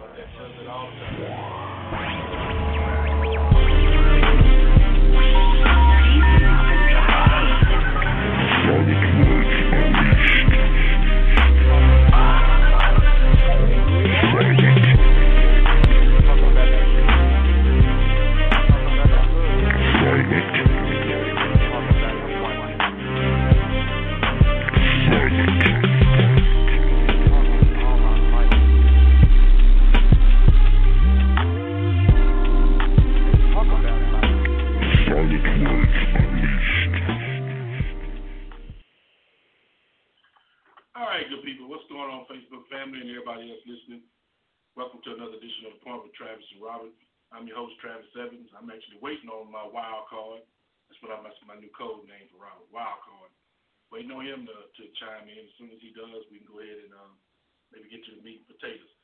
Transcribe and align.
But 0.00 0.10
that 0.16 0.28
does 0.38 0.52
it 0.60 0.68
all 0.68 0.90
my 49.50 49.66
wild 49.66 50.06
card. 50.06 50.46
That's 50.86 51.00
what 51.02 51.14
I'm 51.14 51.26
that's 51.26 51.38
my 51.46 51.58
new 51.58 51.70
code 51.74 52.06
name 52.06 52.26
for 52.30 52.42
Robert, 52.42 52.70
wild 52.70 53.02
card. 53.02 53.30
Waiting 53.90 54.14
on 54.14 54.22
him 54.22 54.46
to, 54.46 54.56
to 54.70 54.82
chime 55.02 55.26
in. 55.26 55.50
As 55.50 55.54
soon 55.58 55.74
as 55.74 55.82
he 55.82 55.90
does, 55.90 56.22
we 56.30 56.38
can 56.38 56.46
go 56.46 56.62
ahead 56.62 56.78
and 56.86 56.94
um, 56.94 57.18
maybe 57.74 57.90
get 57.90 58.06
to 58.06 58.14
the 58.14 58.22
meat 58.22 58.46
and 58.46 58.50
potatoes. 58.54 58.94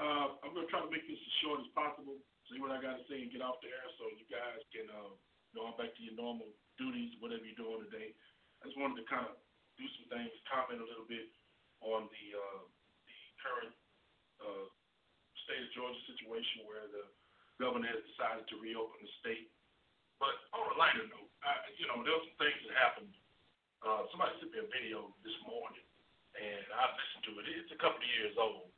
Uh, 0.00 0.40
I'm 0.44 0.52
to 0.56 0.68
try 0.68 0.80
to 0.80 0.92
make 0.92 1.04
this 1.08 1.20
as 1.20 1.34
short 1.40 1.60
as 1.60 1.68
possible, 1.72 2.16
see 2.48 2.60
what 2.60 2.72
I 2.72 2.80
got 2.80 3.00
to 3.00 3.04
say, 3.08 3.20
and 3.24 3.32
get 3.32 3.44
off 3.44 3.60
the 3.64 3.72
air 3.72 3.88
so 3.96 4.08
you 4.12 4.28
guys 4.28 4.60
can 4.72 4.88
uh, 4.92 5.12
go 5.56 5.68
on 5.68 5.76
back 5.80 5.92
to 5.96 6.04
your 6.04 6.16
normal 6.16 6.48
duties, 6.76 7.16
whatever 7.20 7.44
you're 7.44 7.56
doing 7.56 7.84
today. 7.88 8.12
I 8.60 8.68
just 8.68 8.76
wanted 8.76 9.00
to 9.00 9.08
kind 9.08 9.24
of 9.24 9.40
do 9.80 9.84
some 10.00 10.08
things, 10.12 10.32
comment 10.48 10.84
a 10.84 10.88
little 10.88 11.08
bit 11.08 11.28
on 11.80 12.08
the 12.08 12.24
uh, 12.36 12.62
the 13.08 13.20
current 13.40 13.74
uh, 14.40 14.66
state 15.44 15.64
of 15.64 15.72
Georgia 15.76 16.02
situation 16.08 16.68
where 16.68 16.84
the 16.92 17.04
governor 17.56 17.88
has 17.88 18.04
decided 18.12 18.44
to 18.52 18.60
reopen 18.60 19.00
the 19.00 19.12
state. 19.24 19.48
But 20.16 20.32
on 20.56 20.64
a 20.72 20.76
lighter 20.80 21.04
note, 21.12 21.30
I, 21.44 21.52
you 21.76 21.84
know, 21.88 22.00
there 22.00 22.16
were 22.16 22.24
some 22.24 22.40
things 22.40 22.60
that 22.64 22.74
happened. 22.76 23.12
Uh, 23.84 24.08
somebody 24.10 24.32
sent 24.40 24.50
me 24.50 24.64
a 24.64 24.68
video 24.72 25.12
this 25.20 25.36
morning, 25.44 25.84
and 26.34 26.64
I 26.72 26.84
listened 26.96 27.24
to 27.28 27.32
it. 27.38 27.44
It's 27.52 27.72
a 27.76 27.80
couple 27.80 28.00
of 28.00 28.10
years 28.16 28.34
old, 28.40 28.72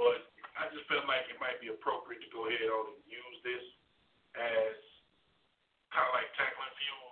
but 0.00 0.32
I 0.56 0.66
just 0.72 0.88
felt 0.88 1.04
like 1.04 1.28
it 1.28 1.38
might 1.38 1.60
be 1.60 1.68
appropriate 1.70 2.24
to 2.24 2.30
go 2.32 2.48
ahead 2.48 2.66
on 2.72 2.96
and 2.96 3.00
use 3.04 3.38
this 3.44 3.64
as 4.34 4.76
kind 5.92 6.08
of 6.08 6.12
like 6.16 6.28
tackling 6.34 6.74
fuel, 6.80 7.08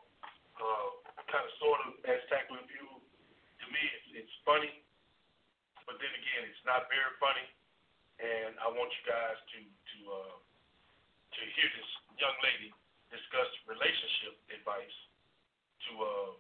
uh, 0.58 0.88
kind 1.28 1.44
of 1.44 1.52
sort 1.60 1.80
of 1.84 1.90
as 2.08 2.20
tackling 2.32 2.64
fuel. 2.72 2.98
To 2.98 3.64
me, 3.68 3.82
it's, 3.92 4.24
it's 4.24 4.34
funny, 4.42 4.72
but 5.84 6.00
then 6.00 6.12
again, 6.16 6.42
it's 6.48 6.64
not 6.64 6.88
very 6.88 7.12
funny. 7.20 7.46
And 8.16 8.56
I 8.64 8.72
want 8.72 8.88
you 8.88 9.04
guys 9.04 9.36
to 9.36 9.58
to 9.60 9.96
uh, 10.08 10.36
to 10.40 11.40
hear 11.52 11.68
this 11.76 11.90
young 12.16 12.36
lady 12.40 12.72
discuss 13.10 13.50
relationship 13.68 14.38
advice. 14.50 14.96
To 15.86 15.92
uh, 16.02 16.32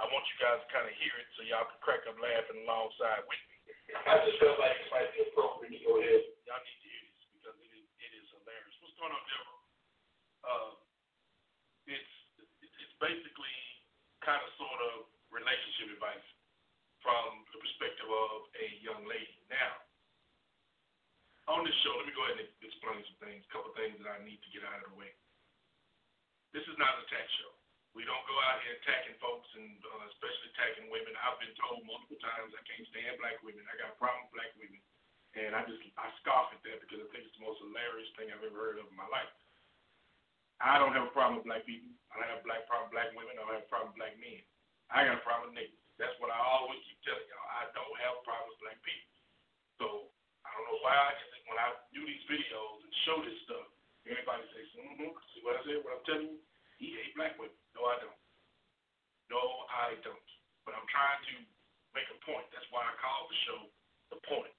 I 0.00 0.04
want 0.10 0.24
you 0.28 0.36
guys 0.42 0.60
to 0.60 0.68
kind 0.72 0.84
of 0.88 0.94
hear 0.98 1.14
it 1.16 1.28
so 1.36 1.46
y'all 1.46 1.68
can 1.68 1.80
crack 1.80 2.04
up 2.08 2.18
laughing 2.18 2.66
alongside 2.66 3.24
with 3.28 3.42
me. 3.48 3.56
I 3.94 4.18
just 4.26 4.38
felt 4.42 4.58
like 4.58 4.76
it 4.76 4.90
might 4.90 5.10
be 5.14 5.24
appropriate 5.30 5.72
to 5.72 5.80
go 5.86 5.96
ahead. 6.02 6.22
Y'all 6.44 6.60
need 6.60 6.78
to 6.82 6.88
hear 6.90 7.02
this 7.06 7.24
because 7.38 7.56
it 7.62 7.72
is 7.72 7.86
it 8.02 8.12
is 8.12 8.26
hilarious. 8.34 8.74
What's 8.82 8.96
going 8.98 9.14
on, 9.14 9.22
Deborah? 9.24 9.60
Uh, 10.46 10.72
it's 11.86 12.14
it's 12.82 12.96
basically 12.98 13.56
kind 14.26 14.42
of 14.42 14.50
sort 14.58 14.80
of 14.92 15.06
relationship 15.30 15.94
advice 15.94 16.26
from 17.06 17.46
the 17.54 17.58
perspective 17.62 18.10
of 18.10 18.50
a 18.58 18.66
young 18.82 19.06
lady. 19.06 19.38
Now, 19.46 19.78
on 21.54 21.62
this 21.62 21.74
show, 21.86 21.94
let 21.94 22.10
me 22.10 22.14
go 22.14 22.26
ahead 22.26 22.42
and 22.42 22.50
explain 22.58 22.98
some 23.06 23.18
things, 23.22 23.46
a 23.46 23.50
couple 23.54 23.70
things 23.78 23.94
that 24.02 24.10
I 24.10 24.18
need 24.26 24.42
to 24.42 24.50
get 24.50 24.66
out 24.66 24.82
of 24.82 24.90
the 24.90 24.98
way. 24.98 25.14
This 26.56 26.64
is 26.72 26.80
not 26.80 26.96
an 26.96 27.04
attack 27.04 27.28
show. 27.36 27.52
We 27.92 28.08
don't 28.08 28.24
go 28.24 28.32
out 28.48 28.64
here 28.64 28.80
attacking 28.80 29.20
folks 29.20 29.44
and 29.60 29.76
uh, 29.76 30.08
especially 30.08 30.48
attacking 30.56 30.88
women. 30.88 31.12
I've 31.20 31.36
been 31.36 31.52
told 31.60 31.84
multiple 31.84 32.16
times 32.16 32.48
I 32.56 32.64
can't 32.64 32.88
stand 32.88 33.20
black 33.20 33.36
women. 33.44 33.60
I 33.68 33.76
got 33.76 33.92
a 33.92 34.00
problem 34.00 34.24
with 34.24 34.40
black 34.40 34.56
women. 34.56 34.80
And 35.36 35.52
I 35.52 35.68
just 35.68 35.84
I 36.00 36.08
scoff 36.24 36.56
at 36.56 36.64
that 36.64 36.80
because 36.80 37.04
I 37.04 37.12
think 37.12 37.28
it's 37.28 37.36
the 37.36 37.44
most 37.44 37.60
hilarious 37.60 38.08
thing 38.16 38.32
I've 38.32 38.40
ever 38.40 38.56
heard 38.56 38.80
of 38.80 38.88
in 38.88 38.96
my 38.96 39.04
life. 39.12 39.28
I 40.56 40.80
don't 40.80 40.96
have 40.96 41.04
a 41.04 41.12
problem 41.12 41.44
with 41.44 41.44
black 41.44 41.68
people. 41.68 41.92
I 42.08 42.24
don't 42.24 42.32
have 42.32 42.40
a 42.40 42.48
black 42.48 42.64
problem 42.64 42.88
with 42.88 42.96
black 42.96 43.12
women. 43.12 43.36
I 43.36 43.44
don't 43.44 43.52
have 43.60 43.68
a 43.68 43.72
problem 43.72 43.92
with 43.92 44.00
black 44.00 44.16
men. 44.16 44.40
I 44.88 45.04
got 45.04 45.20
a 45.20 45.24
problem 45.28 45.52
with 45.52 45.60
niggas. 45.60 45.76
That's 46.00 46.16
what 46.24 46.32
I 46.32 46.40
always 46.40 46.80
keep 46.88 47.04
telling 47.04 47.28
y'all. 47.28 47.52
I 47.52 47.68
don't 47.76 48.00
have 48.00 48.16
a 48.16 48.24
problem 48.24 48.48
with 48.48 48.64
black 48.64 48.80
people. 48.80 49.12
So 49.76 49.86
I 50.40 50.48
don't 50.56 50.64
know 50.72 50.80
why 50.80 50.96
I 50.96 51.12
when 51.52 51.60
I 51.60 51.68
do 51.92 52.00
these 52.00 52.24
videos 52.32 52.80
and 52.80 52.92
show 53.04 53.20
this 53.20 53.36
stuff, 53.44 53.68
everybody 54.08 54.40
says, 54.56 54.68
mm-hmm, 54.72 55.12
see 55.36 55.44
what 55.44 55.60
I 55.60 55.62
said, 55.68 55.84
what 55.84 56.00
I'm 56.00 56.06
telling 56.08 56.32
you? 56.32 56.45
He 56.76 56.92
hate 56.92 57.16
black 57.16 57.36
women. 57.40 57.56
No, 57.72 57.88
I 57.88 57.96
don't. 58.00 58.20
No, 59.32 59.42
I 59.68 59.96
don't. 60.04 60.28
But 60.64 60.76
I'm 60.76 60.88
trying 60.90 61.22
to 61.32 61.34
make 61.96 62.08
a 62.12 62.18
point. 62.24 62.46
That's 62.52 62.66
why 62.72 62.84
I 62.84 62.92
call 63.00 63.26
the 63.28 63.38
show 63.48 63.60
the 64.12 64.18
point. 64.28 64.52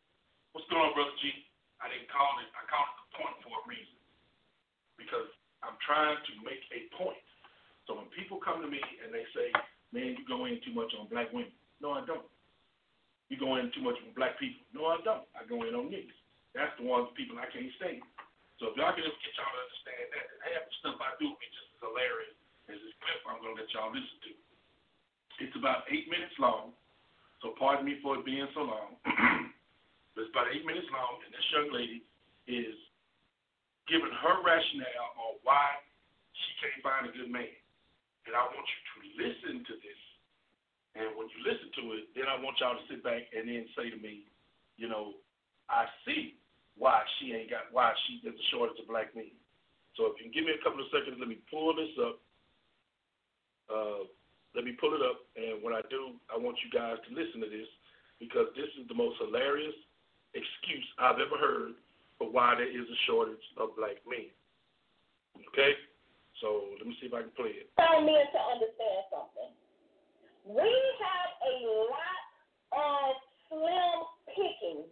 What's 0.52 0.68
going 0.74 0.84
on, 0.84 0.98
Brother 0.98 1.14
G? 1.22 1.30
I 1.78 1.88
didn't 1.94 2.10
call 2.10 2.42
it 2.42 2.50
I 2.58 2.66
called 2.66 2.90
it 2.90 2.98
the 3.06 3.10
point 3.22 3.36
for 3.46 3.54
a 3.54 3.64
reason. 3.70 3.98
Because 4.98 5.30
I'm 5.62 5.78
trying 5.86 6.18
to 6.18 6.34
make 6.42 6.64
a 6.74 6.90
point. 6.98 7.22
So 7.86 7.96
when 7.96 8.10
people 8.12 8.42
come 8.42 8.60
to 8.66 8.70
me 8.70 8.82
and 9.06 9.14
they 9.14 9.24
say, 9.32 9.54
Man, 9.96 10.20
you 10.20 10.24
go 10.28 10.44
in 10.50 10.60
too 10.68 10.76
much 10.76 10.92
on 11.00 11.08
black 11.08 11.32
women. 11.32 11.54
No, 11.80 11.96
I 11.96 12.04
don't. 12.04 12.28
You 13.32 13.40
go 13.40 13.56
in 13.60 13.72
too 13.72 13.84
much 13.84 13.96
on 14.04 14.12
black 14.16 14.36
people. 14.40 14.64
No, 14.76 14.92
I 14.92 15.00
don't. 15.04 15.24
I 15.36 15.48
go 15.48 15.64
in 15.64 15.76
on 15.76 15.88
niggas. 15.88 16.16
That's 16.56 16.74
the 16.80 16.88
ones 16.88 17.12
people 17.16 17.40
I 17.40 17.48
can't 17.52 17.72
stand. 17.80 18.04
So 18.60 18.72
if 18.72 18.76
y'all 18.76 18.92
can 18.92 19.06
just 19.06 19.20
get 19.22 19.36
y'all 19.38 19.48
to 19.48 19.62
understand 19.62 20.06
that, 20.12 20.26
half 20.50 20.64
the 20.66 20.74
stuff 20.82 20.98
I 21.00 21.14
do 21.22 21.30
is 21.78 21.86
hilarious 21.86 22.38
as 22.74 22.78
this 22.82 22.96
clip 23.06 23.22
I'm 23.30 23.38
gonna 23.38 23.54
let 23.54 23.70
y'all 23.70 23.94
listen 23.94 24.18
to. 24.26 24.34
It's 25.46 25.54
about 25.54 25.86
eight 25.94 26.10
minutes 26.10 26.34
long, 26.42 26.74
so 27.46 27.54
pardon 27.62 27.86
me 27.86 28.02
for 28.02 28.18
it 28.18 28.26
being 28.26 28.50
so 28.58 28.66
long. 28.66 28.98
but 30.18 30.26
it's 30.26 30.34
about 30.34 30.50
eight 30.50 30.66
minutes 30.66 30.90
long, 30.90 31.22
and 31.22 31.30
this 31.30 31.46
young 31.54 31.70
lady 31.70 32.02
is 32.50 32.74
giving 33.86 34.10
her 34.10 34.36
rationale 34.42 35.14
on 35.22 35.38
why 35.46 35.78
she 36.34 36.50
can't 36.66 36.82
find 36.82 37.06
a 37.06 37.14
good 37.14 37.30
man. 37.30 37.54
And 38.26 38.34
I 38.34 38.44
want 38.50 38.66
you 38.66 38.82
to 38.82 38.98
listen 39.22 39.56
to 39.70 39.74
this. 39.80 40.02
And 40.98 41.14
when 41.14 41.30
you 41.30 41.40
listen 41.46 41.70
to 41.78 41.84
it, 42.02 42.10
then 42.18 42.26
I 42.26 42.42
want 42.42 42.58
y'all 42.58 42.76
to 42.76 42.86
sit 42.90 43.06
back 43.06 43.30
and 43.32 43.46
then 43.46 43.70
say 43.78 43.94
to 43.94 44.00
me, 44.02 44.26
you 44.76 44.90
know, 44.90 45.14
I 45.70 45.86
see 46.04 46.42
why 46.76 47.06
she 47.18 47.38
ain't 47.38 47.54
got 47.54 47.70
why 47.70 47.94
she 48.06 48.20
there's 48.26 48.36
a 48.36 48.48
shortage 48.50 48.82
of 48.82 48.90
black 48.90 49.14
men. 49.14 49.30
So 49.98 50.14
if 50.14 50.22
you 50.22 50.30
can 50.30 50.34
give 50.34 50.46
me 50.46 50.54
a 50.54 50.62
couple 50.62 50.80
of 50.80 50.88
seconds, 50.94 51.18
let 51.18 51.28
me 51.28 51.42
pull 51.50 51.74
this 51.74 51.92
up. 51.98 52.22
Uh, 53.68 54.06
let 54.56 54.64
me 54.64 54.78
pull 54.80 54.96
it 54.96 55.04
up, 55.04 55.22
and 55.36 55.62
when 55.62 55.76
I 55.76 55.84
do, 55.92 56.18
I 56.32 56.40
want 56.40 56.58
you 56.64 56.72
guys 56.72 56.98
to 57.04 57.10
listen 57.14 57.44
to 57.44 57.50
this 57.52 57.68
because 58.18 58.50
this 58.58 58.72
is 58.80 58.88
the 58.88 58.96
most 58.98 59.20
hilarious 59.22 59.76
excuse 60.34 60.88
I've 60.98 61.22
ever 61.22 61.38
heard 61.38 61.78
for 62.18 62.32
why 62.32 62.56
there 62.58 62.70
is 62.70 62.88
a 62.88 63.00
shortage 63.06 63.44
of 63.62 63.78
black 63.78 64.02
men. 64.10 64.34
Okay, 65.54 65.78
so 66.42 66.74
let 66.82 66.90
me 66.90 66.98
see 66.98 67.06
if 67.06 67.14
I 67.14 67.22
can 67.22 67.36
play 67.38 67.54
it. 67.54 67.70
allow 67.78 68.02
men 68.02 68.26
to 68.34 68.42
understand 68.50 69.02
something. 69.14 69.52
We 70.48 70.66
have 70.66 71.32
a 71.44 71.56
lot 71.94 72.22
of 72.74 73.06
slim 73.52 73.98
pickings. 74.34 74.90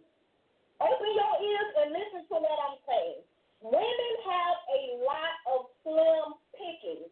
Open 0.78 1.10
your 1.10 1.34
ears 1.42 1.70
and 1.82 1.88
listen 1.90 2.22
to 2.30 2.36
what 2.38 2.58
I'm 2.70 2.78
saying. 2.86 3.25
Women 3.66 4.12
have 4.30 4.58
a 4.78 4.82
lot 5.02 5.34
of 5.50 5.58
slim 5.82 6.38
pickings. 6.54 7.10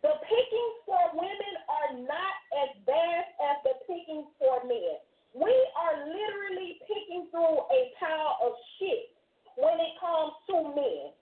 The 0.00 0.16
pickings 0.24 0.76
for 0.88 1.02
women 1.12 1.54
are 1.68 1.90
not 2.00 2.34
as 2.64 2.70
vast 2.88 3.30
as 3.44 3.56
the 3.60 3.76
pickings 3.84 4.24
for 4.40 4.64
men. 4.64 4.96
We 5.36 5.52
are 5.52 6.00
literally 6.08 6.80
picking 6.88 7.28
through 7.28 7.60
a 7.68 7.80
pile 8.00 8.40
of 8.40 8.56
shit 8.80 9.12
when 9.60 9.76
it 9.76 9.92
comes 10.00 10.32
to 10.48 10.56
men. 10.72 11.12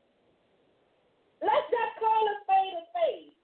Let's 1.42 1.66
just 1.74 1.92
call 1.98 2.22
a 2.22 2.34
spade 2.46 2.78
a 2.78 2.82
spade. 2.94 3.34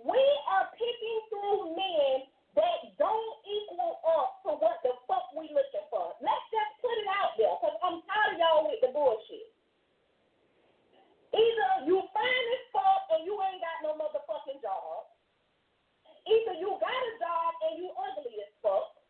We 0.00 0.22
are 0.48 0.72
picking 0.72 1.20
through 1.28 1.76
men 1.76 2.24
that 2.56 2.78
don't 2.96 3.36
equal 3.44 4.00
up 4.16 4.40
to 4.48 4.56
what 4.56 4.80
the 4.80 4.96
fuck 5.04 5.28
we 5.36 5.52
looking 5.52 5.86
for. 5.92 6.16
Let's 6.24 6.46
just 6.48 6.72
put 6.80 6.96
it 6.96 7.08
out 7.20 7.36
there, 7.36 7.52
because 7.60 7.76
I'm 7.84 8.00
tired 8.08 8.32
of 8.32 8.40
y'all 8.40 8.64
with 8.72 8.80
the 8.80 8.96
bullshit. 8.96 9.51
Either 11.32 11.88
you 11.88 11.96
find 12.12 12.44
this 12.52 12.64
fault 12.72 13.08
and 13.16 13.24
you 13.24 13.32
ain't 13.40 13.64
got 13.64 13.80
no 13.80 13.96
motherfucking 13.96 14.60
job. 14.60 15.08
Either 16.28 16.54
you 16.60 16.76
got 16.76 16.92
a 16.92 17.12
job 17.16 17.50
and 17.68 17.74
you 17.80 17.88
ugly 17.88 18.36
as 18.44 18.52
fuck. 18.60 19.00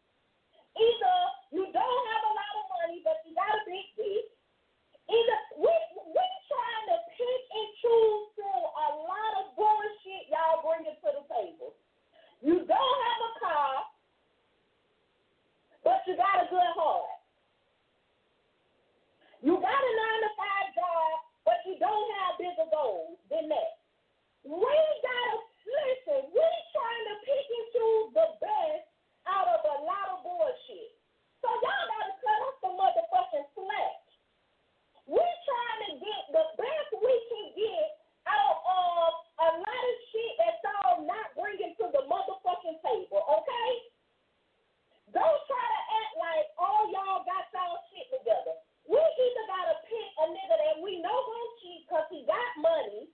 Either 0.79 1.17
you 1.51 1.67
don't 1.75 2.03
have 2.15 2.25
a 2.25 2.33
lot 2.33 2.55
of 2.63 2.67
money 2.79 2.99
but 3.03 3.19
you 3.27 3.35
got 3.35 3.51
a 3.51 3.63
big 3.67 3.87
dick. 3.99 4.27
Either 5.11 5.39
we 5.59 5.75
we 6.15 6.25
trying 6.47 6.87
to 6.95 6.99
pick 7.19 7.43
and 7.53 7.69
choose 7.83 8.23
through 8.39 8.65
a 8.71 8.89
lot 9.03 9.33
of 9.43 9.59
bullshit 9.59 10.31
y'all 10.31 10.63
bringing 10.63 10.95
to 11.03 11.09
the 11.11 11.25
table. 11.27 11.75
You 12.39 12.63
don't 12.65 12.99
have 13.07 13.21
a 13.23 13.33
car, 13.39 13.75
but 15.85 16.01
you 16.07 16.15
got 16.17 16.43
a 16.43 16.47
good 16.51 16.73
heart. 16.79 17.13
You 19.43 19.59
got 19.59 19.75
a 19.75 19.93
nine 19.99 20.21
to 20.23 20.32
don't 21.83 22.09
have 22.23 22.39
bigger 22.39 22.69
goals 22.71 23.19
than 23.27 23.51
that. 23.51 23.83
We 24.47 24.71
gotta 25.03 25.37
listen. 25.67 26.31
We 26.31 26.47
trying 26.71 27.07
to 27.11 27.17
pick 27.27 27.47
and 27.51 27.67
choose 27.75 28.09
the 28.15 28.29
best 28.39 28.87
out 29.27 29.51
of 29.51 29.61
a 29.67 29.77
lot 29.83 30.07
of 30.15 30.23
bullshit. 30.23 30.95
So 31.43 31.51
y'all 31.51 31.87
gotta 31.91 32.15
cut 32.23 32.39
off 32.47 32.59
the 32.63 32.71
motherfucking 32.79 33.47
slack. 33.59 33.99
We 35.11 35.19
trying 35.19 35.83
to 35.91 35.93
get 35.99 36.23
the 36.31 36.45
best 36.55 36.89
we 37.03 37.15
can 37.27 37.47
get 37.59 37.87
out 38.31 38.63
of 38.63 39.11
a 39.43 39.49
lot 39.59 39.83
of 39.91 39.97
shit 40.15 40.33
that's 40.39 40.63
all 40.87 41.03
not 41.03 41.35
bringing 41.35 41.75
to 41.83 41.91
the 41.91 42.07
motherfucking 42.07 42.79
table. 42.87 43.27
Okay? 43.27 43.71
Don't 45.11 45.43
try 45.51 45.67
to 45.67 45.83
act 45.99 46.15
like 46.15 46.47
all 46.63 46.87
y'all 46.95 47.27
got 47.27 47.32
a 50.23 50.27
nigga 50.31 50.55
that 50.55 50.79
we 50.79 51.03
know 51.03 51.19
won't 51.19 51.53
cheat 51.59 51.83
because 51.83 52.07
he 52.07 52.23
got 52.31 52.51
money, 52.63 53.11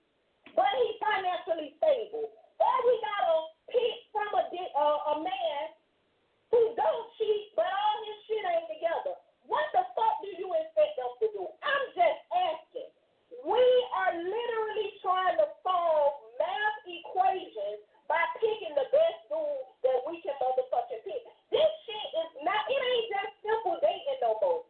but 0.53 0.69
he 0.77 0.87
financially 1.01 1.73
stable. 1.81 2.29
Or 2.61 2.77
we 2.85 2.95
gotta 3.01 3.37
pick 3.73 3.97
from 4.13 4.29
a 4.37 4.45
di- 4.53 4.75
uh, 4.77 5.13
a 5.17 5.25
man 5.25 5.65
who 6.53 6.61
don't 6.77 7.07
cheat, 7.17 7.57
but 7.57 7.65
all 7.65 7.99
his 8.05 8.19
shit 8.29 8.45
ain't 8.45 8.69
together. 8.69 9.17
What 9.49 9.65
the 9.73 9.89
fuck 9.97 10.21
do 10.21 10.29
you 10.37 10.53
expect 10.53 11.01
us 11.01 11.15
to 11.25 11.27
do? 11.33 11.43
I'm 11.65 11.85
just 11.97 12.21
asking. 12.29 12.93
We 13.41 13.65
are 14.05 14.13
literally 14.13 14.91
trying 15.01 15.41
to 15.41 15.49
solve 15.65 16.13
math 16.37 16.79
equations 16.85 17.89
by 18.05 18.21
picking 18.37 18.77
the 18.77 18.85
best 18.93 19.21
dude 19.33 19.65
that 19.89 19.99
we 20.05 20.21
can 20.21 20.37
motherfucking 20.37 21.01
pick. 21.09 21.23
This 21.49 21.71
shit 21.89 22.09
is 22.21 22.31
not, 22.45 22.69
it 22.69 22.77
ain't 22.77 23.09
just 23.09 23.33
simple 23.41 23.81
dating 23.81 24.21
no 24.21 24.37
more. 24.45 24.68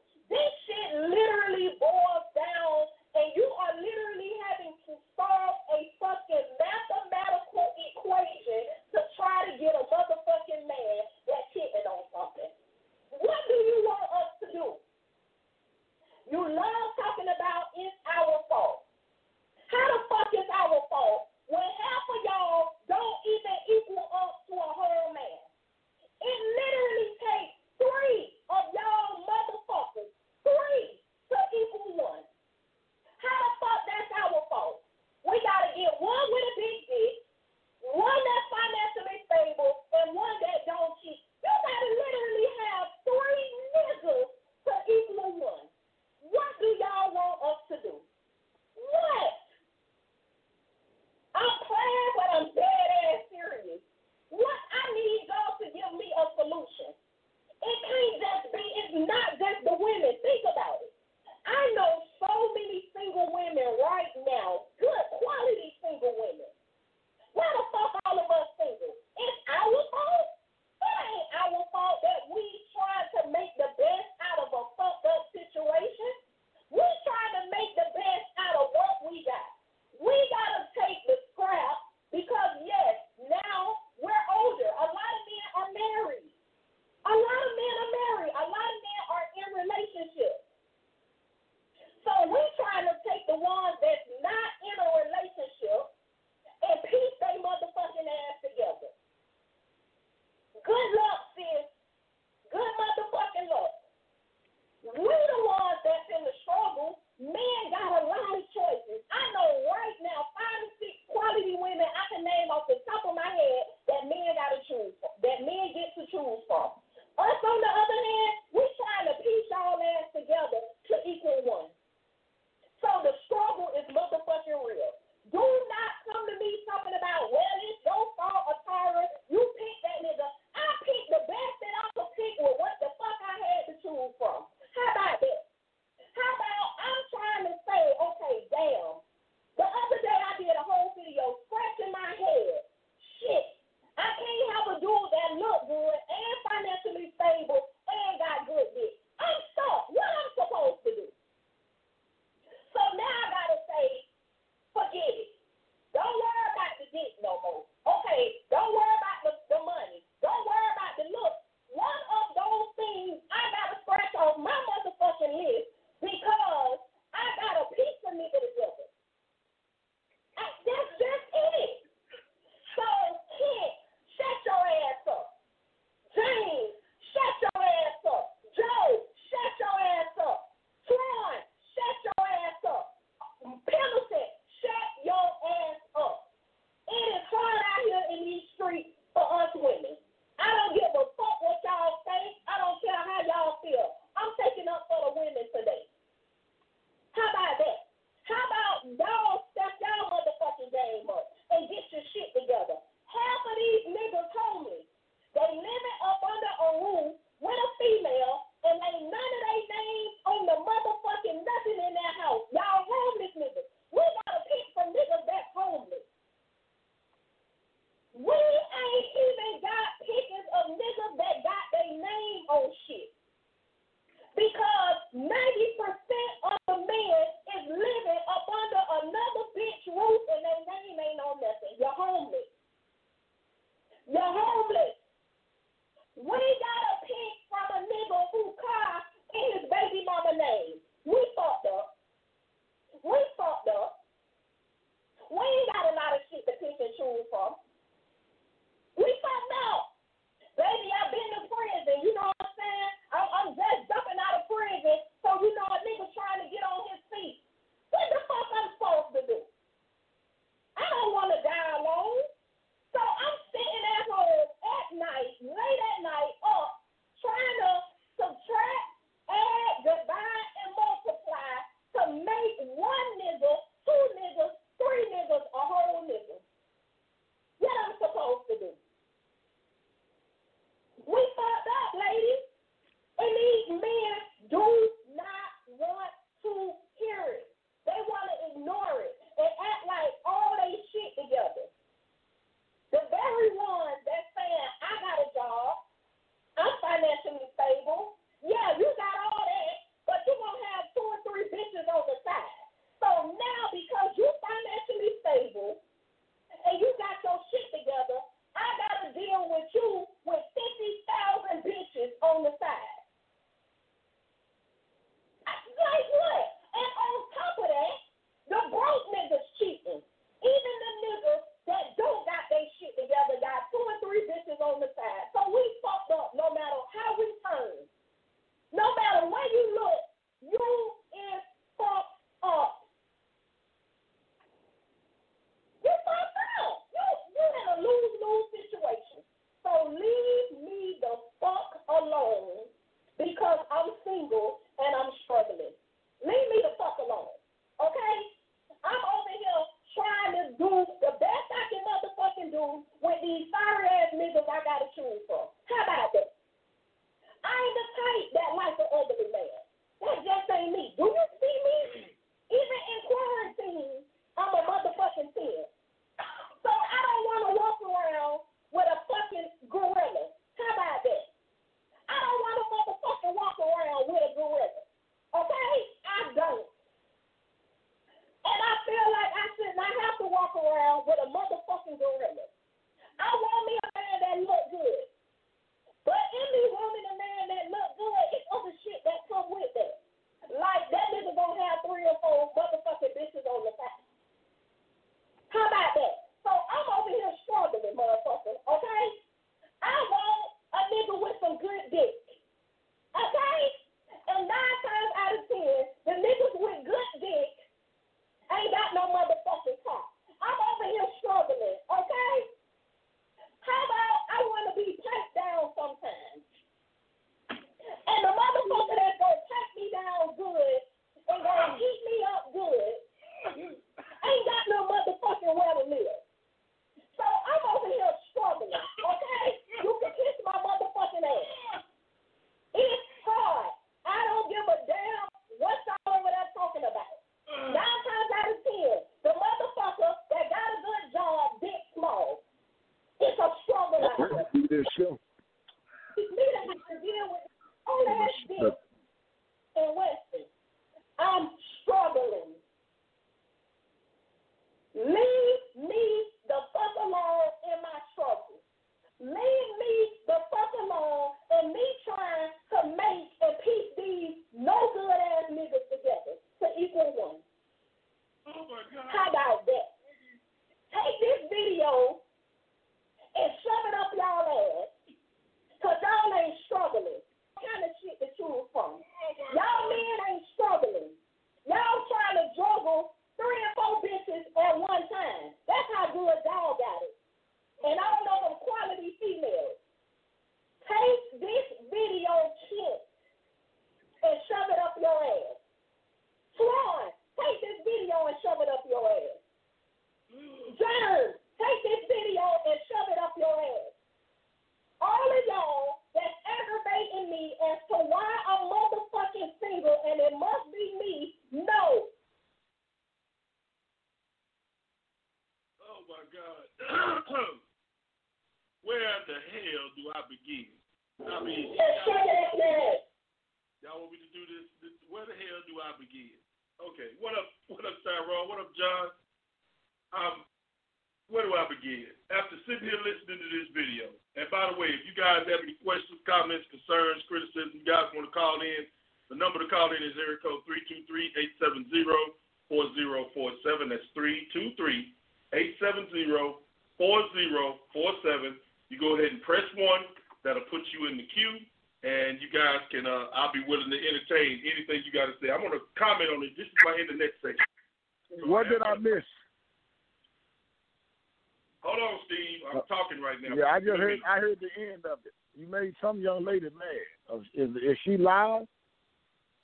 I 564.38 564.40
heard 564.40 564.62
the 564.62 564.70
end 564.78 565.02
of 565.02 565.18
it. 565.26 565.34
You 565.58 565.66
made 565.66 565.98
some 565.98 566.22
young 566.22 566.46
lady 566.46 566.70
mad. 566.70 567.10
Uh, 567.26 567.42
Is 567.58 567.74
is 567.74 567.98
she 568.06 568.14
live? 568.16 568.70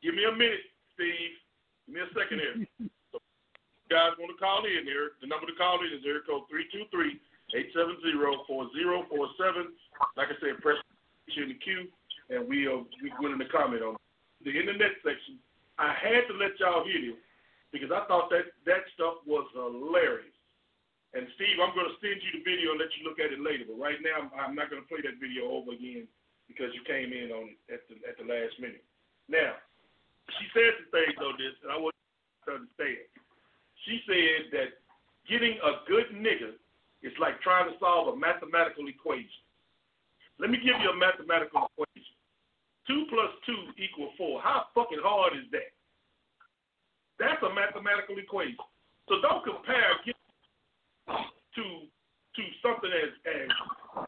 Give 0.03 0.15
me 0.19 0.27
a 0.27 0.35
minute, 0.35 0.67
Steve. 0.99 1.39
Give 1.87 1.95
me 1.95 2.01
a 2.03 2.11
second 2.11 2.43
here. 2.43 2.67
so, 3.15 3.23
guys 3.87 4.19
want 4.19 4.35
to 4.35 4.39
call 4.43 4.67
in 4.67 4.83
here? 4.83 5.15
The 5.23 5.31
number 5.31 5.47
to 5.47 5.55
call 5.55 5.79
in 5.87 5.95
is 5.95 6.03
area 6.03 6.27
code 6.27 6.51
three 6.51 6.67
two 6.75 6.91
three 6.91 7.23
eight 7.55 7.71
seven 7.71 7.95
zero 8.03 8.43
four 8.51 8.67
zero 8.75 9.07
four 9.07 9.31
seven. 9.39 9.71
Like 10.19 10.35
I 10.35 10.37
said, 10.43 10.59
press 10.59 10.83
in 11.31 11.55
the 11.55 11.59
queue, 11.63 11.87
and 12.35 12.43
we 12.51 12.67
are 12.67 12.83
we 12.99 13.15
willing 13.23 13.39
to 13.39 13.47
comment 13.55 13.87
on 13.87 13.95
it. 13.95 14.03
the 14.43 14.51
internet 14.51 14.99
section. 15.07 15.39
I 15.79 15.95
had 15.95 16.27
to 16.27 16.35
let 16.35 16.59
y'all 16.59 16.83
hear 16.83 17.15
this 17.15 17.21
because 17.71 17.95
I 17.95 18.03
thought 18.11 18.27
that 18.35 18.51
that 18.67 18.91
stuff 18.99 19.23
was 19.23 19.47
hilarious. 19.55 20.34
And 21.15 21.31
Steve, 21.39 21.63
I'm 21.63 21.71
going 21.79 21.87
to 21.87 21.99
send 22.03 22.19
you 22.27 22.43
the 22.43 22.43
video 22.43 22.75
and 22.75 22.83
let 22.83 22.91
you 22.99 23.07
look 23.07 23.23
at 23.23 23.31
it 23.31 23.39
later. 23.39 23.71
But 23.71 23.79
right 23.79 24.03
now, 24.03 24.27
I'm, 24.35 24.59
not 24.59 24.67
going 24.67 24.83
to 24.83 24.91
play 24.91 24.99
that 25.07 25.23
video 25.23 25.47
over 25.47 25.71
again 25.71 26.11
because 26.51 26.75
you 26.75 26.83
came 26.83 27.15
in 27.15 27.31
on 27.31 27.55
at 27.71 27.87
the 27.87 28.03
at 28.03 28.19
the 28.19 28.27
last 28.27 28.59
minute. 28.59 28.83
Now, 29.31 29.55
she 30.27 30.45
said 30.51 30.75
some 30.75 30.91
things 30.91 31.15
on 31.23 31.39
this, 31.39 31.55
and 31.63 31.71
I 31.71 31.79
want 31.79 31.95
you 31.95 32.43
to 32.51 32.53
understand. 32.67 33.07
She 33.87 34.03
said 34.11 34.51
that 34.59 34.71
getting 35.31 35.55
a 35.63 35.87
good 35.87 36.11
nigga 36.19 36.59
is 37.07 37.15
like 37.23 37.39
trying 37.47 37.71
to 37.71 37.79
solve 37.79 38.11
a 38.11 38.17
mathematical 38.19 38.91
equation. 38.91 39.45
Let 40.43 40.51
me 40.51 40.59
give 40.59 40.75
you 40.83 40.91
a 40.91 40.99
mathematical 40.99 41.71
equation. 41.71 42.19
Two 42.91 43.07
plus 43.07 43.31
two 43.47 43.71
equals 43.79 44.19
four. 44.19 44.43
How 44.43 44.67
fucking 44.75 44.99
hard 44.99 45.39
is 45.39 45.47
that? 45.55 45.71
That's 47.23 47.39
a 47.47 47.55
mathematical 47.55 48.19
equation. 48.19 48.59
So 49.07 49.23
don't 49.23 49.47
compare 49.47 49.95
getting 50.03 50.24
to 51.09 51.65
to 52.37 52.43
something 52.63 52.91
as 52.91 53.13
as 53.29 53.49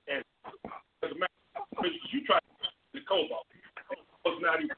as, 0.09 0.25
as 1.05 1.11
a 1.13 1.19
matter 1.19 1.37
you 2.13 2.25
try 2.27 2.39
the 2.95 3.01
cobalt. 3.09 3.47
It's 4.27 4.43
not 4.43 4.59
even. 4.59 4.75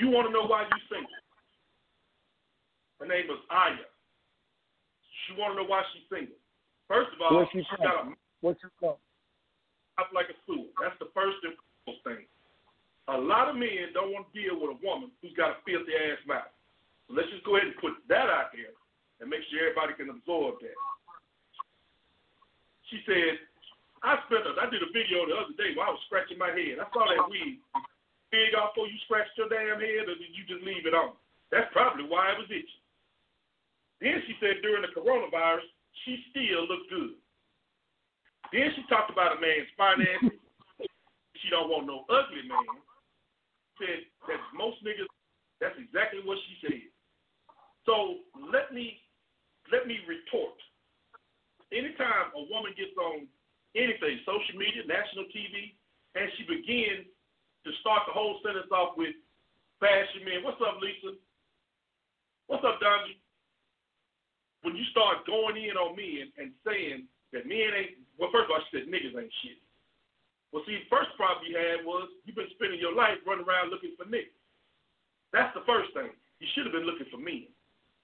You 0.00 0.08
want 0.08 0.26
to 0.26 0.32
know 0.32 0.48
why 0.48 0.64
you 0.64 0.80
single? 0.88 1.12
Her 2.98 3.06
name 3.06 3.28
is 3.28 3.42
Aya. 3.50 3.86
She 5.26 5.36
want 5.38 5.54
to 5.54 5.62
know 5.62 5.68
why 5.68 5.84
she's 5.92 6.06
single. 6.08 6.38
First 6.88 7.12
of 7.14 7.20
all, 7.22 7.36
Where's 7.36 7.48
she 7.52 7.60
she 7.62 7.76
from? 7.76 7.84
got 7.84 8.06
a 8.08 8.14
What's 8.40 8.58
your 8.64 8.74
phone? 8.80 8.98
mouth 9.98 10.10
like 10.10 10.26
a 10.32 10.36
sewer. 10.48 10.66
That's 10.82 10.98
the 10.98 11.12
first 11.14 11.38
and 11.46 11.54
foremost 11.84 12.02
thing. 12.02 12.26
A 13.10 13.18
lot 13.18 13.46
of 13.46 13.54
men 13.54 13.94
don't 13.94 14.10
want 14.10 14.26
to 14.30 14.34
deal 14.34 14.58
with 14.58 14.74
a 14.74 14.78
woman 14.82 15.14
who's 15.20 15.34
got 15.38 15.54
a 15.54 15.58
filthy 15.62 15.94
ass 15.94 16.18
mouth. 16.26 16.50
So 17.06 17.14
let's 17.14 17.30
just 17.30 17.44
go 17.46 17.54
ahead 17.58 17.70
and 17.70 17.78
put 17.78 17.98
that 18.10 18.26
out 18.30 18.50
there 18.54 18.74
and 19.22 19.30
make 19.30 19.46
sure 19.48 19.62
everybody 19.62 19.94
can 19.94 20.10
absorb 20.10 20.58
that. 20.58 20.74
She 22.90 22.98
said, 23.06 23.38
I 24.02 24.18
spent 24.26 24.42
I 24.58 24.66
did 24.66 24.82
a 24.82 24.90
video 24.90 25.22
the 25.30 25.38
other 25.38 25.54
day 25.54 25.78
where 25.78 25.86
I 25.86 25.94
was 25.94 26.02
scratching 26.10 26.42
my 26.42 26.50
head. 26.50 26.82
I 26.82 26.90
saw 26.90 27.06
that 27.06 27.30
weed 27.30 27.62
big 28.34 28.58
off 28.58 28.74
before 28.74 28.90
you 28.90 28.98
scratched 29.06 29.38
your 29.38 29.46
damn 29.46 29.78
head 29.78 30.10
or 30.10 30.18
did 30.18 30.34
you 30.34 30.42
just 30.50 30.66
leave 30.66 30.88
it 30.88 30.96
on? 30.96 31.14
That's 31.54 31.70
probably 31.70 32.08
why 32.08 32.34
it 32.34 32.40
was 32.42 32.50
itching. 32.50 32.82
Then 34.02 34.18
she 34.26 34.34
said 34.42 34.58
during 34.64 34.82
the 34.82 34.90
coronavirus, 34.90 35.68
she 36.02 36.18
still 36.34 36.66
looked 36.66 36.90
good. 36.90 37.14
Then 38.50 38.74
she 38.74 38.82
talked 38.90 39.12
about 39.14 39.38
a 39.38 39.40
man's 39.40 39.70
finances. 39.78 40.34
she 41.38 41.46
don't 41.52 41.70
want 41.70 41.86
no 41.86 42.02
ugly 42.10 42.42
man. 42.48 42.82
Said 43.78 44.02
that 44.26 44.40
most 44.56 44.82
niggas, 44.82 45.06
that's 45.62 45.78
exactly 45.78 46.24
what 46.26 46.40
she 46.48 46.54
said. 46.66 46.88
So 47.86 48.26
let 48.50 48.74
me 48.74 48.98
let 49.72 49.88
me 49.88 49.96
retort. 50.04 50.54
Anytime 51.72 52.36
a 52.36 52.44
woman 52.52 52.76
gets 52.76 52.92
on 53.00 53.24
anything, 53.72 54.20
social 54.28 54.60
media, 54.60 54.84
national 54.84 55.24
TV, 55.32 55.72
and 56.12 56.28
she 56.36 56.44
begins 56.44 57.08
to 57.64 57.70
start 57.80 58.04
the 58.04 58.12
whole 58.12 58.36
sentence 58.44 58.68
off 58.68 58.92
with 59.00 59.16
fashion 59.80 60.28
men. 60.28 60.44
What's 60.44 60.60
up, 60.60 60.76
Lisa? 60.84 61.16
What's 62.52 62.62
up, 62.68 62.76
Donji? 62.84 63.16
When 64.60 64.76
you 64.76 64.84
start 64.92 65.24
going 65.24 65.56
in 65.56 65.74
on 65.80 65.96
men 65.96 66.28
and 66.36 66.52
saying 66.62 67.08
that 67.32 67.48
men 67.48 67.72
ain't 67.72 67.96
well, 68.20 68.28
first 68.28 68.52
of 68.52 68.54
all, 68.54 68.62
she 68.68 68.76
said 68.76 68.92
niggas 68.92 69.16
ain't 69.16 69.32
shit. 69.40 69.58
Well, 70.52 70.62
see, 70.68 70.84
first 70.92 71.16
problem 71.16 71.48
you 71.48 71.56
had 71.56 71.80
was 71.82 72.12
you've 72.28 72.36
been 72.36 72.52
spending 72.54 72.78
your 72.78 72.92
life 72.92 73.18
running 73.24 73.48
around 73.48 73.72
looking 73.72 73.96
for 73.96 74.04
niggas. 74.04 74.36
That's 75.32 75.50
the 75.56 75.64
first 75.64 75.96
thing. 75.96 76.12
You 76.38 76.46
should 76.52 76.68
have 76.68 76.76
been 76.76 76.84
looking 76.84 77.08
for 77.08 77.16
men. 77.16 77.48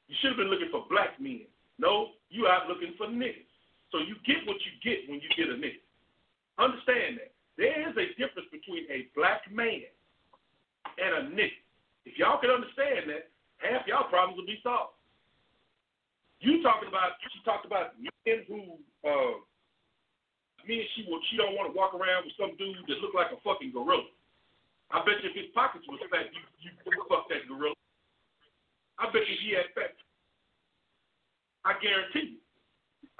You 0.08 0.16
should 0.18 0.32
have 0.32 0.40
been 0.40 0.48
looking 0.48 0.72
for 0.72 0.88
black 0.88 1.20
men. 1.20 1.44
No, 1.78 2.18
you 2.28 2.46
out 2.46 2.68
looking 2.68 2.94
for 2.98 3.06
niggas. 3.06 3.46
So 3.90 3.98
you 3.98 4.18
get 4.26 4.44
what 4.44 4.58
you 4.66 4.72
get 4.84 5.08
when 5.08 5.22
you 5.22 5.30
get 5.32 5.48
a 5.48 5.56
nigga. 5.56 5.80
Understand 6.58 7.22
that. 7.22 7.32
There 7.56 7.74
is 7.88 7.94
a 7.96 8.14
difference 8.18 8.50
between 8.52 8.84
a 8.90 9.08
black 9.14 9.46
man 9.50 9.86
and 10.98 11.10
a 11.14 11.22
nigga. 11.32 11.58
If 12.04 12.18
y'all 12.18 12.38
can 12.38 12.50
understand 12.50 13.10
that, 13.10 13.30
half 13.58 13.86
y'all 13.86 14.10
problems 14.10 14.38
will 14.38 14.46
be 14.46 14.60
solved. 14.62 14.98
You 16.38 16.62
talking 16.62 16.86
about 16.86 17.18
she 17.34 17.42
talked 17.42 17.66
about 17.66 17.98
men 17.98 18.46
who 18.46 18.78
uh 19.02 19.42
me 20.66 20.84
and 20.84 20.90
she 20.94 21.02
will 21.08 21.18
she 21.30 21.36
don't 21.36 21.58
want 21.58 21.66
to 21.66 21.74
walk 21.74 21.94
around 21.94 22.26
with 22.26 22.38
some 22.38 22.54
dude 22.54 22.86
that 22.86 23.02
look 23.02 23.14
like 23.14 23.34
a 23.34 23.38
fucking 23.42 23.74
gorilla. 23.74 24.06
I 24.94 25.02
bet 25.02 25.20
you 25.20 25.30
if 25.30 25.36
his 25.36 25.50
pockets 25.52 25.84
was 25.90 25.98
fat, 26.10 26.30
you 26.30 26.42
you 26.62 26.70
fuck 27.10 27.26
that 27.30 27.46
gorilla. 27.50 27.74
I 29.02 29.10
bet 29.10 29.26
you 29.26 29.36
he 29.42 29.58
had 29.58 29.70
fat. 29.74 29.98
I 31.68 31.76
guarantee 31.84 32.32
you. 32.32 32.40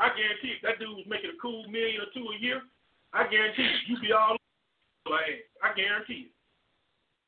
I 0.01 0.09
guarantee 0.17 0.57
if 0.57 0.65
that 0.65 0.81
dude 0.81 0.97
was 0.97 1.05
making 1.05 1.29
a 1.29 1.37
cool 1.37 1.69
million 1.69 2.01
or 2.01 2.09
two 2.17 2.25
a 2.33 2.37
year, 2.41 2.65
I 3.13 3.29
guarantee 3.29 3.69
you, 3.69 3.93
you'd 3.93 4.01
be 4.01 4.17
all 4.17 4.41
over. 5.05 5.21
I 5.61 5.77
guarantee 5.77 6.29
you. 6.29 6.33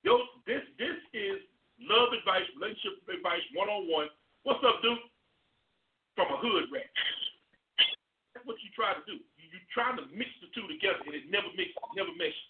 Yo, 0.00 0.16
this 0.48 0.64
this 0.80 0.96
is 1.12 1.44
love 1.76 2.16
advice, 2.16 2.48
relationship 2.56 3.04
advice, 3.04 3.44
one 3.52 3.68
on 3.68 3.84
one. 3.84 4.08
What's 4.48 4.64
up, 4.64 4.80
dude? 4.80 4.96
From 6.16 6.32
a 6.32 6.40
hood 6.40 6.72
rat. 6.72 6.88
That's 8.32 8.48
what 8.48 8.56
you 8.64 8.72
try 8.72 8.96
to 8.96 9.04
do. 9.04 9.20
You 9.36 9.44
you 9.52 9.60
trying 9.76 10.00
to 10.00 10.08
mix 10.16 10.32
the 10.40 10.48
two 10.56 10.64
together, 10.72 11.04
and 11.04 11.16
it 11.16 11.28
never 11.28 11.52
mixes, 11.52 11.76
never 11.92 12.16
meshes. 12.16 12.48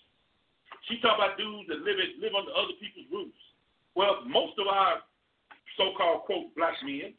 She 0.86 1.02
talk 1.02 1.18
about 1.18 1.34
dudes 1.34 1.66
that 1.74 1.82
live 1.82 1.98
in, 1.98 2.22
live 2.22 2.38
under 2.38 2.54
other 2.54 2.78
people's 2.78 3.10
roofs. 3.10 3.42
Well, 3.98 4.22
most 4.30 4.54
of 4.62 4.70
our 4.70 5.02
so-called 5.74 6.22
quote 6.30 6.54
black 6.54 6.78
men 6.86 7.18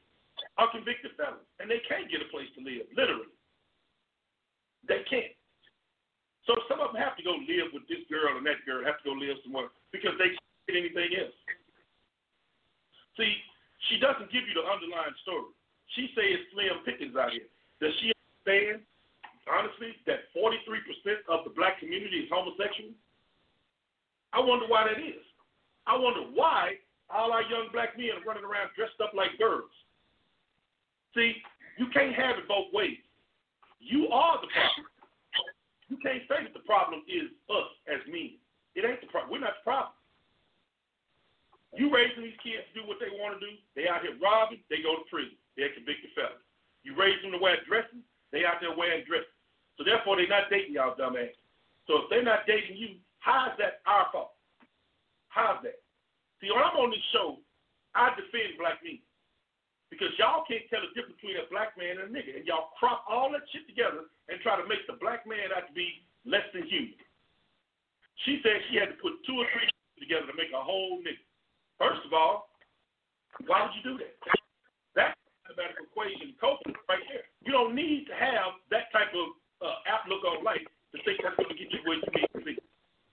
are 0.61 0.69
convicted 0.69 1.17
felons, 1.17 1.41
and 1.57 1.65
they 1.65 1.81
can't 1.89 2.05
get 2.05 2.21
a 2.21 2.29
place 2.29 2.45
to 2.53 2.61
live. 2.61 2.85
Literally, 2.93 3.33
they 4.85 5.01
can't. 5.09 5.33
So 6.45 6.53
some 6.69 6.81
of 6.81 6.93
them 6.93 7.01
have 7.01 7.17
to 7.17 7.25
go 7.25 7.33
live 7.33 7.73
with 7.73 7.85
this 7.89 8.05
girl 8.09 8.37
and 8.37 8.45
that 8.45 8.61
girl 8.65 8.85
have 8.85 9.01
to 9.01 9.05
go 9.09 9.13
live 9.17 9.41
somewhere 9.45 9.73
because 9.93 10.13
they 10.17 10.33
can't 10.33 10.65
get 10.69 10.77
anything 10.77 11.13
else. 11.17 11.37
See, 13.17 13.33
she 13.89 14.01
doesn't 14.01 14.29
give 14.33 14.45
you 14.45 14.57
the 14.57 14.65
underlying 14.65 15.17
story. 15.21 15.53
She 15.97 16.09
says 16.17 16.41
slim 16.53 16.81
pickings 16.85 17.17
out 17.17 17.33
here. 17.33 17.49
Does 17.77 17.93
she 18.01 18.13
understand, 18.13 18.85
honestly, 19.49 19.97
that 20.09 20.29
43% 20.33 21.25
of 21.29 21.45
the 21.45 21.53
black 21.53 21.77
community 21.81 22.25
is 22.25 22.29
homosexual? 22.33 22.93
I 24.33 24.39
wonder 24.39 24.65
why 24.65 24.87
that 24.87 25.01
is. 25.01 25.21
I 25.85 25.97
wonder 25.97 26.25
why 26.33 26.79
all 27.11 27.33
our 27.33 27.43
young 27.51 27.67
black 27.73 27.97
men 27.97 28.15
are 28.15 28.23
running 28.23 28.47
around 28.47 28.71
dressed 28.73 28.97
up 29.03 29.11
like 29.13 29.35
girls. 29.37 29.69
See, 31.15 31.41
you 31.77 31.87
can't 31.93 32.15
have 32.15 32.37
it 32.37 32.47
both 32.47 32.71
ways. 32.73 32.99
You 33.79 34.07
are 34.09 34.39
the 34.39 34.47
problem. 34.47 34.85
You 35.89 35.97
can't 35.99 36.23
say 36.29 36.47
that 36.47 36.53
the 36.55 36.63
problem 36.63 37.03
is 37.09 37.27
us 37.51 37.69
as 37.91 37.99
men. 38.07 38.39
It 38.75 38.87
ain't 38.87 39.01
the 39.03 39.11
problem. 39.11 39.31
We're 39.35 39.43
not 39.43 39.59
the 39.59 39.67
problem. 39.67 39.97
You 41.75 41.91
raising 41.91 42.23
these 42.23 42.39
kids 42.43 42.63
to 42.71 42.83
do 42.83 42.87
what 42.87 42.99
they 42.99 43.11
want 43.11 43.39
to 43.39 43.41
do. 43.43 43.51
They 43.75 43.87
out 43.87 44.03
here 44.03 44.15
robbing. 44.19 44.63
They 44.67 44.83
go 44.83 44.99
to 44.99 45.05
prison. 45.07 45.35
They're 45.55 45.71
convicted 45.75 46.11
felons. 46.15 46.43
You 46.83 46.95
raise 46.95 47.19
them 47.23 47.31
to 47.31 47.39
wear 47.39 47.59
dresses. 47.67 48.03
They 48.31 48.43
out 48.47 48.59
there 48.59 48.75
wearing 48.75 49.03
dresses. 49.07 49.31
So 49.75 49.83
therefore, 49.83 50.19
they're 50.19 50.31
not 50.31 50.51
dating 50.51 50.75
y'all 50.75 50.95
dumbass. 50.95 51.35
So 51.87 52.03
if 52.03 52.05
they're 52.11 52.27
not 52.27 52.47
dating 52.47 52.75
you, 52.75 52.99
how 53.19 53.51
is 53.51 53.55
that 53.59 53.83
our 53.87 54.07
fault? 54.11 54.35
How's 55.31 55.63
that? 55.63 55.79
See, 56.39 56.51
when 56.51 56.63
I'm 56.63 56.75
on 56.75 56.91
this 56.91 57.03
show, 57.11 57.39
I 57.95 58.11
defend 58.15 58.59
black 58.59 58.83
men. 58.83 58.99
Because 59.91 60.09
y'all 60.15 60.47
can't 60.47 60.63
tell 60.71 60.79
the 60.79 60.89
difference 60.95 61.19
between 61.19 61.35
a 61.35 61.45
black 61.51 61.75
man 61.75 61.99
and 61.99 62.07
a 62.07 62.11
nigga. 62.15 62.39
And 62.39 62.47
y'all 62.47 62.71
crop 62.79 63.03
all 63.11 63.27
that 63.35 63.43
shit 63.51 63.67
together 63.67 64.07
and 64.31 64.39
try 64.39 64.55
to 64.55 64.63
make 64.65 64.87
the 64.87 64.95
black 64.97 65.27
man 65.27 65.51
out 65.51 65.67
to 65.67 65.73
be 65.75 66.07
less 66.23 66.47
than 66.55 66.63
human. 66.65 66.95
She 68.23 68.39
said 68.39 68.63
she 68.71 68.79
had 68.79 68.95
to 68.95 68.97
put 69.03 69.19
two 69.27 69.35
or 69.35 69.45
three 69.51 69.67
together 69.99 70.31
to 70.31 70.35
make 70.39 70.55
a 70.55 70.63
whole 70.63 71.03
nigga. 71.03 71.19
First 71.75 72.07
of 72.07 72.15
all, 72.15 72.49
why 73.51 73.67
would 73.67 73.75
you 73.75 73.83
do 73.83 73.95
that? 73.99 74.15
That's 74.95 75.11
a 75.11 75.51
mathematical 75.51 75.91
equation 75.91 76.33
culture 76.39 76.71
right 76.87 77.03
there. 77.11 77.27
You 77.43 77.51
don't 77.51 77.75
need 77.75 78.07
to 78.07 78.15
have 78.15 78.63
that 78.71 78.93
type 78.95 79.11
of 79.11 79.27
uh, 79.59 79.91
outlook 79.91 80.23
on 80.23 80.45
life 80.47 80.63
to 80.63 80.97
think 81.03 81.19
that's 81.19 81.35
going 81.35 81.51
to 81.51 81.57
get 81.57 81.67
you 81.67 81.83
where 81.83 81.99
you 81.99 82.09
need 82.15 82.31
to 82.31 82.41
be. 82.41 82.55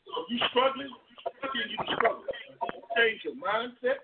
So 0.07 0.11
if 0.23 0.27
you're 0.31 0.49
struggling, 0.55 0.93
until 1.43 1.67
you 1.69 1.79
struggle. 1.97 2.25
Change 2.97 3.21
your 3.25 3.37
mindset 3.39 4.03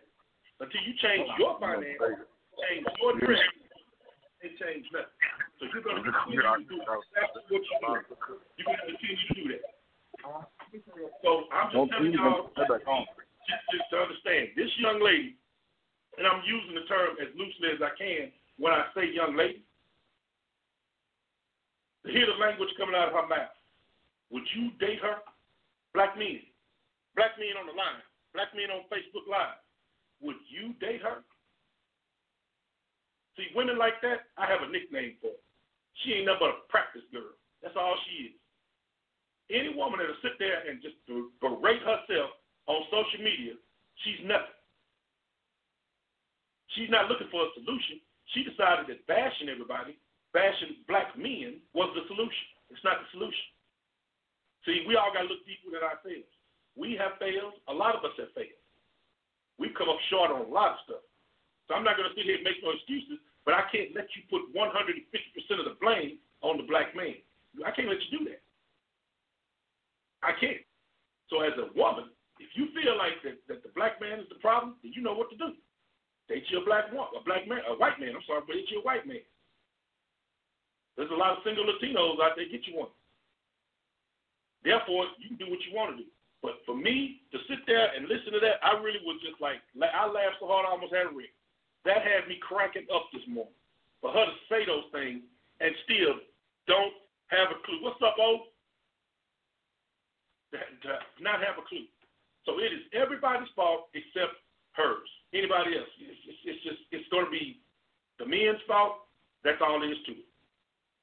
until 0.61 0.83
you 0.87 0.95
change 1.03 1.27
your 1.39 1.59
finance 1.59 1.99
change 2.62 2.87
your 3.01 3.12
dress, 3.19 3.43
and 4.43 4.53
change 4.61 4.85
nothing. 4.93 5.19
So 5.59 5.67
you're 5.73 5.83
going 5.83 5.99
to 5.99 6.05
continue 6.05 6.43
to 6.43 6.62
do 6.69 6.77
exactly 6.79 7.43
what 7.49 7.62
you 7.64 7.77
do. 7.81 7.90
You're 8.59 8.69
going 8.69 8.81
to 8.81 8.87
continue 8.93 9.17
to 9.17 9.35
do 9.35 9.45
that. 9.55 9.64
So 11.23 11.49
I'm 11.53 11.69
just 11.73 11.90
telling 11.93 12.12
y'all, 12.12 12.51
just, 12.55 13.64
just 13.73 13.87
to 13.93 13.97
understand, 14.01 14.57
this 14.57 14.73
young 14.81 15.03
lady, 15.03 15.37
and 16.17 16.25
I'm 16.25 16.40
using 16.47 16.75
the 16.79 16.87
term 16.88 17.19
as 17.21 17.29
loosely 17.37 17.75
as 17.75 17.81
I 17.83 17.93
can 17.99 18.33
when 18.57 18.73
I 18.73 18.87
say 18.95 19.11
young 19.11 19.37
lady, 19.37 19.67
to 22.07 22.12
hear 22.12 22.27
the 22.29 22.38
language 22.38 22.71
coming 22.79 22.95
out 22.95 23.09
of 23.11 23.17
her 23.17 23.27
mouth. 23.27 23.53
Would 24.31 24.45
you 24.55 24.71
date 24.79 25.01
her? 25.01 25.25
Black 25.93 26.17
men. 26.19 26.40
Black 27.17 27.35
men 27.38 27.57
on 27.59 27.67
the 27.67 27.77
line. 27.77 28.03
Black 28.35 28.53
men 28.55 28.71
on 28.71 28.85
Facebook 28.93 29.27
Live. 29.31 29.59
Would 30.23 30.37
you 30.49 30.75
date 30.81 31.03
her? 31.03 31.25
See, 33.37 33.51
women 33.55 33.79
like 33.79 33.99
that, 34.03 34.31
I 34.38 34.47
have 34.47 34.62
a 34.62 34.70
nickname 34.70 35.18
for. 35.18 35.35
She 36.03 36.14
ain't 36.14 36.27
nothing 36.27 36.47
but 36.47 36.59
a 36.59 36.70
practice 36.70 37.07
girl. 37.11 37.35
That's 37.62 37.75
all 37.75 37.94
she 38.07 38.31
is. 38.31 38.37
Any 39.51 39.75
woman 39.75 39.99
that'll 40.01 40.18
sit 40.23 40.38
there 40.38 40.64
and 40.66 40.81
just 40.81 40.97
berate 41.07 41.83
herself 41.83 42.31
on 42.66 42.88
social 42.88 43.20
media, 43.20 43.59
she's 44.03 44.23
nothing. 44.25 44.57
She's 46.73 46.90
not 46.90 47.07
looking 47.11 47.31
for 47.31 47.47
a 47.47 47.55
solution. 47.55 48.03
She 48.33 48.42
decided 48.42 48.88
that 48.90 49.07
bashing 49.07 49.53
everybody, 49.53 49.94
bashing 50.33 50.83
black 50.88 51.14
men, 51.14 51.61
was 51.77 51.92
the 51.94 52.03
solution. 52.09 52.49
It's 52.70 52.83
not 52.83 52.99
the 53.05 53.09
solution. 53.14 53.47
See, 54.66 54.83
we 54.88 54.97
all 54.97 55.12
got 55.12 55.29
to 55.29 55.31
look 55.31 55.44
deep 55.44 55.61
within 55.62 55.85
ourselves. 55.85 56.27
We 56.75 56.97
have 56.99 57.20
failed. 57.20 57.61
A 57.68 57.75
lot 57.75 57.94
of 57.94 58.03
us 58.03 58.16
have 58.18 58.33
failed. 58.35 58.59
We've 59.61 59.77
come 59.77 59.92
up 59.92 60.01
short 60.11 60.33
on 60.33 60.42
a 60.42 60.51
lot 60.51 60.81
of 60.81 60.83
stuff. 60.88 61.05
So 61.68 61.74
I'm 61.74 61.85
not 61.85 61.96
going 61.96 62.09
to 62.09 62.14
sit 62.14 62.29
here 62.29 62.37
and 62.37 62.44
make 62.44 62.61
no 62.61 62.77
excuses, 62.77 63.18
but 63.44 63.55
I 63.57 63.64
can't 63.72 63.96
let 63.96 64.09
you 64.16 64.22
put 64.29 64.53
150% 64.53 65.00
of 65.61 65.64
the 65.64 65.77
blame 65.81 66.20
on 66.44 66.61
the 66.61 66.66
black 66.68 66.92
man. 66.92 67.16
I 67.64 67.70
can't 67.70 67.88
let 67.88 68.00
you 68.05 68.18
do 68.18 68.24
that. 68.29 68.42
I 70.24 70.33
can't. 70.37 70.61
So 71.29 71.40
as 71.40 71.57
a 71.57 71.72
woman, 71.77 72.12
if 72.40 72.53
you 72.57 72.68
feel 72.77 72.96
like 72.96 73.20
that, 73.24 73.40
that 73.48 73.62
the 73.62 73.72
black 73.72 74.00
man 74.00 74.20
is 74.20 74.29
the 74.29 74.40
problem, 74.40 74.77
then 74.83 74.92
you 74.92 75.00
know 75.00 75.14
what 75.14 75.31
to 75.31 75.37
do. 75.37 75.57
Date 76.29 76.44
you 76.48 76.61
a 76.61 76.64
black 76.64 76.88
woman, 76.92 77.12
a 77.16 77.22
black 77.24 77.44
man, 77.48 77.61
a 77.68 77.77
white 77.77 78.00
man. 78.00 78.16
I'm 78.16 78.24
sorry, 78.27 78.42
but 78.44 78.57
date 78.57 78.68
you 78.72 78.81
a 78.81 78.87
white 78.87 79.07
man. 79.07 79.24
There's 80.96 81.12
a 81.12 81.18
lot 81.18 81.37
of 81.37 81.44
single 81.44 81.64
Latinos 81.68 82.22
out 82.22 82.37
there. 82.37 82.48
Get 82.48 82.66
you 82.66 82.81
one. 82.81 82.92
Therefore, 84.62 85.05
you 85.20 85.29
can 85.29 85.37
do 85.37 85.50
what 85.50 85.61
you 85.68 85.77
want 85.77 85.92
to 85.92 86.03
do. 86.03 86.09
But 86.40 86.61
for 86.64 86.77
me 86.77 87.24
to 87.33 87.38
sit 87.48 87.64
there 87.66 87.92
and 87.92 88.09
listen 88.09 88.33
to 88.33 88.40
that, 88.40 88.61
I 88.64 88.77
really 88.81 89.00
was 89.05 89.20
just 89.20 89.40
like, 89.40 89.61
I 89.77 90.05
laughed 90.09 90.40
so 90.40 90.48
hard 90.48 90.64
I 90.64 90.72
almost 90.72 90.92
had 90.92 91.09
a 91.09 91.12
rip. 91.12 91.33
That 91.85 92.01
had 92.01 92.29
me 92.29 92.40
cracking 92.40 92.88
up 92.94 93.09
this 93.12 93.25
morning. 93.29 93.53
For 94.01 94.12
her 94.12 94.25
to 94.25 94.37
say 94.49 94.64
those 94.64 94.88
things 94.92 95.20
and 95.61 95.73
still 95.85 96.20
don't 96.66 96.92
have 97.29 97.53
a 97.53 97.59
clue. 97.64 97.81
What's 97.85 98.01
up, 98.05 98.16
O? 98.20 98.49
Not 101.20 101.40
have 101.40 101.59
a 101.59 101.64
clue. 101.66 101.88
So 102.47 102.61
it 102.61 102.70
is 102.73 102.85
everybody's 102.92 103.51
fault 103.57 103.88
except 103.97 104.38
hers. 104.77 105.09
Anybody 105.33 105.77
else? 105.81 105.90
It's, 105.99 106.20
it's, 106.29 106.40
it's 106.44 106.62
just 106.62 106.81
it's 106.92 107.09
going 107.09 107.27
to 107.27 107.33
be 107.33 107.59
the 108.20 108.27
men's 108.29 108.61
fault. 108.68 109.09
That's 109.42 109.61
all 109.61 109.81
there 109.81 109.90
is 109.90 109.99
to 110.07 110.12
it. 110.12 110.29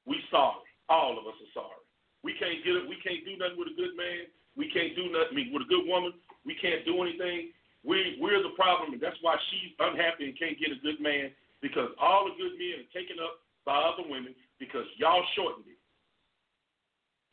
We 0.05 0.21
sorry. 0.29 0.65
All 0.89 1.17
of 1.17 1.25
us 1.27 1.37
are 1.37 1.53
sorry. 1.53 1.81
We 2.23 2.37
can't 2.37 2.63
get 2.63 2.77
it. 2.77 2.85
We 2.87 3.01
can't 3.01 3.25
do 3.25 3.35
nothing 3.37 3.57
with 3.57 3.73
a 3.73 3.77
good 3.77 3.97
man. 3.97 4.29
We 4.55 4.69
can't 4.69 4.95
do 4.95 5.09
nothing 5.09 5.33
I 5.33 5.35
mean, 5.35 5.49
with 5.53 5.65
a 5.65 5.71
good 5.71 5.87
woman. 5.87 6.13
We 6.45 6.55
can't 6.59 6.85
do 6.85 7.01
anything. 7.01 7.51
We 7.81 8.17
we're 8.21 8.43
the 8.43 8.53
problem, 8.53 8.93
and 8.93 9.01
that's 9.01 9.17
why 9.21 9.37
she's 9.49 9.73
unhappy 9.79 10.29
and 10.29 10.37
can't 10.37 10.59
get 10.61 10.69
a 10.69 10.79
good 10.85 11.01
man 11.01 11.33
because 11.61 11.89
all 11.97 12.29
the 12.29 12.37
good 12.37 12.53
men 12.57 12.85
are 12.85 12.91
taken 12.93 13.17
up 13.17 13.41
by 13.65 13.73
other 13.73 14.05
women 14.05 14.37
because 14.61 14.85
y'all 14.97 15.25
shortened 15.33 15.65
it. 15.65 15.81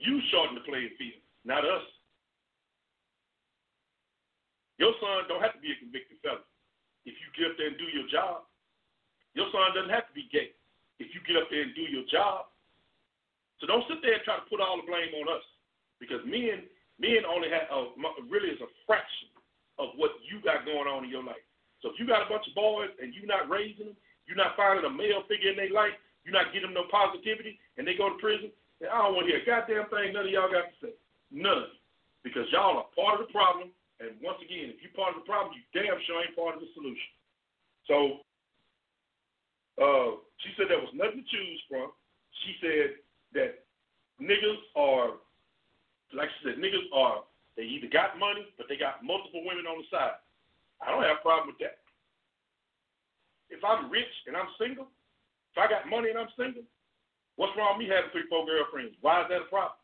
You 0.00 0.20
shortened 0.32 0.56
the 0.56 0.64
playing 0.64 0.96
field, 0.96 1.20
not 1.44 1.64
us. 1.68 1.84
Your 4.78 4.94
son 5.02 5.26
don't 5.26 5.42
have 5.42 5.58
to 5.58 5.62
be 5.62 5.74
a 5.74 5.78
convicted 5.82 6.22
felon 6.22 6.46
if 7.04 7.18
you 7.18 7.28
get 7.34 7.50
up 7.50 7.56
there 7.58 7.68
and 7.74 7.76
do 7.76 7.90
your 7.90 8.06
job. 8.06 8.46
Your 9.34 9.50
son 9.50 9.74
doesn't 9.74 9.92
have 9.92 10.06
to 10.06 10.14
be 10.14 10.30
gay 10.30 10.54
if 11.02 11.12
you 11.12 11.20
get 11.26 11.36
up 11.36 11.50
there 11.50 11.66
and 11.66 11.74
do 11.74 11.84
your 11.90 12.06
job. 12.08 12.48
So 13.58 13.66
don't 13.66 13.84
sit 13.90 13.98
there 14.00 14.16
and 14.16 14.24
try 14.24 14.38
to 14.38 14.46
put 14.46 14.62
all 14.62 14.78
the 14.78 14.86
blame 14.86 15.10
on 15.18 15.28
us 15.28 15.44
because 15.98 16.22
men 16.24 16.70
men 17.02 17.26
only 17.26 17.50
have 17.50 17.66
uh, 17.70 17.90
a, 17.94 18.10
really 18.30 18.54
is 18.54 18.62
a 18.62 18.70
fraction 18.86 19.30
of 19.78 19.94
what 19.96 20.18
you 20.26 20.42
got 20.42 20.66
going 20.66 20.90
on 20.90 21.06
in 21.06 21.10
your 21.10 21.22
life. 21.22 21.42
So 21.80 21.94
if 21.94 21.96
you 22.02 22.06
got 22.06 22.26
a 22.26 22.30
bunch 22.30 22.46
of 22.50 22.54
boys 22.58 22.90
and 22.98 23.14
you're 23.14 23.30
not 23.30 23.46
raising 23.46 23.94
them, 23.94 23.98
you're 24.26 24.38
not 24.38 24.58
finding 24.58 24.84
a 24.84 24.92
male 24.92 25.22
figure 25.30 25.54
in 25.54 25.56
their 25.56 25.72
life, 25.72 25.94
you're 26.26 26.34
not 26.34 26.52
getting 26.52 26.68
them 26.68 26.76
no 26.76 26.90
positivity, 26.90 27.56
and 27.78 27.86
they 27.86 27.94
go 27.94 28.10
to 28.10 28.18
prison, 28.20 28.50
then 28.82 28.90
I 28.90 29.06
don't 29.06 29.14
want 29.14 29.30
to 29.30 29.32
hear 29.32 29.42
a 29.42 29.46
goddamn 29.46 29.88
thing 29.88 30.12
none 30.12 30.26
of 30.26 30.34
y'all 30.34 30.50
got 30.50 30.68
to 30.68 30.76
say. 30.82 30.94
None. 31.30 31.72
Because 32.26 32.50
y'all 32.50 32.82
are 32.82 32.90
part 32.92 33.22
of 33.22 33.26
the 33.26 33.32
problem, 33.32 33.70
and 34.02 34.18
once 34.20 34.42
again, 34.42 34.74
if 34.74 34.82
you're 34.82 34.94
part 34.94 35.14
of 35.14 35.22
the 35.22 35.28
problem, 35.28 35.54
you 35.54 35.64
damn 35.72 35.96
sure 36.04 36.20
ain't 36.20 36.36
part 36.36 36.58
of 36.58 36.60
the 36.60 36.70
solution. 36.74 37.10
So 37.86 37.96
uh, 39.78 40.20
she 40.42 40.50
said 40.58 40.66
there 40.68 40.82
was 40.82 40.92
nothing 40.92 41.22
to 41.22 41.28
choose 41.30 41.60
from. 41.70 41.94
She 42.44 42.52
said 42.60 43.00
that 43.34 43.64
niggas 44.20 44.60
are, 44.76 45.18
like 46.12 46.28
she 46.38 46.50
said, 46.50 46.60
niggas 46.60 46.86
are 46.92 47.24
they 47.58 47.66
either 47.66 47.90
got 47.90 48.22
money, 48.22 48.46
but 48.54 48.70
they 48.70 48.78
got 48.78 49.02
multiple 49.02 49.42
women 49.42 49.66
on 49.66 49.82
the 49.82 49.86
side. 49.90 50.22
I 50.78 50.94
don't 50.94 51.02
have 51.02 51.18
a 51.18 51.26
problem 51.26 51.50
with 51.50 51.58
that. 51.58 51.82
If 53.50 53.66
I'm 53.66 53.90
rich 53.90 54.14
and 54.30 54.38
I'm 54.38 54.54
single, 54.62 54.86
if 55.50 55.58
I 55.58 55.66
got 55.66 55.90
money 55.90 56.14
and 56.14 56.22
I'm 56.22 56.30
single, 56.38 56.62
what's 57.34 57.58
wrong 57.58 57.74
with 57.74 57.82
me 57.82 57.90
having 57.90 58.14
three, 58.14 58.30
four 58.30 58.46
girlfriends? 58.46 58.94
Why 59.02 59.26
is 59.26 59.28
that 59.34 59.42
a 59.42 59.50
problem? 59.50 59.74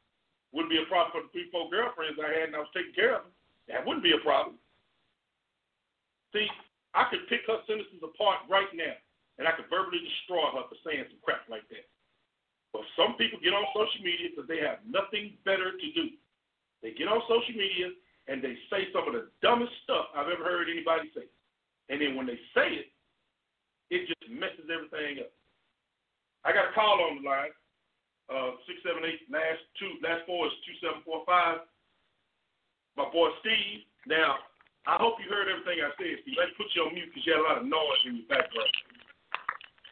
Wouldn't 0.55 0.71
be 0.71 0.79
a 0.79 0.87
problem 0.87 1.11
for 1.11 1.27
the 1.27 1.35
three, 1.35 1.51
four 1.51 1.67
girlfriends 1.67 2.15
I 2.23 2.31
had 2.31 2.55
and 2.55 2.57
I 2.57 2.63
was 2.63 2.71
taking 2.71 2.95
care 2.95 3.19
of 3.19 3.27
them. 3.27 3.35
That 3.67 3.83
wouldn't 3.83 4.07
be 4.07 4.15
a 4.15 4.23
problem. 4.23 4.55
See, 6.31 6.47
I 6.95 7.11
could 7.11 7.27
pick 7.27 7.43
her 7.51 7.59
sentences 7.67 8.07
apart 8.07 8.47
right 8.47 8.71
now, 8.71 8.95
and 9.43 9.51
I 9.51 9.55
could 9.59 9.67
verbally 9.67 9.99
destroy 9.99 10.47
her 10.55 10.63
for 10.71 10.79
saying 10.87 11.11
some 11.11 11.19
crap 11.27 11.43
like 11.51 11.67
that. 11.75 11.91
But 12.71 12.87
some 12.95 13.19
people 13.19 13.43
get 13.43 13.51
on 13.51 13.67
social 13.75 14.03
media 14.03 14.31
because 14.31 14.47
they 14.47 14.63
have 14.63 14.79
nothing 14.87 15.35
better 15.43 15.75
to 15.75 15.89
do. 15.91 16.15
They 16.85 16.93
get 16.93 17.09
on 17.09 17.25
social 17.25 17.57
media 17.57 17.89
and 18.29 18.45
they 18.45 18.53
say 18.69 18.93
some 18.93 19.09
of 19.09 19.17
the 19.17 19.33
dumbest 19.41 19.73
stuff 19.89 20.13
I've 20.13 20.29
ever 20.29 20.45
heard 20.45 20.69
anybody 20.69 21.09
say. 21.17 21.25
And 21.89 21.97
then 21.97 22.13
when 22.13 22.29
they 22.29 22.37
say 22.53 22.85
it, 22.85 22.89
it 23.89 24.05
just 24.05 24.29
messes 24.29 24.69
everything 24.69 25.25
up. 25.25 25.33
I 26.45 26.53
got 26.53 26.69
a 26.69 26.77
call 26.77 27.01
on 27.09 27.25
the 27.25 27.25
line. 27.25 27.57
Uh, 28.29 28.61
six 28.69 28.81
seven 28.85 29.05
eight 29.05 29.25
last 29.33 29.65
two 29.81 29.97
last 30.05 30.25
four 30.29 30.45
is 30.49 30.53
two 30.65 30.77
seven 30.85 31.01
four 31.05 31.25
five. 31.25 31.65
My 32.97 33.09
boy 33.09 33.33
Steve. 33.41 33.89
Now, 34.05 34.45
I 34.85 34.97
hope 35.01 35.17
you 35.21 35.29
heard 35.33 35.49
everything 35.49 35.81
I 35.81 35.93
said, 35.97 36.21
Steve. 36.21 36.37
Let's 36.37 36.53
put 36.57 36.69
you 36.77 36.85
on 36.85 36.93
mute 36.93 37.09
because 37.09 37.25
you 37.25 37.33
had 37.33 37.41
a 37.41 37.49
lot 37.49 37.61
of 37.61 37.69
noise 37.69 38.05
in 38.09 38.21
your 38.21 38.29
background. 38.29 38.73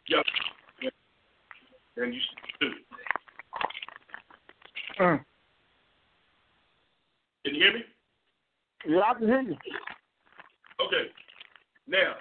Yep. 0.09 0.25
And 1.97 2.13
you 2.13 2.21
do. 2.61 2.69
Mm. 5.01 5.25
Can 7.45 7.55
you 7.55 7.61
hear 7.61 7.73
me? 7.73 7.83
Yeah, 8.87 9.01
I 9.03 9.13
can 9.13 9.27
hear 9.27 9.41
you. 9.41 9.57
Okay. 10.79 11.11
Now, 11.87 12.15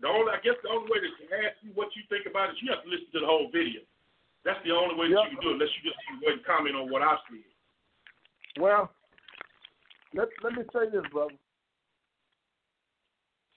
the 0.00 0.08
only 0.08 0.30
I 0.30 0.38
guess 0.42 0.58
the 0.62 0.70
only 0.70 0.90
way 0.90 0.98
to 0.98 1.10
ask 1.46 1.58
you 1.62 1.70
what 1.74 1.94
you 1.94 2.02
think 2.08 2.26
about 2.26 2.50
it, 2.50 2.56
you 2.62 2.70
have 2.70 2.82
to 2.82 2.90
listen 2.90 3.10
to 3.14 3.20
the 3.20 3.26
whole 3.26 3.50
video. 3.52 3.82
That's 4.44 4.58
the 4.64 4.74
only 4.74 4.94
way 4.94 5.10
that 5.10 5.30
you 5.30 5.38
can 5.38 5.42
do 5.42 5.50
it, 5.50 5.54
unless 5.54 5.70
you 5.78 5.90
just 5.90 5.98
go 6.18 6.30
and 6.30 6.44
comment 6.44 6.74
on 6.74 6.90
what 6.90 7.02
I 7.02 7.14
said. 7.30 7.46
Well, 8.60 8.90
let 10.14 10.28
let 10.42 10.54
me 10.54 10.62
say 10.72 10.90
this, 10.90 11.06
brother. 11.12 11.34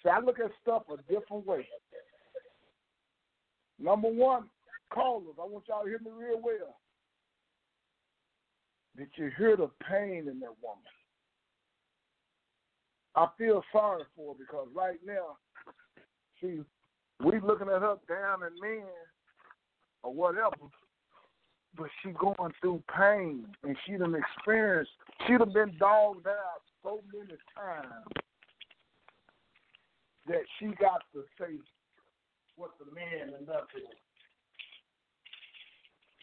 See, 0.04 0.10
I 0.10 0.20
look 0.20 0.40
at 0.40 0.52
stuff 0.62 0.84
a 0.90 0.98
different 1.12 1.46
way. 1.46 1.68
Number 3.80 4.10
one, 4.10 4.46
callers. 4.90 5.36
I 5.42 5.46
want 5.46 5.66
y'all 5.68 5.84
to 5.84 5.90
hear 5.90 6.00
me 6.00 6.12
real 6.14 6.40
well. 6.42 6.78
Did 8.96 9.10
you 9.16 9.32
hear 9.38 9.58
the 9.58 9.70
pain 9.90 10.28
in 10.30 10.40
that 10.40 10.56
woman? 10.62 10.95
I 13.16 13.28
feel 13.38 13.64
sorry 13.72 14.04
for 14.16 14.34
her 14.34 14.40
because 14.40 14.68
right 14.74 15.00
now, 15.06 15.38
she 16.40 16.60
we 17.24 17.40
looking 17.40 17.70
at 17.70 17.82
her 17.82 17.96
down 18.10 18.44
and 18.44 18.60
men 18.62 18.84
or 20.04 20.14
whatever, 20.14 20.56
but 21.78 21.88
she 22.04 22.10
going 22.12 22.52
through 22.62 22.84
pain 22.96 23.46
and 23.64 23.78
she 23.86 23.94
done 23.94 24.16
experienced 24.16 24.92
she 25.26 25.38
done 25.38 25.54
been 25.54 25.74
dogged 25.80 26.28
out 26.28 26.62
so 26.84 27.02
many 27.14 27.38
times 27.56 28.06
that 30.28 30.42
she 30.60 30.68
got 30.80 31.04
to 31.14 31.24
say 31.40 31.56
what 32.58 32.72
the 32.80 32.94
man 32.94 33.34
and 33.38 33.48
nothing. 33.48 33.88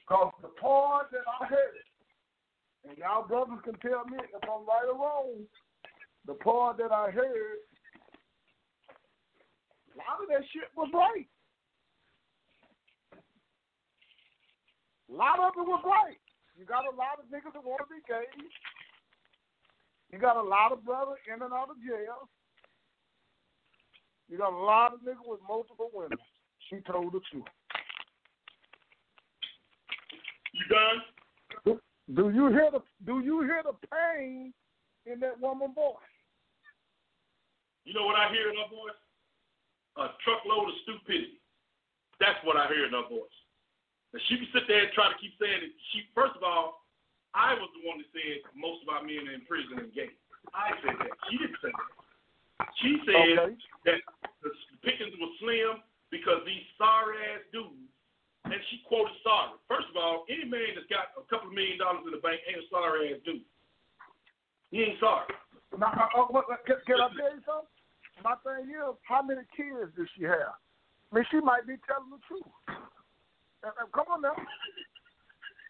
Because 0.03 0.33
the 0.43 0.49
part 0.61 1.11
that 1.13 1.25
I 1.41 1.47
heard, 1.47 1.87
and 2.89 2.99
y'all 2.99 3.27
brothers 3.27 3.61
can 3.65 3.75
tell 3.75 4.05
me 4.05 4.19
if 4.19 4.43
I'm 4.43 4.67
right 4.67 4.89
or 4.89 4.99
wrong, 4.99 5.47
the 6.27 6.35
part 6.35 6.79
that 6.79 6.93
I 6.93 7.11
heard, 7.11 7.59
a 9.93 9.99
lot 9.99 10.23
of 10.23 10.29
that 10.29 10.47
shit 10.53 10.71
was 10.77 10.89
right. 10.95 11.29
A 15.11 15.15
lot 15.15 15.39
of 15.41 15.53
it 15.59 15.69
was 15.69 15.83
right. 15.85 16.19
You 16.57 16.65
got 16.65 16.85
a 16.85 16.97
lot 16.97 17.19
of 17.19 17.27
niggas 17.27 17.53
that 17.53 17.65
want 17.65 17.81
to 17.81 17.95
be 17.95 18.01
gay. 18.09 18.25
You 20.11 20.19
got 20.19 20.37
a 20.37 20.43
lot 20.43 20.73
of 20.73 20.85
brothers 20.85 21.19
in 21.27 21.43
and 21.43 21.53
out 21.53 21.71
of 21.71 21.77
jail. 21.87 22.29
You 24.29 24.39
got 24.39 24.53
a 24.53 24.57
lot 24.57 24.95
of 24.95 25.01
niggas 25.01 25.27
with 25.27 25.41
multiple 25.47 25.91
women. 25.93 26.19
She 26.71 26.77
told 26.91 27.13
the 27.13 27.21
truth. 27.31 27.45
You 30.53 30.65
done? 30.69 31.79
Do, 32.15 32.31
you 32.31 32.49
hear 32.49 32.71
the 32.71 32.81
Do 33.07 33.21
you 33.21 33.43
hear 33.43 33.63
the 33.65 33.75
pain 33.89 34.53
in 35.07 35.21
that 35.21 35.41
woman's 35.41 35.75
voice? 35.75 36.12
You 37.85 37.95
know 37.95 38.07
what 38.07 38.17
I 38.19 38.31
hear 38.31 38.51
in 38.51 38.57
her 38.57 38.71
voice? 38.71 38.99
A 39.99 40.15
truckload 40.25 40.71
of 40.71 40.77
stupidity. 40.87 41.43
That's 42.23 42.39
what 42.47 42.57
I 42.57 42.69
hear 42.71 42.87
in 42.87 42.95
her 42.95 43.07
voice. 43.11 43.37
And 44.15 44.23
she 44.29 44.39
can 44.39 44.49
sit 44.55 44.65
there 44.69 44.87
and 44.87 44.93
try 44.95 45.09
to 45.11 45.19
keep 45.19 45.35
saying 45.41 45.67
it. 45.67 45.73
She 45.93 46.07
first 46.15 46.37
of 46.39 46.45
all, 46.45 46.85
I 47.35 47.57
was 47.57 47.69
the 47.77 47.83
one 47.89 47.99
that 48.01 48.09
said 48.13 48.45
most 48.53 48.85
of 48.85 48.93
our 48.93 49.03
men 49.03 49.25
are 49.29 49.37
in 49.37 49.45
prison 49.49 49.81
and 49.81 49.93
gay. 49.93 50.13
I 50.53 50.77
said 50.85 50.97
that. 51.01 51.13
She 51.29 51.41
didn't 51.41 51.59
say 51.65 51.73
that. 51.73 51.91
She 52.79 52.91
said 53.09 53.17
Okay. 53.41 53.57
that 53.89 53.99
the 54.45 54.51
pickings 54.85 55.17
were 55.17 55.33
slim 55.41 55.81
because 56.13 56.45
these 56.45 56.63
sorry 56.77 57.17
ass 57.33 57.43
dudes, 57.57 57.89
and 58.45 58.61
she 58.69 58.85
quoted 58.85 59.17
sorry. 59.25 59.57
First 59.67 59.89
of 59.91 59.97
all, 59.97 60.29
any 60.29 60.45
man 60.45 60.77
that's 60.77 60.87
got 60.93 61.17
a 61.17 61.25
couple 61.33 61.49
of 61.49 61.57
million 61.57 61.81
dollars 61.81 62.05
in 62.05 62.13
the 62.13 62.21
bank 62.21 62.39
ain't 62.47 62.61
a 62.63 62.67
sorry 62.69 63.17
ass 63.17 63.21
dude. 63.25 63.43
He 64.71 64.85
ain't 64.85 65.01
sorry. 65.01 65.33
Now, 65.73 65.89
uh, 65.89 66.21
uh, 66.21 66.29
what, 66.29 66.49
what- 66.53 66.65
can, 66.69 66.77
can 66.85 67.01
I 67.01 67.09
tell 67.17 67.33
you 67.33 67.41
something? 67.49 67.72
My 68.25 68.37
thing 68.45 68.71
is, 68.71 68.97
how 69.03 69.23
many 69.23 69.43
kids 69.57 69.91
does 69.97 70.07
she 70.17 70.25
have? 70.25 70.55
I 71.11 71.15
mean, 71.15 71.25
she 71.31 71.41
might 71.41 71.67
be 71.67 71.75
telling 71.87 72.11
the 72.11 72.23
truth. 72.27 72.47
Uh, 72.69 73.69
uh, 73.69 73.87
come 73.95 74.07
on 74.11 74.23
now. 74.23 74.37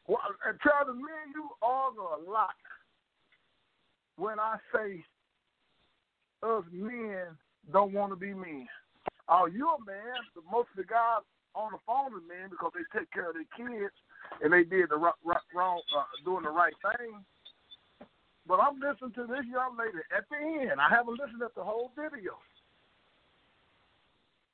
Well, 0.08 0.18
and 0.44 0.58
Travis, 0.58 0.96
me 0.96 1.14
and 1.24 1.32
you 1.32 1.48
argue 1.62 2.02
a 2.02 2.18
lot 2.28 2.58
when 4.16 4.40
I 4.40 4.56
say 4.74 5.04
us 6.42 6.64
men 6.72 7.38
don't 7.72 7.92
want 7.92 8.10
to 8.10 8.16
be 8.16 8.34
men. 8.34 8.66
Oh, 9.28 9.46
you're 9.46 9.78
a 9.78 9.86
man, 9.86 10.18
but 10.34 10.42
most 10.50 10.68
of 10.74 10.76
the 10.76 10.90
guys 10.90 11.22
on 11.54 11.70
the 11.70 11.78
phone 11.86 12.12
are 12.18 12.26
men 12.26 12.50
because 12.50 12.72
they 12.74 12.98
take 12.98 13.12
care 13.12 13.30
of 13.30 13.36
their 13.38 13.46
kids 13.54 13.94
and 14.42 14.52
they 14.52 14.64
did 14.64 14.90
the 14.90 14.96
right, 14.96 15.14
right, 15.24 15.46
wrong, 15.54 15.80
uh, 15.96 16.02
doing 16.24 16.42
the 16.44 16.50
right 16.50 16.74
thing. 16.98 17.22
But 18.46 18.58
I'm 18.58 18.82
listening 18.82 19.14
to 19.14 19.24
this 19.30 19.46
young 19.46 19.78
lady 19.78 20.02
at 20.10 20.26
the 20.26 20.38
end. 20.38 20.80
I 20.82 20.90
haven't 20.90 21.18
listened 21.18 21.42
at 21.42 21.54
the 21.54 21.62
whole 21.62 21.92
video. 21.94 22.38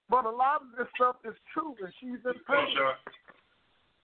But 0.08 0.24
a 0.24 0.32
lot 0.32 0.64
of 0.64 0.72
this 0.76 0.88
stuff 0.96 1.16
is 1.24 1.36
true, 1.52 1.76
and 1.80 1.92
she's 2.00 2.20
in 2.24 2.36
pain. 2.48 2.72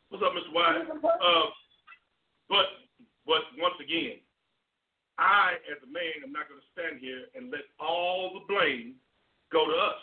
What's 0.08 0.24
up, 0.24 0.36
Mr. 0.36 0.52
White? 0.52 0.84
Uh, 0.88 1.48
but 2.48 2.68
but 3.24 3.40
once 3.56 3.76
again, 3.80 4.20
I 5.16 5.56
as 5.72 5.80
a 5.80 5.88
man 5.88 6.20
am 6.20 6.32
not 6.32 6.48
going 6.48 6.60
to 6.60 6.70
stand 6.76 7.00
here 7.00 7.24
and 7.32 7.48
let 7.48 7.64
all 7.80 8.36
the 8.36 8.44
blame 8.44 9.00
go 9.48 9.64
to 9.64 9.76
us. 9.76 10.00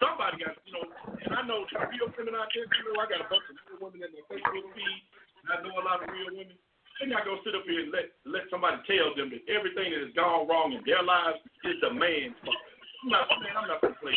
Somebody 0.00 0.40
got, 0.42 0.56
you 0.66 0.72
know, 0.74 0.88
and 1.20 1.30
I 1.36 1.46
know 1.46 1.62
real 1.68 2.10
women 2.16 2.34
out 2.34 2.50
there. 2.50 2.66
You 2.66 2.90
know, 2.90 2.98
I 2.98 3.06
got 3.06 3.22
a 3.22 3.28
bunch 3.28 3.44
of 3.52 3.60
real 3.70 3.86
women 3.86 4.02
in 4.02 4.10
my 4.16 4.24
Facebook 4.24 4.66
feed, 4.72 5.00
and 5.44 5.48
I 5.52 5.56
know 5.62 5.78
a 5.78 5.84
lot 5.84 6.02
of 6.02 6.10
real 6.10 6.32
women. 6.32 6.58
They're 7.02 7.10
not 7.10 7.26
gonna 7.26 7.42
sit 7.42 7.58
up 7.58 7.66
here 7.66 7.82
and 7.82 7.90
let 7.90 8.14
let 8.22 8.46
somebody 8.46 8.78
tell 8.86 9.10
them 9.18 9.26
that 9.34 9.42
everything 9.50 9.90
that 9.90 10.06
has 10.06 10.14
gone 10.14 10.46
wrong 10.46 10.70
in 10.70 10.86
their 10.86 11.02
lives 11.02 11.42
is 11.66 11.74
the 11.82 11.90
man's 11.90 12.38
fault. 12.46 12.54
I'm 13.02 13.10
not, 13.10 13.26
man, 13.42 13.58
I'm 13.58 13.66
not 13.66 13.82
gonna 13.82 13.98
play. 13.98 14.14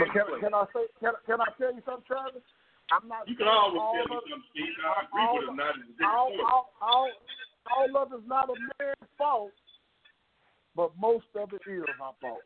But 0.00 0.08
can, 0.16 0.24
can 0.40 0.54
I 0.56 0.64
say? 0.72 0.88
Can, 1.04 1.12
can 1.28 1.44
I 1.44 1.48
tell 1.60 1.76
you 1.76 1.84
something, 1.84 2.08
Travis? 2.08 2.40
I'm 2.88 3.04
not. 3.12 3.28
You 3.28 3.36
can 3.36 3.44
always 3.44 3.76
all 3.76 3.92
tell 3.92 4.08
me 4.08 4.24
something, 4.24 4.48
Steve. 4.56 4.72
I 4.88 5.04
agree 5.04 5.28
with 5.36 5.52
it, 5.52 5.56
not 5.60 5.76
as 5.76 5.84
a 5.84 5.92
different 5.92 6.16
all, 6.16 6.32
all, 6.48 6.64
all, 6.80 7.12
all 7.76 7.92
of 8.00 8.08
it's 8.16 8.24
not 8.24 8.48
a 8.48 8.56
man's 8.80 9.12
fault, 9.20 9.52
but 10.72 10.96
most 10.96 11.28
of 11.36 11.52
it 11.52 11.60
is 11.68 11.84
my 12.00 12.16
fault. 12.24 12.40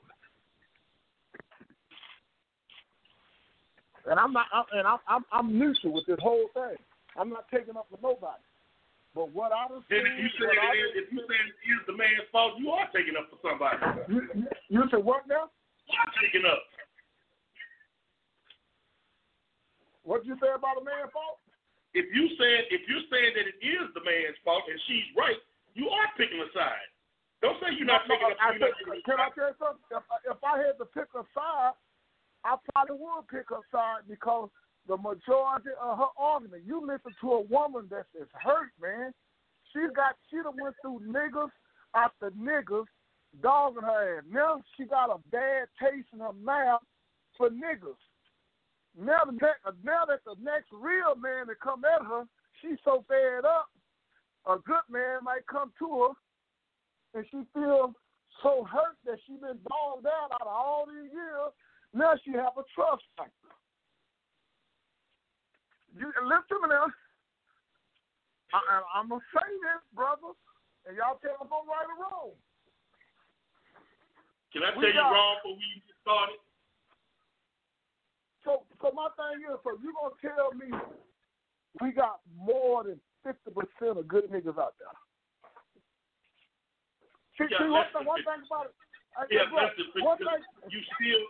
And 4.11 4.19
I'm 4.19 4.35
not, 4.35 4.51
I'm- 4.51 4.75
and 4.75 4.91
I'm, 4.91 4.99
I'm, 5.07 5.25
I'm 5.31 5.49
neutral 5.55 5.95
with 5.95 6.07
this 6.11 6.19
whole 6.19 6.51
thing. 6.51 6.83
I'm 7.15 7.31
not 7.31 7.47
taking 7.47 7.79
up 7.79 7.87
for 7.95 8.03
nobody. 8.03 8.43
But 9.19 9.35
what 9.35 9.51
I 9.51 9.67
done 9.67 9.83
Then 9.91 10.07
if 10.07 10.15
you 10.15 10.31
say 10.39 10.47
it 10.47 10.63
is, 10.79 10.91
if 11.03 11.07
you 11.11 11.19
say 11.27 11.35
it 11.35 11.59
is 11.67 11.83
the 11.91 11.97
man's 11.99 12.23
fault, 12.31 12.55
you 12.55 12.71
are 12.71 12.87
taking 12.95 13.19
up 13.19 13.27
for 13.27 13.43
somebody. 13.43 13.75
you, 14.07 14.23
you, 14.31 14.47
you 14.71 14.81
said 14.95 15.03
what 15.03 15.27
now? 15.27 15.51
You 15.91 15.99
are 15.99 16.13
taking 16.23 16.47
up. 16.47 16.63
What 20.07 20.23
you 20.23 20.39
say 20.39 20.55
about 20.55 20.79
a 20.79 20.87
man's 20.87 21.11
fault? 21.11 21.43
If 21.99 22.07
you 22.15 22.31
said 22.39 22.71
if 22.71 22.87
you're 22.87 23.11
saying 23.11 23.35
that 23.35 23.51
it 23.51 23.59
is 23.59 23.91
the 23.99 24.07
man's 24.07 24.39
fault 24.47 24.63
and 24.71 24.79
she's 24.87 25.11
right, 25.19 25.43
you 25.75 25.91
are 25.91 26.07
picking 26.15 26.39
a 26.39 26.47
side. 26.55 26.87
Don't 27.43 27.59
say 27.59 27.75
you're 27.75 27.91
not 27.91 28.07
No, 28.07 28.15
taking 28.15 28.31
up. 28.31 28.39
I 28.39 28.55
you're 28.55 28.63
not 28.63 28.71
said- 28.71 28.87
taking 28.87 29.03
can 29.03 29.19
I 29.19 29.29
tell 29.35 29.51
you 29.51 29.59
something? 29.59 29.83
If, 29.99 30.07
if 30.31 30.41
I 30.47 30.55
had 30.63 30.79
to 30.79 30.87
pick 30.95 31.11
a 31.19 31.27
side, 31.35 31.75
I 32.47 32.55
probably 32.71 33.03
would 33.03 33.27
pick 33.27 33.51
a 33.51 33.59
side 33.75 34.07
because 34.07 34.47
the 34.89 34.97
majority 34.97 35.71
of 35.81 35.99
her 35.99 36.13
argument, 36.19 36.63
you 36.67 36.81
listen 36.81 37.15
to 37.21 37.33
a 37.33 37.43
woman 37.43 37.87
that's 37.91 38.09
is 38.19 38.29
hurt, 38.33 38.73
man. 38.81 39.13
She 39.73 39.81
got 39.95 40.17
she 40.31 40.37
done 40.37 40.57
went 40.61 40.75
through 40.81 41.03
niggas 41.07 41.51
after 41.95 42.31
niggas 42.31 42.87
dogging 43.43 43.83
her 43.83 44.19
ass. 44.19 44.25
Now 44.31 44.63
she 44.77 44.85
got 44.85 45.11
a 45.11 45.19
bad 45.31 45.69
taste 45.79 46.09
in 46.13 46.21
her 46.21 46.33
mouth 46.33 46.81
for 47.37 47.51
niggas. 47.51 48.01
Now 48.99 49.25
the 49.27 49.33
next, 49.33 49.61
now 49.85 50.05
that 50.09 50.25
the 50.25 50.35
next 50.43 50.69
real 50.73 51.15
man 51.15 51.47
that 51.49 51.61
come 51.61 51.85
at 51.85 52.05
her, 52.05 52.25
she's 52.63 52.79
so 52.85 53.05
fed 53.07 53.45
up. 53.45 53.69
A 54.47 54.57
good 54.65 54.89
man 54.91 55.21
might 55.23 55.47
come 55.47 55.71
to 55.79 56.09
her 56.09 57.19
and 57.19 57.27
she 57.31 57.43
feels 57.53 57.93
so 58.43 58.65
hurt 58.65 58.97
that 59.05 59.19
she 59.27 59.35
been 59.35 59.59
dogged 59.69 60.07
out 60.07 60.33
out 60.33 60.41
of 60.41 60.49
all 60.49 60.87
these 60.87 61.13
years. 61.13 61.53
Now 61.93 62.15
she 62.25 62.33
have 62.33 62.57
a 62.57 62.65
trust 62.75 63.05
factor. 63.17 63.48
You 65.99 66.09
listen 66.23 66.47
to 66.49 66.57
me 66.63 66.69
now. 66.71 66.87
I, 68.55 68.61
I'm 68.97 69.09
gonna 69.13 69.21
say 69.35 69.45
this, 69.61 69.83
brother, 69.93 70.33
and 70.89 70.97
y'all 70.97 71.19
tell 71.21 71.37
me 71.37 71.45
if 71.45 71.53
I'm 71.53 71.69
right 71.69 71.91
or 71.91 71.99
wrong. 72.01 72.33
Can 74.55 74.63
I 74.65 74.73
We 74.73 74.89
tell 74.89 74.95
you 74.95 75.03
got- 75.05 75.13
wrong 75.13 75.35
before 75.43 75.57
we 75.61 75.69
get 75.85 75.97
started? 76.01 76.41
So, 78.47 78.65
so 78.81 78.87
my 78.97 79.13
thing 79.21 79.45
is, 79.45 79.59
so 79.61 79.77
you 79.83 79.93
gonna 79.93 80.17
tell 80.25 80.55
me 80.57 80.73
we 81.83 81.93
got 81.93 82.25
more 82.33 82.85
than 82.89 82.97
fifty 83.21 83.51
percent 83.53 83.99
of 84.01 84.09
good 84.09 84.31
niggas 84.33 84.57
out 84.57 84.73
there? 84.81 84.97
See, 87.37 87.53
Yeah, 87.53 87.59
see 87.61 87.69
one, 87.69 87.85
less 87.85 87.93
thing, 87.93 88.07
one 88.09 88.23
thing 88.25 88.43
about 88.49 88.73
it. 88.73 88.75
I, 89.19 89.27
Yeah, 89.29 89.45
look, 89.53 89.77
less 89.77 89.77
one 90.01 90.17
thing, 90.17 90.41
You 90.73 90.81
still 90.97 91.23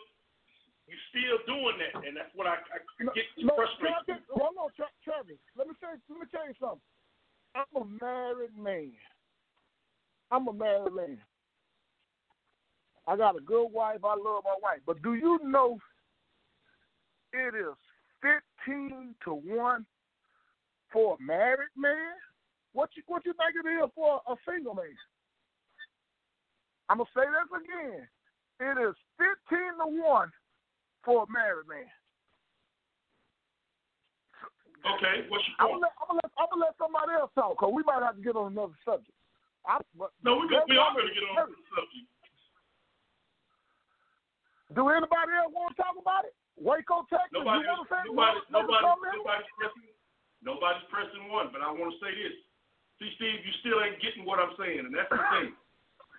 you 0.88 0.96
still 1.12 1.38
doing 1.44 1.77
that, 1.79 2.01
and 2.07 2.16
that's 2.16 2.33
what 2.35 2.46
I, 2.46 2.57
I 2.72 3.05
get 3.12 3.29
no, 3.37 3.55
frustrated. 3.55 4.24
Hold 4.33 4.57
on, 4.57 4.70
Tra- 4.74 4.98
Travis. 5.05 5.37
Let 5.57 5.68
me 5.68 5.74
tell 5.81 5.92
you, 5.92 6.01
let 6.09 6.18
me 6.20 6.27
tell 6.33 6.48
you 6.48 6.57
something. 6.57 6.81
I'm 7.55 7.72
a 7.77 7.85
married 8.01 8.57
man. 8.57 8.92
I'm 10.31 10.48
a 10.48 10.53
married 10.53 10.94
man. 10.94 11.18
I 13.07 13.16
got 13.16 13.37
a 13.37 13.40
good 13.40 13.68
wife. 13.68 14.05
I 14.05 14.16
love 14.16 14.44
my 14.44 14.57
wife. 14.62 14.81
But 14.87 15.03
do 15.03 15.14
you 15.14 15.38
know 15.44 15.79
it 17.33 17.55
is 17.55 17.77
fifteen 18.20 19.14
to 19.24 19.33
one 19.33 19.87
for 20.92 21.16
a 21.16 21.22
married 21.22 21.72
man? 21.77 22.16
What 22.72 22.90
you 22.96 23.03
what 23.07 23.24
you 23.24 23.33
think 23.33 23.64
it 23.64 23.68
is 23.68 23.90
for 23.94 24.20
a 24.29 24.35
single 24.48 24.74
man? 24.74 24.96
I'm 26.88 26.98
gonna 26.98 27.11
say 27.14 27.24
this 27.24 27.61
again. 27.61 28.09
It 28.61 28.88
is 28.88 28.94
fifteen 29.16 29.72
to 29.81 30.03
one 30.03 30.31
for 31.09 31.25
a 31.25 31.29
married 31.33 31.64
man. 31.64 31.88
Okay, 34.85 35.25
what's 35.33 35.40
your 35.49 35.57
I'm 35.57 35.81
gonna, 35.81 35.88
let, 35.88 35.97
I'm, 35.97 36.12
gonna 36.12 36.21
let, 36.21 36.31
I'm 36.37 36.49
gonna 36.53 36.64
let 36.68 36.75
somebody 36.77 37.12
else 37.16 37.33
talk 37.33 37.57
because 37.57 37.73
we 37.73 37.81
might 37.88 38.05
have 38.05 38.21
to 38.21 38.23
get 38.23 38.37
on 38.37 38.53
another 38.53 38.77
subject. 38.85 39.16
I, 39.64 39.81
but 39.97 40.12
No, 40.21 40.37
we, 40.37 40.53
we 40.53 40.77
are 40.77 40.92
going 40.92 41.09
to 41.09 41.16
get 41.16 41.25
on 41.33 41.49
the 41.49 41.61
subject. 41.73 42.09
Do 44.77 44.85
anybody 44.92 45.33
else 45.33 45.49
want 45.49 45.73
to 45.73 45.81
talk 45.81 45.97
about 45.97 46.29
it? 46.29 46.37
Waco, 46.61 47.09
Texas. 47.09 47.33
Nobody, 47.33 47.64
you 47.64 47.73
want 47.73 47.88
to 47.88 47.88
say 47.88 48.05
nobody, 48.05 48.38
nobody, 48.53 48.85
nobody's 49.16 49.53
pressing, 49.57 49.88
nobody's 50.44 50.87
pressing 50.92 51.25
one. 51.33 51.49
But 51.49 51.64
I 51.64 51.73
want 51.73 51.97
to 51.97 51.99
say 52.05 52.12
this. 52.12 52.37
See, 53.01 53.11
Steve, 53.16 53.40
you 53.49 53.55
still 53.64 53.81
ain't 53.81 53.97
getting 54.05 54.29
what 54.29 54.37
I'm 54.37 54.53
saying, 54.61 54.85
and 54.85 54.92
that's 54.92 55.09
the 55.09 55.25
thing. 55.33 55.57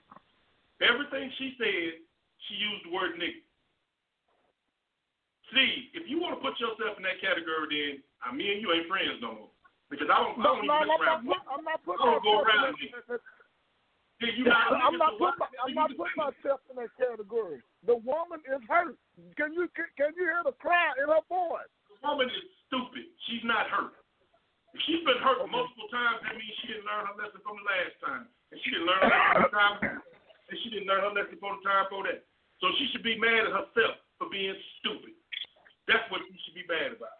Everything 0.89 1.29
she 1.37 1.53
said, 1.61 2.01
she 2.49 2.53
used 2.57 2.89
the 2.89 2.91
word 2.95 3.19
nigga. 3.21 3.43
Steve, 5.49 5.93
if 5.97 6.05
you 6.05 6.21
want 6.21 6.37
to 6.37 6.41
put 6.41 6.57
yourself 6.61 6.97
in 6.97 7.03
that 7.05 7.17
category, 7.21 7.65
then 7.69 7.91
uh, 8.25 8.31
me 8.33 8.53
and 8.53 8.61
you 8.61 8.69
ain't 8.73 8.89
friends 8.89 9.17
no 9.21 9.45
more. 9.45 9.51
Because 9.89 10.05
I 10.13 10.21
don't, 10.21 10.37
I 10.37 10.45
don't 10.45 10.69
no, 10.69 10.77
even 10.77 10.85
I'm 10.85 10.89
not, 10.89 11.01
around. 11.01 11.21
I'm 11.49 11.65
not 11.65 11.81
putting 11.81 12.05
I 12.05 12.13
don't 12.13 12.21
go 12.21 12.33
myself 12.39 12.45
around 12.45 12.65
in 12.69 12.89
niggas. 12.93 13.07
that- 13.09 13.25
Then 14.21 14.31
you 14.37 14.43
not 14.45 14.69
a 14.69 14.77
I'm 14.85 14.97
not 15.01 15.17
putting, 15.17 15.41
my, 15.41 15.49
the 15.49 15.57
I'm 15.65 15.73
not 15.73 15.89
putting 15.97 16.19
myself 16.21 16.59
in 16.69 16.75
that 16.77 16.93
category. 16.99 17.59
The 17.89 17.97
woman 18.05 18.39
is 18.45 18.61
hurt. 18.69 18.93
Can 19.33 19.49
you 19.57 19.65
can, 19.73 19.89
can 19.97 20.13
you 20.13 20.29
hear 20.29 20.45
the 20.45 20.53
cry 20.61 20.93
in 21.01 21.09
her 21.09 21.25
voice? 21.25 21.65
The 21.89 21.97
woman 22.05 22.29
is 22.29 22.45
stupid. 22.69 23.09
She's 23.25 23.41
not 23.41 23.65
hurt. 23.73 23.97
If 24.77 24.85
she's 24.85 25.01
been 25.01 25.17
hurt 25.25 25.41
multiple 25.49 25.89
times, 25.89 26.21
that 26.21 26.37
means 26.37 26.53
she 26.61 26.69
didn't 26.69 26.85
learn 26.85 27.09
her 27.09 27.17
lesson 27.17 27.41
from 27.41 27.57
the 27.57 27.65
last 27.65 27.95
time. 28.05 28.23
And 28.53 28.57
she 28.61 28.69
didn't 28.69 28.85
learn 28.85 29.01
her 29.01 29.09
lesson 29.09 29.33
from 29.33 29.45
the 29.49 29.55
time 29.57 29.77
and 30.49 30.57
she 30.65 30.69
didn't 30.73 30.89
learn 30.89 31.01
her 31.05 31.13
lesson 31.13 31.37
from 31.37 31.61
the 31.61 31.63
time 31.65 31.85
before 31.89 32.05
that. 32.09 32.25
So 32.61 32.69
she 32.77 32.89
should 32.91 33.05
be 33.05 33.15
mad 33.17 33.47
at 33.49 33.53
herself 33.53 34.01
for 34.17 34.27
being 34.29 34.53
stupid. 34.81 35.15
That's 35.89 36.05
what 36.13 36.21
you 36.21 36.37
should 36.45 36.53
be 36.53 36.69
mad 36.69 36.93
about. 36.93 37.17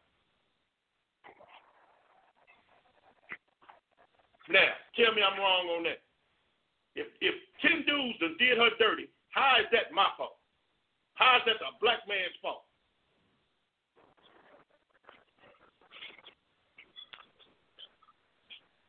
Now, 4.46 4.70
tell 4.94 5.14
me 5.18 5.26
I'm 5.26 5.42
wrong 5.42 5.66
on 5.74 5.84
that. 5.90 6.06
If 6.94 7.10
if 7.22 7.34
ten 7.66 7.82
dudes 7.86 8.18
done 8.22 8.38
did 8.38 8.58
her 8.62 8.70
dirty, 8.78 9.10
how 9.34 9.58
is 9.58 9.66
that 9.74 9.90
my 9.90 10.06
fault? 10.18 10.38
How 11.18 11.38
is 11.38 11.44
that 11.50 11.58
a 11.66 11.74
black 11.82 12.06
man's 12.08 12.38
fault? 12.42 12.66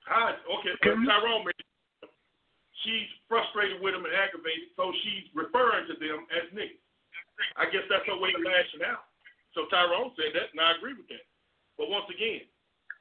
How 0.04 0.34
is, 0.34 0.40
okay, 0.58 0.74
you- 0.84 1.06
Tyrone, 1.06 1.44
made- 1.44 2.10
she's 2.82 3.08
frustrated 3.28 3.80
with 3.80 3.94
him 3.94 4.04
and 4.04 4.14
aggravated, 4.14 4.74
so 4.76 4.92
she's 5.04 5.28
referring 5.34 5.86
to 5.86 5.94
them 5.94 6.26
as 6.30 6.50
niggas. 6.50 6.80
I 7.56 7.70
guess 7.70 7.84
that's 7.88 8.06
her 8.06 8.16
way 8.16 8.32
of 8.34 8.42
lashing 8.42 8.82
out. 8.84 9.09
So 9.54 9.66
Tyrone 9.66 10.14
said 10.14 10.32
that, 10.34 10.54
and 10.54 10.60
I 10.62 10.78
agree 10.78 10.94
with 10.94 11.10
that. 11.10 11.26
But 11.74 11.90
once 11.90 12.06
again, 12.12 12.46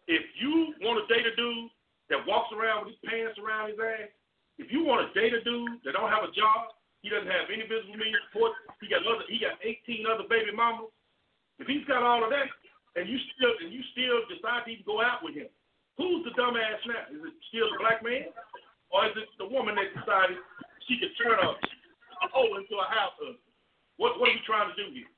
if 0.09 0.25
you 0.41 0.73
want 0.81 0.97
to 1.01 1.05
date 1.11 1.27
a 1.27 1.35
dude 1.37 1.69
that 2.09 2.25
walks 2.25 2.49
around 2.49 2.85
with 2.85 2.97
his 2.97 3.03
pants 3.05 3.37
around 3.37 3.69
his 3.69 3.79
ass, 3.79 4.09
if 4.57 4.73
you 4.73 4.83
want 4.83 5.05
to 5.05 5.13
date 5.13 5.31
a 5.31 5.41
dude 5.45 5.79
that 5.85 5.93
don't 5.93 6.09
have 6.09 6.25
a 6.25 6.33
job, 6.33 6.73
he 7.05 7.07
doesn't 7.07 7.31
have 7.31 7.47
any 7.47 7.63
visible 7.63 7.95
means 7.95 8.17
support, 8.27 8.57
he 8.83 8.91
got 8.91 9.05
other, 9.07 9.23
he 9.31 9.39
got 9.39 9.55
18 9.63 10.03
other 10.03 10.27
baby 10.27 10.51
mamas. 10.51 10.91
If 11.61 11.67
he's 11.67 11.87
got 11.87 12.03
all 12.03 12.23
of 12.23 12.31
that, 12.31 12.49
and 12.99 13.07
you 13.07 13.15
still 13.35 13.53
and 13.61 13.71
you 13.71 13.79
still 13.95 14.25
decide 14.27 14.67
to 14.67 14.71
even 14.73 14.83
go 14.83 14.99
out 14.99 15.23
with 15.23 15.37
him, 15.37 15.47
who's 15.95 16.27
the 16.27 16.35
dumbass 16.35 16.81
now? 16.87 17.07
Is 17.13 17.23
it 17.23 17.35
still 17.47 17.71
the 17.71 17.79
black 17.79 18.03
man, 18.03 18.33
or 18.91 19.07
is 19.07 19.15
it 19.15 19.29
the 19.39 19.47
woman 19.47 19.79
that 19.79 19.95
decided 19.95 20.39
she 20.87 20.99
could 20.99 21.13
turn 21.15 21.39
a, 21.39 21.49
a 21.53 22.27
hoe 22.33 22.51
into 22.59 22.75
a 22.75 22.87
house 22.89 23.15
husband? 23.15 23.39
What 23.95 24.19
what 24.19 24.31
are 24.31 24.35
we 24.35 24.43
trying 24.43 24.71
to 24.71 24.77
do 24.79 24.91
here? 24.91 25.11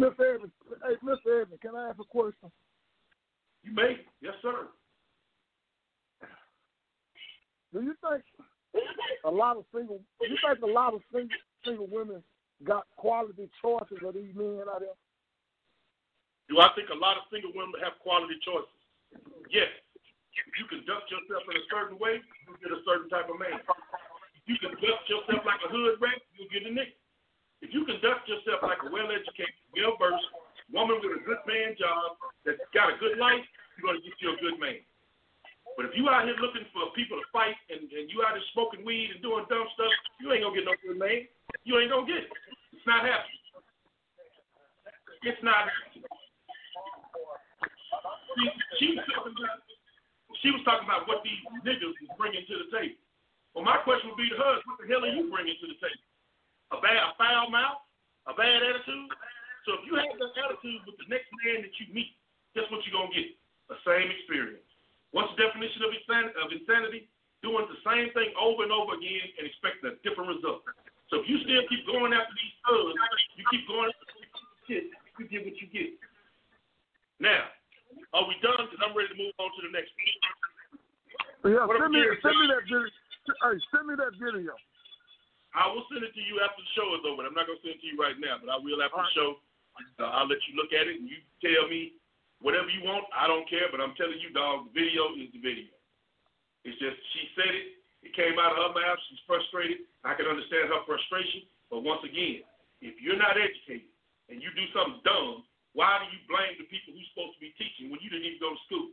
Mr. 0.00 0.34
Evans, 0.34 0.52
hey, 0.80 0.96
Mr. 1.04 1.42
Evans, 1.42 1.60
can 1.60 1.76
I 1.76 1.90
ask 1.90 2.00
a 2.00 2.08
question? 2.08 2.50
You 3.62 3.74
may, 3.74 4.00
yes 4.22 4.32
sir. 4.40 4.68
Do 7.72 7.82
you 7.82 7.94
think 8.00 8.24
a 9.24 9.30
lot 9.30 9.58
of 9.58 9.64
single? 9.74 10.00
Do 10.20 10.26
You 10.26 10.38
think 10.40 10.64
a 10.64 10.66
lot 10.66 10.94
of 10.94 11.02
single 11.12 11.36
single 11.64 11.86
women 11.86 12.24
got 12.64 12.88
quality 12.96 13.52
choices 13.60 14.00
of 14.00 14.14
these 14.14 14.32
men 14.34 14.64
out 14.72 14.80
there? 14.80 14.96
Do 16.48 16.58
I 16.58 16.72
think 16.74 16.88
a 16.88 16.96
lot 16.96 17.20
of 17.20 17.28
single 17.28 17.52
women 17.54 17.76
have 17.84 18.00
quality 18.00 18.40
choices? 18.40 18.72
Yes. 19.52 19.68
If 20.34 20.48
you 20.56 20.64
conduct 20.66 21.12
yourself 21.12 21.44
in 21.46 21.54
a 21.60 21.66
certain 21.68 21.98
way, 22.00 22.18
you 22.48 22.56
get 22.58 22.72
a 22.72 22.80
certain 22.88 23.12
type 23.12 23.28
of 23.28 23.36
man. 23.36 23.60
If 23.60 24.44
you 24.48 24.56
conduct 24.56 25.04
yourself 25.06 25.44
like 25.44 25.60
a 25.62 25.68
hood 25.68 26.00
rat, 26.00 26.16
you'll 26.32 26.48
get 26.48 26.64
a 26.64 26.72
nigga. 26.72 26.96
If 27.60 27.76
you 27.76 27.84
conduct 27.84 28.24
yourself 28.24 28.64
like 28.64 28.80
a 28.80 28.88
well-educated, 28.88 29.56
well-versed 29.76 30.28
woman 30.72 30.96
with 31.04 31.20
a 31.20 31.22
good 31.28 31.44
man 31.44 31.76
job 31.76 32.16
that's 32.44 32.60
got 32.72 32.88
a 32.88 32.96
good 32.96 33.20
life, 33.20 33.44
you're 33.76 33.84
going 33.84 34.00
to 34.00 34.04
get 34.04 34.16
you 34.20 34.32
a 34.32 34.38
good 34.40 34.56
man. 34.56 34.80
But 35.76 35.86
if 35.86 35.92
you 35.94 36.08
out 36.08 36.24
here 36.24 36.36
looking 36.40 36.66
for 36.72 36.90
people 36.96 37.20
to 37.20 37.26
fight 37.30 37.56
and, 37.68 37.84
and 37.88 38.10
you 38.10 38.24
out 38.24 38.36
here 38.36 38.44
smoking 38.52 38.84
weed 38.84 39.12
and 39.14 39.22
doing 39.22 39.46
dumb 39.48 39.68
stuff, 39.76 39.92
you 40.18 40.32
ain't 40.32 40.44
to 40.44 40.50
get 40.56 40.66
no 40.66 40.76
good 40.82 40.98
man. 40.98 41.28
You 41.64 41.78
ain't 41.78 41.92
to 41.92 42.04
get 42.08 42.26
it. 42.26 42.32
It's 42.74 42.86
not 42.88 43.04
happening. 43.04 43.40
It's 45.24 45.42
not 45.44 45.68
happening. 45.68 46.04
See, 48.36 48.48
she 48.78 48.86
was 48.96 49.04
talking 49.08 49.36
about 49.36 49.60
she 50.40 50.48
was 50.48 50.62
talking 50.64 50.88
about 50.88 51.04
what 51.04 51.20
these 51.20 51.42
niggas 51.66 51.96
is 52.00 52.10
bringing 52.16 52.46
to 52.48 52.54
the 52.64 52.68
table. 52.72 52.96
Well, 53.52 53.66
my 53.66 53.76
question 53.84 54.08
would 54.08 54.20
be 54.20 54.30
to 54.30 54.38
her: 54.38 54.54
What 54.64 54.80
the 54.80 54.88
hell 54.88 55.04
are 55.04 55.12
you 55.12 55.28
bringing 55.28 55.58
to 55.60 55.66
the 55.68 55.76
table? 55.76 56.09
A 56.70 56.78
bad, 56.78 57.02
a 57.02 57.12
foul 57.18 57.50
mouth, 57.50 57.82
a 58.30 58.34
bad 58.34 58.62
attitude. 58.62 59.10
So 59.66 59.76
if 59.78 59.82
you 59.86 59.98
have 59.98 60.14
that 60.14 60.32
attitude 60.38 60.80
with 60.86 60.96
the 61.02 61.08
next 61.10 61.28
man 61.42 61.66
that 61.66 61.74
you 61.82 61.90
meet, 61.90 62.14
guess 62.54 62.66
what 62.70 62.82
you're 62.86 62.94
gonna 62.94 63.12
get? 63.12 63.34
The 63.66 63.78
same 63.86 64.10
experience. 64.10 64.66
What's 65.10 65.30
the 65.34 65.42
definition 65.42 65.82
of 65.82 65.90
insanity? 65.90 66.34
Of 66.38 66.48
insanity? 66.54 67.00
Doing 67.42 67.66
the 67.66 67.80
same 67.82 68.12
thing 68.12 68.30
over 68.36 68.62
and 68.62 68.72
over 68.72 68.94
again 68.94 69.26
and 69.40 69.48
expecting 69.48 69.90
a 69.90 69.96
different 70.04 70.30
result. 70.38 70.62
So 71.10 71.18
if 71.18 71.26
you 71.26 71.42
still 71.42 71.64
keep 71.66 71.82
going 71.88 72.14
after 72.14 72.34
these 72.36 72.54
thugs, 72.62 72.94
you 73.34 73.44
keep 73.50 73.64
going 73.66 73.90
after 73.90 74.14
these 74.14 74.30
shit, 74.70 74.84
you 75.18 75.26
get 75.26 75.42
what 75.42 75.56
you 75.58 75.66
get. 75.74 75.90
Now, 77.18 77.50
are 78.14 78.26
we 78.30 78.38
done? 78.38 78.70
Because 78.70 78.78
I'm 78.86 78.94
ready 78.94 79.10
to 79.10 79.18
move 79.18 79.34
on 79.42 79.50
to 79.50 79.60
the 79.66 79.72
next 79.74 79.90
one. 79.98 81.50
Yeah, 81.50 81.66
What 81.66 81.82
send 81.82 81.96
me 81.96 82.04
send 82.22 82.36
me 82.38 82.46
that 82.52 82.62
video. 82.68 82.86
Hey, 83.42 83.56
send 83.74 83.84
me 83.88 83.94
that 83.98 84.14
video. 84.20 84.54
I 85.50 85.66
will 85.66 85.82
send 85.90 86.06
it 86.06 86.14
to 86.14 86.22
you 86.22 86.38
after 86.42 86.62
the 86.62 86.72
show 86.78 86.86
is 86.94 87.02
over. 87.02 87.26
I'm 87.26 87.34
not 87.34 87.50
going 87.50 87.58
to 87.58 87.64
send 87.66 87.78
it 87.78 87.82
to 87.82 87.88
you 87.90 87.98
right 87.98 88.14
now, 88.18 88.38
but 88.38 88.50
I 88.50 88.58
will 88.58 88.78
after 88.82 89.02
the 89.02 89.14
show. 89.14 89.30
Uh, 89.98 90.10
I'll 90.14 90.30
let 90.30 90.42
you 90.46 90.54
look 90.54 90.70
at 90.70 90.86
it 90.86 90.98
and 90.98 91.06
you 91.10 91.18
tell 91.42 91.66
me 91.66 91.98
whatever 92.42 92.70
you 92.70 92.84
want. 92.86 93.06
I 93.14 93.26
don't 93.26 93.46
care, 93.50 93.66
but 93.70 93.82
I'm 93.82 93.94
telling 93.98 94.18
you, 94.18 94.30
dog, 94.30 94.70
the 94.70 94.74
video 94.74 95.14
is 95.18 95.30
the 95.34 95.42
video. 95.42 95.70
It's 96.62 96.76
just 96.78 96.98
she 97.16 97.22
said 97.34 97.52
it. 97.54 97.66
It 98.00 98.12
came 98.16 98.36
out 98.40 98.56
of 98.56 98.60
her 98.60 98.72
mouth. 98.76 99.00
She's 99.08 99.22
frustrated. 99.28 99.84
I 100.04 100.16
can 100.16 100.28
understand 100.28 100.72
her 100.72 100.84
frustration. 100.88 101.48
But 101.68 101.84
once 101.84 102.00
again, 102.04 102.44
if 102.80 102.96
you're 103.00 103.20
not 103.20 103.36
educated 103.36 103.88
and 104.32 104.40
you 104.40 104.48
do 104.56 104.64
something 104.72 105.00
dumb, 105.04 105.44
why 105.76 106.02
do 106.02 106.08
you 106.10 106.20
blame 106.26 106.58
the 106.58 106.66
people 106.66 106.96
who's 106.96 107.06
supposed 107.12 107.38
to 107.38 107.42
be 107.42 107.54
teaching 107.60 107.92
when 107.92 108.02
you 108.02 108.10
didn't 108.10 108.26
even 108.26 108.42
go 108.42 108.56
to 108.56 108.60
school? 108.66 108.88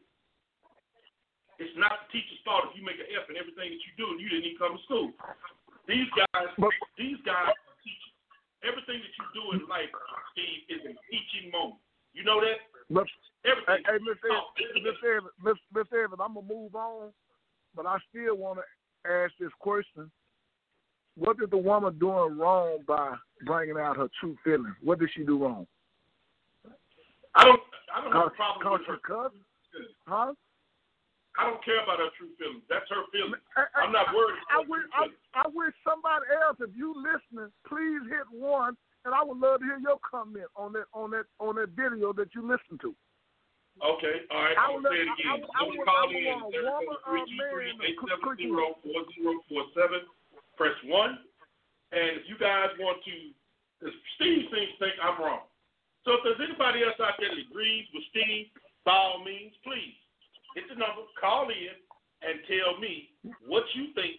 It's 1.58 1.74
not 1.74 2.06
the 2.06 2.08
teacher's 2.14 2.38
fault 2.46 2.70
if 2.70 2.78
you 2.78 2.86
make 2.86 3.02
an 3.02 3.10
F 3.18 3.26
in 3.34 3.40
everything 3.40 3.74
that 3.74 3.82
you 3.82 3.92
do 3.98 4.14
and 4.14 4.22
you 4.22 4.30
didn't 4.30 4.46
even 4.46 4.62
come 4.62 4.78
to 4.78 4.84
school. 4.86 5.10
These 5.88 6.10
guys, 6.12 6.50
But- 6.58 6.74
these 6.98 7.18
guys 7.22 7.48
are 7.48 7.56
teaching. 7.84 8.14
Everything 8.64 9.02
that 9.02 9.18
you 9.18 9.26
do 9.34 9.52
in 9.54 9.68
life, 9.68 9.90
Steve, 10.32 10.66
is 10.70 10.86
a 10.86 10.94
teaching 11.10 11.52
moment. 11.52 11.80
You 12.14 12.24
know 12.24 12.42
that? 12.42 12.60
But 12.90 13.08
Everything. 13.46 13.84
hey, 13.86 13.98
Miss 14.00 14.18
Evans, 14.24 14.84
Miss 14.84 15.04
Evans, 15.04 15.34
Miss, 15.44 15.58
Miss 15.74 15.94
Evans, 15.94 16.20
I'm 16.20 16.34
gonna 16.34 16.46
move 16.48 16.76
on, 16.76 17.14
but 17.76 17.86
I 17.86 17.98
still 18.10 18.36
want 18.36 18.60
to 18.60 19.12
ask 19.12 19.36
this 19.38 19.54
question: 19.60 20.12
What 21.16 21.38
did 21.38 21.52
the 21.52 21.58
woman 21.58 21.98
doing 22.00 22.38
wrong 22.38 22.84
by 22.88 23.16
bringing 23.46 23.78
out 23.78 23.98
her 23.98 24.10
true 24.20 24.36
feelings? 24.44 24.76
What 24.82 25.00
did 25.00 25.10
she 25.12 25.24
do 25.24 25.44
wrong? 25.44 25.68
I 27.36 27.46
don't. 27.46 27.62
I 27.94 28.02
don't 28.02 28.12
have 28.14 28.28
a 28.28 28.30
problem 28.32 28.74
with 28.74 28.88
her 28.88 28.98
cousin, 28.98 29.46
huh? 30.08 30.34
I 31.38 31.46
don't 31.46 31.62
care 31.64 31.80
about 31.86 32.02
her 32.02 32.10
true 32.18 32.34
feelings. 32.42 32.66
That's 32.66 32.90
her 32.90 33.06
feelings. 33.14 33.38
Hey, 33.54 33.70
hey, 33.70 33.82
I'm 33.86 33.94
not 33.94 34.10
worried 34.10 34.42
I, 34.50 34.58
I 34.58 34.66
her 34.66 34.70
wish 34.70 34.86
I. 34.94 35.04
I 35.38 35.46
wish 35.54 35.74
somebody 35.86 36.26
else, 36.34 36.58
if 36.60 36.74
you 36.74 36.98
listening, 36.98 37.54
please 37.70 38.02
hit 38.10 38.26
one, 38.34 38.74
and 39.06 39.14
I 39.14 39.22
would 39.22 39.38
love 39.38 39.62
to 39.62 39.66
hear 39.70 39.78
your 39.78 40.02
comment 40.02 40.50
on 40.58 40.74
that 40.74 40.90
on 40.98 41.14
that 41.14 41.30
on 41.38 41.56
that 41.62 41.78
video 41.78 42.10
that 42.18 42.34
you 42.34 42.42
listened 42.42 42.82
to. 42.82 42.98
Okay, 43.78 44.26
all 44.34 44.42
right. 44.42 44.58
I 44.58 44.74
would 44.74 44.82
say 44.90 45.06
it 45.06 45.14
again. 45.14 45.46
I- 45.54 45.62
I 45.62 45.62
call 45.86 45.94
I 45.94 46.06
would 46.10 46.18
in 46.18 46.26
want 46.26 46.50
a 46.50 46.62
woman 46.66 46.98
or 47.06 47.14
a 47.14 47.22
um, 47.22 47.30
man 47.38 47.78
to 47.78 47.94
cook- 48.02 48.22
cook 48.26 48.40
you. 48.42 48.58
870-4047. 49.54 50.02
Press 50.58 50.74
one. 50.90 51.20
And 51.94 52.18
if 52.18 52.26
you 52.26 52.42
guys 52.42 52.74
want 52.82 52.98
to, 53.06 53.16
because 53.78 53.94
Steve 54.18 54.50
seems 54.50 54.74
to 54.74 54.78
think 54.82 54.98
I'm 54.98 55.22
wrong. 55.22 55.46
So 56.10 56.18
if 56.18 56.26
there's 56.26 56.42
anybody 56.42 56.82
else 56.82 56.98
out 57.00 57.22
there 57.22 57.30
that 57.30 57.38
agrees 57.38 57.86
with 57.94 58.04
Steve, 58.10 58.50
by 58.84 58.98
all 58.98 59.22
means, 59.24 59.54
please 59.64 59.94
hit 60.58 60.66
the 60.66 60.78
number, 60.82 61.06
call 61.22 61.46
in, 61.54 61.78
and 62.26 62.42
tell 62.50 62.82
me 62.82 63.14
what 63.46 63.62
you 63.78 63.94
think 63.94 64.18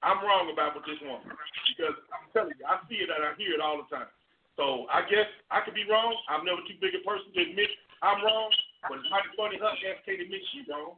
I'm 0.00 0.24
wrong 0.24 0.48
about 0.48 0.72
with 0.72 0.88
this 0.88 0.96
woman. 1.04 1.28
Because 1.68 2.00
I'm 2.08 2.24
telling 2.32 2.56
you, 2.56 2.64
I 2.64 2.80
see 2.88 3.04
it 3.04 3.12
and 3.12 3.20
I 3.20 3.36
hear 3.36 3.52
it 3.52 3.60
all 3.60 3.84
the 3.84 3.88
time. 3.92 4.08
So 4.56 4.88
I 4.88 5.04
guess 5.04 5.28
I 5.52 5.60
could 5.60 5.76
be 5.76 5.84
wrong. 5.84 6.16
I'm 6.32 6.48
never 6.48 6.64
too 6.64 6.80
big 6.80 6.96
a 6.96 7.04
person 7.04 7.28
to 7.36 7.40
admit 7.44 7.68
I'm 8.00 8.24
wrong. 8.24 8.48
But 8.88 9.02
it's 9.02 9.10
mighty 9.12 9.28
funny 9.36 9.60
her 9.60 9.68
ass 9.68 10.00
can't 10.08 10.22
admit 10.22 10.40
she 10.54 10.64
wrong. 10.70 10.96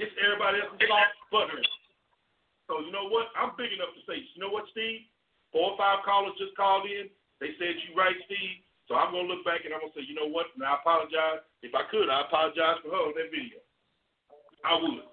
It's 0.00 0.14
everybody 0.22 0.62
else's 0.62 0.80
fault 0.88 1.12
but 1.28 1.50
her. 1.52 1.62
So 2.70 2.80
you 2.86 2.94
know 2.94 3.10
what? 3.10 3.28
I'm 3.34 3.58
big 3.58 3.74
enough 3.74 3.92
to 3.92 4.02
say, 4.06 4.22
you 4.22 4.38
know 4.38 4.50
what, 4.50 4.70
Steve? 4.70 5.04
Four 5.50 5.74
or 5.74 5.78
five 5.78 6.06
callers 6.06 6.38
just 6.38 6.54
called 6.54 6.86
in. 6.86 7.10
They 7.42 7.54
said 7.58 7.76
you 7.86 7.92
right, 7.98 8.16
Steve. 8.24 8.62
So 8.86 8.94
I'm 8.94 9.12
gonna 9.12 9.28
look 9.28 9.42
back 9.44 9.66
and 9.66 9.74
I'm 9.74 9.82
gonna 9.82 9.94
say, 9.94 10.06
you 10.06 10.14
know 10.14 10.30
what? 10.30 10.48
And 10.54 10.62
I 10.62 10.78
apologize. 10.78 11.42
If 11.60 11.74
I 11.74 11.84
could, 11.90 12.06
I 12.06 12.24
apologize 12.24 12.80
for 12.80 12.94
her 12.94 13.02
on 13.10 13.14
that 13.18 13.34
video. 13.34 13.60
I 14.68 14.74
would. 14.76 15.04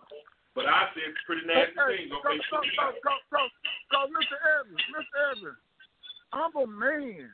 But 0.56 0.68
I 0.68 0.88
said 0.96 1.12
pretty 1.26 1.44
nasty 1.48 1.76
Hey, 1.76 2.08
things 2.08 2.12
on 2.16 2.24
go, 2.24 2.32
go, 2.32 2.60
Facebook. 2.64 2.96
go, 3.04 3.12
go, 3.12 3.16
go, 3.32 3.44
go, 3.92 4.00
Mr. 4.12 4.36
Evans, 4.60 4.84
Mr. 4.92 5.18
Evans. 5.36 5.64
I'm 6.32 6.56
a 6.56 6.68
man, 6.68 7.32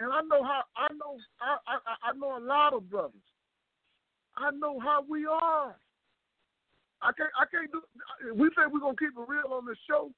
and 0.00 0.08
I 0.12 0.20
know 0.28 0.44
how. 0.44 0.64
I 0.76 0.88
know. 0.92 1.16
I, 1.40 1.56
I 1.68 1.76
I 2.08 2.10
know 2.16 2.36
a 2.36 2.42
lot 2.44 2.72
of 2.74 2.88
brothers. 2.88 3.24
I 4.36 4.50
know 4.52 4.80
how 4.80 5.04
we 5.08 5.26
are. 5.26 5.76
I 7.02 7.10
can't. 7.16 7.32
I 7.36 7.44
can't 7.48 7.72
do. 7.72 7.80
We 8.34 8.48
say 8.56 8.68
we're 8.70 8.80
gonna 8.80 8.96
keep 9.00 9.16
it 9.16 9.28
real 9.28 9.52
on 9.52 9.64
this 9.66 9.80
show. 9.88 10.10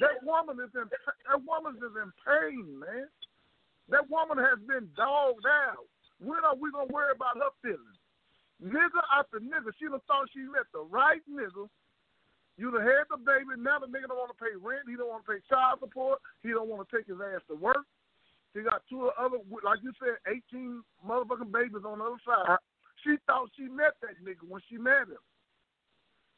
That 0.00 0.22
woman 0.22 0.58
is 0.62 0.70
in. 0.74 0.86
That 1.30 1.42
woman 1.46 1.78
is 1.78 1.94
in 1.94 2.10
pain, 2.26 2.66
man. 2.78 3.06
That 3.88 4.08
woman 4.10 4.38
has 4.38 4.58
been 4.66 4.90
dogged 4.96 5.46
out. 5.46 5.86
When 6.18 6.42
are 6.44 6.54
we 6.58 6.70
gonna 6.70 6.90
worry 6.92 7.14
about 7.14 7.38
her 7.38 7.54
feelings? 7.62 7.99
Nigga 8.60 9.00
after 9.08 9.40
nigga, 9.40 9.72
she 9.80 9.88
done 9.88 10.04
thought 10.06 10.28
she 10.32 10.44
met 10.44 10.68
the 10.72 10.84
right 10.84 11.24
nigga. 11.24 11.68
You 12.60 12.70
done 12.70 12.84
had 12.84 13.08
the 13.08 13.16
baby. 13.16 13.56
Now 13.56 13.80
the 13.80 13.88
nigga 13.88 14.12
don't 14.12 14.20
want 14.20 14.36
to 14.36 14.40
pay 14.40 14.52
rent. 14.52 14.84
He 14.84 14.96
don't 14.96 15.08
want 15.08 15.24
to 15.24 15.32
pay 15.32 15.40
child 15.48 15.80
support. 15.80 16.20
He 16.44 16.52
don't 16.52 16.68
want 16.68 16.84
to 16.84 16.90
take 16.92 17.08
his 17.08 17.16
ass 17.16 17.40
to 17.48 17.56
work. 17.56 17.88
He 18.52 18.60
got 18.60 18.82
two 18.90 19.08
other, 19.16 19.38
like 19.64 19.80
you 19.80 19.92
said, 19.96 20.20
18 20.28 20.82
motherfucking 21.06 21.52
babies 21.52 21.86
on 21.86 21.98
the 21.98 22.04
other 22.04 22.20
side. 22.26 22.52
Uh, 22.52 22.60
she 23.00 23.16
thought 23.26 23.48
she 23.56 23.64
met 23.64 23.96
that 24.02 24.20
nigga 24.20 24.44
when 24.44 24.60
she 24.68 24.76
met 24.76 25.08
him. 25.08 25.22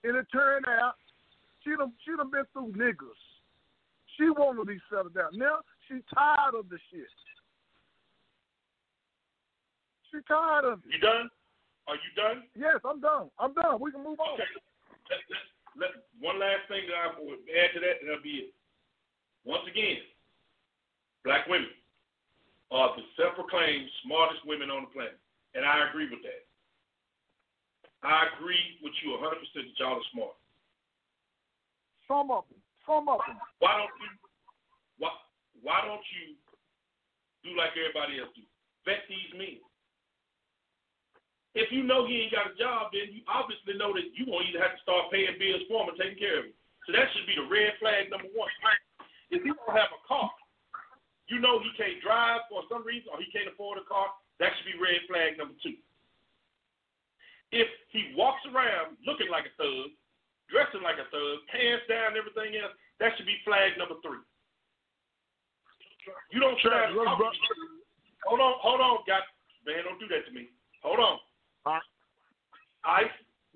And 0.04 0.16
it 0.16 0.26
turned 0.30 0.66
out 0.68 0.94
she 1.64 1.70
done, 1.74 1.92
she 2.04 2.14
done 2.14 2.30
been 2.30 2.46
through 2.52 2.72
niggas. 2.78 3.22
She 4.16 4.28
wanted 4.30 4.60
to 4.60 4.66
be 4.66 4.78
settled 4.90 5.14
down. 5.14 5.30
Now 5.32 5.60
she 5.88 5.98
tired 6.14 6.54
of 6.54 6.68
the 6.68 6.78
shit. 6.90 7.08
She 10.10 10.18
tired 10.28 10.66
of 10.66 10.78
it. 10.84 10.94
You 10.94 11.00
done? 11.00 11.30
Are 11.88 11.98
you 11.98 12.10
done? 12.14 12.46
Yes, 12.54 12.78
I'm 12.86 13.00
done. 13.00 13.28
I'm 13.38 13.54
done. 13.54 13.80
We 13.80 13.90
can 13.90 14.04
move 14.04 14.20
on. 14.20 14.38
Okay. 14.38 14.46
Let, 15.10 15.20
let, 15.28 15.42
let, 15.76 15.90
one 16.22 16.38
last 16.38 16.70
thing 16.70 16.86
that 16.86 16.98
I 16.98 17.08
would 17.18 17.42
add 17.50 17.74
to 17.74 17.80
that, 17.82 17.98
and 18.00 18.06
that'll 18.06 18.22
be 18.22 18.46
it. 18.46 18.54
Once 19.42 19.66
again, 19.66 19.98
black 21.26 21.50
women 21.50 21.74
are 22.70 22.94
the 22.94 23.02
self-proclaimed 23.18 23.90
smartest 24.06 24.46
women 24.46 24.70
on 24.70 24.86
the 24.86 24.94
planet, 24.94 25.18
and 25.58 25.66
I 25.66 25.90
agree 25.90 26.06
with 26.06 26.22
that. 26.22 26.46
I 28.06 28.30
agree 28.34 28.78
with 28.82 28.94
you 29.02 29.18
100% 29.18 29.42
that 29.54 29.78
y'all 29.78 29.98
are 29.98 30.10
smart. 30.14 30.38
Some 32.06 32.30
of 32.30 32.46
them. 32.50 32.58
Some 32.86 33.06
of 33.10 33.18
them. 33.26 33.38
Why 33.58 33.78
don't 33.78 33.94
you? 33.98 34.10
Why 34.98 35.10
Why 35.62 35.78
don't 35.86 36.02
you 36.14 36.34
do 37.46 37.54
like 37.58 37.74
everybody 37.78 38.18
else 38.18 38.30
do? 38.34 38.42
Vet 38.86 39.06
these 39.06 39.30
men. 39.38 39.62
If 41.52 41.68
you 41.68 41.84
know 41.84 42.08
he 42.08 42.24
ain't 42.24 42.32
got 42.32 42.48
a 42.48 42.56
job, 42.56 42.96
then 42.96 43.12
you 43.12 43.20
obviously 43.28 43.76
know 43.76 43.92
that 43.92 44.08
you 44.16 44.24
won't 44.24 44.48
either 44.48 44.64
have 44.64 44.72
to 44.72 44.84
start 44.84 45.12
paying 45.12 45.36
bills 45.36 45.68
for 45.68 45.84
him 45.84 45.92
and 45.92 46.00
taking 46.00 46.16
care 46.16 46.40
of 46.40 46.48
him. 46.48 46.56
So 46.88 46.96
that 46.96 47.12
should 47.12 47.28
be 47.28 47.36
the 47.36 47.46
red 47.46 47.76
flag 47.76 48.08
number 48.08 48.32
one. 48.32 48.48
If 49.28 49.44
he 49.44 49.52
don't 49.52 49.76
have 49.76 49.92
a 49.92 50.00
car, 50.08 50.32
you 51.28 51.40
know 51.40 51.60
he 51.60 51.68
can't 51.76 52.00
drive 52.00 52.48
for 52.48 52.64
some 52.72 52.84
reason 52.84 53.12
or 53.12 53.20
he 53.20 53.28
can't 53.28 53.52
afford 53.52 53.80
a 53.80 53.84
car, 53.84 54.12
that 54.40 54.52
should 54.56 54.68
be 54.68 54.80
red 54.80 55.04
flag 55.06 55.36
number 55.36 55.54
two. 55.60 55.76
If 57.52 57.68
he 57.92 58.16
walks 58.16 58.40
around 58.48 58.96
looking 59.04 59.28
like 59.28 59.44
a 59.44 59.52
thug, 59.60 59.92
dressing 60.48 60.80
like 60.80 60.96
a 60.96 61.08
thug, 61.12 61.36
pants 61.52 61.84
down, 61.84 62.16
and 62.16 62.20
everything 62.20 62.56
else, 62.56 62.72
that 62.96 63.12
should 63.16 63.28
be 63.28 63.36
flag 63.44 63.76
number 63.76 64.00
three. 64.00 64.24
You 66.32 66.40
don't 66.40 66.56
try 66.64 66.88
to 66.88 66.96
talk 66.96 67.20
to 67.20 67.54
me. 67.60 67.84
Hold 68.24 68.40
on, 68.40 68.54
hold 68.58 68.80
on, 68.80 69.04
God, 69.04 69.22
man, 69.68 69.84
don't 69.84 70.00
do 70.00 70.08
that 70.08 70.24
to 70.26 70.32
me. 70.32 70.48
Hold 70.82 70.98
on. 70.98 71.20
I, 72.84 73.06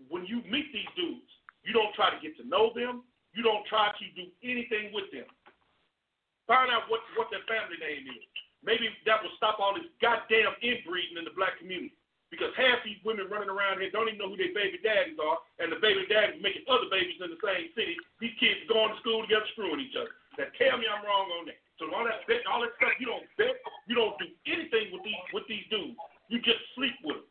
when 0.09 0.27
you 0.27 0.43
meet 0.47 0.71
these 0.73 0.89
dudes, 0.95 1.27
you 1.67 1.75
don't 1.75 1.91
try 1.99 2.15
to 2.15 2.21
get 2.23 2.39
to 2.39 2.47
know 2.47 2.71
them. 2.75 3.03
You 3.35 3.43
don't 3.43 3.67
try 3.67 3.91
to 3.91 4.05
do 4.15 4.31
anything 4.47 4.95
with 4.95 5.11
them. 5.11 5.27
Find 6.47 6.71
out 6.71 6.87
what 6.87 7.03
what 7.19 7.27
their 7.35 7.43
family 7.51 7.75
name 7.83 8.07
is. 8.07 8.23
Maybe 8.63 8.87
that 9.05 9.19
will 9.23 9.35
stop 9.35 9.59
all 9.59 9.75
this 9.75 9.91
goddamn 9.99 10.55
inbreeding 10.63 11.19
in 11.19 11.27
the 11.27 11.35
black 11.35 11.59
community. 11.59 11.95
Because 12.31 12.51
half 12.59 12.83
these 12.83 12.99
women 13.07 13.31
running 13.31 13.51
around 13.51 13.79
here 13.79 13.91
don't 13.95 14.11
even 14.11 14.19
know 14.19 14.31
who 14.31 14.39
their 14.39 14.51
baby 14.51 14.83
daddies 14.83 15.15
are, 15.19 15.39
and 15.63 15.71
the 15.71 15.79
baby 15.79 16.03
daddies 16.11 16.43
making 16.43 16.67
other 16.67 16.91
babies 16.91 17.23
in 17.23 17.31
the 17.31 17.39
same 17.39 17.71
city. 17.79 17.95
These 18.19 18.35
kids 18.43 18.67
going 18.67 18.91
to 18.91 18.99
school 18.99 19.23
together, 19.23 19.47
screwing 19.55 19.79
each 19.79 19.95
other. 19.95 20.11
Now 20.35 20.51
tell 20.59 20.75
me 20.79 20.91
I'm 20.91 21.07
wrong 21.07 21.31
on 21.39 21.47
that. 21.47 21.59
So 21.79 21.87
all 21.93 22.03
that 22.03 22.27
all 22.51 22.63
that 22.67 22.75
stuff, 22.81 22.99
you 22.99 23.07
don't 23.07 23.27
bet, 23.39 23.59
you 23.87 23.95
don't 23.95 24.19
do 24.19 24.27
anything 24.49 24.91
with 24.91 25.07
these 25.07 25.23
with 25.31 25.47
these 25.47 25.67
dudes. 25.71 25.99
You 26.27 26.43
just 26.43 26.63
sleep 26.75 26.99
with 27.07 27.23
them, 27.23 27.31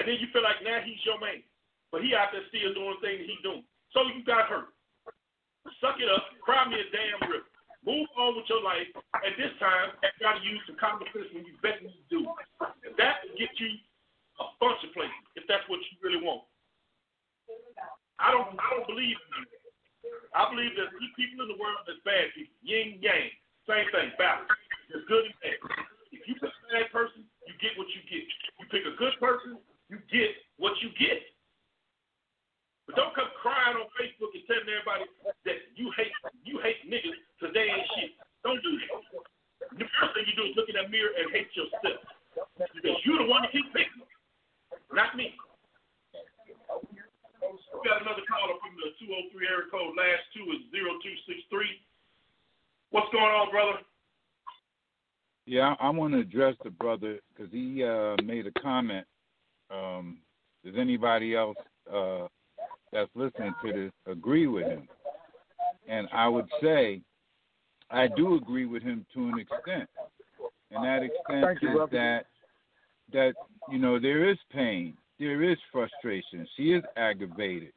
and 0.00 0.04
then 0.08 0.16
you 0.86 0.94
now 0.94 0.94
he's 0.94 1.02
your 1.02 1.18
man, 1.18 1.42
but 1.90 2.06
he 2.06 2.14
out 2.14 2.30
there 2.30 2.46
still 2.52 2.74
doing 2.74 2.94
the 2.98 3.02
thing 3.02 3.18
he 3.24 3.34
doing. 3.42 3.64
So 3.90 4.06
you 4.14 4.22
got 4.22 4.46
hurt. 4.46 4.70
Suck 5.82 6.00
it 6.00 6.08
up, 6.08 6.24
cry 6.40 6.64
me 6.64 6.80
a 6.80 6.86
damn 6.94 7.28
river. 7.28 7.44
Move 7.84 8.08
on 8.18 8.34
with 8.34 8.48
your 8.50 8.62
life, 8.64 8.88
and 8.94 9.32
this 9.38 9.54
time 9.62 9.94
you 10.02 10.20
got 10.20 10.40
to 10.40 10.44
use 10.44 10.60
some 10.66 10.76
common 10.80 11.06
sense 11.14 11.30
when 11.30 11.46
you 11.46 11.54
bet 11.62 11.78
dudes. 12.10 12.28
And 12.60 12.94
that 12.98 13.22
will 13.24 13.36
get 13.38 13.52
you 13.60 13.70
a 14.40 14.46
bunch 14.60 14.80
of 14.82 14.90
places 14.94 15.24
if 15.38 15.44
that's 15.46 15.64
what 15.70 15.78
you 15.88 15.94
really 16.02 16.22
want. 16.22 16.42
I 18.18 18.34
don't 18.34 18.50
I 18.58 18.66
don't 18.74 18.88
believe 18.88 19.14
in 19.14 19.30
you. 19.40 19.46
I 20.34 20.48
believe 20.50 20.74
there's 20.74 20.92
good 20.92 21.14
people 21.16 21.44
in 21.46 21.48
the 21.52 21.60
world, 21.60 21.84
there's 21.84 22.02
bad 22.02 22.32
people. 22.34 22.54
Yin 22.64 22.98
yang. 23.00 23.30
Same 23.68 23.88
thing, 23.92 24.10
balance. 24.16 24.48
There's 24.88 25.04
good 25.04 25.28
and 25.28 25.36
bad. 25.44 25.60
If 26.12 26.24
you 26.24 26.34
pick 26.40 26.48
a 26.48 26.66
bad 26.72 26.88
person, 26.88 27.28
you 27.44 27.54
get 27.60 27.76
what 27.76 27.88
you 27.92 28.00
get. 28.08 28.24
You 28.58 28.64
pick 28.72 28.84
a 28.88 28.96
good 28.96 29.16
person, 29.20 29.60
you 29.92 30.00
get 30.08 30.32
what 30.56 30.72
you 30.80 30.88
get. 30.96 31.20
But 32.88 32.96
don't 32.96 33.12
come 33.12 33.28
crying 33.44 33.76
on 33.76 33.84
Facebook 34.00 34.32
and 34.32 34.44
telling 34.48 34.64
everybody 34.64 35.04
that 35.44 35.58
you 35.76 35.92
hate 35.92 36.08
you 36.48 36.56
hate 36.64 36.80
niggas 36.88 37.20
because 37.36 37.52
they 37.52 37.68
ain't 37.68 37.84
shit. 38.00 38.16
Don't 38.40 38.64
do 38.64 38.72
that. 38.80 39.76
The 39.76 39.84
first 40.00 40.16
thing 40.16 40.24
you 40.24 40.32
do 40.32 40.48
is 40.48 40.56
look 40.56 40.72
in 40.72 40.76
that 40.80 40.88
mirror 40.88 41.12
and 41.12 41.28
hate 41.28 41.52
yourself. 41.52 42.00
Because 42.56 42.96
you're 43.04 43.20
the 43.20 43.28
one 43.28 43.44
that 43.44 43.52
keeps 43.52 43.68
picking 43.76 44.00
them, 44.00 44.08
not 44.96 45.12
me. 45.20 45.36
We 47.44 47.84
got 47.84 48.00
another 48.00 48.24
caller 48.24 48.56
from 48.56 48.72
the 48.80 48.96
203 49.04 49.36
area 49.44 49.68
code. 49.68 49.92
Last 49.92 50.24
two 50.32 50.48
is 50.56 50.64
0263. 50.72 51.44
What's 52.88 53.12
going 53.12 53.32
on, 53.36 53.52
brother? 53.52 53.84
Yeah, 55.44 55.76
I 55.88 55.90
want 55.90 56.12
to 56.12 56.20
address 56.20 56.54
the 56.62 56.70
brother 56.70 57.18
because 57.34 57.50
he 57.50 57.82
uh, 57.82 58.14
made 58.22 58.46
a 58.46 58.50
comment. 58.60 59.06
Um, 59.70 60.18
does 60.62 60.74
anybody 60.78 61.34
else 61.34 61.56
uh, 61.90 62.26
that's 62.92 63.08
listening 63.14 63.54
to 63.64 63.72
this 63.72 63.92
agree 64.06 64.46
with 64.46 64.66
him? 64.66 64.86
And 65.88 66.06
I 66.12 66.28
would 66.28 66.44
say 66.62 67.00
I 67.90 68.06
do 68.06 68.34
agree 68.34 68.66
with 68.66 68.82
him 68.82 69.06
to 69.14 69.28
an 69.28 69.38
extent, 69.38 69.88
and 70.70 70.84
that 70.84 71.02
extent 71.04 71.58
you, 71.62 71.70
is 71.70 71.74
brother. 71.74 71.96
that 71.96 72.26
that 73.14 73.32
you 73.72 73.78
know 73.78 73.98
there 73.98 74.28
is 74.28 74.36
pain, 74.52 74.92
there 75.18 75.42
is 75.42 75.56
frustration. 75.72 76.46
She 76.54 76.74
is 76.74 76.84
aggravated. 76.98 77.72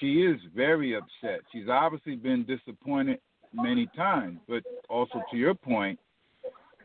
She 0.00 0.22
is 0.22 0.40
very 0.56 0.96
upset. 0.96 1.40
She's 1.52 1.68
obviously 1.68 2.16
been 2.16 2.46
disappointed 2.46 3.18
many 3.52 3.88
times, 3.94 4.38
but 4.48 4.62
also 4.88 5.20
to 5.30 5.36
your 5.36 5.52
point, 5.52 5.98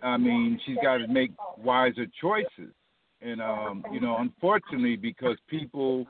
I 0.03 0.17
mean, 0.17 0.59
she's 0.65 0.77
got 0.81 0.97
to 0.97 1.07
make 1.07 1.31
wiser 1.57 2.05
choices. 2.21 2.73
And 3.21 3.41
um, 3.41 3.83
you 3.91 3.99
know, 3.99 4.17
unfortunately, 4.19 4.95
because 4.95 5.37
people 5.47 6.05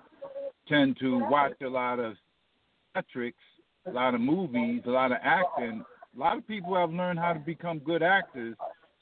tend 0.67 0.97
to 0.99 1.19
watch 1.29 1.53
a 1.63 1.69
lot 1.69 1.99
of 1.99 2.15
Netflix, 2.95 3.33
a 3.85 3.91
lot 3.91 4.13
of 4.13 4.21
movies, 4.21 4.81
a 4.85 4.89
lot 4.89 5.11
of 5.11 5.17
acting, 5.23 5.83
a 6.15 6.19
lot 6.19 6.37
of 6.37 6.47
people 6.47 6.75
have 6.75 6.91
learned 6.91 7.19
how 7.19 7.33
to 7.33 7.39
become 7.39 7.79
good 7.79 8.03
actors, 8.03 8.55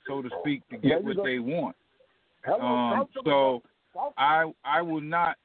so 0.07 0.21
to 0.21 0.29
speak, 0.41 0.67
to 0.69 0.77
get 0.77 1.03
what 1.03 1.17
they 1.23 1.39
want. 1.39 1.75
Um, 2.47 2.59
talk 2.59 3.13
to 3.13 3.19
me. 3.23 3.31
so 3.31 3.63
I 4.17 4.51
I 4.63 4.81
will 4.81 5.01
not 5.01 5.37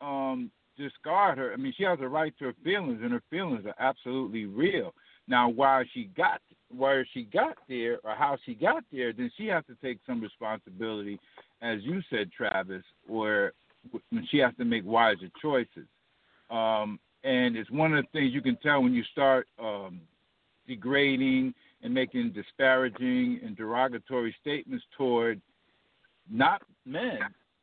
um, 0.00 0.50
discard 0.76 1.38
her. 1.38 1.52
I 1.52 1.56
mean, 1.56 1.72
she 1.76 1.84
has 1.84 1.98
a 2.00 2.08
right 2.08 2.32
to 2.38 2.46
her 2.46 2.54
feelings, 2.62 3.00
and 3.02 3.12
her 3.12 3.22
feelings 3.30 3.64
are 3.66 3.74
absolutely 3.78 4.46
real. 4.46 4.94
Now, 5.26 5.48
why 5.48 5.84
she 5.94 6.10
got 6.16 6.40
where 6.76 7.06
she 7.12 7.24
got 7.24 7.56
there, 7.68 7.98
or 8.04 8.14
how 8.14 8.36
she 8.44 8.54
got 8.54 8.84
there, 8.92 9.12
then 9.12 9.30
she 9.36 9.46
has 9.46 9.64
to 9.66 9.76
take 9.82 9.98
some 10.06 10.20
responsibility, 10.20 11.18
as 11.62 11.80
you 11.82 12.00
said, 12.10 12.30
Travis, 12.32 12.82
when 13.06 13.50
she 14.30 14.38
has 14.38 14.54
to 14.58 14.64
make 14.64 14.84
wiser 14.84 15.28
choices. 15.40 15.86
Um, 16.50 16.98
and 17.24 17.56
it's 17.56 17.70
one 17.70 17.94
of 17.94 18.04
the 18.04 18.18
things 18.18 18.34
you 18.34 18.42
can 18.42 18.56
tell 18.56 18.82
when 18.82 18.92
you 18.92 19.02
start 19.12 19.48
um, 19.58 20.00
degrading 20.68 21.54
and 21.82 21.92
making 21.92 22.32
disparaging 22.32 23.40
and 23.44 23.56
derogatory 23.56 24.34
statements 24.40 24.84
toward 24.96 25.40
not 26.30 26.62
men, 26.84 27.18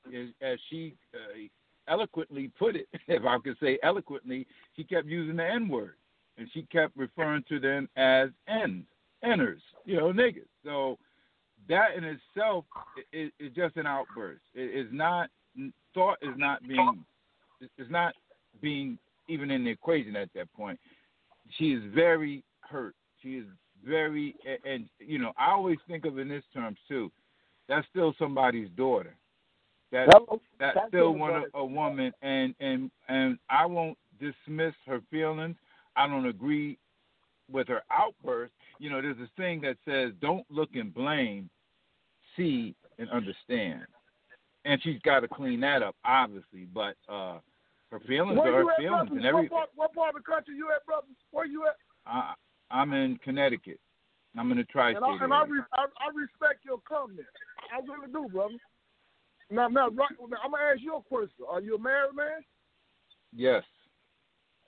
as, 0.07 0.27
as 0.41 0.59
she 0.69 0.95
uh, 1.13 1.47
eloquently 1.87 2.51
put 2.57 2.75
it, 2.75 2.87
if 3.07 3.23
I 3.25 3.37
could 3.39 3.57
say 3.61 3.79
eloquently, 3.83 4.47
she 4.75 4.83
kept 4.83 5.07
using 5.07 5.37
the 5.37 5.45
N 5.45 5.67
word, 5.67 5.95
and 6.37 6.47
she 6.53 6.63
kept 6.63 6.95
referring 6.95 7.43
to 7.49 7.59
them 7.59 7.89
as 7.95 8.29
Ners, 8.47 8.80
you 9.91 9.97
know, 9.97 10.13
niggas. 10.13 10.47
So 10.63 10.97
that 11.67 11.95
in 11.97 12.05
itself 12.05 12.63
is, 13.11 13.29
is 13.39 13.51
just 13.53 13.75
an 13.75 13.85
outburst. 13.85 14.41
It 14.55 14.85
is 14.85 14.87
not 14.91 15.29
thought 15.93 16.17
is 16.21 16.33
not 16.37 16.65
being 16.65 17.03
is 17.77 17.87
not 17.89 18.13
being 18.61 18.97
even 19.27 19.51
in 19.51 19.65
the 19.65 19.69
equation 19.69 20.15
at 20.15 20.29
that 20.33 20.51
point. 20.53 20.79
She 21.57 21.73
is 21.73 21.83
very 21.93 22.43
hurt. 22.61 22.95
She 23.21 23.35
is 23.35 23.45
very 23.85 24.33
and, 24.65 24.87
you 24.99 25.19
know 25.19 25.33
I 25.37 25.51
always 25.51 25.77
think 25.89 26.05
of 26.05 26.17
in 26.17 26.29
this 26.29 26.43
terms 26.53 26.77
too. 26.87 27.11
That's 27.67 27.85
still 27.89 28.13
somebody's 28.17 28.69
daughter. 28.77 29.13
That 29.91 30.07
Hello? 30.09 30.39
that's 30.57 30.75
That's 30.75 30.87
still 30.87 31.11
one 31.11 31.43
a 31.53 31.65
woman 31.65 32.13
and 32.21 32.55
and 32.61 32.89
and 33.09 33.37
I 33.49 33.65
won't 33.65 33.97
dismiss 34.21 34.73
her 34.85 35.01
feelings. 35.11 35.57
I 35.97 36.07
don't 36.07 36.27
agree 36.27 36.77
with 37.51 37.67
her 37.67 37.81
outburst. 37.91 38.20
Know, 39.01 39.07
there's 39.07 39.17
this 39.17 39.29
thing 39.37 39.61
that 39.61 39.77
says 39.85 40.13
don't 40.21 40.45
look 40.49 40.69
and 40.75 40.93
blame, 40.93 41.49
see 42.35 42.75
and 42.99 43.09
understand. 43.09 43.83
And 44.65 44.81
she's 44.83 44.99
got 45.03 45.21
to 45.21 45.27
clean 45.27 45.59
that 45.61 45.81
up, 45.81 45.95
obviously. 46.05 46.67
But 46.73 46.95
uh 47.09 47.39
her 47.91 47.99
feelings 48.07 48.39
Where 48.39 48.53
are 48.53 48.63
her 48.63 48.75
feelings, 48.77 49.09
brother? 49.09 49.17
and 49.17 49.25
every. 49.25 49.41
What 49.43 49.51
part, 49.51 49.69
what 49.75 49.93
part 49.93 50.15
of 50.15 50.23
the 50.23 50.31
country 50.31 50.55
you 50.55 50.69
at, 50.73 50.85
brother? 50.85 51.07
Where 51.31 51.45
you 51.45 51.65
at? 51.67 51.75
I, 52.05 52.33
I'm 52.69 52.93
in 52.93 53.17
Connecticut. 53.23 53.79
I'm 54.37 54.49
in 54.51 54.59
the 54.59 54.63
tri-state 54.63 55.03
And 55.03 55.05
I, 55.05 55.23
and 55.25 55.33
I, 55.33 55.43
re, 55.43 55.59
I, 55.73 55.83
I 55.83 56.07
respect 56.15 56.63
your 56.63 56.79
comment. 56.87 57.27
I 57.67 57.79
really 57.79 58.07
do, 58.13 58.31
brother. 58.31 58.55
Now, 59.49 59.67
now, 59.67 59.89
right, 59.89 60.07
I'm 60.21 60.51
gonna 60.51 60.63
ask 60.71 60.81
you 60.81 60.95
a 60.95 61.01
question. 61.01 61.43
Are 61.49 61.59
you 61.59 61.75
a 61.75 61.79
married 61.79 62.15
man? 62.15 62.39
Yes. 63.35 63.63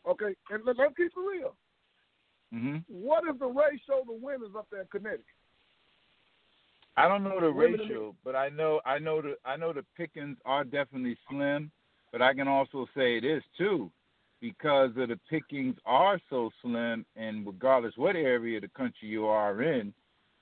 Okay, 0.05 0.35
and 0.49 0.65
let, 0.65 0.77
let's 0.77 0.93
keep 0.97 1.13
it 1.15 1.19
real. 1.19 1.55
Hmm 2.53 2.77
What 2.87 3.23
is 3.27 3.39
the 3.39 3.47
ratio 3.47 4.01
of 4.01 4.07
the 4.07 4.13
women 4.21 4.51
up 4.55 4.67
there 4.71 4.81
in 4.81 4.87
Connecticut? 4.91 5.25
I 6.95 7.07
don't 7.07 7.23
know 7.23 7.41
the 7.41 7.51
Women 7.51 7.79
ratio, 7.79 8.15
but 8.23 8.35
I 8.35 8.49
know 8.49 8.79
I 8.85 8.99
know 8.99 9.21
the 9.21 9.35
I 9.43 9.55
know 9.55 9.73
the 9.73 9.83
pickings 9.97 10.37
are 10.45 10.63
definitely 10.63 11.17
slim. 11.29 11.71
But 12.11 12.21
I 12.21 12.35
can 12.35 12.47
also 12.47 12.87
say 12.95 13.19
this 13.19 13.41
too, 13.57 13.89
because 14.39 14.91
of 14.97 15.09
the 15.09 15.19
pickings 15.31 15.75
are 15.83 16.19
so 16.29 16.51
slim, 16.61 17.03
and 17.15 17.43
regardless 17.43 17.97
what 17.97 18.15
area 18.15 18.57
of 18.57 18.61
the 18.61 18.67
country 18.67 19.07
you 19.07 19.25
are 19.25 19.63
in, 19.63 19.91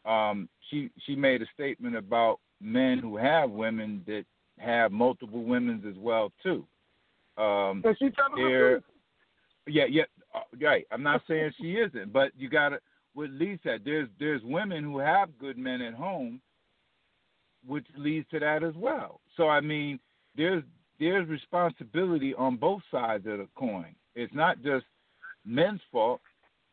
um, 0.05 0.49
she 0.69 0.89
she 1.05 1.15
made 1.15 1.41
a 1.41 1.45
statement 1.53 1.95
about 1.95 2.41
men 2.59 2.97
who 2.97 3.15
have 3.15 3.49
women 3.49 4.03
that 4.05 4.25
have 4.59 4.91
multiple 4.91 5.43
women 5.43 5.81
as 5.89 5.97
well 5.97 6.33
too. 6.43 6.67
Um, 7.41 7.81
And 7.85 7.95
she 7.97 8.09
telling 8.09 8.35
the 8.35 8.49
truth. 8.59 8.83
yeah, 9.67 9.85
yeah, 9.85 10.03
Uh, 10.33 10.39
right. 10.61 10.85
I'm 10.91 11.03
not 11.03 11.21
saying 11.27 11.51
she 11.59 11.73
isn't, 11.73 12.13
but 12.13 12.31
you 12.37 12.49
got 12.49 12.69
to. 12.69 12.79
What 13.13 13.29
Lee 13.31 13.59
said, 13.63 13.81
there's 13.83 14.07
there's 14.19 14.41
women 14.43 14.83
who 14.83 14.97
have 14.99 15.37
good 15.37 15.57
men 15.57 15.81
at 15.81 15.93
home, 15.93 16.39
which 17.67 17.85
leads 17.97 18.29
to 18.29 18.39
that 18.39 18.63
as 18.63 18.73
well. 18.75 19.19
So 19.35 19.49
I 19.49 19.59
mean, 19.59 19.99
there's 20.35 20.63
there's 20.99 21.27
responsibility 21.27 22.33
on 22.33 22.55
both 22.55 22.81
sides 22.89 23.25
of 23.27 23.39
the 23.39 23.47
coin. 23.55 23.95
It's 24.15 24.33
not 24.33 24.61
just 24.61 24.85
men's 25.45 25.81
fault. 25.91 26.21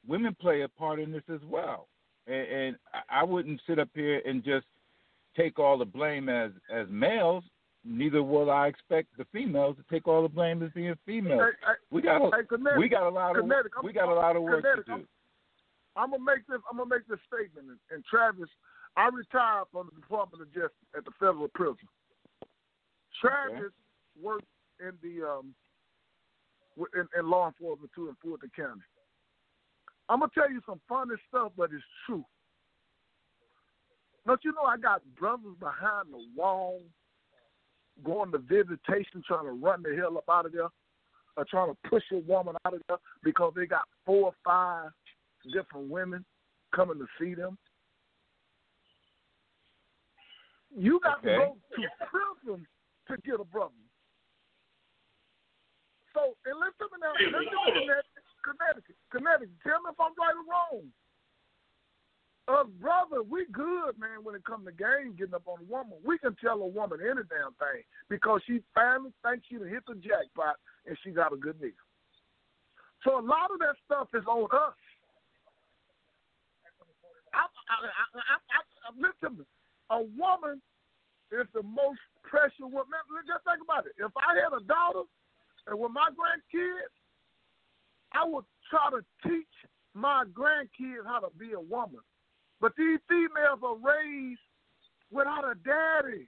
Women 0.07 0.37
play 0.41 0.63
a 0.63 0.69
part 0.69 1.01
in 1.01 1.11
this 1.11 1.23
as 1.33 1.41
well, 1.45 1.89
and, 2.27 2.47
and 2.49 2.77
I 3.11 3.25
wouldn't 3.25 3.61
sit 3.67 3.79
up 3.79 3.89
here 3.95 4.23
and 4.25 4.45
just 4.45 4.67
take 5.37 5.59
all 5.59 5.77
the 5.77 5.85
blame 5.85 6.29
as 6.29 6.53
as 6.73 6.87
males. 6.89 7.45
Neither 7.91 8.23
will 8.23 8.51
I 8.51 8.67
expect 8.67 9.17
the 9.17 9.25
females 9.33 9.77
to 9.77 9.85
take 9.91 10.07
all 10.07 10.23
the 10.23 10.29
blame 10.29 10.63
as 10.63 10.71
being 10.73 10.95
females. 11.07 11.41
Hey, 11.41 11.73
hey, 11.73 11.75
We 11.91 12.03
got 12.03 12.21
a, 12.21 12.31
hey, 12.37 12.77
we 12.77 12.89
got 12.89 13.05
a 13.05 13.09
lot 13.09 13.37
of 13.37 13.43
Connecticut, 13.43 13.83
we 13.83 13.95
got 13.95 14.11
a 14.11 14.15
lot 14.15 14.37
of 14.37 14.43
work 14.43 14.63
to 14.63 14.83
do. 14.85 15.07
I'm 15.97 16.11
gonna 16.11 16.23
make 16.23 16.47
this. 16.47 16.61
I'm 16.71 16.77
gonna 16.77 16.91
make 16.91 17.09
this 17.09 17.19
statement. 17.27 17.69
And, 17.69 17.79
and 17.91 18.05
Travis, 18.05 18.51
I 18.97 19.09
retired 19.09 19.65
from 19.73 19.89
the 19.89 20.01
Department 20.01 20.43
of 20.43 20.53
Justice 20.53 20.93
at 20.97 21.05
the 21.07 21.11
federal 21.19 21.49
prison. 21.49 21.89
Travis 23.21 23.73
worked 24.21 24.45
in 24.81 24.93
the 25.03 25.27
um 25.27 25.55
in, 26.95 27.09
in 27.19 27.31
law 27.31 27.49
enforcement 27.49 27.91
too 27.95 28.09
in 28.09 28.17
Fulton 28.23 28.51
County. 28.55 28.83
I'm 30.11 30.21
gonna 30.21 30.31
tell 30.35 30.51
you 30.51 30.61
some 30.67 30.81
funny 30.89 31.15
stuff, 31.29 31.53
but 31.57 31.71
it's 31.73 31.83
true. 32.07 32.25
Don't 34.27 34.45
you 34.45 34.53
know 34.53 34.69
I 34.69 34.77
got 34.77 35.01
brothers 35.19 35.57
behind 35.59 36.13
the 36.13 36.23
wall 36.37 36.83
going 38.05 38.33
to 38.33 38.39
visitation 38.39 39.23
trying 39.27 39.45
to 39.45 39.53
run 39.53 39.83
the 39.83 39.97
hell 39.97 40.17
up 40.19 40.29
out 40.31 40.47
of 40.47 40.53
there 40.53 40.69
or 41.37 41.45
trying 41.49 41.73
to 41.73 41.89
push 41.89 42.05
a 42.13 42.19
woman 42.19 42.55
out 42.65 42.75
of 42.75 42.81
there 42.89 42.99
because 43.23 43.53
they 43.57 43.67
got 43.67 43.83
four 44.05 44.27
or 44.27 44.35
five 44.45 44.91
different 45.53 45.89
women 45.89 46.25
coming 46.75 46.99
to 46.99 47.07
see 47.21 47.35
them. 47.35 47.57
You 50.77 51.01
got 51.03 51.19
Okay. 51.19 51.31
to 51.31 51.37
go 51.37 51.57
to 51.77 51.83
prison 52.07 52.67
to 53.09 53.17
get 53.23 53.41
a 53.41 53.45
brother. 53.45 53.73
So, 56.15 56.37
and 56.45 56.59
listen 56.59 56.79
to 56.79 56.89
me 56.93 56.99
now. 57.01 57.15
Hey, 57.17 57.27
Listen 57.27 57.53
to 57.53 57.57
hold 57.57 57.75
me, 57.75 57.93
up. 57.95 58.05
Connecticut. 58.45 58.97
Connecticut. 58.97 58.97
Connecticut. 59.11 59.57
Tell 59.63 59.81
me 59.83 59.91
if 59.91 60.01
I'm 60.01 60.15
right 60.19 60.35
or 60.35 60.45
wrong. 60.45 60.93
Us 62.49 62.67
brother, 62.81 63.21
we 63.23 63.45
good, 63.53 63.93
man, 64.01 64.25
when 64.25 64.35
it 64.35 64.45
comes 64.45 64.65
to 64.65 64.73
game 64.73 65.13
getting 65.19 65.35
up 65.35 65.45
on 65.45 65.61
a 65.61 65.69
woman. 65.69 66.01
We 66.01 66.17
can 66.17 66.35
tell 66.41 66.65
a 66.65 66.67
woman 66.67 66.99
any 67.05 67.21
damn 67.29 67.53
thing 67.61 67.85
because 68.09 68.41
she 68.47 68.65
finally 68.75 69.13
thinks 69.21 69.45
she 69.53 69.61
hit 69.61 69.85
the 69.85 70.01
jackpot 70.01 70.57
and 70.89 70.97
she 71.05 71.11
got 71.13 71.35
a 71.35 71.37
good 71.37 71.61
nigga. 71.61 71.77
So 73.05 73.21
a 73.21 73.25
lot 73.25 73.53
of 73.53 73.61
that 73.61 73.77
stuff 73.85 74.09
is 74.17 74.25
on 74.25 74.49
us. 74.49 74.81
I, 77.37 77.45
I, 77.45 77.77
I, 77.85 78.05
I, 78.17 78.37
I, 78.41 78.61
I, 78.65 78.91
listen, 78.97 79.45
a 79.93 80.01
woman 80.17 80.65
is 81.29 81.45
the 81.53 81.63
most 81.63 82.01
precious 82.25 82.65
woman. 82.65 82.97
Just 83.29 83.45
think 83.45 83.61
about 83.61 83.85
it. 83.85 83.93
If 84.01 84.13
I 84.17 84.41
had 84.41 84.57
a 84.57 84.65
daughter 84.65 85.05
and 85.69 85.79
with 85.79 85.93
my 85.93 86.09
grandkids, 86.17 86.97
I 88.17 88.25
would 88.25 88.49
try 88.73 88.89
to 88.97 89.05
teach 89.29 89.53
my 89.93 90.25
grandkids 90.33 91.05
how 91.05 91.21
to 91.21 91.29
be 91.37 91.53
a 91.53 91.61
woman. 91.61 92.01
But 92.61 92.73
these 92.77 92.99
females 93.09 93.61
are 93.63 93.77
raised 93.77 94.41
without 95.11 95.45
a 95.45 95.55
daddy. 95.55 96.27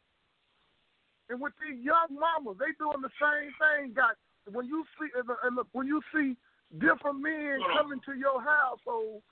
And 1.28 1.40
with 1.40 1.52
these 1.62 1.78
young 1.84 2.08
mamas, 2.10 2.58
they 2.58 2.72
doing 2.78 3.02
the 3.02 3.10
same 3.20 3.52
thing. 3.58 3.94
Got 3.94 4.16
when 4.50 4.66
you 4.66 4.84
see 4.98 5.08
and 5.16 5.56
look- 5.56 5.68
when 5.72 5.86
you 5.86 6.02
see 6.12 6.36
different 6.78 7.20
men 7.20 7.60
coming 7.76 8.00
to 8.06 8.14
your 8.14 8.42
household 8.42 9.22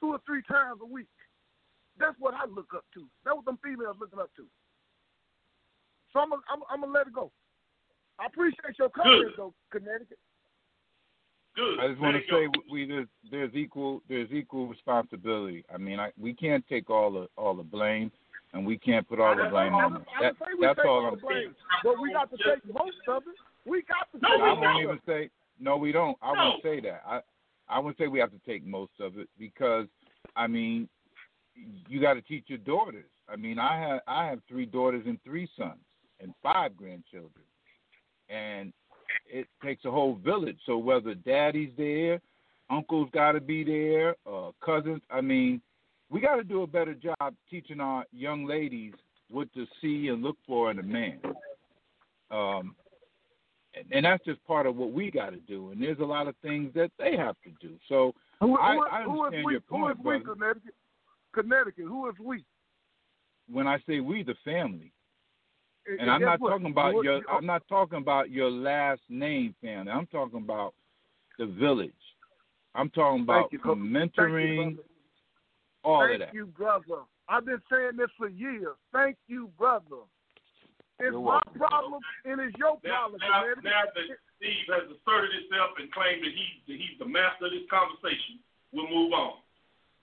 two 0.00 0.08
or 0.12 0.20
three 0.26 0.42
times 0.42 0.80
a 0.82 0.86
week, 0.86 1.08
that's 1.98 2.16
what 2.18 2.34
I 2.34 2.44
look 2.46 2.74
up 2.74 2.84
to. 2.94 3.08
That's 3.24 3.36
what 3.36 3.44
them 3.44 3.58
females 3.62 3.96
looking 4.00 4.18
up 4.18 4.30
to. 4.36 4.46
So 6.12 6.20
I'm 6.20 6.30
gonna 6.30 6.42
I'm, 6.50 6.60
I'm 6.70 6.80
gonna 6.80 6.92
let 6.92 7.06
it 7.06 7.12
go. 7.14 7.32
I 8.18 8.26
appreciate 8.26 8.78
your 8.78 8.90
comments, 8.90 9.34
though, 9.36 9.54
Connecticut. 9.70 10.18
Good. 11.58 11.80
I 11.80 11.88
just 11.88 12.00
want 12.00 12.14
to 12.14 12.22
There 12.30 12.42
you 12.44 12.50
say 12.54 12.60
we 12.70 12.86
there's 12.86 13.08
there's 13.32 13.54
equal 13.54 14.00
there's 14.08 14.30
equal 14.30 14.68
responsibility. 14.68 15.64
I 15.74 15.76
mean, 15.76 15.98
I 15.98 16.12
we 16.20 16.32
can't 16.32 16.64
take 16.68 16.88
all 16.88 17.10
the 17.10 17.28
all 17.36 17.54
the 17.54 17.64
blame, 17.64 18.12
and 18.52 18.64
we 18.64 18.78
can't 18.78 19.08
put 19.08 19.18
all 19.18 19.34
the 19.34 19.48
blame 19.50 19.74
I 19.74 19.82
on 19.82 19.92
them. 19.94 20.04
I 20.16 20.22
That, 20.22 20.38
would 20.38 20.48
say 20.48 20.54
we 20.60 20.66
that's 20.66 20.76
take 20.78 20.86
all 20.86 21.00
all 21.00 21.06
I'm 21.06 21.14
the 21.16 21.20
blame, 21.20 21.36
saying. 21.36 21.54
but 21.82 22.00
we 22.00 22.12
got 22.12 22.30
to 22.30 22.36
take 22.36 22.64
most 22.72 22.96
of 23.08 23.22
it. 23.22 23.34
We 23.68 23.82
got 23.82 24.06
to 24.12 24.18
No, 24.22 24.28
take 24.36 24.40
I 24.40 24.52
won't 24.60 24.82
even 24.84 25.00
say 25.04 25.30
no. 25.58 25.76
We 25.76 25.90
don't. 25.90 26.16
I 26.22 26.32
No. 26.32 26.44
won't 26.50 26.62
say 26.62 26.78
that. 26.80 27.02
I 27.04 27.20
I 27.68 27.80
won't 27.80 27.98
say 27.98 28.06
we 28.06 28.20
have 28.20 28.30
to 28.30 28.40
take 28.46 28.64
most 28.64 28.92
of 29.00 29.18
it 29.18 29.28
because 29.36 29.86
I 30.36 30.46
mean, 30.46 30.88
you 31.88 32.00
got 32.00 32.14
to 32.14 32.22
teach 32.22 32.44
your 32.46 32.58
daughters. 32.58 33.10
I 33.28 33.34
mean, 33.34 33.58
I 33.58 33.80
have 33.80 34.00
I 34.06 34.26
have 34.26 34.38
three 34.48 34.64
daughters 34.66 35.02
and 35.06 35.20
three 35.24 35.48
sons 35.58 35.80
and 36.20 36.32
five 36.40 36.76
grandchildren, 36.76 37.44
and 38.28 38.72
it 39.28 39.46
takes 39.62 39.84
a 39.84 39.90
whole 39.90 40.16
village. 40.24 40.58
So 40.66 40.78
whether 40.78 41.14
daddy's 41.14 41.72
there, 41.76 42.20
uncle's 42.70 43.10
got 43.12 43.32
to 43.32 43.40
be 43.40 43.64
there, 43.64 44.16
uh, 44.30 44.50
cousins. 44.64 45.02
I 45.10 45.20
mean, 45.20 45.60
we 46.10 46.20
got 46.20 46.36
to 46.36 46.44
do 46.44 46.62
a 46.62 46.66
better 46.66 46.94
job 46.94 47.34
teaching 47.50 47.80
our 47.80 48.04
young 48.12 48.46
ladies 48.46 48.94
what 49.30 49.52
to 49.54 49.66
see 49.80 50.08
and 50.08 50.22
look 50.22 50.36
for 50.46 50.70
in 50.70 50.78
a 50.78 50.82
man. 50.82 51.18
Um, 52.30 52.74
and, 53.74 53.84
and 53.92 54.04
that's 54.04 54.24
just 54.24 54.44
part 54.46 54.66
of 54.66 54.76
what 54.76 54.92
we 54.92 55.10
got 55.10 55.30
to 55.30 55.36
do. 55.38 55.70
And 55.70 55.82
there's 55.82 55.98
a 56.00 56.04
lot 56.04 56.28
of 56.28 56.34
things 56.42 56.72
that 56.74 56.90
they 56.98 57.16
have 57.16 57.36
to 57.44 57.50
do. 57.60 57.74
So 57.88 58.14
Who, 58.40 58.58
I- 58.58 58.74
who, 58.74 58.86
I 58.86 59.02
who 59.02 59.14
is 59.14 59.26
understand 59.26 59.44
we? 59.44 59.52
your 59.52 59.60
point, 59.60 59.82
who 59.82 59.90
is 59.90 60.18
we, 60.18 60.24
brother. 60.24 60.34
Connecticut? 60.38 60.74
Connecticut. 61.34 61.84
Who 61.84 62.08
is 62.08 62.14
we? 62.20 62.44
when 63.50 63.66
I 63.66 63.78
say 63.86 64.00
we, 64.00 64.22
the 64.22 64.34
family, 64.44 64.92
And, 65.88 66.00
and 66.00 66.10
I'm 66.10 66.20
not 66.20 66.40
what? 66.40 66.50
talking 66.50 66.70
about 66.70 66.94
You- 66.96 67.02
your, 67.02 67.20
I'm 67.30 67.46
not 67.46 67.62
talking 67.68 67.98
about 67.98 68.30
your 68.30 68.50
last 68.50 69.00
name 69.08 69.54
family. 69.62 69.90
I'm 69.90 70.06
talking 70.06 70.38
about 70.38 70.74
the 71.38 71.46
village. 71.46 71.92
I'm 72.74 72.90
talking 72.90 73.22
about 73.22 73.50
you, 73.52 73.58
Co- 73.58 73.72
from 73.74 73.92
thank 73.92 74.12
you, 74.16 74.22
mentoring, 74.22 74.74
brother. 74.76 74.88
all 75.84 76.00
Thank 76.02 76.12
of 76.14 76.18
that. 76.20 76.24
Thank 76.26 76.34
you, 76.34 76.46
brother. 76.46 77.00
I've 77.28 77.44
been 77.46 77.62
saying 77.70 77.96
this 77.96 78.10
for 78.18 78.28
years. 78.28 78.76
Thank 78.92 79.16
you, 79.28 79.48
brother. 79.58 80.04
It's 81.00 81.12
You're 81.14 81.20
my 81.22 81.40
welcome. 81.40 81.54
problem 81.62 82.00
and 82.24 82.40
it's 82.40 82.56
your 82.58 82.76
Now, 82.82 83.08
problem, 83.08 83.20
now, 83.22 83.42
man. 83.46 83.54
now 83.62 83.82
that 83.94 84.06
Steve 84.36 84.66
has 84.68 84.84
asserted 84.90 85.30
himself 85.40 85.70
and 85.78 85.86
claimed 85.94 86.20
that 86.26 86.34
he's 86.34 86.58
that 86.66 86.74
he's 86.76 86.98
the 86.98 87.06
master 87.06 87.46
of 87.46 87.52
this 87.54 87.64
conversation, 87.70 88.42
we'll 88.74 88.90
move 88.90 89.12
on. 89.14 89.38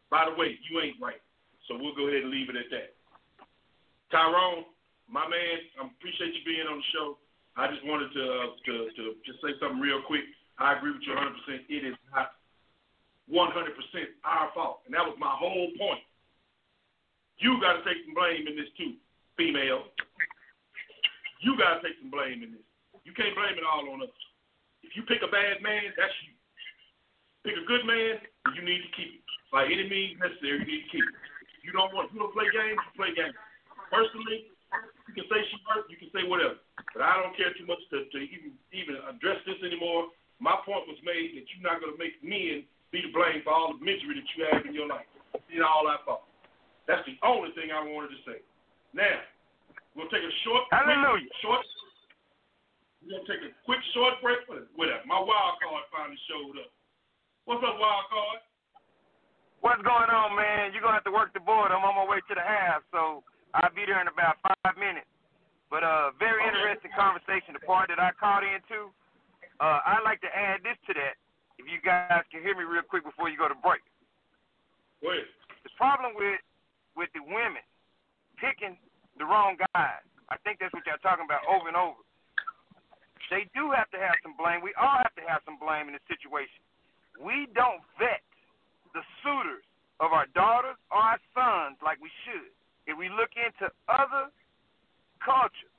By 0.09 0.25
the 0.29 0.36
way, 0.39 0.57
you 0.71 0.79
ain't 0.81 0.95
right, 1.01 1.19
so 1.67 1.75
we'll 1.77 1.95
go 1.95 2.07
ahead 2.07 2.23
and 2.23 2.31
leave 2.31 2.47
it 2.49 2.55
at 2.55 2.71
that. 2.71 2.95
Tyrone, 4.11 4.63
my 5.09 5.25
man, 5.29 5.55
I 5.77 5.85
appreciate 5.85 6.33
you 6.33 6.43
being 6.45 6.65
on 6.65 6.81
the 6.81 6.89
show. 6.93 7.17
I 7.55 7.71
just 7.71 7.85
wanted 7.87 8.11
to 8.11 8.23
uh, 8.23 8.49
to 8.67 8.73
to 8.91 9.03
just 9.23 9.39
say 9.39 9.55
something 9.61 9.79
real 9.79 10.03
quick. 10.03 10.25
I 10.59 10.75
agree 10.75 10.91
with 10.91 11.03
you 11.07 11.15
100. 11.15 11.31
percent 11.39 11.61
It 11.71 11.83
is 11.87 11.97
not 12.11 12.35
100 13.31 13.51
percent 13.75 14.11
our 14.27 14.51
fault, 14.51 14.83
and 14.85 14.91
that 14.91 15.05
was 15.05 15.15
my 15.15 15.31
whole 15.31 15.71
point. 15.79 16.03
You 17.39 17.59
got 17.59 17.79
to 17.79 17.83
take 17.83 17.99
some 18.07 18.15
blame 18.15 18.47
in 18.47 18.55
this 18.55 18.71
too, 18.79 18.95
female. 19.35 19.91
You 21.43 21.55
got 21.59 21.79
to 21.79 21.79
take 21.83 21.99
some 21.99 22.11
blame 22.11 22.43
in 22.43 22.55
this. 22.55 22.65
You 23.03 23.11
can't 23.13 23.35
blame 23.35 23.59
it 23.59 23.67
all 23.67 23.85
on 23.91 24.01
us. 24.03 24.15
If 24.83 24.95
you 24.95 25.03
pick 25.03 25.21
a 25.21 25.29
bad 25.29 25.59
man, 25.59 25.91
that's 25.99 26.15
you. 26.23 26.33
Pick 27.45 27.59
a 27.59 27.65
good 27.69 27.85
man, 27.85 28.17
you 28.57 28.61
need 28.65 28.81
to 28.81 28.91
keep 28.97 29.21
it. 29.21 29.23
By 29.53 29.69
any 29.69 29.85
means 29.85 30.17
necessary, 30.17 30.63
you 30.63 30.67
need 30.67 30.83
to 30.89 30.91
keep 30.91 31.05
it. 31.05 31.15
You 31.61 31.71
don't 31.71 31.93
want 31.93 32.09
you 32.11 32.19
don't 32.19 32.33
play 32.33 32.49
games, 32.49 32.79
you 32.81 32.93
play 32.97 33.13
games. 33.13 33.37
Personally, 33.93 34.49
you 35.09 35.13
can 35.13 35.28
say 35.30 35.39
she 35.47 35.57
hurt, 35.67 35.86
you 35.88 35.97
can 35.99 36.11
say 36.11 36.23
whatever. 36.28 36.59
But 36.93 37.03
I 37.03 37.19
don't 37.21 37.36
care 37.36 37.51
too 37.55 37.67
much 37.67 37.82
to, 37.91 38.07
to 38.07 38.17
even 38.19 38.55
even 38.71 38.99
address 39.07 39.39
this 39.43 39.59
anymore. 39.63 40.11
My 40.39 40.59
point 40.63 40.89
was 40.89 40.99
made 41.05 41.36
that 41.36 41.47
you're 41.51 41.65
not 41.65 41.80
gonna 41.80 41.99
make 41.99 42.19
men 42.19 42.67
be 42.91 43.03
to 43.03 43.11
blame 43.11 43.43
for 43.43 43.51
all 43.51 43.76
the 43.76 43.82
misery 43.82 44.19
that 44.19 44.28
you 44.36 44.39
have 44.51 44.63
in 44.67 44.76
your 44.76 44.88
life. 44.88 45.07
It's 45.36 45.63
all 45.63 45.88
our 45.88 45.99
fault. 46.03 46.28
That's 46.88 47.03
the 47.09 47.17
only 47.26 47.51
thing 47.57 47.73
I 47.73 47.82
wanted 47.82 48.13
to 48.13 48.21
say. 48.28 48.39
Now, 48.93 49.19
we'll 49.97 50.11
take 50.13 50.23
a 50.23 50.34
short 50.45 50.69
Hallelujah. 50.71 51.28
quick, 51.28 51.43
short 51.43 51.63
we're 53.05 53.21
gonna 53.21 53.30
take 53.30 53.43
a 53.45 53.53
quick 53.69 53.82
short 53.93 54.17
break. 54.23 54.41
Whatever. 54.49 55.05
My 55.05 55.21
wild 55.21 55.61
card 55.61 55.86
finally 55.93 56.17
showed 56.26 56.57
up. 56.57 56.73
What's 57.45 57.61
up, 57.61 57.78
wild 57.78 58.09
card? 58.09 58.41
What's 59.61 59.86
going 59.86 60.09
on, 60.09 60.34
man? 60.34 60.73
You're 60.73 60.82
gonna 60.82 60.97
have 60.97 61.09
to 61.09 61.13
work 61.13 61.30
the 61.34 61.41
board. 61.41 61.69
I'm 61.69 61.86
on 61.86 61.93
my 61.93 62.05
way 62.09 62.17
to 62.17 62.34
the 62.34 62.41
half, 62.41 62.82
so 62.89 63.21
I'll 63.55 63.71
be 63.71 63.87
there 63.87 64.03
in 64.03 64.11
about 64.11 64.35
five 64.43 64.75
minutes. 64.75 65.07
But 65.71 65.81
uh, 65.81 66.11
very 66.19 66.43
interesting 66.43 66.91
conversation. 66.93 67.55
The 67.55 67.63
part 67.63 67.87
that 67.89 67.99
I 67.99 68.11
caught 68.19 68.43
into. 68.43 68.91
Uh, 69.63 69.79
I'd 69.87 70.03
like 70.03 70.19
to 70.19 70.31
add 70.31 70.59
this 70.67 70.75
to 70.87 70.93
that. 70.99 71.15
If 71.55 71.71
you 71.71 71.79
guys 71.79 72.27
can 72.27 72.43
hear 72.43 72.51
me 72.51 72.67
real 72.67 72.83
quick 72.83 73.07
before 73.07 73.31
you 73.31 73.39
go 73.39 73.47
to 73.47 73.55
break. 73.63 73.79
Ahead. 74.99 75.23
The 75.63 75.71
problem 75.79 76.11
with 76.19 76.43
with 76.99 77.11
the 77.15 77.23
women 77.23 77.63
picking 78.39 78.75
the 79.19 79.25
wrong 79.27 79.55
guys. 79.71 80.03
I 80.27 80.35
think 80.43 80.59
that's 80.59 80.73
what 80.75 80.83
y'all 80.83 80.99
talking 80.99 81.23
about 81.23 81.43
over 81.47 81.67
and 81.71 81.77
over. 81.77 81.99
They 83.31 83.47
do 83.55 83.71
have 83.71 83.89
to 83.95 83.99
have 83.99 84.15
some 84.21 84.35
blame. 84.37 84.61
We 84.61 84.75
all 84.77 84.99
have 85.01 85.15
to 85.17 85.25
have 85.25 85.41
some 85.47 85.57
blame 85.57 85.87
in 85.89 85.97
this 85.97 86.05
situation. 86.05 86.61
We 87.17 87.47
don't 87.55 87.81
vet 87.97 88.21
the 88.93 89.01
suitors 89.23 89.65
of 90.03 90.11
our 90.11 90.27
daughters 90.35 90.77
or 90.91 90.99
our 90.99 91.19
sons 91.31 91.79
like 91.81 91.97
we 92.03 92.11
should. 92.27 92.51
If 92.86 92.97
we 92.97 93.09
look 93.09 93.33
into 93.33 93.73
other 93.89 94.29
cultures, 95.21 95.73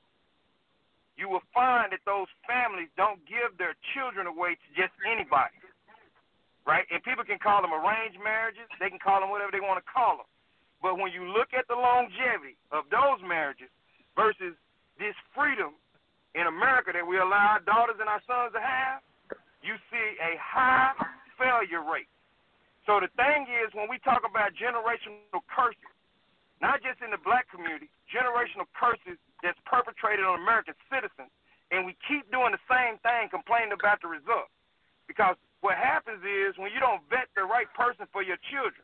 you 1.17 1.33
will 1.33 1.45
find 1.55 1.95
that 1.97 2.05
those 2.05 2.29
families 2.45 2.93
don't 2.99 3.23
give 3.25 3.57
their 3.57 3.73
children 3.97 4.29
away 4.29 4.59
to 4.59 4.69
just 4.77 4.93
anybody. 5.07 5.57
Right? 6.67 6.85
And 6.91 7.01
people 7.07 7.23
can 7.23 7.39
call 7.39 7.63
them 7.63 7.73
arranged 7.73 8.19
marriages, 8.21 8.67
they 8.83 8.91
can 8.91 8.99
call 8.99 9.23
them 9.23 9.31
whatever 9.31 9.55
they 9.55 9.63
want 9.63 9.79
to 9.79 9.87
call 9.87 10.19
them. 10.19 10.29
But 10.83 10.99
when 10.99 11.15
you 11.15 11.25
look 11.31 11.55
at 11.57 11.65
the 11.71 11.79
longevity 11.79 12.59
of 12.75 12.85
those 12.93 13.23
marriages 13.25 13.73
versus 14.13 14.53
this 15.01 15.17
freedom 15.33 15.73
in 16.37 16.45
America 16.51 16.93
that 16.93 17.07
we 17.07 17.17
allow 17.17 17.57
our 17.57 17.63
daughters 17.65 17.97
and 17.97 18.11
our 18.11 18.21
sons 18.29 18.53
to 18.53 18.61
have, 18.61 19.01
you 19.65 19.79
see 19.89 20.09
a 20.21 20.37
high 20.37 20.93
failure 21.41 21.81
rate. 21.81 22.11
So 22.85 23.01
the 23.01 23.11
thing 23.17 23.49
is, 23.51 23.73
when 23.73 23.89
we 23.89 23.99
talk 24.05 24.23
about 24.23 24.53
generational 24.55 25.43
curses, 25.49 25.96
not 26.61 26.81
just 26.81 27.05
in 27.05 27.13
the 27.13 27.21
black 27.21 27.49
community, 27.53 27.93
generational 28.09 28.65
curses 28.73 29.21
that's 29.45 29.61
perpetrated 29.69 30.25
on 30.25 30.41
American 30.41 30.75
citizens, 30.89 31.29
and 31.71 31.85
we 31.85 31.99
keep 32.07 32.25
doing 32.33 32.55
the 32.55 32.65
same 32.71 32.97
thing, 33.03 33.29
complaining 33.29 33.75
about 33.75 34.01
the 34.01 34.09
result. 34.09 34.49
Because 35.11 35.37
what 35.61 35.77
happens 35.77 36.23
is 36.25 36.57
when 36.57 36.73
you 36.73 36.81
don't 36.81 37.03
vet 37.11 37.29
the 37.35 37.45
right 37.45 37.69
person 37.75 38.07
for 38.11 38.23
your 38.23 38.39
children, 38.49 38.83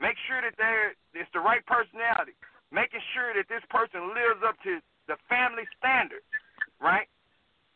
make 0.00 0.16
sure 0.26 0.40
that 0.40 0.54
they're 0.56 0.94
it's 1.14 1.30
the 1.32 1.42
right 1.42 1.64
personality, 1.66 2.36
making 2.72 3.00
sure 3.14 3.32
that 3.34 3.48
this 3.48 3.64
person 3.70 4.12
lives 4.14 4.40
up 4.44 4.56
to 4.64 4.80
the 5.08 5.16
family 5.28 5.64
standards, 5.78 6.26
right? 6.80 7.08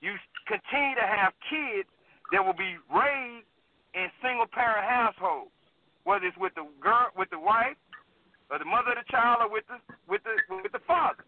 You 0.01 0.17
continue 0.49 0.97
to 0.97 1.07
have 1.07 1.33
kids 1.49 1.89
that 2.33 2.45
will 2.45 2.57
be 2.57 2.77
raised 2.89 3.49
in 3.95 4.07
single 4.23 4.47
parent 4.47 4.87
households, 4.87 5.53
whether 6.05 6.27
it's 6.27 6.39
with 6.39 6.55
the 6.55 6.67
girl, 6.81 7.11
with 7.17 7.31
the 7.31 7.39
wife, 7.39 7.77
or 8.51 8.59
the 8.59 8.67
mother 8.67 8.93
of 8.93 8.99
the 8.99 9.09
child, 9.09 9.47
or 9.47 9.49
with 9.49 9.65
the 9.71 9.79
with 10.11 10.23
the 10.27 10.35
with 10.51 10.75
the 10.75 10.83
father. 10.85 11.23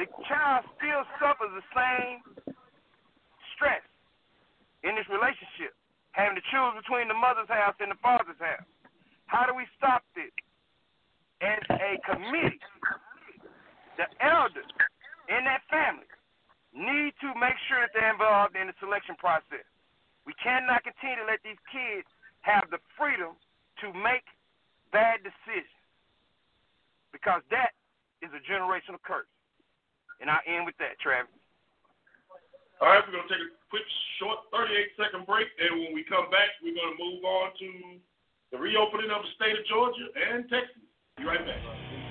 The 0.00 0.08
child 0.28 0.64
still 0.76 1.04
suffers 1.20 1.52
the 1.56 1.64
same 1.72 2.20
stress 3.56 3.84
in 4.84 4.96
this 4.96 5.08
relationship, 5.08 5.72
having 6.12 6.36
to 6.36 6.44
choose 6.52 6.76
between 6.76 7.08
the 7.08 7.16
mother's 7.16 7.48
house 7.48 7.76
and 7.80 7.92
the 7.92 8.00
father's 8.04 8.40
house. 8.40 8.68
How 9.28 9.44
do 9.44 9.52
we 9.56 9.64
stop 9.76 10.04
this? 10.16 10.32
As 11.44 11.60
a 11.68 12.00
committee, 12.08 12.60
the 14.00 14.08
elders 14.24 14.68
in 15.28 15.44
that 15.44 15.60
family 15.68 16.08
need 16.72 17.12
to 17.20 17.28
make 17.36 17.56
sure 17.68 17.84
that 17.84 17.92
they're 17.92 18.12
involved 18.12 18.56
in 18.56 18.68
the 18.68 18.76
selection 18.80 19.16
process. 19.20 19.64
We 20.24 20.32
cannot 20.40 20.84
continue 20.84 21.20
to 21.20 21.28
let 21.28 21.44
these 21.44 21.60
kids 21.68 22.08
have 22.40 22.68
the 22.72 22.80
freedom 22.96 23.36
to 23.84 23.92
make 23.92 24.24
bad 24.92 25.20
decisions 25.20 25.75
because 27.16 27.40
that 27.48 27.72
is 28.20 28.28
a 28.36 28.42
generational 28.44 29.00
curse. 29.00 29.28
And 30.20 30.28
I'll 30.28 30.44
end 30.44 30.68
with 30.68 30.76
that, 30.76 31.00
Travis. 31.00 31.32
All 32.80 32.92
right, 32.92 33.00
we're 33.08 33.16
gonna 33.16 33.28
take 33.32 33.40
a 33.40 33.52
quick, 33.72 33.88
short, 34.20 34.44
38 34.52 34.92
second 35.00 35.24
break, 35.24 35.48
and 35.56 35.80
when 35.80 35.96
we 35.96 36.04
come 36.04 36.28
back, 36.28 36.52
we're 36.60 36.76
gonna 36.76 37.00
move 37.00 37.24
on 37.24 37.56
to 37.56 37.68
the 38.52 38.58
reopening 38.60 39.08
of 39.08 39.24
the 39.24 39.32
state 39.32 39.56
of 39.56 39.64
Georgia 39.64 40.06
and 40.12 40.44
Texas. 40.52 40.84
Be 41.16 41.24
right 41.24 41.40
back. 41.40 42.05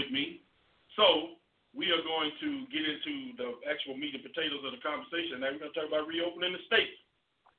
With 0.00 0.08
me. 0.08 0.40
So 0.96 1.36
we 1.76 1.92
are 1.92 2.00
going 2.00 2.32
to 2.40 2.50
get 2.72 2.82
into 2.82 3.36
the 3.36 3.48
actual 3.68 4.00
meat 4.00 4.16
and 4.16 4.24
potatoes 4.24 4.64
of 4.64 4.72
the 4.72 4.80
conversation. 4.80 5.44
Now 5.44 5.52
we're 5.52 5.60
going 5.60 5.74
to 5.74 5.76
talk 5.76 5.92
about 5.92 6.08
reopening 6.08 6.56
the 6.56 6.64
state. 6.64 6.96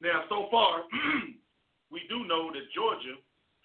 Now, 0.01 0.25
so 0.27 0.49
far, 0.49 0.89
we 1.93 2.01
do 2.09 2.25
know 2.25 2.49
that 2.49 2.65
Georgia 2.73 3.15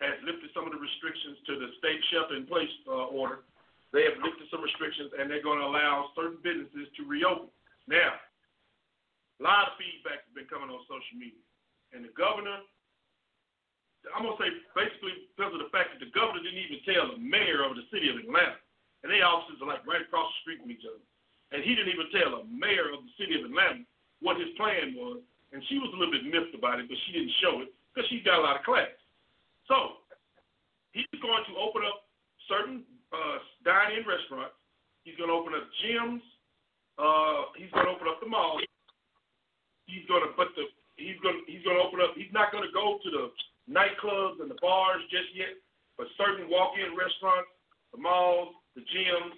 has 0.04 0.20
lifted 0.28 0.52
some 0.52 0.68
of 0.68 0.76
the 0.76 0.80
restrictions 0.80 1.40
to 1.48 1.56
the 1.56 1.72
state 1.80 1.96
shelter-in-place 2.12 2.74
uh, 2.84 3.08
order. 3.08 3.48
They 3.96 4.04
have 4.04 4.20
lifted 4.20 4.44
some 4.52 4.60
restrictions, 4.60 5.16
and 5.16 5.32
they're 5.32 5.40
going 5.40 5.64
to 5.64 5.64
allow 5.64 6.12
certain 6.12 6.36
businesses 6.44 6.92
to 7.00 7.08
reopen. 7.08 7.48
Now, 7.88 8.20
a 9.40 9.42
lot 9.42 9.72
of 9.72 9.80
feedback 9.80 10.28
has 10.28 10.34
been 10.36 10.50
coming 10.52 10.68
on 10.68 10.84
social 10.84 11.16
media. 11.16 11.40
And 11.96 12.04
the 12.04 12.12
governor, 12.12 12.60
I'm 14.12 14.28
going 14.28 14.36
to 14.36 14.42
say 14.42 14.52
basically 14.76 15.32
because 15.32 15.56
of 15.56 15.64
the 15.64 15.72
fact 15.72 15.96
that 15.96 16.00
the 16.04 16.12
governor 16.12 16.44
didn't 16.44 16.60
even 16.60 16.84
tell 16.84 17.16
the 17.16 17.20
mayor 17.20 17.64
of 17.64 17.72
the 17.72 17.88
city 17.88 18.12
of 18.12 18.20
Atlanta, 18.20 18.60
and 19.02 19.12
their 19.12 19.24
offices 19.24 19.60
are 19.60 19.68
like 19.68 19.84
right 19.84 20.00
across 20.00 20.28
the 20.30 20.38
street 20.44 20.60
from 20.62 20.72
each 20.72 20.84
other. 20.86 21.02
And 21.52 21.62
he 21.62 21.74
didn't 21.74 21.92
even 21.92 22.10
tell 22.10 22.42
the 22.42 22.48
mayor 22.48 22.90
of 22.90 23.06
the 23.06 23.12
city 23.16 23.38
of 23.38 23.46
Atlanta 23.46 23.86
what 24.18 24.40
his 24.40 24.50
plan 24.58 24.96
was. 24.96 25.22
And 25.54 25.62
she 25.70 25.78
was 25.78 25.94
a 25.94 25.96
little 25.96 26.12
bit 26.12 26.26
miffed 26.26 26.58
about 26.58 26.82
it, 26.82 26.90
but 26.90 26.98
she 27.06 27.14
didn't 27.14 27.32
show 27.38 27.62
it 27.62 27.70
because 27.92 28.08
she's 28.10 28.26
got 28.26 28.40
a 28.40 28.44
lot 28.44 28.58
of 28.58 28.66
class. 28.66 28.90
So 29.70 30.02
he's 30.90 31.06
going 31.22 31.44
to 31.46 31.54
open 31.56 31.86
up 31.86 32.10
certain 32.50 32.82
uh, 33.14 33.38
dine-in 33.62 34.02
restaurants. 34.02 34.58
He's 35.06 35.14
going 35.14 35.30
to 35.30 35.38
open 35.38 35.54
up 35.54 35.64
gyms. 35.86 36.24
Uh, 36.98 37.54
he's 37.54 37.70
going 37.70 37.86
to 37.86 37.94
open 37.94 38.10
up 38.10 38.18
the 38.18 38.26
mall. 38.26 38.58
He's 39.86 40.02
going 40.10 40.26
to, 40.26 40.34
but 40.34 40.50
the 40.58 40.66
he's 40.98 41.20
going 41.22 41.44
he's 41.46 41.62
going 41.62 41.78
to 41.78 41.84
open 41.84 42.02
up. 42.02 42.16
He's 42.18 42.32
not 42.34 42.50
going 42.50 42.66
to 42.66 42.74
go 42.74 42.98
to 42.98 43.08
the 43.08 43.24
nightclubs 43.70 44.42
and 44.42 44.50
the 44.50 44.58
bars 44.58 45.04
just 45.12 45.30
yet, 45.36 45.54
but 45.94 46.10
certain 46.18 46.50
walk-in 46.50 46.96
restaurants, 46.96 47.52
the 47.94 48.00
malls, 48.00 48.56
the 48.76 48.84
gyms. 48.84 49.34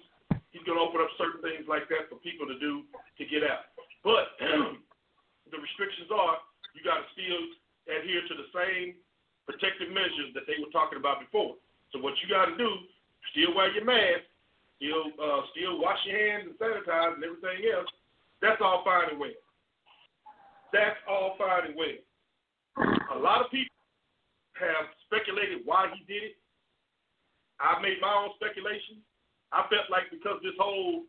He's 0.51 0.65
going 0.67 0.77
to 0.77 0.83
open 0.83 0.99
up 0.99 1.09
certain 1.17 1.41
things 1.41 1.65
like 1.65 1.87
that 1.89 2.11
for 2.11 2.19
people 2.21 2.45
to 2.45 2.57
do 2.59 2.83
to 3.17 3.23
get 3.25 3.47
out. 3.47 3.71
But 4.03 4.35
the 5.51 5.57
restrictions 5.57 6.11
are 6.11 6.43
you 6.75 6.83
got 6.85 7.01
to 7.01 7.07
still 7.15 7.41
adhere 7.89 8.21
to 8.27 8.35
the 8.37 8.47
same 8.53 8.99
protective 9.49 9.89
measures 9.89 10.29
that 10.37 10.45
they 10.45 10.61
were 10.61 10.69
talking 10.69 11.01
about 11.01 11.23
before. 11.23 11.57
So 11.89 11.97
what 11.97 12.13
you 12.21 12.29
got 12.29 12.53
to 12.53 12.55
do, 12.57 12.69
still 13.33 13.57
wear 13.57 13.73
your 13.73 13.85
mask, 13.85 14.29
still 14.77 15.09
uh, 15.17 15.41
still 15.55 15.81
wash 15.81 15.97
your 16.05 16.13
hands 16.13 16.53
and 16.53 16.55
sanitize 16.61 17.17
and 17.17 17.23
everything 17.25 17.65
else. 17.73 17.89
That's 18.41 18.61
all 18.61 18.85
fine 18.85 19.09
and 19.09 19.19
well. 19.19 19.39
That's 20.71 20.99
all 21.09 21.33
fine 21.37 21.73
and 21.73 21.75
well. 21.75 21.97
A 23.15 23.19
lot 23.19 23.41
of 23.41 23.49
people 23.49 23.73
have 24.61 24.87
speculated 25.09 25.65
why 25.65 25.89
he 25.91 26.05
did 26.05 26.31
it. 26.31 26.35
I 27.59 27.81
made 27.81 27.99
my 27.99 28.13
own 28.13 28.31
speculation. 28.39 28.98
Felt 29.69 29.89
like 29.93 30.09
because 30.09 30.41
this 30.41 30.57
whole 30.57 31.05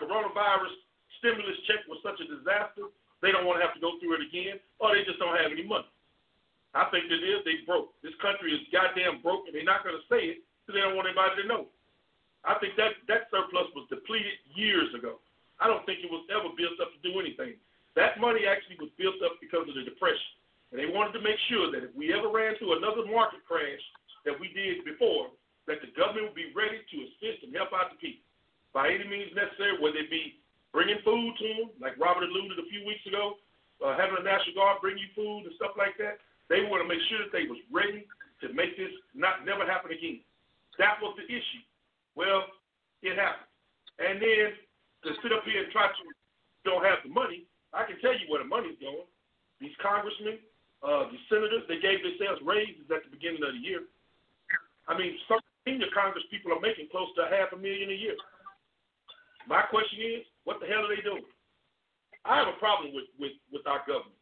coronavirus 0.00 0.72
stimulus 1.20 1.58
check 1.68 1.84
was 1.84 2.00
such 2.00 2.16
a 2.22 2.26
disaster, 2.26 2.88
they 3.20 3.28
don't 3.28 3.44
want 3.44 3.60
to 3.60 3.64
have 3.66 3.76
to 3.76 3.82
go 3.82 4.00
through 4.00 4.16
it 4.16 4.24
again, 4.24 4.56
or 4.80 4.94
they 4.94 5.04
just 5.04 5.20
don't 5.20 5.36
have 5.36 5.52
any 5.52 5.66
money. 5.66 5.88
I 6.72 6.88
think 6.92 7.10
it 7.10 7.20
is 7.20 7.44
they 7.44 7.64
broke. 7.66 7.92
This 8.00 8.14
country 8.22 8.54
is 8.54 8.62
goddamn 8.72 9.20
broke, 9.20 9.48
and 9.48 9.52
they're 9.56 9.66
not 9.66 9.84
going 9.84 9.96
to 9.96 10.06
say 10.08 10.36
it 10.36 10.38
because 10.62 10.78
they 10.78 10.84
don't 10.84 10.96
want 10.96 11.08
anybody 11.08 11.42
to 11.42 11.48
know. 11.48 11.68
I 12.46 12.54
think 12.62 12.78
that 12.78 12.94
that 13.10 13.28
surplus 13.28 13.68
was 13.74 13.90
depleted 13.90 14.38
years 14.54 14.92
ago. 14.94 15.18
I 15.58 15.66
don't 15.66 15.82
think 15.84 16.00
it 16.06 16.12
was 16.12 16.22
ever 16.30 16.54
built 16.54 16.78
up 16.78 16.94
to 16.94 17.00
do 17.02 17.18
anything. 17.18 17.58
That 17.98 18.22
money 18.22 18.46
actually 18.46 18.78
was 18.78 18.94
built 18.94 19.18
up 19.26 19.42
because 19.42 19.66
of 19.66 19.74
the 19.74 19.82
depression, 19.82 20.38
and 20.70 20.78
they 20.78 20.86
wanted 20.86 21.18
to 21.18 21.22
make 21.24 21.40
sure 21.50 21.72
that 21.74 21.82
if 21.82 21.92
we 21.98 22.14
ever 22.14 22.30
ran 22.30 22.54
through 22.56 22.78
another 22.78 23.02
market 23.10 23.42
crash 23.42 23.82
that 24.22 24.38
we 24.38 24.54
did 24.54 24.86
before, 24.86 25.34
government 25.98 26.30
would 26.30 26.38
be 26.38 26.54
ready 26.54 26.78
to 26.78 26.96
assist 27.10 27.42
and 27.42 27.50
help 27.50 27.74
out 27.74 27.90
the 27.90 27.98
people 27.98 28.22
by 28.70 28.88
any 28.88 29.04
means 29.10 29.34
necessary, 29.34 29.74
whether 29.82 29.98
it 29.98 30.08
be 30.08 30.38
bringing 30.70 31.02
food 31.02 31.34
to 31.42 31.46
them, 31.58 31.68
like 31.82 31.98
Robert 31.98 32.30
alluded 32.30 32.62
a 32.62 32.70
few 32.70 32.86
weeks 32.86 33.02
ago, 33.10 33.34
uh, 33.82 33.98
having 33.98 34.14
a 34.18 34.24
National 34.24 34.54
Guard 34.54 34.78
bring 34.78 34.98
you 34.98 35.10
food 35.18 35.50
and 35.50 35.54
stuff 35.58 35.74
like 35.74 35.98
that. 35.98 36.22
They 36.46 36.62
want 36.64 36.80
to 36.80 36.88
make 36.88 37.02
sure 37.10 37.20
that 37.26 37.34
they 37.34 37.50
was 37.50 37.58
ready 37.74 38.06
to 38.40 38.46
make 38.54 38.78
this 38.78 38.92
not 39.18 39.42
never 39.42 39.66
happen 39.66 39.90
again. 39.90 40.22
That 40.78 41.02
was 41.02 41.18
the 41.18 41.26
issue. 41.26 41.64
Well, 42.14 42.46
it 43.02 43.18
happened. 43.18 43.50
And 43.98 44.22
then 44.22 44.54
to 45.06 45.10
sit 45.22 45.34
up 45.34 45.42
here 45.42 45.66
and 45.66 45.70
try 45.74 45.90
to 45.90 46.02
don't 46.62 46.86
have 46.86 47.02
the 47.02 47.10
money, 47.10 47.46
I 47.74 47.86
can 47.86 47.98
tell 47.98 48.14
you 48.14 48.30
where 48.30 48.42
the 48.42 48.48
money's 48.48 48.78
going. 48.78 49.06
These 49.58 49.74
congressmen, 49.82 50.38
uh, 50.82 51.10
the 51.10 51.18
senators, 51.26 51.66
they 51.66 51.82
gave 51.82 52.02
themselves 52.02 52.38
raises 52.46 52.86
at 52.94 53.02
the 53.02 53.10
beginning 53.10 53.42
of 53.42 53.58
the 53.58 53.62
year. 53.62 53.82
I 54.86 54.96
mean, 54.96 55.18
some 55.26 55.42
senior 55.68 55.92
Congress 55.92 56.24
people 56.32 56.56
are 56.56 56.64
making 56.64 56.88
close 56.88 57.12
to 57.20 57.28
half 57.28 57.52
a 57.52 57.60
million 57.60 57.92
a 57.92 57.98
year. 58.00 58.16
My 59.44 59.68
question 59.68 60.00
is, 60.00 60.24
what 60.48 60.64
the 60.64 60.66
hell 60.66 60.88
are 60.88 60.92
they 60.92 61.04
doing? 61.04 61.28
I 62.24 62.40
have 62.40 62.48
a 62.48 62.56
problem 62.56 62.96
with, 62.96 63.12
with, 63.20 63.36
with 63.52 63.68
our 63.68 63.84
government. 63.84 64.16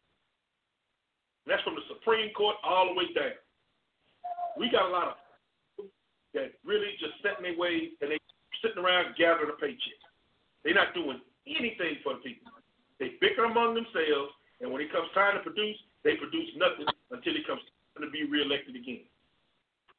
And 1.47 1.55
that's 1.55 1.62
from 1.62 1.78
the 1.78 1.86
Supreme 1.86 2.34
Court 2.34 2.59
all 2.66 2.90
the 2.90 2.99
way 2.99 3.14
down. 3.14 3.38
We 4.59 4.70
got 4.74 4.90
a 4.90 4.92
lot 4.92 5.14
of 5.14 5.16
that 6.34 6.59
really 6.66 6.99
just 6.99 7.14
set 7.22 7.38
in 7.38 7.47
their 7.47 7.59
ways 7.59 7.94
and 8.03 8.11
they 8.11 8.18
sitting 8.59 8.82
around 8.82 9.14
gathering 9.14 9.55
a 9.55 9.59
paycheck. 9.62 10.01
They're 10.66 10.74
not 10.74 10.94
doing 10.99 11.22
anything 11.47 12.03
for 12.03 12.18
the 12.18 12.22
people. 12.26 12.51
They 12.99 13.14
bicker 13.20 13.44
among 13.44 13.76
themselves, 13.76 14.32
and 14.61 14.72
when 14.72 14.80
it 14.80 14.90
comes 14.90 15.12
time 15.12 15.36
to 15.36 15.44
produce, 15.44 15.76
they 16.03 16.16
produce 16.16 16.49
nothing 16.57 16.88
until 17.12 17.36
it 17.36 17.47
comes 17.47 17.61
time 17.94 18.09
to 18.09 18.11
be 18.11 18.24
reelected 18.24 18.74
again. 18.74 19.05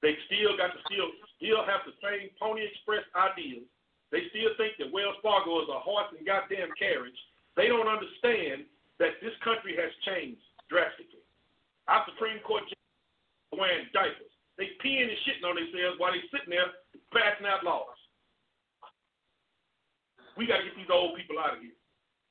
They 0.01 0.13
still 0.29 0.53
got 0.57 0.73
to 0.77 0.81
still 0.85 1.09
still 1.41 1.61
have 1.65 1.81
the 1.89 1.95
same 2.05 2.29
Pony 2.37 2.65
Express 2.69 3.05
ideas. 3.17 3.65
They 4.13 4.29
still 4.29 4.53
think 4.55 4.77
that 4.77 4.93
Wells 4.93 5.17
Fargo 5.25 5.59
is 5.65 5.69
a 5.73 5.81
horse 5.81 6.13
and 6.15 6.23
goddamn 6.23 6.71
carriage. 6.77 7.17
They 7.57 7.67
don't 7.67 7.89
understand 7.89 8.69
that 9.01 9.17
this 9.19 9.33
country 9.43 9.73
has 9.75 9.89
changed 10.05 10.41
drastically. 10.69 11.25
Our 11.89 12.05
Supreme 12.13 12.39
Court 12.45 12.63
wearing 13.51 13.89
diapers. 13.91 14.31
They 14.55 14.73
peeing 14.79 15.09
and 15.09 15.19
shitting 15.25 15.45
on 15.45 15.57
themselves 15.57 15.97
while 15.97 16.13
they 16.13 16.23
sitting 16.29 16.53
there 16.53 16.71
passing 17.13 17.49
out 17.49 17.65
laws. 17.65 17.97
We 20.37 20.45
got 20.45 20.61
to 20.61 20.65
get 20.69 20.77
these 20.77 20.93
old 20.93 21.17
people 21.17 21.41
out 21.41 21.57
of 21.57 21.61
here. 21.61 21.77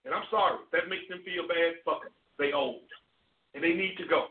And 0.07 0.15
I'm 0.15 0.27
sorry, 0.31 0.63
that 0.71 0.87
makes 0.87 1.11
them 1.11 1.27
feel 1.27 1.51
bad. 1.51 1.83
Fuck 1.83 2.07
them. 2.07 2.15
They 2.39 2.55
old. 2.55 2.87
And 3.55 3.63
they 3.63 3.75
need 3.75 3.99
to 3.99 4.07
go. 4.07 4.31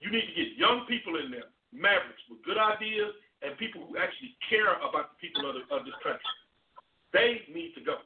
You 0.00 0.08
need 0.08 0.24
to 0.24 0.36
get 0.36 0.56
young 0.56 0.88
people 0.88 1.20
in 1.20 1.28
there 1.28 1.52
mavericks 1.76 2.24
with 2.32 2.40
good 2.48 2.56
ideas 2.56 3.12
and 3.44 3.52
people 3.60 3.84
who 3.84 4.00
actually 4.00 4.32
care 4.48 4.80
about 4.80 5.12
the 5.12 5.18
people 5.20 5.44
of, 5.44 5.60
the, 5.60 5.62
of 5.68 5.84
this 5.84 5.96
country. 6.00 6.32
They 7.12 7.44
need 7.52 7.76
to 7.76 7.84
go. 7.84 8.00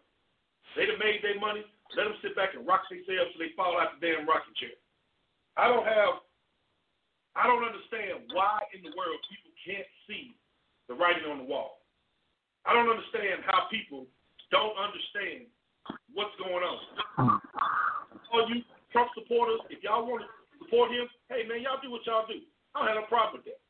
They 0.74 0.90
have 0.90 0.98
made 0.98 1.22
their 1.22 1.38
money. 1.38 1.62
Let 1.94 2.06
them 2.06 2.18
sit 2.22 2.34
back 2.34 2.54
and 2.54 2.66
rock 2.66 2.86
themselves 2.90 3.34
so 3.34 3.36
they 3.38 3.54
fall 3.58 3.78
out 3.78 3.98
the 3.98 4.02
damn 4.02 4.26
rocking 4.26 4.54
chair. 4.58 4.74
I 5.58 5.66
don't 5.66 5.86
have, 5.86 6.22
I 7.34 7.46
don't 7.50 7.66
understand 7.66 8.30
why 8.30 8.62
in 8.70 8.82
the 8.86 8.94
world 8.94 9.18
people 9.26 9.50
can't 9.66 9.86
see 10.06 10.34
the 10.86 10.94
writing 10.94 11.26
on 11.26 11.42
the 11.42 11.48
wall. 11.48 11.82
I 12.66 12.74
don't 12.74 12.90
understand 12.90 13.42
how 13.46 13.66
people 13.70 14.06
don't 14.54 14.74
understand 14.78 15.50
what's 16.14 16.34
going 16.38 16.62
on. 16.62 16.78
All 18.30 18.46
you 18.46 18.62
Trump 18.92 19.10
supporters, 19.14 19.62
if 19.70 19.82
y'all 19.82 20.06
want 20.06 20.26
to 20.26 20.28
support 20.58 20.90
him, 20.90 21.06
hey 21.30 21.46
man, 21.46 21.62
y'all 21.62 21.82
do 21.82 21.90
what 21.90 22.02
y'all 22.06 22.26
do. 22.26 22.42
I 22.74 22.80
don't 22.80 22.88
have 22.94 23.00
no 23.02 23.08
problem 23.10 23.42
with 23.42 23.48
that. 23.50 23.60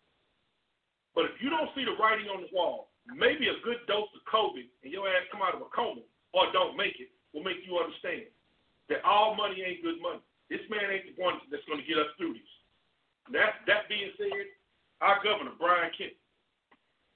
But 1.15 1.27
if 1.27 1.43
you 1.43 1.51
don't 1.51 1.71
see 1.75 1.85
the 1.85 1.97
writing 1.99 2.31
on 2.31 2.47
the 2.47 2.53
wall, 2.55 2.93
maybe 3.09 3.51
a 3.51 3.59
good 3.65 3.83
dose 3.91 4.11
of 4.15 4.23
COVID 4.31 4.67
and 4.85 4.91
your 4.93 5.09
ass 5.09 5.27
come 5.33 5.43
out 5.43 5.57
of 5.57 5.63
a 5.65 5.71
coma 5.75 6.05
or 6.33 6.53
don't 6.53 6.79
make 6.79 7.01
it 7.03 7.11
will 7.35 7.43
make 7.43 7.63
you 7.67 7.79
understand 7.79 8.31
that 8.91 9.03
all 9.07 9.35
money 9.35 9.63
ain't 9.63 9.83
good 9.83 9.99
money. 10.03 10.23
This 10.51 10.63
man 10.67 10.91
ain't 10.91 11.07
the 11.07 11.17
one 11.19 11.39
that's 11.51 11.65
going 11.71 11.79
to 11.79 11.87
get 11.87 11.99
us 11.99 12.11
through 12.19 12.35
this. 12.35 12.53
That 13.31 13.63
that 13.71 13.87
being 13.87 14.11
said, 14.19 14.51
our 14.99 15.23
governor 15.23 15.55
Brian 15.55 15.95
Kemp, 15.95 16.19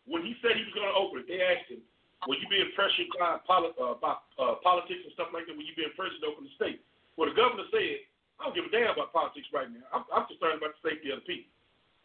when 0.06 0.22
he 0.22 0.38
said 0.38 0.54
he 0.54 0.62
was 0.62 0.76
going 0.78 0.86
to 0.86 0.94
open 0.94 1.26
it, 1.26 1.26
they 1.26 1.42
asked 1.42 1.66
him, 1.66 1.82
"Will 2.30 2.38
you 2.38 2.46
being 2.46 2.70
pressured 2.78 3.10
by, 3.18 3.42
uh, 3.42 3.98
by 3.98 4.14
uh, 4.38 4.62
politics 4.62 5.02
and 5.02 5.14
stuff 5.18 5.34
like 5.34 5.50
that? 5.50 5.58
Will 5.58 5.66
you 5.66 5.74
being 5.74 5.90
pressured 5.98 6.22
to 6.22 6.30
open 6.30 6.46
the 6.46 6.54
state?" 6.54 6.78
Well, 7.18 7.26
the 7.26 7.34
governor 7.34 7.66
said, 7.74 8.06
"I 8.38 8.46
don't 8.46 8.54
give 8.54 8.70
a 8.70 8.72
damn 8.74 8.94
about 8.94 9.10
politics 9.10 9.50
right 9.50 9.66
now. 9.66 9.82
I'm, 9.90 10.06
I'm 10.14 10.30
concerned 10.30 10.62
about 10.62 10.78
the 10.78 10.82
safety 10.86 11.10
of 11.10 11.22
the 11.22 11.26
people." 11.26 11.53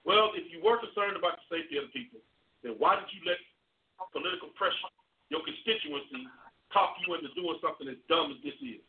Well, 0.07 0.31
if 0.35 0.47
you 0.51 0.63
were 0.63 0.79
concerned 0.79 1.19
about 1.19 1.39
the 1.43 1.45
safety 1.51 1.75
of 1.75 1.89
the 1.89 1.93
people, 1.93 2.23
then 2.63 2.75
why 2.79 2.99
did 2.99 3.09
you 3.11 3.21
let 3.27 3.39
political 4.15 4.49
pressure, 4.55 4.91
your 5.27 5.43
constituency, 5.43 6.27
talk 6.71 6.95
you 7.03 7.13
into 7.15 7.29
doing 7.35 7.59
something 7.59 7.87
as 7.87 7.99
dumb 8.07 8.31
as 8.31 8.39
this 8.41 8.55
is? 8.63 8.81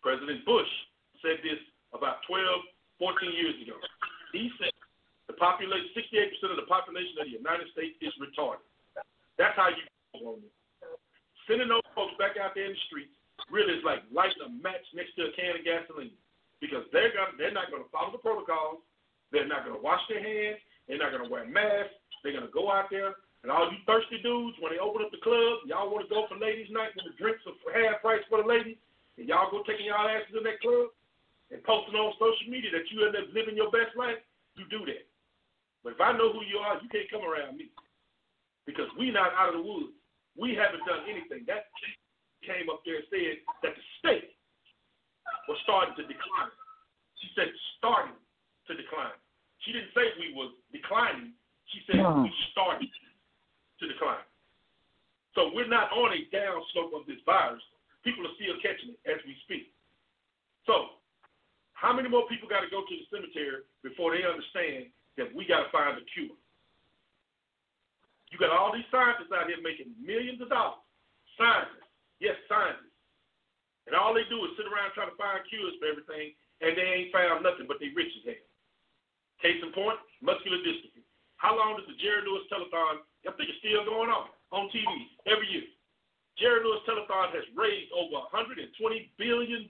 President 0.00 0.44
Bush 0.46 0.70
said 1.24 1.40
this 1.42 1.58
about 1.96 2.22
12, 2.28 2.44
14 3.00 3.32
years 3.34 3.56
ago. 3.64 3.76
He 4.32 4.50
said 4.60 4.74
the 5.26 5.36
population, 5.40 5.88
68% 5.96 6.52
of 6.52 6.58
the 6.60 6.68
population 6.68 7.16
of 7.18 7.26
the 7.26 7.34
United 7.34 7.70
States 7.72 7.96
is 8.04 8.12
retarded. 8.20 8.66
That's 9.40 9.56
how 9.56 9.72
you 9.72 9.82
on 10.22 10.38
it. 10.38 10.54
Sending 11.50 11.68
those 11.68 11.84
folks 11.92 12.14
back 12.16 12.38
out 12.38 12.54
there 12.54 12.70
in 12.70 12.76
the 12.76 12.82
streets 12.86 13.12
really 13.50 13.76
is 13.76 13.84
like 13.84 14.06
lighting 14.14 14.40
a 14.46 14.50
match 14.62 14.84
next 14.94 15.18
to 15.18 15.28
a 15.28 15.32
can 15.34 15.58
of 15.58 15.64
gasoline 15.66 16.14
because 16.62 16.86
they're 16.94 17.12
gonna, 17.12 17.34
they're 17.36 17.52
not 17.52 17.68
going 17.68 17.82
to 17.82 17.90
follow 17.90 18.14
the 18.14 18.22
protocols 18.22 18.80
they're 19.34 19.50
not 19.50 19.66
going 19.66 19.74
to 19.74 19.82
wash 19.82 20.00
their 20.06 20.22
hands. 20.22 20.62
They're 20.86 21.02
not 21.02 21.10
going 21.10 21.26
to 21.26 21.32
wear 21.32 21.44
masks. 21.44 21.98
They're 22.22 22.32
going 22.32 22.46
to 22.46 22.54
go 22.54 22.70
out 22.70 22.88
there. 22.88 23.18
And 23.42 23.52
all 23.52 23.68
you 23.68 23.76
thirsty 23.84 24.22
dudes, 24.24 24.56
when 24.62 24.72
they 24.72 24.80
open 24.80 25.04
up 25.04 25.12
the 25.12 25.20
club, 25.20 25.68
y'all 25.68 25.92
want 25.92 26.08
to 26.08 26.12
go 26.12 26.24
for 26.30 26.40
ladies' 26.40 26.72
night 26.72 26.96
when 26.96 27.04
the 27.04 27.18
drinks 27.20 27.44
are 27.44 27.52
half 27.76 28.00
price 28.00 28.24
for 28.32 28.40
the 28.40 28.48
ladies, 28.48 28.80
and 29.20 29.28
y'all 29.28 29.52
go 29.52 29.60
taking 29.68 29.92
y'all 29.92 30.08
asses 30.08 30.32
in 30.32 30.46
that 30.48 30.64
club 30.64 30.88
and 31.52 31.60
posting 31.68 31.92
on 31.92 32.16
social 32.16 32.48
media 32.48 32.72
that 32.72 32.88
you 32.88 33.04
end 33.04 33.12
up 33.12 33.28
living 33.36 33.52
your 33.52 33.68
best 33.68 33.92
life, 34.00 34.16
you 34.56 34.64
do 34.72 34.86
that. 34.88 35.04
But 35.84 35.98
if 35.98 36.00
I 36.00 36.16
know 36.16 36.32
who 36.32 36.40
you 36.48 36.56
are, 36.64 36.80
you 36.80 36.88
can't 36.88 37.10
come 37.12 37.20
around 37.20 37.60
me 37.60 37.68
because 38.64 38.88
we 38.96 39.12
not 39.12 39.36
out 39.36 39.52
of 39.52 39.60
the 39.60 39.64
woods. 39.66 39.92
We 40.40 40.56
haven't 40.56 40.88
done 40.88 41.04
anything. 41.04 41.44
That 41.44 41.68
came 42.40 42.72
up 42.72 42.80
there 42.88 43.04
and 43.04 43.08
said 43.12 43.44
that 43.60 43.76
the 43.76 43.84
state 44.00 44.32
was 45.48 45.60
starting 45.68 45.92
to 46.00 46.04
decline. 46.08 46.52
She 47.20 47.28
said 47.36 47.52
starting 47.76 48.16
to 48.16 48.72
decline. 48.72 49.16
She 49.64 49.72
didn't 49.72 49.96
say 49.96 50.12
we 50.20 50.36
were 50.36 50.52
declining. 50.70 51.32
She 51.72 51.80
said 51.88 52.04
hmm. 52.04 52.28
we 52.28 52.32
started 52.52 52.88
to 52.88 53.84
decline. 53.88 54.24
So 55.34 55.50
we're 55.50 55.68
not 55.70 55.90
on 55.90 56.14
a 56.14 56.22
down 56.30 56.62
slope 56.72 56.94
of 56.94 57.08
this 57.10 57.18
virus. 57.26 57.64
People 58.06 58.28
are 58.28 58.36
still 58.38 58.54
catching 58.60 58.94
it 58.94 59.00
as 59.08 59.18
we 59.26 59.34
speak. 59.48 59.72
So 60.68 61.00
how 61.72 61.90
many 61.92 62.08
more 62.08 62.28
people 62.30 62.46
got 62.46 62.62
to 62.62 62.70
go 62.70 62.86
to 62.86 62.94
the 62.94 63.06
cemetery 63.10 63.66
before 63.82 64.14
they 64.14 64.22
understand 64.22 64.92
that 65.16 65.30
we 65.34 65.46
got 65.46 65.66
to 65.66 65.70
find 65.70 65.94
a 65.98 66.04
cure. 66.14 66.34
You 68.30 68.36
got 68.38 68.50
all 68.50 68.74
these 68.74 68.86
scientists 68.90 69.30
out 69.30 69.46
here 69.46 69.62
making 69.62 69.94
millions 70.02 70.42
of 70.42 70.50
dollars. 70.50 70.82
Scientists. 71.38 71.86
Yes, 72.18 72.34
scientists. 72.50 72.90
And 73.86 73.94
all 73.94 74.10
they 74.10 74.26
do 74.26 74.42
is 74.42 74.56
sit 74.58 74.66
around 74.66 74.90
trying 74.96 75.12
to 75.12 75.18
find 75.18 75.44
cures 75.46 75.76
for 75.78 75.86
everything, 75.86 76.34
and 76.64 76.74
they 76.74 76.82
ain't 76.82 77.14
found 77.14 77.46
nothing 77.46 77.70
but 77.70 77.78
they 77.78 77.94
rich 77.94 78.10
as 78.22 78.34
hell. 78.34 78.48
Case 79.42 79.60
in 79.62 79.72
point, 79.72 79.98
muscular 80.22 80.58
dystrophy. 80.62 81.04
How 81.36 81.58
long 81.58 81.76
does 81.76 81.86
the 81.90 81.98
Jerry 82.00 82.24
Lewis 82.24 82.46
telethon, 82.48 83.04
I 83.26 83.32
think 83.36 83.50
it's 83.50 83.60
still 83.60 83.84
going 83.84 84.08
on, 84.08 84.32
on 84.54 84.70
TV 84.72 84.86
every 85.26 85.48
year. 85.50 85.68
Jerry 86.38 86.64
Lewis 86.64 86.82
telethon 86.88 87.30
has 87.36 87.46
raised 87.54 87.92
over 87.92 88.24
$120 88.32 88.64
billion 89.18 89.68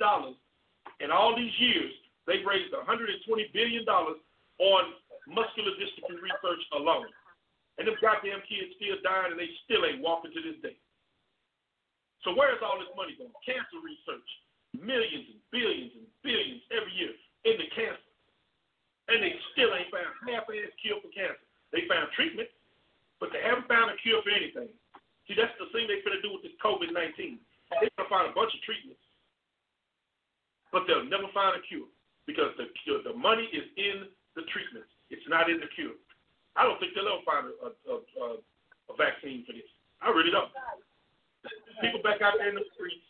in 1.01 1.09
all 1.11 1.35
these 1.37 1.53
years. 1.59 1.93
They've 2.27 2.47
raised 2.47 2.73
$120 2.73 3.19
billion 3.53 3.85
on 3.85 4.85
muscular 5.29 5.75
dystrophy 5.77 6.21
research 6.21 6.63
alone. 6.73 7.11
And 7.77 7.91
them 7.91 7.99
goddamn 7.99 8.41
kids 8.47 8.79
still 8.79 8.97
dying 9.03 9.35
and 9.35 9.41
they 9.41 9.51
still 9.67 9.83
ain't 9.83 10.01
walking 10.01 10.31
to 10.31 10.41
this 10.41 10.63
day. 10.63 10.79
So 12.23 12.33
where 12.33 12.55
is 12.55 12.63
all 12.65 12.79
this 12.81 12.89
money 12.97 13.13
going? 13.19 13.35
Cancer 13.45 13.83
research. 13.83 14.29
Millions 14.73 15.27
and 15.37 15.43
billions 15.53 15.93
and 15.99 16.09
billions 16.23 16.63
every 16.73 16.95
year 16.97 17.13
into 17.45 17.67
cancer. 17.77 18.14
And 19.09 19.21
they 19.21 19.37
still 19.53 19.73
ain't 19.77 19.93
found 19.93 20.09
half-ass 20.25 20.73
cure 20.81 20.97
for 21.05 21.13
cancer. 21.13 21.45
They 21.75 21.85
found 21.91 22.09
treatment, 22.17 22.49
but 23.21 23.35
they 23.35 23.43
haven't 23.45 23.69
found 23.69 23.93
a 23.93 23.97
cure 24.01 24.23
for 24.25 24.33
anything. 24.33 24.71
See, 25.29 25.37
that's 25.37 25.53
the 25.61 25.69
thing 25.73 25.89
they're 25.89 26.05
going 26.05 26.17
to 26.17 26.25
do 26.25 26.33
with 26.33 26.45
this 26.45 26.57
COVID-19. 26.63 27.41
They're 27.81 27.93
going 27.99 28.07
to 28.07 28.13
find 28.13 28.31
a 28.31 28.35
bunch 28.37 28.55
of 28.55 28.61
treatments, 28.63 29.03
but 30.71 30.87
they'll 30.87 31.09
never 31.09 31.29
find 31.35 31.57
a 31.57 31.63
cure 31.65 31.89
because 32.25 32.53
the 32.57 32.69
the 33.05 33.13
money 33.17 33.49
is 33.53 33.67
in 33.77 34.09
the 34.37 34.45
treatments. 34.49 34.89
It's 35.11 35.25
not 35.29 35.49
in 35.51 35.61
the 35.61 35.69
cure. 35.75 35.97
I 36.57 36.65
don't 36.65 36.79
think 36.79 36.95
they'll 36.95 37.09
ever 37.09 37.25
find 37.27 37.51
a, 37.51 37.69
a, 37.69 37.95
a, 37.99 38.27
a 38.93 38.95
vaccine 38.95 39.43
for 39.45 39.53
this. 39.53 39.67
I 40.01 40.13
really 40.13 40.31
don't. 40.31 40.53
People 41.83 42.01
back 42.01 42.23
out 42.23 42.39
there 42.39 42.49
in 42.49 42.57
the 42.57 42.69
streets, 42.73 43.05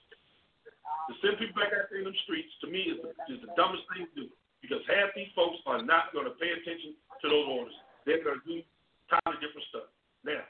to 1.10 1.12
send 1.22 1.38
people 1.38 1.54
back 1.54 1.70
out 1.74 1.92
there 1.92 2.00
in 2.00 2.08
the 2.08 2.16
streets, 2.24 2.50
to 2.64 2.66
me, 2.66 2.90
is 2.90 2.98
the, 3.04 3.10
is 3.30 3.38
the 3.44 3.52
dumbest 3.54 3.84
thing 3.92 4.08
to 4.08 4.14
do 4.14 4.26
because 4.64 4.80
half 4.88 5.12
these 5.12 5.28
folks 5.36 5.60
are 5.68 5.84
not 5.84 6.16
going 6.16 6.24
to 6.24 6.32
pay 6.40 6.48
attention 6.48 6.96
to 7.20 7.26
those 7.28 7.44
orders. 7.44 7.76
They're 8.08 8.24
going 8.24 8.40
to 8.40 8.46
do 8.48 8.64
totally 9.12 9.36
different 9.44 9.68
stuff. 9.68 9.92
Now, 10.24 10.40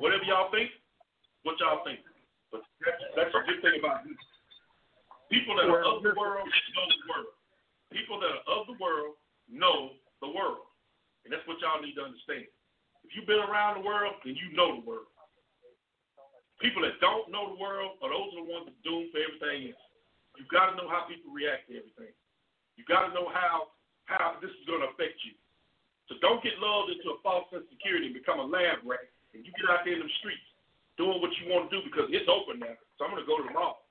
whatever 0.00 0.24
y'all 0.24 0.48
think, 0.48 0.72
what 1.44 1.60
y'all 1.60 1.84
think. 1.84 2.00
But 2.48 2.64
that's, 2.80 3.04
that's 3.12 3.34
a 3.36 3.44
good 3.44 3.60
thing 3.60 3.76
about 3.76 4.08
this. 4.08 4.16
People 5.28 5.60
that 5.60 5.68
are 5.68 5.84
of 5.84 6.00
the 6.00 6.16
world 6.16 6.48
know 6.48 6.86
the 6.88 7.04
world. 7.04 7.36
People 7.92 8.16
that 8.24 8.32
are 8.32 8.46
of 8.48 8.64
the 8.64 8.78
world 8.80 9.20
know 9.50 9.92
the 10.24 10.30
world. 10.32 10.64
And 11.26 11.34
that's 11.34 11.44
what 11.44 11.60
y'all 11.60 11.82
need 11.82 11.98
to 12.00 12.06
understand. 12.06 12.48
If 13.04 13.12
you've 13.12 13.28
been 13.28 13.42
around 13.42 13.82
the 13.82 13.84
world, 13.84 14.22
then 14.24 14.38
you 14.38 14.54
know 14.56 14.80
the 14.80 14.86
world. 14.86 15.10
People 16.62 16.80
that 16.86 16.96
don't 17.04 17.28
know 17.28 17.52
the 17.52 17.60
world 17.60 18.00
are 18.00 18.08
those 18.08 18.32
are 18.32 18.40
the 18.40 18.48
ones 18.48 18.70
doomed 18.80 19.12
for 19.12 19.20
everything 19.20 19.74
else. 19.74 19.86
You've 20.36 20.52
got 20.52 20.72
to 20.72 20.74
know 20.76 20.88
how 20.88 21.08
people 21.08 21.32
react 21.32 21.68
to 21.68 21.80
everything. 21.80 22.12
You've 22.76 22.88
got 22.88 23.08
to 23.08 23.12
know 23.12 23.28
how 23.32 23.74
how 24.06 24.38
this 24.38 24.54
is 24.54 24.64
going 24.70 24.86
to 24.86 24.94
affect 24.94 25.18
you. 25.26 25.34
So 26.06 26.14
don't 26.22 26.38
get 26.38 26.62
lulled 26.62 26.94
into 26.94 27.10
a 27.10 27.18
false 27.26 27.50
sense 27.50 27.66
of 27.66 27.72
security 27.74 28.06
and 28.06 28.14
become 28.14 28.38
a 28.38 28.46
lab 28.46 28.86
rat 28.86 29.10
and 29.34 29.42
you 29.42 29.50
get 29.58 29.66
out 29.66 29.82
there 29.82 29.98
in 29.98 30.06
the 30.06 30.14
streets 30.22 30.46
doing 30.94 31.18
what 31.18 31.34
you 31.42 31.50
want 31.50 31.66
to 31.66 31.74
do 31.74 31.82
because 31.82 32.06
it's 32.14 32.30
open 32.30 32.62
now. 32.62 32.78
So 32.94 33.02
I'm 33.02 33.10
going 33.10 33.26
to 33.26 33.26
go 33.26 33.42
to 33.42 33.46
the 33.50 33.50
mall 33.50 33.90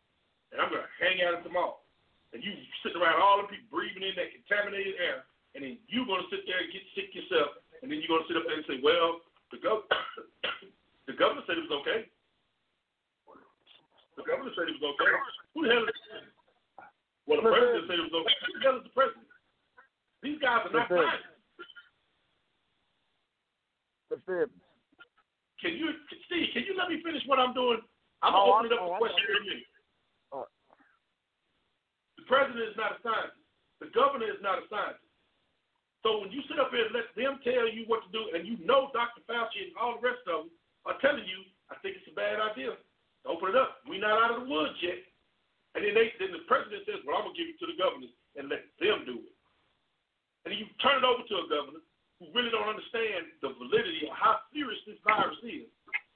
and 0.56 0.64
I'm 0.64 0.72
going 0.72 0.88
to 0.88 0.94
hang 1.04 1.20
out 1.28 1.36
at 1.36 1.44
the 1.44 1.52
mall. 1.52 1.84
And 2.32 2.40
you 2.40 2.56
sitting 2.80 3.04
around 3.04 3.20
all 3.20 3.44
the 3.44 3.52
people 3.52 3.68
breathing 3.68 4.08
in 4.08 4.16
that 4.16 4.32
contaminated 4.32 4.96
air 5.04 5.28
and 5.56 5.64
then 5.64 5.80
you're 5.88 6.06
going 6.06 6.20
to 6.20 6.30
sit 6.30 6.44
there 6.44 6.60
and 6.60 6.68
get 6.68 6.84
sick 7.00 7.16
yourself, 7.16 7.64
and 7.80 7.88
then 7.88 8.04
you're 8.04 8.12
going 8.12 8.28
to 8.28 8.30
sit 8.30 8.36
up 8.36 8.44
there 8.44 8.60
and 8.60 8.68
say, 8.68 8.84
well, 8.84 9.24
the, 9.56 9.60
gov- 9.64 9.88
the 11.08 11.16
governor 11.16 11.48
said 11.48 11.56
it 11.56 11.64
was 11.72 11.80
okay. 11.80 12.12
The 14.20 14.28
governor 14.28 14.52
said 14.52 14.68
it 14.68 14.76
was 14.76 14.84
okay. 15.00 15.12
Who 15.56 15.64
the 15.64 15.72
hell 15.72 15.88
is 15.88 16.35
Well, 17.26 17.42
the 17.42 17.50
president 17.50 17.90
said 17.90 17.98
it 17.98 18.06
was 18.06 18.16
okay. 18.22 18.38
Who 18.46 18.52
the 18.54 18.62
hell 18.62 18.78
is 18.78 18.86
the 18.86 18.94
president? 18.94 19.28
These 20.22 20.40
guys 20.42 20.66
are 20.66 20.74
not 20.74 20.90
scientists. 20.90 21.36
Can 25.60 25.74
you, 25.76 25.90
Steve, 26.30 26.54
can 26.54 26.64
you 26.70 26.78
let 26.78 26.94
me 26.94 27.02
finish 27.02 27.26
what 27.26 27.42
I'm 27.42 27.54
doing? 27.58 27.82
I'm 28.22 28.34
gonna 28.34 28.46
oh, 28.46 28.62
opening 28.62 28.78
up 28.78 28.86
the 28.86 29.02
question 29.02 29.26
in 29.26 29.38
a 29.38 29.46
minute. 29.46 29.70
The 32.22 32.26
president 32.30 32.64
is 32.70 32.78
not 32.78 32.98
a 32.98 33.00
scientist. 33.02 33.42
The 33.82 33.90
governor 33.92 34.30
is 34.30 34.42
not 34.42 34.62
a 34.62 34.66
scientist. 34.70 35.06
So 36.06 36.22
when 36.22 36.30
you 36.30 36.46
sit 36.46 36.62
up 36.62 36.70
here 36.70 36.86
and 36.86 36.94
let 36.94 37.10
them 37.18 37.42
tell 37.42 37.66
you 37.66 37.90
what 37.90 38.06
to 38.06 38.10
do, 38.14 38.30
and 38.38 38.46
you 38.46 38.62
know 38.62 38.94
Dr. 38.94 39.26
Fauci 39.26 39.74
and 39.74 39.74
all 39.74 39.98
the 39.98 40.06
rest 40.06 40.22
of 40.30 40.46
them 40.46 40.54
are 40.86 41.02
telling 41.02 41.26
you, 41.26 41.42
I 41.74 41.82
think 41.82 41.98
it's 41.98 42.10
a 42.10 42.14
bad 42.14 42.38
idea. 42.38 42.78
Open 43.26 43.50
it 43.50 43.58
up. 43.58 43.82
We're 43.90 44.06
not 44.06 44.22
out 44.22 44.38
of 44.38 44.46
the 44.46 44.50
woods 44.50 44.78
yet. 44.86 45.02
And 45.76 45.84
then 45.84 45.92
they 45.92 46.16
then 46.18 46.32
the 46.32 46.48
president 46.48 46.88
says, 46.88 47.04
Well, 47.04 47.20
I'm 47.20 47.28
gonna 47.30 47.38
give 47.38 47.52
it 47.52 47.60
to 47.60 47.68
the 47.68 47.76
governors 47.76 48.16
and 48.40 48.48
let 48.48 48.64
them 48.80 49.04
do 49.04 49.20
it. 49.20 49.36
And 50.48 50.56
then 50.56 50.58
you 50.64 50.68
turn 50.80 51.04
it 51.04 51.06
over 51.06 51.22
to 51.28 51.36
a 51.44 51.48
governor 51.52 51.84
who 52.24 52.32
really 52.32 52.50
don't 52.50 52.72
understand 52.72 53.28
the 53.44 53.52
validity 53.60 54.08
of 54.08 54.16
how 54.16 54.40
serious 54.56 54.80
this 54.88 55.00
virus 55.04 55.36
is. 55.44 55.68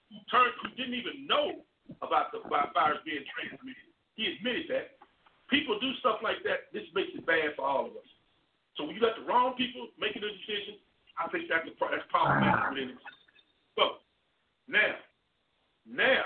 Who 0.10 0.18
turned 0.32 0.56
who 0.64 0.72
didn't 0.80 0.96
even 0.96 1.28
know 1.28 1.68
about 2.02 2.32
the 2.32 2.40
virus 2.48 3.04
being 3.04 3.26
transmitted. 3.28 3.90
He 4.16 4.38
admitted 4.38 4.70
that. 4.70 4.96
People 5.50 5.82
do 5.82 5.90
stuff 5.98 6.22
like 6.22 6.46
that, 6.46 6.70
this 6.70 6.86
makes 6.94 7.10
it 7.18 7.26
bad 7.26 7.58
for 7.58 7.66
all 7.66 7.90
of 7.90 7.98
us. 7.98 8.10
So 8.78 8.86
when 8.86 8.94
you 8.94 9.02
got 9.02 9.18
the 9.18 9.26
wrong 9.26 9.58
people 9.58 9.90
making 9.98 10.22
the 10.22 10.30
decision, 10.30 10.78
I 11.18 11.26
think 11.34 11.50
that's, 11.50 11.66
a, 11.66 11.74
that's 11.74 12.06
problematic. 12.14 12.94
So 13.74 14.06
now, 14.70 14.94
now, 15.90 16.24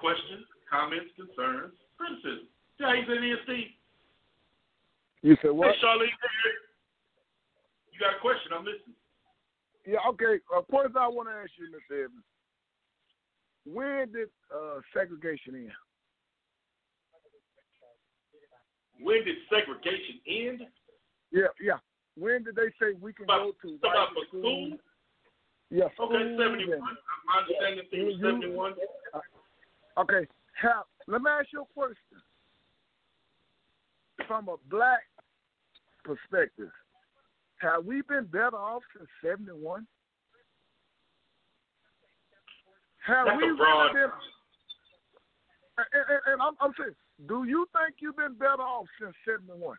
questions, 0.00 0.48
comments, 0.64 1.12
concerns, 1.12 1.76
criticism. 1.96 2.48
James 2.80 3.06
and 3.08 3.38
Steve. 3.44 3.72
You 5.22 5.36
said 5.42 5.50
what? 5.50 5.74
Hey, 5.74 5.80
Charlene, 5.82 6.12
you 7.92 7.98
got 7.98 8.16
a 8.16 8.20
question? 8.20 8.52
I'm 8.52 8.64
listening. 8.64 8.94
Yeah, 9.86 10.04
okay. 10.10 10.38
A 10.56 10.62
question 10.62 10.96
I 10.98 11.08
want 11.08 11.28
to 11.28 11.34
ask 11.34 11.50
you, 11.58 11.72
Mr. 11.72 12.04
Evans. 12.04 12.26
When 13.64 14.12
did 14.12 14.28
uh, 14.54 14.80
segregation 14.92 15.54
end? 15.54 15.72
When 19.00 19.24
did 19.24 19.36
segregation 19.50 20.20
end? 20.26 20.60
Yeah, 21.32 21.50
yeah. 21.60 21.78
When 22.16 22.44
did 22.44 22.56
they 22.56 22.70
say 22.80 22.96
we 23.00 23.12
can 23.12 23.24
about, 23.24 23.54
go 23.62 23.68
to 23.68 23.74
about 23.76 24.08
school? 24.28 24.40
school? 24.40 24.78
Yeah, 25.70 25.90
Okay, 25.98 26.36
71. 26.38 26.78
My 26.78 27.42
understanding 27.42 27.84
is 27.90 28.20
71. 28.22 28.74
Uh, 29.12 30.00
okay, 30.00 30.26
how, 30.54 30.84
let 31.06 31.22
me 31.22 31.30
ask 31.30 31.48
you 31.52 31.62
a 31.62 31.74
question. 31.74 32.18
From 34.26 34.48
a 34.48 34.56
black 34.68 35.02
perspective, 36.04 36.70
have 37.58 37.84
we 37.84 38.02
been 38.02 38.24
better 38.24 38.56
off 38.56 38.82
since 38.96 39.08
71? 39.22 39.86
Have 43.06 43.26
That's 43.26 43.36
we 43.38 43.44
really 43.44 43.92
been. 43.92 44.10
And, 45.78 45.86
and, 45.92 46.20
and 46.32 46.42
I'm, 46.42 46.54
I'm 46.60 46.72
saying, 46.78 46.96
do 47.28 47.44
you 47.44 47.66
think 47.72 47.96
you've 48.00 48.16
been 48.16 48.34
better 48.34 48.62
off 48.62 48.86
since 49.00 49.14
71? 49.24 49.76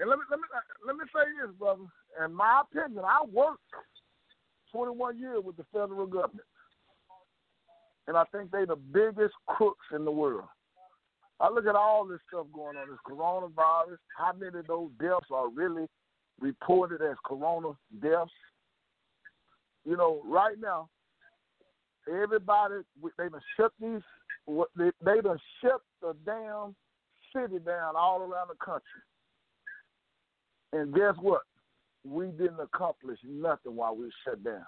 And 0.00 0.08
let 0.08 0.18
me 0.18 0.24
let 0.30 0.38
me 0.38 0.46
uh, 0.54 0.86
let 0.86 0.96
me 0.96 1.04
say 1.10 1.26
this, 1.42 1.54
brother. 1.58 1.82
In 2.24 2.32
my 2.32 2.62
opinion, 2.62 3.02
I 3.04 3.26
worked 3.26 3.66
21 4.72 5.18
years 5.18 5.42
with 5.44 5.56
the 5.56 5.66
federal 5.72 6.06
government, 6.06 6.46
and 8.08 8.16
I 8.16 8.24
think 8.32 8.50
they're 8.50 8.66
the 8.66 8.74
biggest 8.74 9.34
crooks 9.46 9.86
in 9.94 10.04
the 10.04 10.10
world. 10.10 10.48
I 11.40 11.50
look 11.50 11.66
at 11.66 11.76
all 11.76 12.06
this 12.06 12.18
stuff 12.26 12.46
going 12.52 12.76
on, 12.76 12.88
this 12.88 12.98
coronavirus. 13.06 13.98
How 14.16 14.32
many 14.32 14.58
of 14.58 14.66
those 14.66 14.90
deaths 14.98 15.26
are 15.30 15.48
really 15.48 15.86
reported 16.40 17.02
as 17.02 17.16
corona 17.24 17.72
deaths? 18.02 18.32
You 19.84 19.96
know, 19.96 20.22
right 20.24 20.56
now, 20.58 20.88
everybody 22.08 22.76
they 23.18 23.28
done 23.28 23.40
shut 23.56 23.72
these. 23.80 24.00
They, 24.76 24.90
they 25.04 25.20
done 25.20 25.38
shut 25.60 25.82
the 26.00 26.16
damn 26.24 26.74
city 27.36 27.58
down 27.58 27.94
all 27.94 28.20
around 28.22 28.48
the 28.48 28.64
country. 28.64 28.82
And 30.72 30.94
guess 30.94 31.14
what? 31.20 31.42
We 32.04 32.28
didn't 32.28 32.60
accomplish 32.60 33.18
nothing 33.24 33.76
while 33.76 33.94
we 33.94 34.10
shut 34.24 34.42
down. 34.42 34.64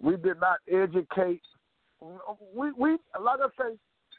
We 0.00 0.16
did 0.16 0.40
not 0.40 0.58
educate. 0.68 1.42
We 2.00 2.72
we 2.72 2.96
like 3.20 3.40
I 3.40 3.48
say, 3.58 3.76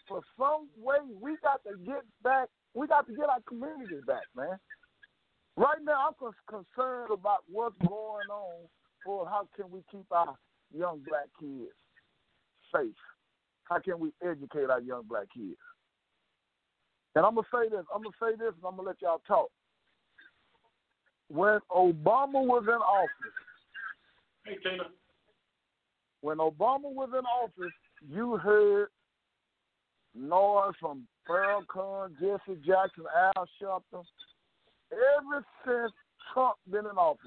for 0.08 0.22
some 0.38 0.68
way 0.82 0.98
we 1.20 1.38
got 1.42 1.64
to 1.64 1.78
get 1.86 2.04
back. 2.24 2.50
We 2.74 2.88
got 2.88 3.08
to 3.08 3.14
get 3.14 3.30
our 3.30 3.42
communities 3.48 4.04
back, 4.06 4.24
man. 4.36 4.58
Right 5.58 5.84
now, 5.84 6.10
I'm 6.10 6.32
concerned 6.48 7.12
about 7.12 7.44
what's 7.52 7.76
going 7.80 8.30
on 8.30 8.68
for 9.04 9.28
how 9.28 9.48
can 9.56 9.70
we 9.70 9.82
keep 9.92 10.06
our 10.12 10.38
young 10.74 11.02
black 11.08 11.28
kids 11.40 11.72
safe. 12.74 12.96
How 13.66 13.80
can 13.80 14.00
we 14.00 14.12
educate 14.24 14.70
our 14.70 14.80
young 14.82 15.04
black 15.08 15.28
kids? 15.34 15.58
And 17.16 17.26
I'm 17.26 17.36
gonna 17.36 17.48
say 17.54 17.70
this. 17.70 17.86
I'm 17.94 18.04
gonna 18.04 18.16
say 18.22 18.38
this, 18.38 18.54
and 18.56 18.66
I'm 18.66 18.78
gonna 18.78 18.88
let 18.88 19.02
y'all 19.02 19.22
talk 19.28 19.50
when 21.34 21.60
Obama 21.72 22.44
was 22.44 22.64
in 22.68 22.74
office, 22.74 23.10
Hey, 24.46 24.58
Tina. 24.64 24.84
When 26.22 26.38
Obama 26.38 26.84
was 26.84 27.10
in 27.18 27.26
office, 27.26 27.74
you 28.10 28.38
heard 28.38 28.88
noise 30.16 30.74
from 30.80 31.08
Farrakhan, 31.28 32.14
Jesse 32.20 32.60
Jackson, 32.66 33.06
Al 33.36 33.48
Sharpton. 33.62 34.04
Ever 34.92 35.46
since 35.66 35.94
Trump 36.34 36.56
been 36.70 36.86
in 36.86 36.98
office, 36.98 37.20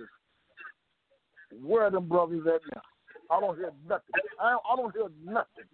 where 1.63 1.85
are 1.85 1.91
them 1.91 2.09
brothers 2.09 2.47
at 2.47 2.61
now? 2.75 2.83
I 3.31 3.41
don't 3.41 3.57
hear 3.57 3.71
nothing. 3.89 4.05
I, 4.41 4.57
I 4.71 4.77
don't 4.77 4.95
hear 4.95 5.09
nothing. 5.25 5.65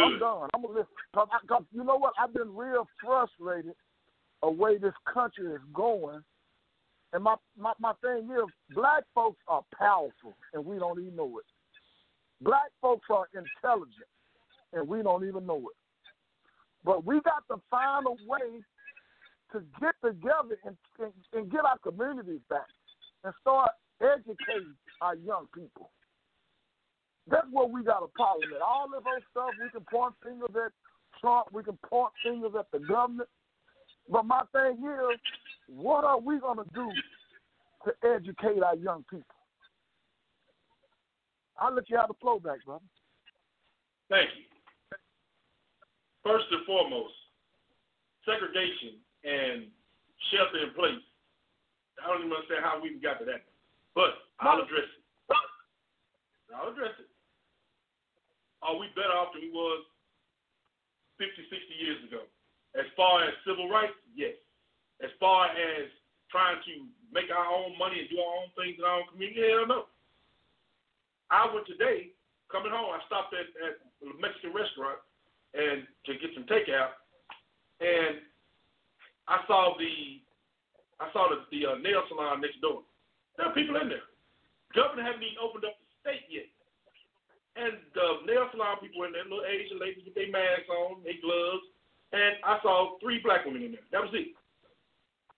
I'm 0.00 0.18
done. 0.18 0.48
I'm 0.54 0.62
gonna 0.62 0.74
listen. 0.74 0.92
Cause, 1.14 1.28
I, 1.32 1.46
cause 1.46 1.64
you 1.72 1.82
know 1.82 1.96
what? 1.96 2.12
I've 2.20 2.32
been 2.32 2.54
real 2.54 2.86
frustrated 3.04 3.74
the 4.42 4.50
way 4.50 4.78
this 4.78 4.94
country 5.12 5.46
is 5.46 5.60
going. 5.72 6.22
And 7.12 7.24
my, 7.24 7.34
my 7.58 7.72
my 7.80 7.92
thing 8.02 8.28
is, 8.30 8.74
black 8.74 9.04
folks 9.14 9.40
are 9.48 9.64
powerful, 9.76 10.34
and 10.54 10.64
we 10.64 10.78
don't 10.78 11.00
even 11.00 11.16
know 11.16 11.38
it. 11.38 11.44
Black 12.40 12.70
folks 12.80 13.06
are 13.10 13.26
intelligent, 13.34 14.08
and 14.72 14.86
we 14.86 15.02
don't 15.02 15.26
even 15.26 15.44
know 15.46 15.58
it. 15.58 15.76
But 16.84 17.04
we 17.04 17.20
got 17.20 17.46
to 17.48 17.60
find 17.70 18.06
a 18.06 18.10
way 18.10 18.62
to 19.52 19.62
get 19.80 19.94
together 20.02 20.56
and, 20.64 20.76
and, 21.00 21.12
and 21.32 21.50
get 21.50 21.64
our 21.64 21.78
communities 21.78 22.40
back 22.48 22.68
and 23.24 23.34
start 23.40 23.70
educating 24.00 24.74
our 25.02 25.16
young 25.16 25.46
people. 25.54 25.90
That's 27.28 27.46
what 27.50 27.70
we 27.70 27.82
got 27.84 28.02
a 28.02 28.08
problem 28.08 28.48
with. 28.50 28.62
All 28.62 28.88
this 28.88 29.02
old 29.06 29.22
stuff, 29.30 29.50
we 29.62 29.68
can 29.70 29.84
point 29.92 30.14
fingers 30.22 30.50
at 30.54 30.72
Trump, 31.20 31.48
we 31.52 31.62
can 31.62 31.78
point 31.88 32.12
fingers 32.24 32.52
at 32.58 32.70
the 32.72 32.78
government. 32.78 33.28
But 34.10 34.26
my 34.26 34.42
thing 34.52 34.82
is, 34.82 35.20
what 35.68 36.04
are 36.04 36.18
we 36.18 36.40
going 36.40 36.58
to 36.58 36.66
do 36.74 36.90
to 37.86 37.92
educate 38.02 38.62
our 38.62 38.74
young 38.74 39.04
people? 39.08 39.24
I'll 41.58 41.74
let 41.74 41.88
you 41.88 41.96
have 41.96 42.08
the 42.08 42.18
flow 42.20 42.40
back, 42.40 42.64
brother. 42.64 42.84
Thank 44.08 44.28
you. 44.34 44.44
First 46.24 46.46
and 46.50 46.66
foremost, 46.66 47.14
segregation 48.26 48.98
and 49.22 49.70
shelter 50.32 50.66
in 50.66 50.74
place. 50.74 51.04
I 52.02 52.08
don't 52.08 52.26
even 52.26 52.32
understand 52.32 52.64
how 52.64 52.82
we 52.82 52.90
even 52.90 53.00
got 53.00 53.20
to 53.20 53.26
that. 53.28 53.46
But 53.94 54.18
I'll 54.40 54.58
address 54.58 54.88
it. 54.88 55.04
I'll 56.50 56.72
address 56.72 56.98
it. 56.98 57.06
Are 58.60 58.76
we 58.76 58.90
better 58.98 59.14
off 59.14 59.32
than 59.32 59.46
we 59.46 59.52
was 59.54 59.84
50, 61.22 61.30
60 61.30 61.56
years 61.78 62.00
ago? 62.08 62.26
As 62.78 62.86
far 62.96 63.24
as 63.26 63.34
civil 63.46 63.68
rights, 63.68 63.96
yes. 64.14 64.36
As 65.02 65.10
far 65.18 65.50
as 65.50 65.90
trying 66.30 66.62
to 66.62 66.86
make 67.10 67.26
our 67.30 67.46
own 67.46 67.74
money 67.78 67.98
and 67.98 68.08
do 68.08 68.18
our 68.22 68.34
own 68.46 68.50
things 68.54 68.78
in 68.78 68.84
our 68.84 69.02
own 69.02 69.08
community, 69.10 69.42
hell 69.42 69.66
no. 69.66 69.80
I 71.30 71.46
went 71.50 71.66
today, 71.66 72.14
coming 72.50 72.70
home, 72.70 72.94
I 72.94 73.02
stopped 73.06 73.34
at, 73.34 73.50
at 73.62 73.82
a 74.06 74.14
Mexican 74.18 74.54
restaurant 74.54 74.98
and 75.54 75.86
to 76.06 76.14
get 76.18 76.30
some 76.34 76.46
takeout, 76.46 76.94
and 77.82 78.22
I 79.26 79.42
saw 79.46 79.74
the 79.78 80.22
I 81.00 81.08
saw 81.16 81.32
the, 81.32 81.48
the 81.48 81.64
uh, 81.64 81.76
nail 81.80 82.04
salon 82.12 82.44
next 82.44 82.60
door. 82.60 82.84
There 83.40 83.48
are 83.48 83.56
people 83.56 83.80
in 83.80 83.88
there. 83.88 84.04
Governor 84.76 85.00
hadn't 85.00 85.24
even 85.24 85.40
opened 85.40 85.64
up 85.64 85.80
the 85.80 85.88
state 86.04 86.28
yet. 86.28 86.44
And 87.56 87.80
the 87.96 88.28
nail 88.28 88.52
salon 88.52 88.84
people 88.84 89.08
in 89.08 89.16
there, 89.16 89.24
little 89.24 89.48
Asian 89.48 89.80
ladies 89.80 90.04
with 90.04 90.12
their 90.12 90.28
masks 90.28 90.68
on, 90.68 91.00
their 91.00 91.16
gloves, 91.24 91.64
and 92.12 92.34
I 92.42 92.58
saw 92.62 92.98
three 92.98 93.20
black 93.22 93.46
women 93.46 93.62
in 93.62 93.72
there. 93.78 93.86
That 93.94 94.02
was 94.02 94.14
it. 94.14 94.34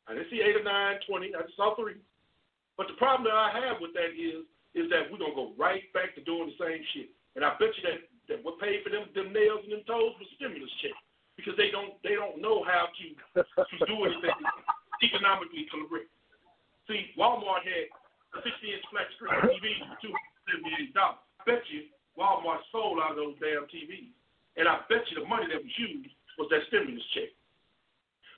I 0.08 0.14
didn't 0.16 0.30
see 0.32 0.40
eight 0.40 0.56
or 0.56 0.64
nine, 0.64 0.98
twenty. 1.06 1.30
I 1.36 1.44
just 1.44 1.56
saw 1.56 1.76
three. 1.76 2.00
But 2.80 2.88
the 2.88 2.96
problem 2.96 3.28
that 3.28 3.36
I 3.36 3.52
have 3.52 3.78
with 3.78 3.92
that 3.92 4.16
is, 4.16 4.48
is 4.72 4.88
that 4.88 5.12
we're 5.12 5.20
gonna 5.20 5.36
go 5.36 5.52
right 5.60 5.84
back 5.92 6.16
to 6.16 6.24
doing 6.24 6.48
the 6.48 6.58
same 6.58 6.80
shit. 6.96 7.12
And 7.36 7.44
I 7.44 7.54
bet 7.60 7.72
you 7.76 7.84
that, 7.88 8.00
that 8.28 8.38
what 8.44 8.60
paid 8.60 8.80
for 8.82 8.90
them 8.90 9.08
them 9.12 9.32
nails 9.32 9.64
and 9.68 9.72
them 9.76 9.84
toes 9.84 10.16
was 10.16 10.28
stimulus 10.40 10.72
check 10.80 10.96
because 11.36 11.56
they 11.60 11.68
don't 11.68 11.96
they 12.00 12.16
don't 12.16 12.40
know 12.40 12.64
how 12.64 12.88
to 12.88 13.04
to 13.44 13.84
do 13.84 13.96
anything 14.08 14.36
economically 15.06 15.68
correct. 15.68 16.08
See, 16.88 17.14
Walmart 17.14 17.62
had 17.62 17.86
a 18.34 18.40
60 18.42 18.48
inch 18.48 18.84
flat 18.90 19.06
screen 19.14 19.36
TV 19.44 19.64
for 19.86 19.96
two 20.00 20.12
hundred 20.12 20.40
seventy 20.48 20.72
eight 20.80 20.92
dollars. 20.96 21.20
I 21.40 21.42
bet 21.46 21.62
you 21.68 21.92
Walmart 22.16 22.64
sold 22.72 22.98
out 22.98 23.14
of 23.14 23.20
those 23.20 23.36
damn 23.38 23.68
TVs, 23.68 24.12
and 24.56 24.66
I 24.66 24.82
bet 24.88 25.04
you 25.12 25.20
the 25.20 25.28
money 25.28 25.46
that 25.52 25.60
was 25.60 25.74
used 25.78 26.12
was 26.38 26.48
that 26.50 26.64
stimulus 26.68 27.04
check. 27.12 27.30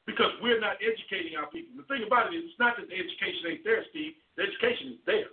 Because 0.05 0.37
we're 0.45 0.61
not 0.61 0.77
educating 0.85 1.37
our 1.41 1.49
people. 1.49 1.81
The 1.81 1.89
thing 1.89 2.05
about 2.05 2.29
it 2.29 2.37
is, 2.37 2.53
it's 2.53 2.61
not 2.61 2.77
that 2.77 2.93
the 2.93 2.97
education 2.97 3.57
ain't 3.57 3.65
there, 3.65 3.81
Steve. 3.89 4.21
The 4.37 4.45
education 4.45 5.01
is 5.01 5.03
there. 5.09 5.33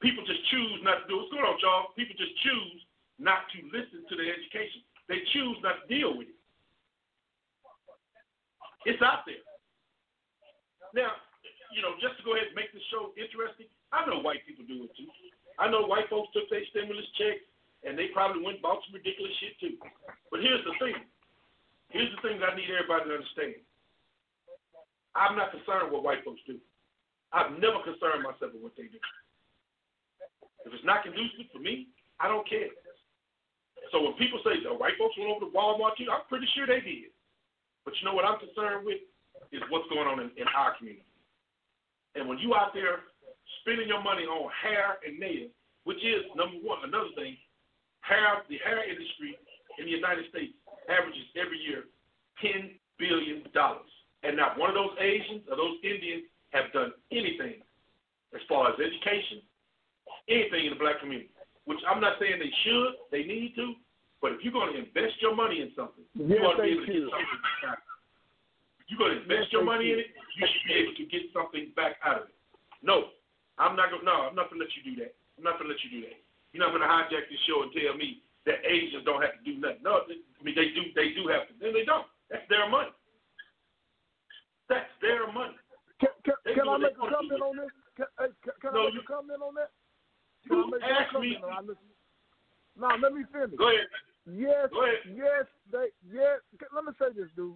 People 0.00 0.24
just 0.24 0.40
choose 0.48 0.80
not 0.80 1.04
to 1.04 1.06
do 1.12 1.20
it. 1.20 1.28
What's 1.28 1.34
going 1.36 1.44
on, 1.44 1.60
y'all? 1.60 1.92
People 1.92 2.16
just 2.16 2.32
choose 2.40 2.80
not 3.20 3.44
to 3.52 3.60
listen 3.68 4.08
to 4.08 4.14
the 4.16 4.24
education. 4.24 4.80
They 5.12 5.20
choose 5.36 5.60
not 5.60 5.84
to 5.84 5.86
deal 5.92 6.16
with 6.16 6.32
it. 6.32 6.38
It's 8.88 9.04
out 9.04 9.28
there. 9.28 9.44
Now, 10.96 11.12
you 11.76 11.84
know, 11.84 12.00
just 12.00 12.16
to 12.16 12.24
go 12.24 12.32
ahead 12.32 12.48
and 12.48 12.56
make 12.56 12.72
the 12.72 12.80
show 12.88 13.12
interesting, 13.20 13.68
I 13.92 14.08
know 14.08 14.24
white 14.24 14.40
people 14.48 14.64
do 14.64 14.88
it 14.88 14.92
too. 14.96 15.12
I 15.60 15.68
know 15.68 15.84
white 15.84 16.08
folks 16.08 16.32
took 16.32 16.48
their 16.48 16.64
stimulus 16.72 17.04
checks 17.20 17.44
and 17.84 17.96
they 17.96 18.12
probably 18.12 18.44
went 18.44 18.60
and 18.60 18.64
bought 18.64 18.84
some 18.84 18.96
ridiculous 18.96 19.32
shit 19.40 19.56
too. 19.60 19.76
But 20.28 20.44
here's 20.44 20.64
the 20.64 20.76
thing. 20.76 20.98
Here's 21.90 22.12
the 22.14 22.22
thing 22.22 22.38
that 22.38 22.52
I 22.52 22.56
need 22.56 22.70
everybody 22.70 23.08
to 23.08 23.18
understand. 23.18 23.58
I'm 25.16 25.34
not 25.34 25.50
concerned 25.50 25.90
what 25.90 26.06
white 26.06 26.22
folks 26.22 26.44
do. 26.46 26.60
I've 27.34 27.58
never 27.58 27.82
concerned 27.82 28.22
myself 28.22 28.54
with 28.54 28.62
what 28.62 28.76
they 28.78 28.86
do. 28.90 29.00
If 30.66 30.70
it's 30.74 30.86
not 30.86 31.02
conducive 31.02 31.50
for 31.50 31.58
me, 31.58 31.90
I 32.20 32.28
don't 32.28 32.46
care. 32.46 32.70
So 33.90 34.02
when 34.04 34.14
people 34.20 34.38
say, 34.44 34.60
oh, 34.68 34.78
white 34.78 34.94
folks 35.00 35.18
went 35.18 35.34
over 35.34 35.48
to 35.48 35.50
Walmart 35.50 35.98
too, 35.98 36.06
I'm 36.12 36.26
pretty 36.30 36.46
sure 36.54 36.68
they 36.68 36.84
did. 36.84 37.10
But 37.82 37.96
you 37.98 38.06
know 38.06 38.14
what 38.14 38.28
I'm 38.28 38.38
concerned 38.38 38.84
with 38.86 39.02
is 39.50 39.62
what's 39.72 39.88
going 39.88 40.06
on 40.06 40.20
in, 40.20 40.30
in 40.36 40.46
our 40.52 40.76
community. 40.78 41.06
And 42.14 42.28
when 42.28 42.38
you 42.38 42.54
out 42.54 42.74
there 42.74 43.08
spending 43.62 43.88
your 43.88 44.02
money 44.02 44.26
on 44.26 44.50
hair 44.52 44.98
and 45.02 45.18
nails, 45.18 45.50
which 45.84 46.02
is 46.04 46.22
number 46.36 46.60
one, 46.62 46.84
another 46.84 47.10
thing, 47.16 47.34
hair 48.00 48.42
the 48.48 48.58
hair 48.64 48.82
industry 48.84 49.36
in 49.78 49.86
the 49.86 49.94
United 49.94 50.28
States 50.30 50.52
averages 50.88 51.26
every 51.36 51.58
year 51.58 51.84
ten 52.40 52.76
billion 52.98 53.44
dollars. 53.54 53.88
And 54.22 54.36
not 54.36 54.58
one 54.60 54.68
of 54.68 54.76
those 54.76 54.96
Asians 55.00 55.48
or 55.48 55.56
those 55.56 55.80
Indians 55.80 56.28
have 56.52 56.68
done 56.76 56.92
anything 57.08 57.64
as 58.36 58.42
far 58.48 58.68
as 58.68 58.76
education, 58.76 59.40
anything 60.28 60.68
in 60.68 60.76
the 60.76 60.80
black 60.80 61.00
community. 61.00 61.32
Which 61.64 61.80
I'm 61.88 62.00
not 62.00 62.20
saying 62.20 62.36
they 62.36 62.52
should, 62.64 62.92
they 63.08 63.24
need 63.24 63.56
to, 63.56 63.74
but 64.20 64.36
if 64.36 64.44
you're 64.44 64.52
going 64.52 64.76
to 64.76 64.80
invest 64.84 65.16
your 65.24 65.32
money 65.32 65.64
in 65.64 65.72
something, 65.72 66.04
you 66.12 66.28
Yes, 66.28 66.44
ought 66.44 66.60
to 66.60 66.64
be 66.64 66.76
able 66.76 66.84
to 66.84 66.92
get 66.92 67.08
something 67.08 67.40
back 67.40 67.60
out 67.64 67.78
of 67.80 67.84
it. 67.88 67.98
If 68.80 68.86
you're 68.92 69.00
going 69.00 69.14
to 69.16 69.20
invest 69.24 69.48
Yes, 69.48 69.52
your 69.56 69.64
money 69.64 69.86
in 69.92 69.98
it, 70.04 70.10
you 70.36 70.44
should 70.44 70.66
be 70.68 70.76
able 70.76 70.94
to 71.00 71.04
get 71.08 71.22
something 71.32 71.64
back 71.76 71.96
out 72.04 72.24
of 72.24 72.28
it. 72.28 72.36
No, 72.84 73.12
I'm 73.56 73.76
not 73.76 73.88
going. 73.88 74.04
No, 74.04 74.28
I'm 74.28 74.36
not 74.36 74.52
going 74.52 74.60
to 74.60 74.64
let 74.68 74.72
you 74.76 74.84
do 74.84 74.94
that. 75.04 75.16
I'm 75.36 75.44
not 75.44 75.56
going 75.56 75.68
to 75.68 75.72
let 75.72 75.80
you 75.84 75.92
do 75.92 76.00
that. 76.08 76.16
You're 76.52 76.64
not 76.66 76.74
going 76.74 76.82
to 76.82 76.88
hijack 76.90 77.30
this 77.30 77.38
show 77.46 77.62
and 77.62 77.70
tell 77.72 77.94
me 77.96 78.22
that 78.46 78.64
Asians 78.66 79.04
don't 79.04 79.22
have 79.22 79.38
to 79.38 79.42
do 79.46 79.58
nothing. 79.60 79.82
No, 79.84 80.02
I 80.08 80.42
mean 80.42 80.54
they 80.54 80.74
do. 80.74 80.82
They 80.96 81.14
do 81.14 81.28
have 81.28 81.46
to. 81.48 81.54
Then 81.60 81.72
they 81.72 81.84
don't. 81.84 82.06
That's 82.30 82.46
their 82.48 82.68
money. 82.68 82.90
That's 84.68 84.90
their 85.02 85.30
money. 85.32 85.54
Can, 86.00 86.10
can, 86.24 86.34
can 86.54 86.68
I 86.68 86.78
make 86.78 86.92
a 86.96 87.00
comment 87.10 87.42
on 87.42 87.56
this? 87.56 87.70
Can, 87.96 88.06
can, 88.42 88.52
can 88.62 88.70
No, 88.74 88.80
I 88.82 88.84
make 88.86 88.94
you- 88.94 89.00
a 89.00 89.04
comment 89.04 89.42
on 89.42 89.54
that? 89.54 89.70
You 90.48 90.64
I 90.64 90.70
make 90.70 90.82
ask 90.82 91.12
me. 91.20 91.36
comment? 91.40 91.44
on- 91.44 91.76
I. 91.76 92.96
No, 92.96 92.96
let 93.02 93.12
me 93.12 93.24
finish. 93.32 93.58
Go 93.58 93.68
ahead. 93.68 93.86
Yes, 94.30 94.68
Go 94.72 94.84
ahead. 94.84 95.00
yes, 95.14 95.44
they, 95.72 95.88
yes. 96.10 96.38
Let 96.74 96.84
me 96.84 96.92
say 96.98 97.12
this, 97.16 97.28
dude. 97.36 97.54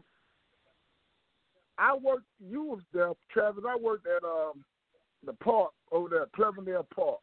I 1.78 1.94
worked. 1.94 2.26
You 2.40 2.62
was 2.64 2.80
there, 2.92 3.12
Travis. 3.32 3.64
I 3.68 3.76
worked 3.76 4.06
at 4.06 4.22
um 4.24 4.64
the 5.24 5.32
park 5.34 5.70
over 5.92 6.08
there, 6.08 6.26
Cleverdale 6.36 6.86
Park, 6.94 7.20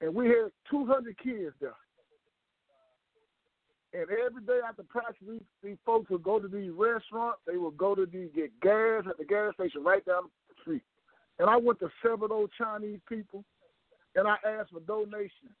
and 0.00 0.14
we 0.14 0.26
had 0.28 0.50
200 0.70 1.16
kids 1.18 1.54
there. 1.60 1.74
And 3.94 4.06
every 4.10 4.42
day 4.42 4.60
after 4.66 4.82
practice, 4.82 5.26
these, 5.62 5.78
folks 5.84 6.10
would 6.10 6.22
go 6.22 6.38
to 6.38 6.46
these 6.46 6.70
restaurants. 6.76 7.40
They 7.46 7.56
would 7.56 7.76
go 7.76 7.94
to 7.94 8.04
these 8.04 8.28
get 8.34 8.60
gas 8.60 9.04
at 9.08 9.16
the 9.16 9.24
gas 9.24 9.54
station 9.54 9.82
right 9.82 10.04
down 10.04 10.24
the 10.48 10.54
street. 10.60 10.82
And 11.38 11.48
I 11.48 11.56
went 11.56 11.78
to 11.80 11.88
several 12.02 12.46
Chinese 12.58 13.00
people, 13.08 13.44
and 14.14 14.28
I 14.28 14.36
asked 14.46 14.72
for 14.72 14.80
donations, 14.80 15.56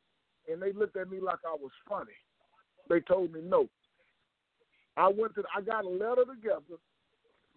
and 0.50 0.60
they 0.60 0.72
looked 0.72 0.96
at 0.96 1.10
me 1.10 1.20
like 1.20 1.38
I 1.46 1.56
was 1.58 1.70
funny. 1.88 2.12
They 2.88 3.00
told 3.00 3.32
me 3.32 3.40
no. 3.42 3.68
I 4.96 5.08
went 5.08 5.34
to, 5.36 5.44
I 5.56 5.60
got 5.62 5.84
a 5.84 5.88
letter 5.88 6.24
together, 6.26 6.78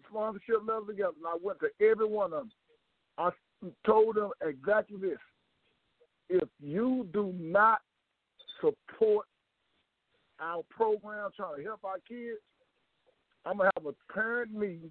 sponsorship 0.08 0.66
letter 0.66 0.86
together, 0.86 1.12
and 1.18 1.26
I 1.26 1.36
went 1.42 1.58
to 1.60 1.68
every 1.84 2.06
one 2.06 2.32
of 2.32 2.44
them. 2.44 2.52
I 3.18 3.30
told 3.84 4.16
them 4.16 4.30
exactly 4.40 4.98
this: 4.98 5.18
if 6.32 6.48
you 6.62 7.06
do 7.12 7.34
not 7.38 7.80
support 8.60 9.26
our 10.40 10.62
program 10.70 11.30
trying 11.36 11.56
to 11.58 11.62
help 11.62 11.84
our 11.84 11.98
kids, 12.08 12.40
I'm 13.44 13.58
gonna 13.58 13.70
have 13.76 13.86
a 13.86 14.12
parent 14.12 14.52
meeting 14.52 14.90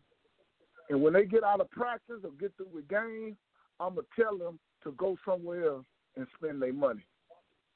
And 0.89 1.01
when 1.01 1.13
they 1.13 1.25
get 1.25 1.43
out 1.43 1.61
of 1.61 1.71
practice 1.71 2.19
or 2.23 2.31
get 2.39 2.55
through 2.57 2.67
with 2.73 2.87
games, 2.87 3.37
I'm 3.79 3.95
gonna 3.95 4.07
tell 4.15 4.37
them 4.37 4.59
to 4.83 4.91
go 4.91 5.17
somewhere 5.25 5.65
else 5.65 5.85
and 6.15 6.27
spend 6.37 6.61
their 6.61 6.73
money. 6.73 7.05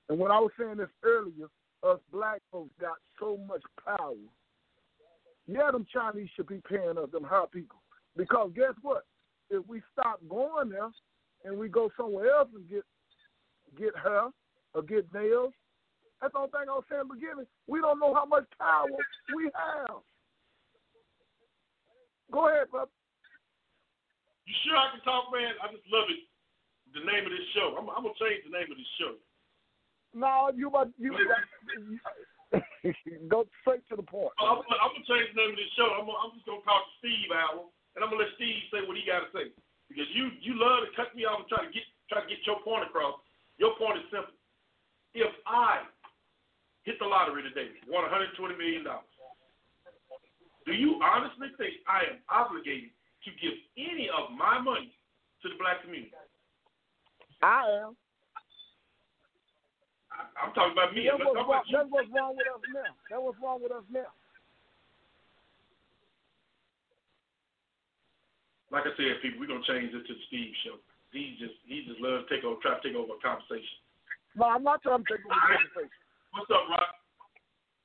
And 0.09 0.20
when 0.20 0.32
I 0.32 0.39
was 0.39 0.51
saying 0.59 0.78
this 0.78 0.89
earlier, 1.03 1.47
us 1.84 1.99
black 2.11 2.41
folks 2.51 2.74
got 2.80 2.97
so 3.20 3.38
much 3.47 3.61
power. 3.84 4.13
Yeah, 5.47 5.72
them 5.72 5.86
Chinese 5.91 6.30
should 6.36 6.47
be 6.47 6.61
paying 6.70 6.97
us, 6.97 7.09
them 7.11 7.24
high 7.24 7.45
people. 7.51 7.82
Because 8.16 8.51
guess 8.55 8.74
what? 8.82 9.05
If 9.49 9.68
we 9.68 9.82
stop 9.93 10.20
going 10.30 10.70
there 10.70 10.89
and 11.45 11.57
we 11.57 11.68
go 11.68 11.89
somewhere 11.97 12.36
else 12.36 12.49
and 12.53 12.70
get 12.70 12.84
get 13.76 13.93
hair 14.01 14.30
or 14.73 14.82
get 14.84 15.13
nails, 15.13 15.53
that's 16.21 16.34
the 16.34 16.39
only 16.39 16.51
thing 16.51 16.67
I 16.67 16.73
was 16.73 16.84
saying 16.89 17.01
in 17.03 17.07
the 17.07 17.15
beginning. 17.15 17.47
We 17.67 17.82
don't 17.84 17.99
know 17.99 18.13
how 18.15 18.26
much 18.26 18.45
power 18.57 18.88
we 19.36 19.51
have. 19.53 20.01
Go 22.32 22.49
ahead, 22.49 22.71
bub. 22.71 22.89
You 24.45 24.53
sure 24.65 24.78
I 24.78 24.91
can 24.93 25.01
talk, 25.05 25.32
man? 25.34 25.53
I 25.61 25.67
just 25.73 25.86
love 25.89 26.09
it. 26.09 26.21
The 26.93 27.01
name 27.03 27.26
of 27.28 27.34
this 27.34 27.49
show. 27.51 27.76
I'm, 27.76 27.89
I'm 27.91 28.07
gonna 28.07 28.15
change 28.21 28.45
the 28.47 28.55
name 28.55 28.71
of 28.71 28.78
this 28.80 28.88
show. 28.95 29.19
No, 30.15 30.47
you 30.55 30.71
about 30.71 30.95
you, 30.95 31.11
go 33.28 33.43
straight 33.59 33.84
to 33.91 33.99
the 33.99 34.05
point. 34.05 34.32
I'm, 34.39 34.63
I'm, 34.63 34.95
gonna 34.95 35.09
change 35.09 35.28
the 35.36 35.43
name 35.43 35.51
of 35.51 35.59
this 35.59 35.76
show. 35.76 35.91
I'm, 35.91 36.07
I'm 36.07 36.32
just 36.38 36.47
gonna 36.47 36.63
call 36.63 36.88
it 36.88 36.95
Steve 37.03 37.36
Hour, 37.36 37.67
and 37.97 37.99
I'm 37.99 38.07
gonna 38.13 38.23
let 38.23 38.32
Steve 38.39 38.63
say 38.71 38.80
what 38.88 38.95
he 38.95 39.03
got 39.03 39.28
to 39.28 39.32
say 39.36 39.51
because 39.91 40.07
you 40.15 40.32
you 40.39 40.55
love 40.55 40.88
to 40.88 40.95
cut 40.95 41.11
me 41.17 41.28
off 41.28 41.43
and 41.43 41.49
try 41.51 41.65
to 41.65 41.71
get 41.73 41.84
try 42.07 42.23
to 42.23 42.30
get 42.30 42.39
your 42.47 42.63
point 42.63 42.88
across. 42.88 43.19
Your 43.58 43.76
point 43.80 43.97
is 43.99 44.08
simple. 44.12 44.36
If 45.16 45.32
I 45.47 45.88
hit 46.84 46.99
the 46.99 47.08
lottery 47.08 47.43
today, 47.43 47.72
won 47.88 48.03
120 48.03 48.36
million 48.60 48.84
dollars, 48.84 49.08
do 50.66 50.74
you 50.74 50.99
honestly 50.99 51.53
think 51.58 51.80
I 51.88 52.10
am 52.10 52.18
obligated 52.28 52.89
to 53.24 53.30
give 53.39 53.56
any 53.78 54.10
of 54.10 54.34
my 54.36 54.60
money 54.60 54.91
to 55.41 55.49
the 55.49 55.56
black 55.62 55.82
community? 55.86 56.12
I 57.41 57.86
am. 57.86 57.95
I, 60.10 60.47
am 60.47 60.53
talking 60.53 60.74
about 60.74 60.95
me. 60.95 61.06
That 61.06 61.20
was, 61.20 61.36
wrong, 61.38 61.64
that 61.72 61.89
was 61.89 62.08
wrong 62.12 62.34
with 62.34 62.47
us 62.47 62.64
now. 62.74 62.91
That 63.12 63.22
was 63.22 63.36
wrong 63.43 63.60
with 63.62 63.72
us 63.72 63.86
now. 63.91 64.10
Like 68.72 68.89
I 68.89 68.93
said, 68.97 69.22
people, 69.22 69.39
we're 69.39 69.47
gonna 69.47 69.64
change 69.64 69.93
it 69.93 70.03
to 70.03 70.14
the 70.14 70.24
Steve 70.28 70.51
show. 70.66 70.76
He 71.16 71.39
just 71.39 71.55
he 71.63 71.88
just 71.88 72.03
loves 72.03 72.28
take 72.28 72.43
over, 72.43 72.59
try 72.59 72.76
to 72.76 72.84
take 72.84 72.91
over 72.91 73.16
a 73.16 73.22
conversation. 73.24 73.80
No, 74.36 74.51
I'm 74.51 74.68
not 74.68 74.84
trying 74.84 74.99
to 74.99 75.07
take 75.07 75.24
over 75.24 75.32
a 75.32 75.47
conversation. 75.47 75.95
What's 76.36 76.51
up, 76.51 76.68
Rock? 76.68 76.91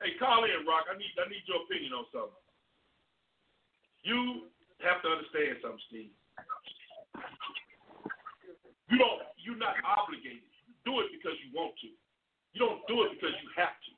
Hey, 0.03 0.18
call 0.18 0.43
in, 0.43 0.66
Rock. 0.66 0.91
I 0.91 0.99
need 0.99 1.14
I 1.14 1.31
need 1.31 1.47
your 1.47 1.62
opinion 1.62 1.95
on 1.95 2.11
something. 2.11 2.43
You 4.03 4.51
have 4.83 4.99
to 5.07 5.14
understand 5.14 5.62
something, 5.62 5.87
Steve. 5.87 6.11
You 8.91 8.99
don't. 8.99 9.22
You're 9.39 9.62
not 9.62 9.78
obligated. 9.87 10.43
You 10.66 10.74
do 10.83 10.99
it 11.07 11.14
because 11.14 11.39
you 11.47 11.55
want 11.55 11.78
to. 11.87 11.95
You 12.51 12.59
don't 12.66 12.83
do 12.91 13.07
it 13.07 13.14
because 13.14 13.31
you 13.39 13.49
have 13.55 13.78
to. 13.78 13.91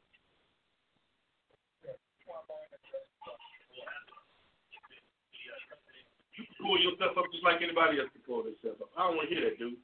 You 6.37 6.45
pull 6.62 6.78
yourself 6.78 7.18
up 7.18 7.26
just 7.34 7.42
like 7.42 7.58
anybody 7.58 7.98
else 7.98 8.08
can 8.14 8.22
pull 8.22 8.46
themselves 8.46 8.78
up. 8.78 8.94
I 8.94 9.10
don't 9.10 9.18
want 9.18 9.28
to 9.28 9.34
hear 9.34 9.44
that, 9.50 9.58
dude. 9.58 9.76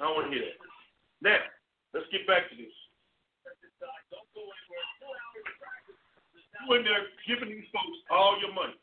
I 0.00 0.08
don't 0.08 0.16
want 0.16 0.32
to 0.32 0.34
hear 0.34 0.48
that. 0.48 0.58
Now, 1.20 1.40
let's 1.92 2.08
get 2.10 2.26
back 2.26 2.48
to 2.50 2.56
this. 2.56 2.72
You 6.62 6.74
in 6.78 6.84
there 6.86 7.10
giving 7.26 7.50
these 7.50 7.68
folks 7.74 7.98
all 8.10 8.38
your 8.40 8.54
money. 8.54 8.78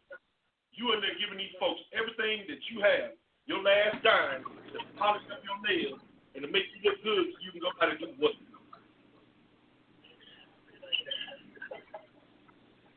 You 0.75 0.93
in 0.93 1.01
there 1.01 1.15
giving 1.19 1.39
these 1.39 1.55
folks 1.59 1.81
everything 1.91 2.47
that 2.47 2.61
you 2.71 2.79
have, 2.83 3.15
your 3.47 3.59
last 3.63 3.99
dime, 4.03 4.43
to 4.43 4.77
polish 4.95 5.23
up 5.31 5.41
your 5.43 5.59
nails 5.65 5.99
and 6.35 6.43
to 6.43 6.49
make 6.51 6.67
you 6.75 6.91
look 6.91 6.99
good 7.03 7.25
so 7.33 7.37
you 7.43 7.51
can 7.51 7.63
go 7.63 7.71
out 7.81 7.89
and 7.89 7.99
do 7.99 8.07
what? 8.19 8.35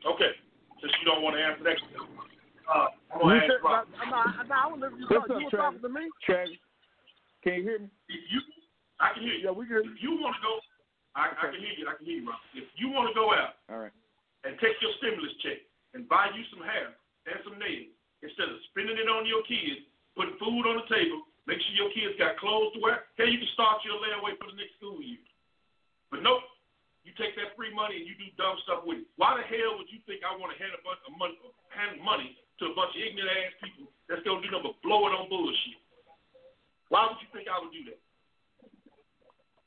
Okay, 0.03 0.31
since 0.83 0.91
you 0.99 1.05
don't 1.07 1.23
want 1.23 1.35
to 1.35 1.41
answer 1.41 1.63
that, 1.63 1.79
uh, 2.67 2.87
I'm 3.13 3.21
going 3.21 3.37
to 3.37 3.45
ask 3.45 3.61
Rob. 3.61 3.85
I'm 4.01 4.09
not, 4.09 4.27
I'm 4.41 4.49
not, 4.49 4.89
to 4.89 4.97
you 4.97 5.05
talk. 5.05 5.29
You 5.29 5.45
were 5.45 5.53
talking 5.53 5.85
to 5.85 5.91
me? 5.93 6.09
Travis, 6.25 6.57
can 7.45 7.61
you 7.61 7.63
hear 7.63 7.79
me? 7.85 7.89
If 8.09 8.21
you, 8.33 8.39
I 8.97 9.13
can 9.13 9.21
hear 9.21 9.37
you. 9.37 9.45
Yeah, 9.45 9.53
we 9.53 9.69
can. 9.69 9.85
If 9.85 10.01
you 10.01 10.17
want 10.17 10.33
to 10.33 10.41
go, 10.41 10.53
I, 11.13 11.29
okay. 11.29 11.37
I 11.37 11.45
can 11.53 11.61
hear 11.61 11.75
you. 11.77 11.85
I 11.85 11.93
can 11.93 12.05
hear 12.09 12.19
you, 12.19 12.25
Rob. 12.25 12.41
If 12.57 12.65
you 12.73 12.89
want 12.89 13.13
to 13.13 13.15
go 13.15 13.29
out, 13.29 13.61
all 13.69 13.85
right, 13.85 13.93
and 14.43 14.57
take 14.57 14.73
your 14.81 14.93
stimulus 14.97 15.37
check 15.45 15.61
and 15.93 16.09
buy 16.09 16.33
you 16.33 16.41
some 16.49 16.65
hair 16.65 16.97
and 17.29 17.37
some 17.45 17.61
nails 17.61 17.93
instead 18.25 18.49
of 18.49 18.57
spending 18.73 18.97
it 18.97 19.05
on 19.05 19.29
your 19.29 19.45
kids, 19.45 19.85
putting 20.17 20.33
food 20.41 20.65
on 20.65 20.81
the 20.81 20.87
table, 20.89 21.27
make 21.45 21.61
sure 21.61 21.75
your 21.77 21.93
kids 21.93 22.17
got 22.17 22.39
clothes 22.41 22.73
to 22.73 22.79
wear. 22.81 23.05
Hey, 23.19 23.29
you 23.29 23.37
can 23.37 23.51
start 23.53 23.83
your 23.85 23.99
layaway 24.01 24.33
for 24.41 24.49
the 24.49 24.57
next 24.57 24.79
school 24.79 25.03
year. 25.03 25.21
But 26.09 26.23
nope, 26.23 26.41
you 27.03 27.11
take 27.19 27.35
that 27.35 27.53
free 27.59 27.75
money 27.75 27.99
and 27.99 28.07
you 28.07 28.15
do 28.15 28.31
dumb 28.39 28.55
stuff 28.63 28.87
with 28.87 29.03
it. 29.03 29.07
Why 29.19 29.35
the 29.35 29.43
hell 29.43 29.75
would 29.75 29.91
you 29.91 29.99
think 30.07 30.23
I 30.23 30.31
want 30.39 30.55
to 30.55 30.57
hand 30.57 30.71
a 30.71 30.81
bunch 30.81 31.03
of 31.03 31.13
money, 31.19 31.35
hand 31.67 31.99
money 31.99 32.39
to 32.59 32.69
a 32.69 32.73
bunch 32.77 32.93
of 32.93 33.01
ignorant 33.01 33.31
ass 33.31 33.53
people 33.61 33.87
that's 34.05 34.21
gonna 34.27 34.43
do 34.43 34.51
nothing 34.51 34.73
but 34.73 34.81
blow 34.85 35.07
it 35.09 35.15
on 35.15 35.29
bullshit? 35.29 35.79
Why 36.93 37.09
would 37.09 37.17
you 37.23 37.29
think 37.33 37.49
I 37.49 37.57
would 37.57 37.73
do 37.73 37.83
that? 37.89 38.01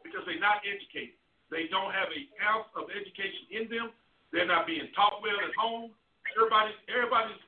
Because 0.07 0.23
they're 0.29 0.43
not 0.43 0.63
educated. 0.63 1.19
They 1.51 1.67
don't 1.71 1.91
have 1.91 2.11
a 2.11 2.21
ounce 2.47 2.71
of 2.79 2.91
education 2.91 3.51
in 3.51 3.65
them. 3.67 3.91
They're 4.31 4.47
not 4.47 4.67
being 4.67 4.87
taught 4.95 5.23
well 5.23 5.39
at 5.39 5.55
home. 5.59 5.95
Everybody's 6.35 6.79
everybody's 6.91 7.39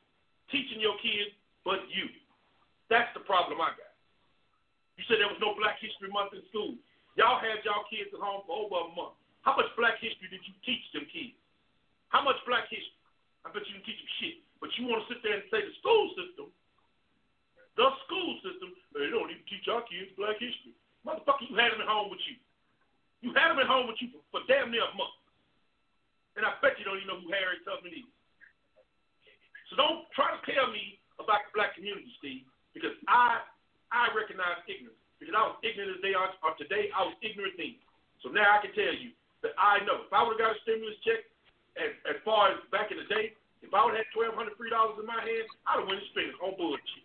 teaching 0.51 0.83
your 0.83 0.99
kids 1.03 1.35
but 1.67 1.83
you. 1.91 2.11
That's 2.91 3.11
the 3.15 3.23
problem 3.23 3.61
I 3.61 3.75
got. 3.75 3.95
You 4.99 5.07
said 5.07 5.23
there 5.23 5.31
was 5.31 5.39
no 5.43 5.55
Black 5.55 5.79
History 5.79 6.11
Month 6.11 6.35
in 6.35 6.43
school. 6.51 6.75
Y'all 7.19 7.39
had 7.39 7.63
y'all 7.67 7.87
kids 7.91 8.11
at 8.15 8.23
home 8.23 8.47
for 8.47 8.55
over 8.67 8.91
a 8.91 8.95
month. 8.95 9.19
How 9.43 9.55
much 9.55 9.71
black 9.79 9.99
history 10.03 10.31
did 10.31 10.43
you 10.47 10.55
teach 10.67 10.83
them 10.95 11.07
kids? 11.11 11.35
How 12.11 12.23
much 12.23 12.39
black 12.47 12.71
history? 12.71 12.95
I 13.47 13.51
bet 13.51 13.67
you 13.67 13.79
didn't 13.79 13.87
teach 13.87 13.99
them 13.99 14.13
shit. 14.23 14.37
But 14.59 14.75
you 14.75 14.91
want 14.91 15.07
to 15.07 15.09
sit 15.11 15.23
there 15.23 15.39
and 15.39 15.47
say 15.51 15.63
the 15.63 15.75
school 15.79 16.11
system, 16.19 16.49
the 17.79 17.89
school 18.07 18.31
system, 18.43 18.75
they 18.91 19.07
don't 19.07 19.31
even 19.31 19.47
teach 19.47 19.71
our 19.71 19.87
kids 19.87 20.11
black 20.19 20.39
history. 20.43 20.75
Motherfucker, 21.07 21.47
you 21.47 21.55
had 21.55 21.71
them 21.71 21.83
at 21.83 21.91
home 21.91 22.11
with 22.11 22.23
you. 22.27 22.37
You 23.23 23.31
had 23.35 23.55
them 23.55 23.63
at 23.63 23.71
home 23.71 23.87
with 23.87 24.03
you 24.03 24.11
for, 24.11 24.23
for 24.35 24.43
damn 24.51 24.75
near 24.75 24.83
a 24.83 24.95
month. 24.99 25.15
And 26.35 26.43
I 26.43 26.59
bet 26.59 26.79
you 26.79 26.87
don't 26.87 26.99
even 26.99 27.11
know 27.11 27.23
who 27.23 27.31
Harriet 27.31 27.63
Tubman 27.63 27.95
is. 27.95 28.07
So 29.71 29.79
don't 29.79 30.07
try 30.15 30.35
to 30.35 30.41
tell 30.47 30.71
me 30.71 30.99
about 31.19 31.47
the 31.47 31.55
black 31.55 31.75
community, 31.79 32.11
Steve, 32.19 32.47
because 32.75 32.95
I 33.07 33.43
I 33.91 34.11
recognize 34.13 34.63
ignorance. 34.69 34.99
Because 35.19 35.35
I 35.35 35.43
was 35.51 35.59
ignorant 35.67 35.99
as 35.99 36.03
they 36.03 36.15
are, 36.15 36.31
are 36.47 36.55
today, 36.59 36.95
I 36.95 37.03
was 37.03 37.17
ignorant 37.27 37.59
then. 37.59 37.75
So 38.23 38.31
now 38.31 38.47
I 38.55 38.63
can 38.63 38.71
tell 38.75 38.95
you, 38.95 39.11
that 39.43 39.55
I 39.55 39.83
know. 39.87 40.07
If 40.07 40.13
I 40.15 40.23
would 40.23 40.39
have 40.39 40.51
got 40.51 40.59
a 40.59 40.61
stimulus 40.67 40.99
check 41.07 41.23
as, 41.79 41.95
as 42.11 42.19
far 42.27 42.51
as 42.51 42.59
back 42.75 42.91
in 42.91 42.99
the 42.99 43.07
day, 43.07 43.38
if 43.63 43.71
I 43.75 43.81
would 43.85 43.97
have 43.99 44.09
twelve 44.15 44.35
hundred 44.39 44.55
free 44.57 44.71
dollars 44.71 44.99
in 45.01 45.07
my 45.07 45.19
hand, 45.19 45.47
I'd 45.67 45.83
have 45.83 45.89
went 45.89 46.01
and 46.01 46.11
spent 46.15 46.31
it 46.33 46.39
on 46.39 46.55
bullshit. 46.55 47.05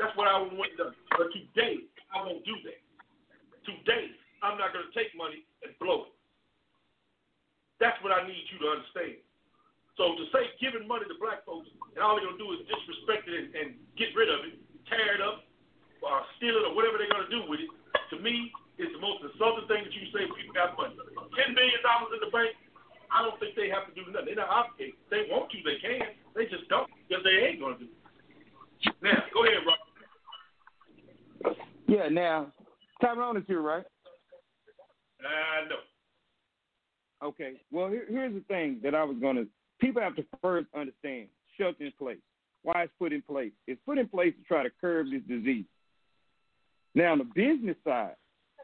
That's 0.00 0.16
what 0.16 0.26
I 0.26 0.40
would 0.40 0.56
have 0.56 0.78
done. 0.80 0.94
But 1.12 1.28
today, 1.32 1.84
I 2.10 2.24
won't 2.24 2.40
do 2.48 2.56
that. 2.64 2.80
Today, 3.68 4.08
I'm 4.40 4.56
not 4.56 4.72
going 4.72 4.88
to 4.88 4.94
take 4.96 5.12
money 5.12 5.44
and 5.60 5.76
blow 5.76 6.08
it. 6.08 6.14
That's 7.78 8.00
what 8.00 8.12
I 8.12 8.24
need 8.24 8.44
you 8.52 8.58
to 8.64 8.68
understand. 8.80 9.20
So 10.00 10.16
to 10.16 10.24
say 10.32 10.48
giving 10.56 10.88
money 10.88 11.04
to 11.04 11.16
black 11.20 11.44
folks 11.44 11.68
and 11.92 12.00
all 12.00 12.16
they're 12.16 12.24
going 12.24 12.40
to 12.40 12.44
do 12.44 12.48
is 12.56 12.64
disrespect 12.64 13.28
it 13.28 13.36
and, 13.36 13.48
and 13.52 13.68
get 14.00 14.16
rid 14.16 14.32
of 14.32 14.48
it, 14.48 14.56
tear 14.88 15.20
it 15.20 15.20
up, 15.20 15.44
uh, 16.00 16.24
steal 16.40 16.56
it, 16.56 16.64
or 16.64 16.72
whatever 16.72 16.96
they're 16.96 17.12
going 17.12 17.28
to 17.28 17.32
do 17.32 17.44
with 17.44 17.60
it, 17.60 17.68
to 18.08 18.16
me, 18.24 18.48
is 18.80 18.88
the 18.96 19.02
most 19.04 19.20
insulting 19.20 19.68
thing 19.68 19.84
that 19.84 19.92
you 19.92 20.08
say 20.08 20.24
when 20.24 20.40
people 20.40 20.56
got 20.56 20.72
money. 20.80 20.96
Ten 21.36 21.52
million 21.52 21.80
dollars 21.84 22.16
in 22.16 22.20
the 22.24 22.32
bank, 22.32 22.56
I 23.12 23.22
don't 23.22 23.38
think 23.40 23.56
they 23.56 23.68
have 23.68 23.86
to 23.86 23.94
do 23.94 24.10
nothing. 24.10 24.26
They're 24.26 24.36
not 24.36 24.48
obligated. 24.48 24.94
They 25.10 25.26
want 25.30 25.50
to, 25.50 25.58
they 25.64 25.78
can. 25.82 26.08
They 26.34 26.44
just 26.46 26.68
don't 26.68 26.88
because 27.08 27.24
they 27.24 27.46
ain't 27.46 27.60
gonna 27.60 27.78
do. 27.78 27.84
It. 27.84 28.94
Now, 29.02 29.22
go 29.34 29.44
ahead, 29.44 29.58
Rob. 29.66 31.56
Yeah. 31.86 32.08
Now, 32.08 32.52
Tyrone 33.00 33.36
is 33.36 33.44
here, 33.46 33.60
right? 33.60 33.84
Uh, 35.20 35.68
no. 35.68 35.76
Okay. 37.28 37.54
Well, 37.70 37.88
here, 37.88 38.06
here's 38.08 38.32
the 38.32 38.40
thing 38.48 38.80
that 38.82 38.94
I 38.94 39.04
was 39.04 39.16
gonna. 39.20 39.44
People 39.80 40.02
have 40.02 40.16
to 40.16 40.24
first 40.40 40.68
understand 40.74 41.28
shelter 41.58 41.84
in 41.84 41.92
place. 41.98 42.18
Why 42.62 42.84
it's 42.84 42.92
put 42.98 43.12
in 43.12 43.22
place? 43.22 43.52
It's 43.66 43.80
put 43.86 43.98
in 43.98 44.08
place 44.08 44.34
to 44.38 44.44
try 44.44 44.62
to 44.62 44.70
curb 44.80 45.06
this 45.10 45.22
disease. 45.26 45.64
Now, 46.94 47.12
on 47.12 47.18
the 47.18 47.24
business 47.24 47.76
side, 47.84 48.14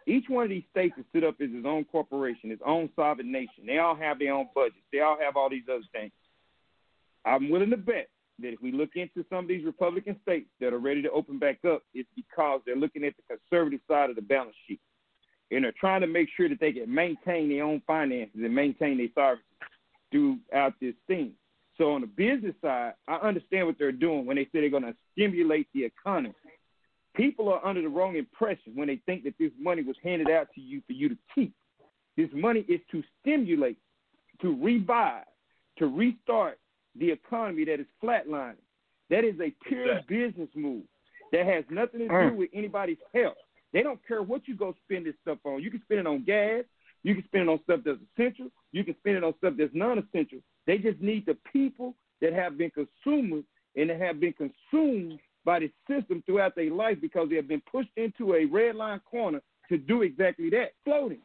each 0.06 0.26
one 0.28 0.44
of 0.44 0.50
these 0.50 0.64
states 0.70 0.94
is 0.98 1.04
set 1.12 1.24
up 1.24 1.34
as 1.40 1.48
its 1.52 1.66
own 1.66 1.84
corporation, 1.84 2.52
its 2.52 2.62
own 2.64 2.88
sovereign 2.94 3.32
nation. 3.32 3.66
They 3.66 3.78
all 3.78 3.96
have 3.96 4.18
their 4.18 4.32
own 4.32 4.48
budgets. 4.54 4.84
They 4.92 5.00
all 5.00 5.18
have 5.20 5.36
all 5.36 5.50
these 5.50 5.64
other 5.68 5.84
things. 5.92 6.12
I'm 7.24 7.50
willing 7.50 7.70
to 7.70 7.76
bet 7.76 8.08
that 8.38 8.52
if 8.52 8.62
we 8.62 8.70
look 8.70 8.90
into 8.94 9.24
some 9.28 9.38
of 9.44 9.48
these 9.48 9.64
Republican 9.64 10.16
states 10.22 10.48
that 10.60 10.72
are 10.72 10.78
ready 10.78 11.02
to 11.02 11.10
open 11.10 11.38
back 11.38 11.58
up, 11.64 11.82
it's 11.92 12.08
because 12.14 12.60
they're 12.64 12.76
looking 12.76 13.04
at 13.04 13.14
the 13.16 13.36
conservative 13.36 13.80
side 13.88 14.10
of 14.10 14.16
the 14.16 14.22
balance 14.22 14.54
sheet. 14.68 14.80
And 15.50 15.64
they're 15.64 15.72
trying 15.78 16.02
to 16.02 16.06
make 16.06 16.28
sure 16.36 16.48
that 16.48 16.60
they 16.60 16.72
can 16.72 16.92
maintain 16.92 17.48
their 17.48 17.64
own 17.64 17.82
finances 17.86 18.40
and 18.42 18.54
maintain 18.54 18.98
their 18.98 19.08
sovereignty 19.14 19.44
throughout 20.12 20.74
this 20.80 20.94
thing. 21.06 21.32
So 21.78 21.92
on 21.92 22.00
the 22.00 22.06
business 22.06 22.54
side, 22.62 22.94
I 23.06 23.16
understand 23.16 23.66
what 23.66 23.76
they're 23.78 23.92
doing 23.92 24.24
when 24.26 24.36
they 24.36 24.44
say 24.44 24.60
they're 24.60 24.70
going 24.70 24.82
to 24.82 24.94
stimulate 25.12 25.68
the 25.74 25.84
economy. 25.84 26.34
People 27.16 27.48
are 27.48 27.64
under 27.64 27.80
the 27.82 27.88
wrong 27.88 28.16
impression 28.16 28.72
when 28.74 28.88
they 28.88 29.00
think 29.06 29.24
that 29.24 29.34
this 29.38 29.52
money 29.58 29.82
was 29.82 29.96
handed 30.02 30.30
out 30.30 30.48
to 30.54 30.60
you 30.60 30.82
for 30.86 30.92
you 30.92 31.08
to 31.08 31.16
keep. 31.34 31.54
This 32.16 32.28
money 32.32 32.60
is 32.68 32.80
to 32.90 33.02
stimulate, 33.20 33.78
to 34.42 34.54
revive, 34.62 35.24
to 35.78 35.86
restart 35.86 36.58
the 36.98 37.10
economy 37.10 37.64
that 37.64 37.80
is 37.80 37.86
flatlining. 38.02 38.56
That 39.10 39.24
is 39.24 39.34
a 39.40 39.52
pure 39.68 40.00
business 40.08 40.48
move 40.54 40.84
that 41.32 41.46
has 41.46 41.64
nothing 41.70 42.00
to 42.00 42.08
do 42.08 42.12
Mm. 42.12 42.36
with 42.36 42.50
anybody's 42.52 43.00
health. 43.14 43.36
They 43.72 43.82
don't 43.82 44.04
care 44.06 44.22
what 44.22 44.46
you 44.48 44.54
go 44.54 44.74
spend 44.84 45.06
this 45.06 45.14
stuff 45.22 45.38
on. 45.44 45.62
You 45.62 45.70
can 45.70 45.82
spend 45.82 46.00
it 46.00 46.06
on 46.06 46.22
gas. 46.24 46.64
You 47.02 47.14
can 47.14 47.24
spend 47.24 47.48
it 47.48 47.48
on 47.48 47.62
stuff 47.62 47.80
that's 47.84 48.00
essential. 48.12 48.50
You 48.72 48.84
can 48.84 48.96
spend 48.98 49.16
it 49.16 49.24
on 49.24 49.36
stuff 49.38 49.54
that's 49.56 49.74
non-essential. 49.74 50.40
They 50.66 50.78
just 50.78 51.00
need 51.00 51.26
the 51.26 51.36
people 51.52 51.94
that 52.20 52.32
have 52.32 52.56
been 52.58 52.70
consumers 52.70 53.44
and 53.76 53.90
that 53.90 54.00
have 54.00 54.18
been 54.18 54.32
consumed 54.32 55.20
by 55.46 55.60
the 55.60 55.70
system 55.88 56.22
throughout 56.26 56.56
their 56.56 56.70
life 56.70 56.98
because 57.00 57.28
they 57.30 57.36
have 57.36 57.48
been 57.48 57.62
pushed 57.70 57.90
into 57.96 58.34
a 58.34 58.44
red 58.44 58.74
line 58.74 59.00
corner 59.08 59.40
to 59.70 59.78
do 59.78 60.02
exactly 60.02 60.50
that, 60.50 60.72
floating. 60.84 61.20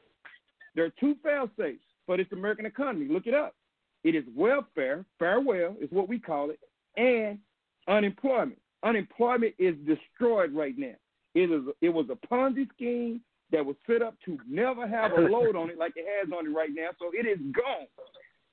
There 0.75 0.85
are 0.85 0.93
two 0.99 1.15
fail 1.23 1.49
safes 1.59 1.83
for 2.05 2.15
this 2.15 2.27
American 2.31 2.67
economy. 2.67 3.07
Look 3.09 3.25
it 3.25 3.33
up. 3.33 3.55
It 4.03 4.15
is 4.15 4.23
welfare, 4.35 5.05
farewell 5.19 5.75
is 5.81 5.89
what 5.91 6.07
we 6.07 6.19
call 6.19 6.51
it, 6.51 6.59
and 6.95 7.39
unemployment. 7.87 8.59
Unemployment 8.83 9.53
is 9.59 9.75
destroyed 9.85 10.53
right 10.53 10.75
now. 10.77 10.95
It 11.35 11.51
is 11.51 11.61
it 11.81 11.89
was 11.89 12.07
a 12.09 12.27
Ponzi 12.27 12.67
scheme 12.73 13.21
that 13.51 13.65
was 13.65 13.75
set 13.85 14.01
up 14.01 14.15
to 14.25 14.37
never 14.49 14.87
have 14.87 15.11
a 15.11 15.21
load 15.29 15.55
on 15.55 15.69
it 15.69 15.77
like 15.77 15.93
it 15.95 16.05
has 16.19 16.31
on 16.31 16.47
it 16.47 16.49
right 16.49 16.71
now. 16.73 16.89
So 16.99 17.11
it 17.13 17.27
is 17.27 17.39
gone. 17.53 17.87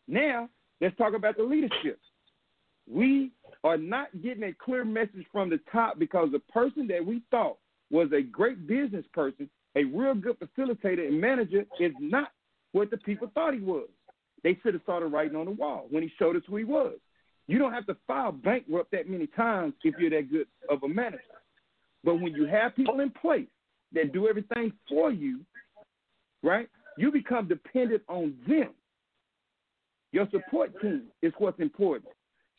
Now 0.07 0.49
let's 0.81 0.97
talk 0.97 1.15
about 1.15 1.37
the 1.37 1.45
leadership. 1.45 1.99
We 2.91 3.33
are 3.65 3.77
not 3.77 4.09
getting 4.23 4.45
a 4.45 4.53
clear 4.53 4.85
message 4.85 5.27
from 5.33 5.51
the 5.51 5.61
top 5.71 5.99
because 5.99 6.31
the 6.33 6.39
person 6.39 6.87
that 6.89 7.05
we 7.05 7.23
thought 7.31 7.59
was 7.91 8.09
a 8.13 8.23
great 8.23 8.67
business 8.67 9.05
person, 9.13 9.49
a 9.77 9.85
real 9.85 10.15
good 10.15 10.37
facilitator 10.39 11.07
and 11.07 11.21
manager, 11.21 11.65
is 11.81 11.93
not 12.01 12.33
what 12.73 12.91
the 12.91 12.97
people 12.99 13.31
thought 13.35 13.55
he 13.55 13.61
was. 13.61 13.89
They 14.45 14.57
should 14.63 14.75
have 14.75 14.83
started 14.83 15.07
writing 15.07 15.37
on 15.37 15.47
the 15.47 15.53
wall 15.53 15.87
when 15.91 16.03
he 16.03 16.13
showed 16.19 16.37
us 16.37 16.43
who 16.47 16.57
he 16.57 16.65
was. 16.65 16.95
You 17.47 17.59
don't 17.59 17.73
have 17.73 17.87
to 17.87 17.97
file 18.07 18.33
bankrupt 18.33 18.91
that 18.93 19.09
many 19.09 19.27
times 19.27 19.75
if 19.83 19.95
you're 19.99 20.11
that 20.11 20.31
good 20.31 20.47
of 20.69 20.83
a 20.83 20.89
manager. 20.89 21.23
But 22.05 22.17
when 22.17 22.35
you 22.35 22.47
have 22.47 22.77
people 22.77 23.01
in 23.01 23.11
place 23.11 23.49
that 23.93 24.13
do 24.13 24.29
everything 24.29 24.73
for 24.89 25.11
you, 25.11 25.41
right, 26.43 26.69
you 26.97 27.11
become 27.11 27.49
dependent 27.49 28.03
on 28.09 28.35
them. 28.47 28.71
Your 30.13 30.29
support 30.31 30.79
team 30.81 31.05
is 31.23 31.33
what's 31.39 31.61
important. 31.61 32.13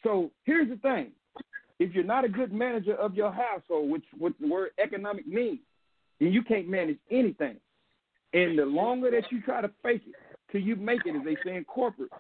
So 0.03 0.31
here's 0.43 0.69
the 0.69 0.77
thing. 0.77 1.11
If 1.79 1.93
you're 1.93 2.03
not 2.03 2.25
a 2.25 2.29
good 2.29 2.51
manager 2.51 2.95
of 2.95 3.15
your 3.15 3.31
household, 3.31 3.89
which 3.89 4.03
what 4.17 4.33
the 4.39 4.47
word 4.47 4.71
economic 4.83 5.27
means, 5.27 5.59
then 6.19 6.33
you 6.33 6.43
can't 6.43 6.67
manage 6.67 6.97
anything. 7.09 7.55
And 8.33 8.59
the 8.59 8.65
longer 8.65 9.09
that 9.11 9.31
you 9.31 9.41
try 9.41 9.61
to 9.61 9.71
fake 9.81 10.03
it 10.05 10.15
till 10.51 10.61
you 10.61 10.75
make 10.75 11.01
it, 11.05 11.15
as 11.15 11.23
they 11.23 11.35
say 11.43 11.55
in 11.55 11.63
corporate, 11.63 12.11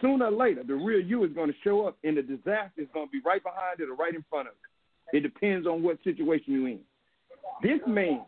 sooner 0.00 0.26
or 0.26 0.30
later 0.30 0.62
the 0.62 0.74
real 0.74 1.00
you 1.00 1.24
is 1.24 1.32
going 1.32 1.48
to 1.48 1.56
show 1.64 1.86
up 1.86 1.96
and 2.04 2.16
the 2.16 2.22
disaster 2.22 2.80
is 2.80 2.88
going 2.94 3.06
to 3.06 3.12
be 3.12 3.20
right 3.24 3.42
behind 3.42 3.80
it 3.80 3.88
or 3.88 3.94
right 3.94 4.14
in 4.14 4.24
front 4.30 4.48
of 4.48 4.54
it. 4.54 5.16
It 5.16 5.20
depends 5.20 5.66
on 5.66 5.82
what 5.82 5.98
situation 6.04 6.52
you're 6.52 6.68
in. 6.68 6.80
This 7.62 7.80
man 7.86 8.24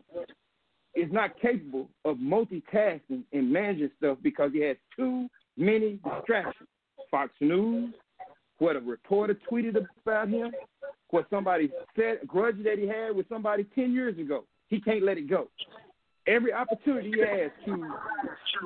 is 0.95 1.11
not 1.11 1.39
capable 1.39 1.87
of 2.03 2.17
multitasking 2.17 3.23
and 3.31 3.51
managing 3.51 3.91
stuff 3.97 4.17
because 4.21 4.51
he 4.51 4.61
has 4.61 4.77
too 4.95 5.29
many 5.57 5.99
distractions. 6.03 6.67
Fox 7.09 7.31
News, 7.39 7.93
what 8.61 8.75
a 8.75 8.79
reporter 8.79 9.35
tweeted 9.51 9.75
about 10.05 10.29
him, 10.29 10.51
what 11.09 11.25
somebody 11.31 11.71
said, 11.95 12.19
a 12.21 12.25
grudge 12.27 12.57
that 12.63 12.77
he 12.77 12.87
had 12.87 13.15
with 13.15 13.27
somebody 13.27 13.65
10 13.73 13.91
years 13.91 14.15
ago. 14.19 14.43
He 14.67 14.79
can't 14.79 15.01
let 15.03 15.17
it 15.17 15.27
go. 15.27 15.47
Every 16.27 16.53
opportunity 16.53 17.11
he 17.11 17.21
has 17.21 17.49
to 17.65 17.91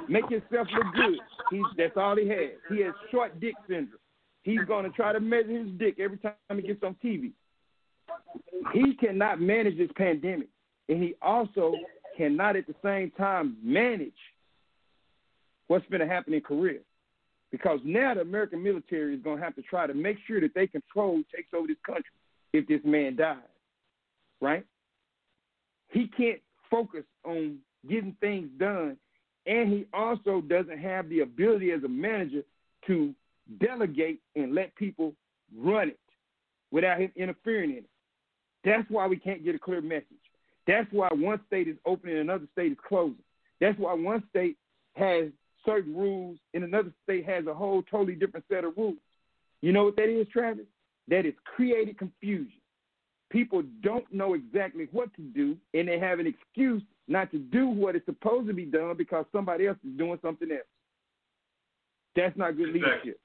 make 0.09 0.25
himself 0.25 0.67
look 0.75 0.93
good, 0.95 1.17
he's, 1.49 1.63
that's 1.77 1.95
all 1.95 2.17
he 2.17 2.27
has. 2.27 2.51
He 2.69 2.81
has 2.81 2.93
short 3.09 3.39
dick 3.39 3.53
syndrome. 3.69 4.01
He's 4.43 4.59
going 4.67 4.83
to 4.83 4.91
try 4.91 5.13
to 5.13 5.21
measure 5.21 5.63
his 5.63 5.69
dick 5.79 5.95
every 5.97 6.17
time 6.17 6.33
he 6.49 6.61
gets 6.61 6.83
on 6.83 6.97
TV. 7.01 7.31
He 8.73 8.95
cannot 8.95 9.39
manage 9.39 9.77
this 9.77 9.89
pandemic, 9.95 10.49
and 10.89 11.01
he 11.01 11.15
also 11.21 11.73
cannot 12.17 12.57
at 12.57 12.67
the 12.67 12.75
same 12.83 13.11
time 13.11 13.55
manage 13.63 14.11
what's 15.67 15.87
going 15.89 16.01
to 16.01 16.13
happen 16.13 16.33
in 16.33 16.41
Korea. 16.41 16.79
Because 17.55 17.79
now 17.85 18.13
the 18.13 18.19
American 18.19 18.61
military 18.61 19.15
is 19.15 19.21
going 19.21 19.37
to 19.37 19.43
have 19.45 19.55
to 19.55 19.61
try 19.61 19.87
to 19.87 19.93
make 19.93 20.17
sure 20.27 20.41
that 20.41 20.53
they 20.53 20.67
control, 20.67 21.21
takes 21.33 21.53
over 21.53 21.67
this 21.67 21.77
country 21.85 22.03
if 22.51 22.67
this 22.67 22.81
man 22.83 23.15
dies, 23.15 23.37
right? 24.41 24.65
He 25.87 26.09
can't 26.17 26.41
focus 26.69 27.05
on 27.23 27.59
getting 27.89 28.13
things 28.19 28.49
done, 28.59 28.97
and 29.45 29.71
he 29.71 29.85
also 29.93 30.41
doesn't 30.41 30.79
have 30.79 31.07
the 31.07 31.21
ability 31.21 31.71
as 31.71 31.81
a 31.85 31.87
manager 31.87 32.41
to 32.87 33.15
delegate 33.61 34.19
and 34.35 34.53
let 34.53 34.75
people 34.75 35.13
run 35.57 35.87
it 35.87 35.99
without 36.71 36.99
him 36.99 37.13
interfering 37.15 37.69
in 37.69 37.77
it. 37.77 37.89
That's 38.65 38.89
why 38.89 39.07
we 39.07 39.15
can't 39.15 39.45
get 39.45 39.55
a 39.55 39.59
clear 39.59 39.79
message. 39.79 40.03
That's 40.67 40.91
why 40.91 41.07
one 41.13 41.39
state 41.47 41.69
is 41.69 41.77
opening 41.85 42.17
and 42.17 42.29
another 42.29 42.47
state 42.51 42.73
is 42.73 42.77
closing. 42.85 43.23
That's 43.61 43.79
why 43.79 43.93
one 43.93 44.25
state 44.29 44.57
has 44.97 45.29
certain 45.65 45.95
rules 45.95 46.37
and 46.53 46.63
another 46.63 46.91
state 47.03 47.25
has 47.25 47.47
a 47.47 47.53
whole 47.53 47.83
totally 47.83 48.15
different 48.15 48.45
set 48.49 48.63
of 48.63 48.77
rules. 48.77 48.97
You 49.61 49.71
know 49.71 49.85
what 49.85 49.95
that 49.95 50.09
is, 50.09 50.27
Travis? 50.31 50.65
That 51.07 51.25
is 51.25 51.33
created 51.43 51.97
confusion. 51.97 52.59
People 53.31 53.63
don't 53.81 54.11
know 54.13 54.33
exactly 54.33 54.87
what 54.91 55.13
to 55.15 55.21
do, 55.21 55.57
and 55.73 55.87
they 55.87 55.99
have 55.99 56.19
an 56.19 56.27
excuse 56.27 56.81
not 57.07 57.31
to 57.31 57.39
do 57.39 57.67
what 57.67 57.95
is 57.95 58.01
supposed 58.05 58.47
to 58.47 58.53
be 58.53 58.65
done 58.65 58.95
because 58.97 59.25
somebody 59.31 59.67
else 59.67 59.77
is 59.83 59.97
doing 59.97 60.19
something 60.21 60.51
else. 60.51 60.61
That's 62.15 62.37
not 62.37 62.55
good 62.55 62.69
Exactly. 62.69 62.89
leadership. 62.89 63.19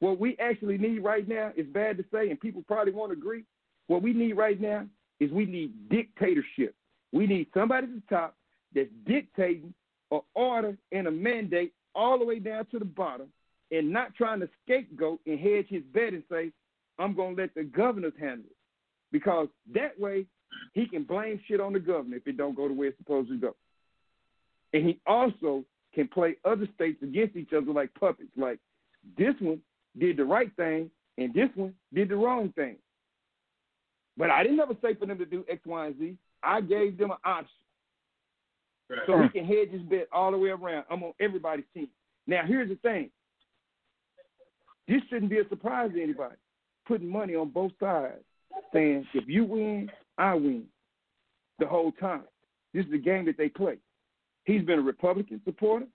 What 0.00 0.18
we 0.18 0.36
actually 0.38 0.78
need 0.78 1.00
right 1.00 1.28
now 1.28 1.52
is 1.56 1.66
bad 1.66 1.98
to 1.98 2.04
say, 2.12 2.30
and 2.30 2.40
people 2.40 2.62
probably 2.66 2.92
won't 2.92 3.12
agree. 3.12 3.44
What 3.86 4.02
we 4.02 4.12
need 4.12 4.34
right 4.34 4.60
now 4.60 4.86
is 5.18 5.30
we 5.30 5.44
need 5.44 5.88
dictatorship. 5.90 6.74
We 7.12 7.26
need 7.26 7.48
somebody 7.52 7.86
at 7.86 7.94
the 7.94 8.02
top 8.14 8.36
that's 8.74 8.88
dictating 9.06 9.74
an 10.10 10.20
order 10.34 10.76
and 10.92 11.06
a 11.06 11.10
mandate 11.10 11.72
all 11.94 12.18
the 12.18 12.24
way 12.24 12.38
down 12.38 12.66
to 12.66 12.78
the 12.78 12.84
bottom 12.84 13.28
and 13.70 13.92
not 13.92 14.14
trying 14.14 14.40
to 14.40 14.48
scapegoat 14.64 15.20
and 15.26 15.38
hedge 15.38 15.66
his 15.68 15.82
bet 15.92 16.12
and 16.12 16.22
say, 16.30 16.50
I'm 16.98 17.14
going 17.14 17.36
to 17.36 17.42
let 17.42 17.54
the 17.54 17.64
governors 17.64 18.12
handle 18.18 18.46
it. 18.46 18.56
Because 19.12 19.48
that 19.74 19.98
way 19.98 20.26
he 20.72 20.86
can 20.86 21.04
blame 21.04 21.40
shit 21.46 21.60
on 21.60 21.72
the 21.72 21.80
governor 21.80 22.16
if 22.16 22.26
it 22.26 22.36
don't 22.36 22.56
go 22.56 22.68
the 22.68 22.74
way 22.74 22.88
it's 22.88 22.98
supposed 22.98 23.28
to 23.28 23.36
go. 23.36 23.56
And 24.72 24.86
he 24.86 25.00
also 25.06 25.64
can 25.94 26.08
play 26.08 26.36
other 26.44 26.68
states 26.74 27.02
against 27.02 27.36
each 27.36 27.52
other 27.52 27.72
like 27.72 27.92
puppets. 27.94 28.30
Like 28.36 28.58
this 29.18 29.34
one 29.40 29.60
did 29.98 30.16
the 30.16 30.24
right 30.24 30.54
thing 30.56 30.90
and 31.18 31.34
this 31.34 31.48
one 31.54 31.74
did 31.92 32.08
the 32.08 32.16
wrong 32.16 32.52
thing. 32.54 32.76
But 34.16 34.30
I 34.30 34.42
didn't 34.42 34.60
ever 34.60 34.76
say 34.82 34.94
for 34.94 35.06
them 35.06 35.18
to 35.18 35.26
do 35.26 35.44
X, 35.48 35.60
Y, 35.64 35.86
and 35.86 35.98
Z. 35.98 36.16
I 36.42 36.60
gave 36.60 36.98
them 36.98 37.10
an 37.10 37.16
option. 37.24 37.48
Right. 38.90 39.00
So 39.06 39.22
he 39.22 39.28
can 39.28 39.44
hedge 39.44 39.70
his 39.70 39.82
bet 39.82 40.08
all 40.12 40.32
the 40.32 40.38
way 40.38 40.50
around. 40.50 40.84
I'm 40.90 41.02
on 41.04 41.12
everybody's 41.20 41.64
team. 41.72 41.88
Now, 42.26 42.42
here's 42.46 42.68
the 42.68 42.76
thing. 42.76 43.10
This 44.88 45.00
shouldn't 45.08 45.30
be 45.30 45.38
a 45.38 45.48
surprise 45.48 45.92
to 45.94 46.02
anybody. 46.02 46.34
Putting 46.86 47.08
money 47.08 47.36
on 47.36 47.50
both 47.50 47.70
sides, 47.78 48.24
saying 48.72 49.06
if 49.14 49.28
you 49.28 49.44
win, 49.44 49.90
I 50.18 50.34
win. 50.34 50.64
The 51.60 51.66
whole 51.66 51.92
time. 51.92 52.24
This 52.74 52.84
is 52.86 52.90
the 52.90 52.98
game 52.98 53.26
that 53.26 53.36
they 53.36 53.48
play. 53.48 53.76
He's 54.44 54.62
been 54.62 54.78
a 54.78 54.82
Republican 54.82 55.40
supporter 55.44 55.86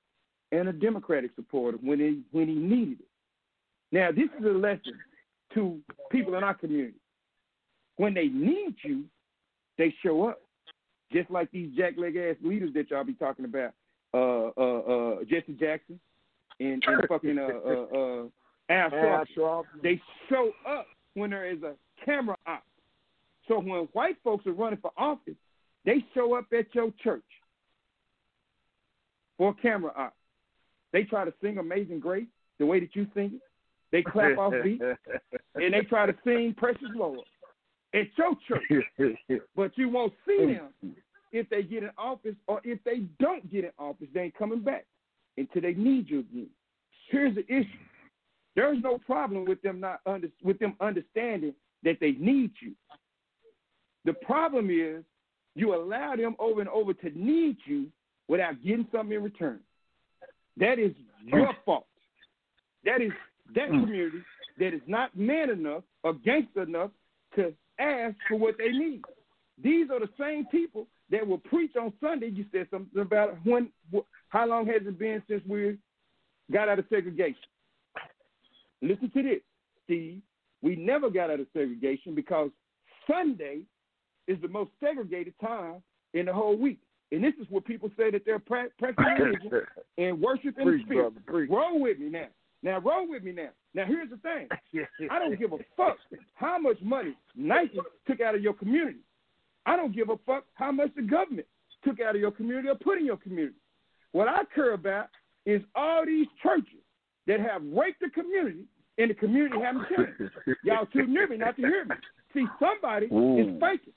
and 0.52 0.70
a 0.70 0.74
Democratic 0.74 1.32
supporter 1.36 1.78
when 1.82 2.00
he 2.00 2.22
when 2.32 2.48
he 2.48 2.56
needed 2.56 3.00
it. 3.00 3.08
Now, 3.92 4.12
this 4.12 4.30
is 4.40 4.46
a 4.46 4.50
lesson 4.50 4.94
to 5.56 5.80
people 6.12 6.36
in 6.36 6.44
our 6.44 6.54
community. 6.54 7.00
When 7.98 8.14
they 8.14 8.28
need 8.28 8.76
you, 8.84 9.06
they 9.78 9.94
show 10.04 10.28
up. 10.28 10.42
Just 11.12 11.30
like 11.30 11.52
these 11.52 11.70
jackleg 11.78 12.32
ass 12.32 12.38
leaders 12.44 12.74
that 12.74 12.90
y'all 12.90 13.04
be 13.04 13.14
talking 13.14 13.46
about, 13.46 13.74
uh, 14.14 14.50
uh, 14.58 14.80
uh, 14.80 15.24
Jesse 15.24 15.54
Jackson 15.60 16.00
and, 16.60 16.84
and 16.86 17.08
fucking 17.08 17.38
uh, 17.38 17.42
uh, 17.42 17.98
uh, 17.98 18.24
Al 18.70 18.90
Sharpton. 19.38 19.82
They 19.84 20.02
show 20.30 20.52
up 20.68 20.88
when 21.14 21.30
there 21.30 21.50
is 21.50 21.62
a 21.64 21.74
camera 22.04 22.38
op. 22.48 22.64
So 23.48 23.60
when 23.60 23.88
white 23.94 24.18
folks 24.24 24.48
are 24.48 24.54
running 24.54 24.80
for 24.82 24.92
office, 24.98 25.36
they 25.86 26.04
show 26.14 26.36
up 26.36 26.46
at 26.58 26.74
your 26.74 26.92
church 27.04 27.24
for 29.38 29.50
a 29.52 29.62
camera 29.62 29.92
op. 29.96 30.16
They 30.92 31.04
try 31.04 31.26
to 31.26 31.34
sing 31.42 31.58
Amazing 31.58 32.00
Grace 32.00 32.26
the 32.58 32.66
way 32.66 32.80
that 32.80 32.96
you 32.96 33.06
sing 33.14 33.32
it. 33.36 33.42
They 33.92 34.02
clap 34.02 34.38
off 34.38 34.54
beat 34.64 34.82
and 35.56 35.74
they 35.74 35.82
try 35.82 36.06
to 36.06 36.16
sing 36.24 36.56
Precious 36.58 36.90
Lord 36.96 37.20
at 37.96 38.08
your 38.18 38.36
church. 38.48 39.42
But 39.56 39.78
you 39.78 39.90
won't 39.90 40.14
see 40.28 40.46
them 40.46 40.96
if 41.32 41.50
they 41.50 41.64
get 41.64 41.84
in 41.84 41.90
office 41.98 42.36
or 42.48 42.62
if 42.64 42.84
they 42.84 43.00
don't 43.20 43.50
get 43.52 43.64
in 43.66 43.72
office, 43.80 44.08
they 44.14 44.22
ain't 44.22 44.38
coming 44.38 44.62
back 44.62 44.86
until 45.38 45.62
they 45.62 45.74
need 45.74 46.10
you 46.10 46.20
again. 46.20 46.50
Here's 47.10 47.36
the 47.36 47.46
issue. 47.48 47.68
There's 48.56 48.82
no 48.82 48.98
problem 49.00 49.46
with 49.46 49.62
them 49.62 49.80
not 49.80 50.00
under, 50.06 50.30
with 50.44 50.60
them 50.60 50.76
understanding 50.80 51.54
that 51.84 51.98
they 52.00 52.12
need 52.14 52.52
you. 52.62 52.74
The 54.06 54.14
problem 54.14 54.70
is 54.70 55.04
you 55.56 55.76
allow 55.76 56.16
them 56.16 56.36
over 56.40 56.62
and 56.62 56.70
over 56.70 56.94
to 56.94 57.10
need 57.18 57.58
you 57.66 57.88
without 58.28 58.64
getting 58.64 58.88
something 58.92 59.16
in 59.16 59.24
return. 59.24 59.60
That 60.58 60.80
is 60.80 60.92
your 61.26 61.52
fault. 61.66 61.88
That 62.86 63.02
is 63.02 63.12
that 63.56 63.70
Mm. 63.70 63.82
community 63.82 64.24
that 64.58 64.74
is 64.74 64.82
not 64.88 65.16
man 65.18 65.50
enough 65.50 65.84
or 66.04 66.14
gangster 66.14 66.64
enough 66.64 66.92
to 67.36 67.54
ask 67.80 68.16
for 68.30 68.38
what 68.38 68.56
they 68.58 68.70
need. 68.70 69.02
These 69.62 69.90
are 69.90 70.00
the 70.00 70.10
same 70.20 70.46
people 70.48 70.88
that 71.10 71.26
will 71.26 71.38
preach 71.38 71.76
on 71.80 71.94
Sunday. 72.02 72.30
You 72.30 72.46
said 72.52 72.68
something 72.72 73.02
about 73.02 73.38
when, 73.44 73.70
how 74.30 74.48
long 74.48 74.66
has 74.68 74.82
it 74.86 75.00
been 75.00 75.22
since 75.30 75.42
we 75.48 75.78
got 76.52 76.70
out 76.70 76.80
of 76.80 76.86
segregation? 76.90 77.36
Listen 78.82 79.10
to 79.12 79.24
this, 79.24 79.42
Steve. 79.86 80.22
We 80.62 80.76
never 80.76 81.10
got 81.10 81.30
out 81.30 81.40
of 81.40 81.48
segregation 81.54 82.16
because 82.16 82.50
Sunday 83.10 83.62
is 84.28 84.38
the 84.42 84.48
most 84.48 84.72
segregated 84.80 85.34
time 85.40 85.82
in 86.14 86.26
the 86.26 86.34
whole 86.34 86.58
week. 86.58 86.80
And 87.12 87.24
this 87.24 87.34
is 87.40 87.46
what 87.50 87.66
people 87.66 87.90
say 87.98 88.10
that 88.12 88.24
they're 88.26 88.40
pra- 88.40 88.70
practicing 88.80 89.36
and 89.98 90.20
worship 90.20 90.58
in 90.60 90.66
the 90.66 90.80
spirit. 90.86 91.14
brother. 91.26 91.48
Roll 91.50 91.80
with 91.80 92.00
me 92.00 92.10
now. 92.10 92.28
Now 92.66 92.80
roll 92.80 93.08
with 93.08 93.24
me 93.24 93.32
now. 93.32 93.50
Now 93.76 93.86
here's 93.86 94.10
the 94.10 94.18
thing. 94.18 94.50
I 95.12 95.20
don't 95.20 95.40
give 95.40 95.54
a 95.54 95.58
fuck 95.78 95.98
how 96.34 96.58
much 96.58 96.78
money 96.82 97.16
Nike 97.36 97.80
took 98.08 98.20
out 98.22 98.34
of 98.34 98.42
your 98.42 98.54
community. 98.54 99.00
I 99.68 99.76
don't 99.76 99.96
give 99.96 100.10
a 100.10 100.18
fuck 100.26 100.46
how 100.56 100.72
much 100.72 100.90
the 100.96 101.04
government 101.04 101.48
took 101.84 102.00
out 102.02 102.16
of 102.16 102.22
your 102.22 102.32
community 102.32 102.68
or 102.68 102.76
put 102.76 102.98
in 102.98 103.06
your 103.06 103.18
community. 103.18 103.58
What 104.14 104.28
I 104.28 104.42
care 104.56 104.74
about 104.74 105.10
is 105.46 105.62
all 105.76 106.08
these 106.08 106.26
churches 106.42 106.82
that 107.28 107.40
have 107.40 107.62
raped 107.64 108.02
the 108.02 108.10
community 108.10 108.66
and 108.98 109.12
the 109.12 109.16
community 109.16 109.58
haven't 109.62 109.86
changed. 109.96 110.34
Y'all 110.64 110.88
too 110.88 111.06
near 111.06 111.28
me 111.28 111.38
not 111.38 111.56
to 111.58 111.62
hear 111.62 111.86
me. 111.86 111.96
See, 112.34 112.46
somebody 112.60 113.06
is 113.06 113.62
faking. 113.62 113.94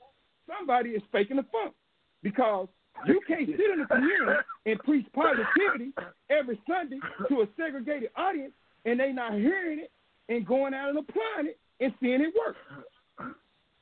Somebody 0.47 0.91
is 0.91 1.03
faking 1.11 1.37
the 1.37 1.47
funk 1.51 1.75
because 2.23 2.69
you 3.07 3.21
can't 3.27 3.47
sit 3.47 3.71
in 3.73 3.81
the 3.81 3.87
community 3.87 4.41
and 4.67 4.79
preach 4.81 5.07
positivity 5.15 5.93
every 6.31 6.61
Sunday 6.69 6.99
to 7.29 7.43
a 7.43 7.47
segregated 7.57 8.11
audience 8.17 8.53
and 8.85 8.99
they 8.99 9.13
not 9.13 9.35
hearing 9.35 9.81
it 9.81 9.91
and 10.29 10.47
going 10.47 10.75
out 10.75 10.91
and 10.91 10.99
applying 10.99 11.49
it 11.49 11.59
and 11.81 11.93
seeing 12.01 12.21
it 12.21 12.35
work. 12.39 12.57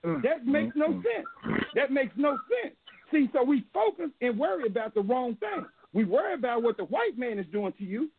Mm. 0.04 0.22
That 0.22 0.46
makes 0.46 0.76
no 0.76 0.88
sense. 0.92 1.62
That 1.74 1.90
makes 1.90 2.12
no 2.16 2.38
sense. 2.62 2.74
See, 3.10 3.28
so 3.32 3.42
we 3.42 3.64
focus 3.72 4.10
and 4.20 4.38
worry 4.38 4.66
about 4.66 4.94
the 4.94 5.00
wrong 5.00 5.36
thing. 5.36 5.66
We 5.92 6.04
worry 6.04 6.34
about 6.34 6.62
what 6.62 6.76
the 6.76 6.84
white 6.84 7.16
man 7.16 7.38
is 7.38 7.46
doing 7.52 7.72
to 7.78 7.84
you, 7.84 8.10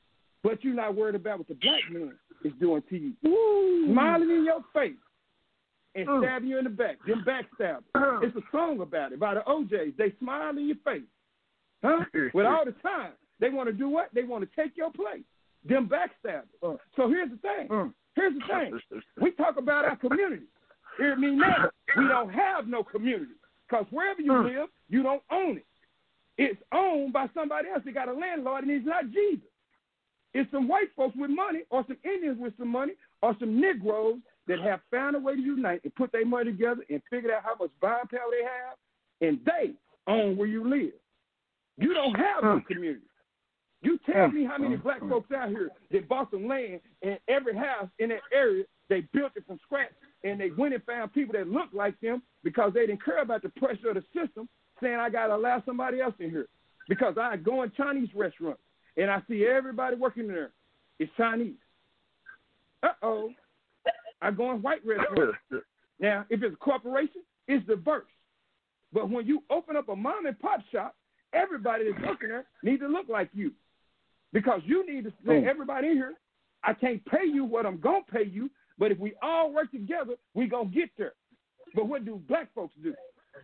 but 0.43 0.63
you're 0.63 0.73
not 0.73 0.95
worried 0.95 1.15
about 1.15 1.39
what 1.39 1.47
the 1.47 1.55
black 1.55 1.81
man 1.91 2.13
is 2.43 2.53
doing 2.59 2.81
to 2.89 2.97
you. 2.97 3.13
Smiling 3.91 4.29
in 4.29 4.45
your 4.45 4.63
face 4.73 4.95
and 5.95 6.07
Mm. 6.07 6.21
stabbing 6.23 6.49
you 6.49 6.57
in 6.57 6.63
the 6.65 6.69
back. 6.69 6.97
Them 7.05 7.23
backstabbers. 7.25 8.23
It's 8.23 8.35
a 8.35 8.41
song 8.51 8.81
about 8.81 9.11
it 9.13 9.19
by 9.19 9.33
the 9.35 9.49
O'Jays. 9.49 9.93
They 9.97 10.11
smile 10.19 10.57
in 10.57 10.67
your 10.67 10.77
face. 10.77 11.03
Huh? 11.83 12.05
With 12.33 12.45
all 12.45 12.65
the 12.65 12.73
time. 12.83 13.13
They 13.39 13.49
want 13.49 13.67
to 13.67 13.73
do 13.73 13.87
what? 13.89 14.09
They 14.13 14.23
want 14.23 14.43
to 14.49 14.55
take 14.61 14.75
your 14.77 14.91
place. 14.91 15.23
Them 15.63 15.87
backstabbers. 15.89 16.47
Uh. 16.63 16.77
So 16.95 17.07
here's 17.09 17.29
the 17.29 17.37
thing. 17.37 17.67
Mm. 17.69 17.93
Here's 18.15 18.33
the 18.33 18.41
thing. 18.47 19.01
We 19.21 19.31
talk 19.31 19.57
about 19.57 19.85
our 19.85 19.95
community. 19.95 20.45
Hear 20.97 21.15
me 21.15 21.31
now. 21.31 21.69
We 21.95 22.07
don't 22.07 22.29
have 22.33 22.67
no 22.67 22.83
community. 22.83 23.33
Because 23.67 23.85
wherever 23.91 24.21
you 24.21 24.31
Mm. 24.31 24.45
live, 24.55 24.69
you 24.89 25.03
don't 25.03 25.23
own 25.31 25.57
it. 25.57 25.65
It's 26.37 26.61
owned 26.71 27.13
by 27.13 27.27
somebody 27.33 27.67
else. 27.69 27.83
They 27.83 27.91
got 27.91 28.07
a 28.09 28.13
landlord, 28.13 28.63
and 28.63 28.71
he's 28.71 28.85
not 28.85 29.09
Jesus. 29.11 29.47
It's 30.33 30.49
some 30.51 30.67
white 30.67 30.91
folks 30.95 31.15
with 31.15 31.31
money, 31.31 31.63
or 31.71 31.83
some 31.87 31.97
Indians 32.03 32.37
with 32.39 32.55
some 32.57 32.67
money, 32.69 32.93
or 33.21 33.35
some 33.39 33.59
Negroes 33.59 34.19
that 34.47 34.59
have 34.59 34.79
found 34.91 35.15
a 35.15 35.19
way 35.19 35.35
to 35.35 35.41
unite 35.41 35.81
and 35.83 35.93
put 35.95 36.11
their 36.11 36.25
money 36.25 36.51
together 36.51 36.81
and 36.89 37.01
figured 37.09 37.33
out 37.33 37.43
how 37.43 37.55
much 37.59 37.71
buying 37.81 38.07
power 38.09 38.31
they 38.31 38.43
have, 38.43 38.77
and 39.21 39.39
they 39.45 39.73
own 40.07 40.37
where 40.37 40.47
you 40.47 40.67
live. 40.67 40.93
You 41.77 41.93
don't 41.93 42.15
have 42.15 42.43
no 42.43 42.61
community. 42.67 43.05
You 43.81 43.99
tell 44.11 44.29
me 44.29 44.43
how 44.43 44.57
many 44.57 44.75
black 44.75 45.01
folks 45.01 45.31
out 45.31 45.49
here 45.49 45.69
that 45.91 46.09
bought 46.09 46.31
some 46.31 46.47
land 46.47 46.81
and 47.03 47.19
every 47.27 47.55
house 47.55 47.87
in 47.99 48.09
that 48.09 48.21
area 48.33 48.63
they 48.89 49.01
built 49.13 49.33
it 49.35 49.43
from 49.45 49.59
scratch 49.63 49.91
and 50.23 50.39
they 50.39 50.49
went 50.57 50.73
and 50.73 50.83
found 50.83 51.13
people 51.13 51.33
that 51.33 51.47
looked 51.47 51.75
like 51.75 51.99
them 51.99 52.23
because 52.43 52.73
they 52.73 52.87
didn't 52.87 53.03
care 53.03 53.21
about 53.21 53.43
the 53.43 53.49
pressure 53.49 53.89
of 53.89 53.95
the 53.95 54.03
system, 54.19 54.49
saying 54.81 54.95
I 54.95 55.09
gotta 55.09 55.35
allow 55.35 55.61
somebody 55.65 56.01
else 56.01 56.15
in 56.19 56.29
here. 56.31 56.47
Because 56.89 57.15
I 57.21 57.37
go 57.37 57.63
in 57.63 57.71
Chinese 57.77 58.09
restaurants 58.15 58.61
and 58.95 59.11
I 59.11 59.21
see 59.29 59.45
everybody 59.45 59.95
working 59.95 60.27
there. 60.27 60.51
It's 60.99 61.11
Chinese. 61.17 61.55
Uh 62.81 62.93
oh. 63.03 63.29
I 64.21 64.31
go 64.31 64.51
in 64.51 64.61
white 64.61 64.81
restaurants. 64.85 65.37
Now, 65.99 66.25
if 66.29 66.43
it's 66.43 66.53
a 66.53 66.57
corporation, 66.57 67.21
it's 67.47 67.65
diverse. 67.67 68.05
But 68.93 69.09
when 69.09 69.25
you 69.25 69.43
open 69.49 69.75
up 69.75 69.89
a 69.89 69.95
mom 69.95 70.25
and 70.25 70.39
pop 70.39 70.61
shop, 70.71 70.95
everybody 71.33 71.91
that's 71.91 72.05
working 72.05 72.29
there 72.29 72.45
needs 72.63 72.81
to 72.81 72.87
look 72.87 73.09
like 73.09 73.29
you. 73.33 73.51
Because 74.33 74.61
you 74.65 74.85
need 74.85 75.03
to 75.05 75.09
say, 75.25 75.41
Mm. 75.41 75.47
everybody 75.47 75.87
in 75.87 75.93
here, 75.95 76.15
I 76.63 76.73
can't 76.73 77.03
pay 77.05 77.25
you 77.25 77.43
what 77.45 77.65
I'm 77.65 77.79
going 77.79 78.03
to 78.03 78.11
pay 78.11 78.25
you, 78.25 78.49
but 78.77 78.91
if 78.91 78.99
we 78.99 79.13
all 79.21 79.51
work 79.53 79.71
together, 79.71 80.15
we 80.33 80.47
going 80.47 80.69
to 80.69 80.75
get 80.75 80.89
there. 80.97 81.13
But 81.75 81.87
what 81.87 82.05
do 82.05 82.21
black 82.27 82.53
folks 82.53 82.73
do? 82.81 82.93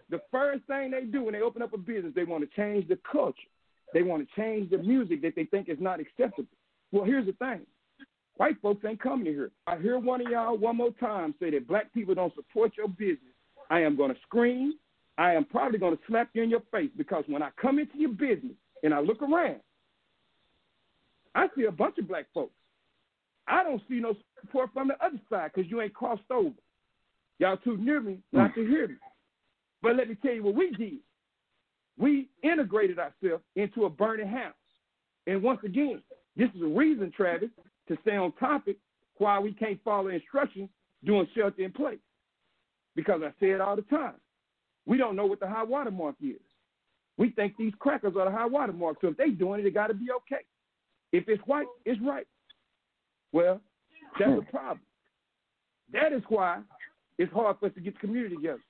The 0.09 0.21
first 0.31 0.63
thing 0.65 0.91
they 0.91 1.05
do 1.05 1.23
when 1.23 1.33
they 1.33 1.41
open 1.41 1.61
up 1.61 1.73
a 1.73 1.77
business, 1.77 2.13
they 2.15 2.23
want 2.23 2.43
to 2.43 2.55
change 2.55 2.87
the 2.87 2.97
culture. 3.09 3.47
They 3.93 4.01
want 4.03 4.27
to 4.27 4.35
change 4.41 4.71
the 4.71 4.77
music 4.79 5.21
that 5.21 5.35
they 5.35 5.45
think 5.45 5.69
is 5.69 5.77
not 5.79 5.99
acceptable. 5.99 6.49
Well, 6.91 7.05
here's 7.05 7.25
the 7.27 7.33
thing. 7.33 7.61
White 8.37 8.57
folks 8.61 8.83
ain't 8.85 9.01
coming 9.01 9.25
here. 9.25 9.51
I 9.67 9.77
hear 9.77 9.99
one 9.99 10.21
of 10.21 10.31
y'all 10.31 10.57
one 10.57 10.77
more 10.77 10.91
time 10.99 11.35
say 11.39 11.51
that 11.51 11.67
black 11.67 11.93
people 11.93 12.15
don't 12.15 12.33
support 12.35 12.73
your 12.77 12.87
business. 12.87 13.19
I 13.69 13.81
am 13.81 13.95
going 13.95 14.13
to 14.13 14.19
scream. 14.23 14.73
I 15.17 15.33
am 15.33 15.45
probably 15.45 15.77
going 15.77 15.95
to 15.95 16.03
slap 16.07 16.29
you 16.33 16.41
in 16.41 16.49
your 16.49 16.63
face 16.71 16.89
because 16.97 17.23
when 17.27 17.43
I 17.43 17.49
come 17.61 17.77
into 17.77 17.97
your 17.97 18.09
business 18.09 18.55
and 18.81 18.93
I 18.93 18.99
look 18.99 19.21
around, 19.21 19.59
I 21.35 21.47
see 21.55 21.65
a 21.65 21.71
bunch 21.71 21.97
of 21.99 22.07
black 22.07 22.25
folks. 22.33 22.53
I 23.47 23.63
don't 23.63 23.81
see 23.87 23.99
no 23.99 24.15
support 24.41 24.71
from 24.73 24.87
the 24.87 25.05
other 25.05 25.19
side 25.29 25.51
because 25.53 25.69
you 25.69 25.81
ain't 25.81 25.93
crossed 25.93 26.21
over. 26.31 26.55
Y'all 27.39 27.57
too 27.57 27.77
near 27.77 27.99
me 27.99 28.19
not 28.31 28.55
to 28.55 28.65
hear 28.65 28.87
me. 28.87 28.95
But 29.81 29.95
let 29.97 30.09
me 30.09 30.15
tell 30.23 30.33
you 30.33 30.43
what 30.43 30.55
we 30.55 30.71
did. 30.71 30.99
We 31.97 32.29
integrated 32.41 32.97
ourselves 32.97 33.43
into 33.55 33.85
a 33.85 33.89
burning 33.89 34.27
house. 34.27 34.53
And 35.27 35.43
once 35.43 35.59
again, 35.63 36.01
this 36.35 36.49
is 36.55 36.61
a 36.61 36.67
reason, 36.67 37.11
Travis, 37.15 37.49
to 37.87 37.97
stay 38.01 38.15
on 38.15 38.31
topic 38.33 38.77
why 39.17 39.39
we 39.39 39.53
can't 39.53 39.79
follow 39.83 40.07
instructions 40.07 40.69
doing 41.03 41.27
shelter 41.35 41.61
in 41.61 41.71
place. 41.71 41.99
Because 42.95 43.21
I 43.23 43.29
say 43.39 43.51
it 43.51 43.61
all 43.61 43.75
the 43.75 43.81
time. 43.83 44.15
We 44.85 44.97
don't 44.97 45.15
know 45.15 45.25
what 45.25 45.39
the 45.39 45.47
high 45.47 45.63
water 45.63 45.91
mark 45.91 46.15
is. 46.21 46.41
We 47.17 47.29
think 47.31 47.53
these 47.57 47.73
crackers 47.79 48.15
are 48.17 48.25
the 48.25 48.35
high 48.35 48.45
water 48.45 48.73
mark. 48.73 48.97
So 49.01 49.07
if 49.07 49.17
they 49.17 49.29
doing 49.29 49.59
it, 49.59 49.65
it 49.65 49.73
got 49.73 49.87
to 49.87 49.93
be 49.93 50.07
okay. 50.11 50.43
If 51.11 51.25
it's 51.27 51.41
white, 51.45 51.67
it's 51.85 52.01
right. 52.01 52.27
Well, 53.31 53.61
that's 54.19 54.31
a 54.31 54.51
problem. 54.51 54.81
That 55.91 56.11
is 56.11 56.23
why 56.27 56.61
it's 57.17 57.31
hard 57.31 57.57
for 57.59 57.67
us 57.67 57.73
to 57.75 57.81
get 57.81 57.93
the 57.93 57.99
community 57.99 58.35
together. 58.35 58.61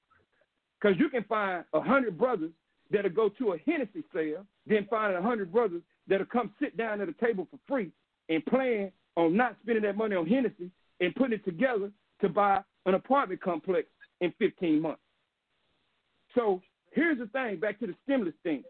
Because 0.80 0.98
you 1.00 1.10
can 1.10 1.24
find 1.24 1.64
a 1.74 1.82
hundred 1.82 2.18
brothers 2.18 2.52
that'll 2.92 3.12
go 3.12 3.30
to 3.30 3.54
a 3.54 3.58
Hennessy 3.66 4.04
sale, 4.14 4.46
then 4.68 4.86
find 4.90 5.16
a 5.16 5.22
hundred 5.22 5.52
brothers 5.52 5.82
that'll 6.08 6.26
come 6.26 6.52
sit 6.62 6.76
down 6.76 7.02
at 7.02 7.10
a 7.10 7.14
table 7.14 7.48
for 7.50 7.60
free 7.68 7.92
and 8.30 8.46
plan 8.46 8.92
on 9.16 9.36
not 9.36 9.56
spending 9.62 9.84
that 9.84 9.98
money 9.98 10.16
on 10.16 10.26
Hennessy 10.26 10.72
and 11.00 11.16
putting 11.16 11.34
it 11.34 11.46
together 11.46 11.92
to 12.22 12.30
buy 12.30 12.62
an 12.86 12.96
apartment 12.96 13.42
complex 13.42 13.88
in 14.22 14.34
15 14.40 14.82
months. 14.82 15.02
So 16.36 16.62
here's 16.92 17.20
the 17.20 17.28
thing, 17.28 17.60
back 17.60 17.80
to 17.80 17.88
the 17.88 17.96
stimulus 18.04 18.34
thing. 18.44 18.64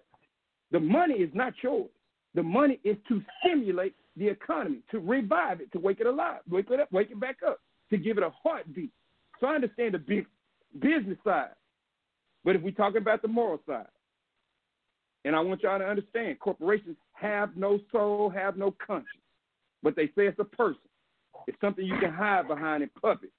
The 0.71 0.79
money 0.79 1.15
is 1.15 1.29
not 1.33 1.53
yours. 1.61 1.89
The 2.35 2.43
money 2.43 2.79
is 2.83 2.97
to 3.07 3.21
stimulate 3.39 3.95
the 4.17 4.27
economy, 4.27 4.79
to 4.91 4.99
revive 4.99 5.61
it, 5.61 5.71
to 5.71 5.79
wake 5.79 5.99
it 5.99 6.07
alive, 6.07 6.41
wake 6.49 6.69
it 6.71 6.79
up, 6.79 6.91
wake 6.91 7.11
it 7.11 7.19
back 7.19 7.37
up, 7.47 7.59
to 7.89 7.97
give 7.97 8.17
it 8.17 8.23
a 8.23 8.31
heartbeat. 8.31 8.91
So 9.39 9.47
I 9.47 9.55
understand 9.55 9.93
the 9.93 9.99
big 9.99 10.25
business 10.79 11.17
side. 11.23 11.49
But 12.43 12.55
if 12.55 12.61
we 12.61 12.71
talk 12.71 12.95
about 12.95 13.21
the 13.21 13.27
moral 13.27 13.59
side, 13.67 13.87
and 15.25 15.35
I 15.35 15.39
want 15.39 15.63
y'all 15.63 15.79
to 15.79 15.85
understand, 15.85 16.39
corporations 16.39 16.97
have 17.13 17.55
no 17.55 17.79
soul, 17.91 18.29
have 18.29 18.57
no 18.57 18.75
conscience. 18.85 19.22
But 19.83 19.95
they 19.95 20.07
say 20.07 20.27
it's 20.27 20.39
a 20.39 20.45
person. 20.45 20.81
It's 21.47 21.59
something 21.59 21.85
you 21.85 21.99
can 21.99 22.13
hide 22.13 22.47
behind 22.47 22.81
and 22.83 22.93
puppet, 22.95 23.31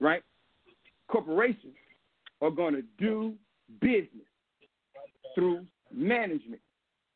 right? 0.00 0.22
Corporations 1.08 1.74
are 2.40 2.50
going 2.50 2.74
to 2.74 2.82
do 2.98 3.34
business 3.80 4.26
through 5.34 5.66
management 5.92 6.60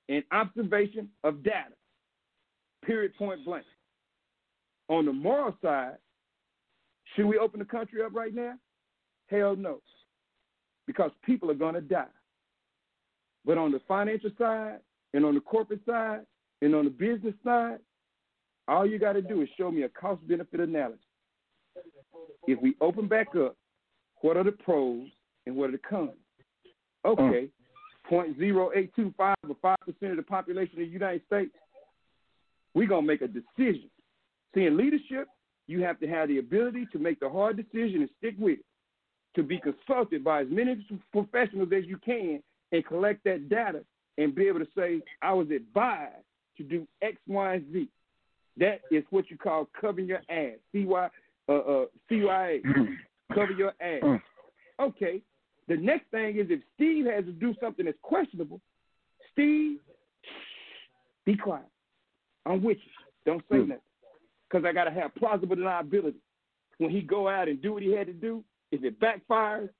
and 0.08 0.24
observation 0.32 1.08
of 1.24 1.42
data. 1.42 1.74
Period, 2.84 3.14
point 3.16 3.44
blank. 3.44 3.64
On 4.88 5.04
the 5.04 5.12
moral 5.12 5.56
side, 5.62 5.96
should 7.14 7.26
we 7.26 7.38
open 7.38 7.58
the 7.58 7.64
country 7.64 8.02
up 8.02 8.14
right 8.14 8.34
now? 8.34 8.54
Hell 9.28 9.56
no. 9.56 9.80
Because 10.86 11.10
people 11.24 11.50
are 11.50 11.54
going 11.54 11.74
to 11.74 11.80
die. 11.80 12.04
But 13.44 13.58
on 13.58 13.72
the 13.72 13.80
financial 13.88 14.30
side, 14.38 14.78
and 15.14 15.24
on 15.24 15.34
the 15.34 15.40
corporate 15.40 15.80
side, 15.86 16.20
and 16.62 16.74
on 16.74 16.84
the 16.84 16.90
business 16.90 17.34
side, 17.44 17.78
All 18.68 18.86
you 18.86 18.98
got 18.98 19.12
to 19.12 19.22
do 19.22 19.42
is 19.42 19.48
show 19.56 19.70
me 19.70 19.82
a 19.82 19.88
cost 19.88 20.26
benefit 20.26 20.60
analysis. 20.60 21.00
If 22.46 22.60
we 22.60 22.74
open 22.80 23.06
back 23.08 23.28
up, 23.36 23.56
what 24.22 24.36
are 24.36 24.44
the 24.44 24.52
pros 24.52 25.08
and 25.46 25.56
what 25.56 25.68
are 25.68 25.72
the 25.72 25.78
cons? 25.78 26.10
Hmm. 27.04 27.10
Okay, 27.10 27.48
point 28.08 28.36
zero 28.38 28.70
eight 28.74 28.92
two 28.96 29.14
five 29.16 29.36
or 29.48 29.56
five 29.62 29.78
percent 29.80 30.12
of 30.12 30.16
the 30.16 30.22
population 30.22 30.72
of 30.74 30.78
the 30.78 30.86
United 30.86 31.22
States. 31.26 31.52
We're 32.74 32.88
gonna 32.88 33.06
make 33.06 33.22
a 33.22 33.28
decision. 33.28 33.88
See, 34.54 34.64
in 34.64 34.76
leadership, 34.76 35.28
you 35.66 35.82
have 35.82 36.00
to 36.00 36.08
have 36.08 36.28
the 36.28 36.38
ability 36.38 36.86
to 36.92 36.98
make 36.98 37.20
the 37.20 37.28
hard 37.28 37.56
decision 37.56 38.00
and 38.00 38.10
stick 38.18 38.34
with 38.38 38.58
it. 38.58 38.64
To 39.36 39.42
be 39.42 39.60
consulted 39.60 40.24
by 40.24 40.42
as 40.42 40.48
many 40.50 40.86
professionals 41.12 41.68
as 41.76 41.84
you 41.84 41.98
can 41.98 42.42
and 42.72 42.86
collect 42.86 43.22
that 43.24 43.48
data 43.48 43.84
and 44.18 44.34
be 44.34 44.48
able 44.48 44.60
to 44.60 44.68
say, 44.76 45.02
I 45.20 45.34
was 45.34 45.50
advised 45.50 46.24
to 46.56 46.62
do 46.64 46.86
X, 47.02 47.16
Y, 47.26 47.54
and 47.54 47.72
Z. 47.72 47.88
That 48.58 48.80
is 48.90 49.04
what 49.10 49.30
you 49.30 49.36
call 49.36 49.68
covering 49.78 50.06
your 50.06 50.22
ass. 50.30 50.58
CY, 50.72 51.08
uh, 51.48 51.52
uh, 51.52 51.84
CYA. 52.10 52.62
Cover 53.34 53.52
your 53.52 53.72
ass. 53.80 54.00
Uh, 54.02 54.06
uh, 54.06 54.08
mm-hmm. 54.08 54.14
mm. 54.14 54.20
Okay. 54.88 55.22
The 55.68 55.76
next 55.76 56.10
thing 56.10 56.38
is 56.38 56.46
if 56.48 56.60
Steve 56.74 57.06
has 57.06 57.24
to 57.24 57.32
do 57.32 57.54
something 57.60 57.86
that's 57.86 57.98
questionable, 58.02 58.60
Steve, 59.32 59.78
be 61.24 61.36
quiet. 61.36 61.66
I'm 62.44 62.62
with 62.62 62.78
you. 62.78 62.92
Don't 63.24 63.42
say 63.50 63.56
mm. 63.56 63.68
nothing. 63.68 63.82
Because 64.48 64.64
I 64.64 64.72
got 64.72 64.84
to 64.84 64.92
have 64.92 65.14
plausible 65.16 65.56
deniability. 65.56 66.14
When 66.78 66.90
he 66.90 67.00
go 67.00 67.28
out 67.28 67.48
and 67.48 67.60
do 67.60 67.72
what 67.72 67.82
he 67.82 67.92
had 67.92 68.06
to 68.06 68.12
do, 68.12 68.44
if 68.70 68.84
it 68.84 69.00
backfires, 69.00 69.70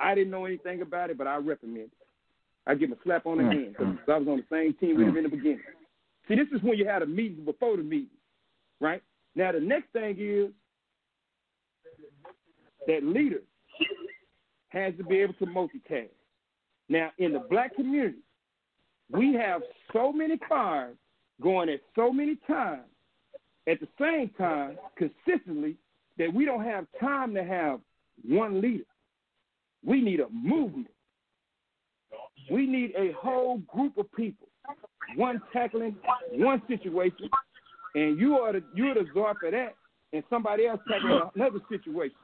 I 0.00 0.14
didn't 0.14 0.30
know 0.30 0.44
anything 0.44 0.82
about 0.82 1.10
it, 1.10 1.18
but 1.18 1.26
I 1.26 1.36
recommend 1.36 1.86
it. 1.86 1.90
I 2.66 2.74
give 2.74 2.90
him 2.90 2.96
a 2.98 3.02
slap 3.04 3.26
on 3.26 3.38
the 3.38 3.44
mm. 3.44 3.52
hand 3.52 3.76
because 3.78 3.96
I 4.08 4.18
was 4.18 4.28
on 4.28 4.36
the 4.38 4.44
same 4.50 4.72
team 4.74 4.96
with 4.96 5.08
him 5.08 5.16
in 5.16 5.24
the 5.24 5.28
beginning. 5.28 5.60
See, 6.26 6.36
this 6.36 6.48
is 6.54 6.62
when 6.62 6.78
you 6.78 6.86
had 6.86 7.02
a 7.02 7.06
meeting 7.06 7.44
before 7.44 7.76
the 7.76 7.82
meeting, 7.82 8.08
right? 8.80 9.02
Now, 9.34 9.52
the 9.52 9.60
next 9.60 9.92
thing 9.92 10.16
is 10.18 10.50
that 12.86 13.02
leader 13.02 13.42
has 14.68 14.94
to 14.98 15.04
be 15.04 15.18
able 15.18 15.34
to 15.34 15.46
multitask. 15.46 16.08
Now, 16.88 17.10
in 17.18 17.32
the 17.32 17.40
black 17.50 17.74
community, 17.74 18.18
we 19.10 19.34
have 19.34 19.62
so 19.92 20.12
many 20.12 20.38
fires 20.48 20.96
going 21.42 21.68
at 21.68 21.80
so 21.96 22.12
many 22.12 22.36
times 22.46 22.82
at 23.66 23.80
the 23.80 23.88
same 24.00 24.30
time 24.36 24.76
consistently 24.96 25.76
that 26.18 26.32
we 26.32 26.44
don't 26.44 26.64
have 26.64 26.86
time 27.00 27.34
to 27.34 27.44
have 27.44 27.80
one 28.26 28.60
leader. 28.60 28.84
We 29.84 30.00
need 30.00 30.20
a 30.20 30.28
movement. 30.30 30.88
We 32.50 32.66
need 32.66 32.92
a 32.96 33.12
whole 33.12 33.58
group 33.58 33.96
of 33.96 34.10
people, 34.12 34.48
one 35.16 35.40
tackling 35.52 35.96
one 36.32 36.62
situation, 36.68 37.30
and 37.94 38.18
you 38.18 38.36
are 38.38 38.52
the 38.52 38.62
you're 38.74 38.94
the 38.94 39.06
czar 39.14 39.34
for 39.38 39.50
that, 39.50 39.74
and 40.12 40.22
somebody 40.30 40.66
else 40.66 40.80
tackling 40.88 41.20
another 41.34 41.60
situation, 41.68 42.16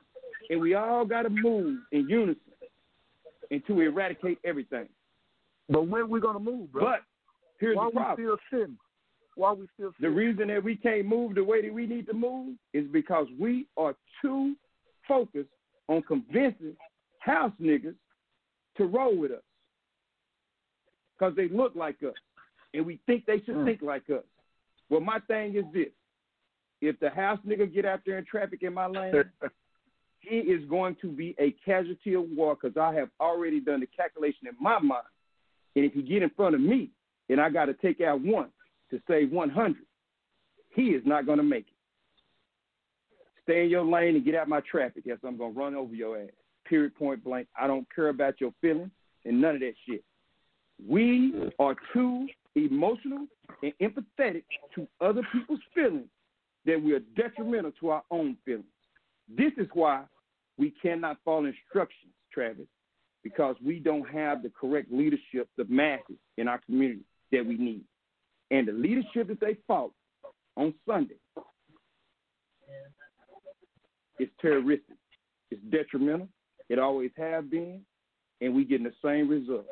and 0.48 0.60
we 0.60 0.74
all 0.74 1.04
got 1.04 1.22
to 1.22 1.30
move 1.30 1.78
in 1.92 2.08
unison 2.08 2.40
and 3.50 3.66
to 3.66 3.80
eradicate 3.80 4.38
everything. 4.44 4.88
But 5.68 5.86
when 5.88 6.08
we 6.08 6.20
gonna 6.20 6.40
move, 6.40 6.72
bro? 6.72 6.84
But 6.84 7.00
here's 7.58 7.76
Why 7.76 7.86
the 7.86 7.90
problem. 7.92 8.26
Why 8.26 8.32
we 8.32 8.36
still 8.36 8.38
sitting? 8.60 8.78
Why 9.36 9.52
we 9.52 9.68
still 9.74 9.92
The 10.00 10.10
reason 10.10 10.48
that 10.48 10.62
we 10.62 10.76
can't 10.76 11.06
move 11.06 11.34
the 11.34 11.44
way 11.44 11.62
that 11.62 11.72
we 11.72 11.86
need 11.86 12.06
to 12.06 12.12
move 12.14 12.56
is 12.72 12.86
because 12.92 13.26
we 13.38 13.66
are 13.76 13.94
too 14.20 14.54
focused 15.06 15.48
on 15.88 16.02
convincing 16.02 16.76
house 17.20 17.52
niggas 17.60 17.94
to 18.76 18.84
roll 18.86 19.16
with 19.16 19.30
us. 19.32 19.42
Because 21.18 21.36
they 21.36 21.48
look 21.48 21.74
like 21.74 22.02
us. 22.02 22.14
And 22.74 22.86
we 22.86 22.98
think 23.06 23.26
they 23.26 23.40
should 23.40 23.56
Mm. 23.56 23.64
think 23.64 23.82
like 23.82 24.08
us. 24.10 24.24
Well, 24.90 25.00
my 25.00 25.20
thing 25.20 25.56
is 25.56 25.64
this. 25.72 25.88
If 26.80 26.98
the 26.98 27.10
house 27.10 27.38
nigga 27.46 27.72
get 27.72 27.84
out 27.84 28.00
there 28.04 28.18
in 28.18 28.24
traffic 28.24 28.62
in 28.62 28.74
my 28.74 28.86
lane, 28.86 29.24
he 30.20 30.36
is 30.36 30.68
going 30.68 30.96
to 31.00 31.08
be 31.08 31.34
a 31.38 31.54
casualty 31.64 32.14
of 32.14 32.24
war 32.30 32.56
because 32.60 32.76
I 32.76 32.94
have 32.94 33.08
already 33.20 33.60
done 33.60 33.80
the 33.80 33.86
calculation 33.86 34.48
in 34.48 34.54
my 34.60 34.78
mind. 34.78 35.04
And 35.76 35.84
if 35.84 35.92
he 35.92 36.02
get 36.02 36.22
in 36.22 36.30
front 36.30 36.54
of 36.54 36.60
me 36.60 36.90
and 37.28 37.40
I 37.40 37.48
got 37.48 37.66
to 37.66 37.74
take 37.74 38.00
out 38.00 38.20
one 38.20 38.48
to 38.90 39.00
save 39.08 39.30
100, 39.30 39.76
he 40.74 40.82
is 40.82 41.02
not 41.06 41.26
going 41.26 41.38
to 41.38 41.44
make 41.44 41.68
it. 41.68 41.74
Stay 43.44 43.64
in 43.64 43.70
your 43.70 43.84
lane 43.84 44.16
and 44.16 44.24
get 44.24 44.34
out 44.34 44.48
my 44.48 44.60
traffic. 44.70 45.04
Yes, 45.06 45.18
I'm 45.24 45.36
going 45.36 45.54
to 45.54 45.58
run 45.58 45.74
over 45.74 45.94
your 45.94 46.18
ass. 46.18 46.30
Period, 46.68 46.94
point 46.96 47.22
blank. 47.24 47.48
I 47.58 47.66
don't 47.66 47.86
care 47.94 48.08
about 48.08 48.40
your 48.40 48.52
feelings 48.60 48.90
and 49.24 49.40
none 49.40 49.54
of 49.54 49.60
that 49.60 49.74
shit. 49.88 50.04
We 50.88 51.50
are 51.58 51.76
too 51.92 52.26
emotional 52.54 53.26
and 53.62 53.72
empathetic 53.80 54.44
to 54.74 54.86
other 55.00 55.22
people's 55.32 55.60
feelings 55.74 56.08
that 56.66 56.80
we 56.80 56.92
are 56.94 57.00
detrimental 57.16 57.72
to 57.80 57.90
our 57.90 58.02
own 58.10 58.36
feelings. 58.44 58.64
This 59.28 59.52
is 59.56 59.66
why 59.72 60.04
we 60.58 60.72
cannot 60.82 61.18
follow 61.24 61.46
instructions, 61.46 62.12
Travis, 62.32 62.66
because 63.22 63.56
we 63.64 63.78
don't 63.78 64.08
have 64.08 64.42
the 64.42 64.50
correct 64.58 64.90
leadership, 64.92 65.48
the 65.56 65.64
masses 65.68 66.16
in 66.36 66.48
our 66.48 66.60
community 66.66 67.02
that 67.32 67.44
we 67.44 67.56
need. 67.56 67.84
And 68.50 68.66
the 68.66 68.72
leadership 68.72 69.28
that 69.28 69.40
they 69.40 69.56
fought 69.66 69.92
on 70.56 70.74
Sunday 70.86 71.14
is 74.18 74.28
terroristic. 74.40 74.96
It's 75.50 75.60
detrimental. 75.70 76.28
It 76.68 76.78
always 76.78 77.10
have 77.16 77.50
been, 77.50 77.80
and 78.40 78.54
we're 78.54 78.64
getting 78.64 78.84
the 78.84 78.92
same 79.02 79.28
results 79.28 79.68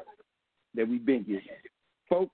that 0.78 0.88
we've 0.88 1.04
been 1.04 1.24
getting. 1.24 1.42
Folks, 2.08 2.32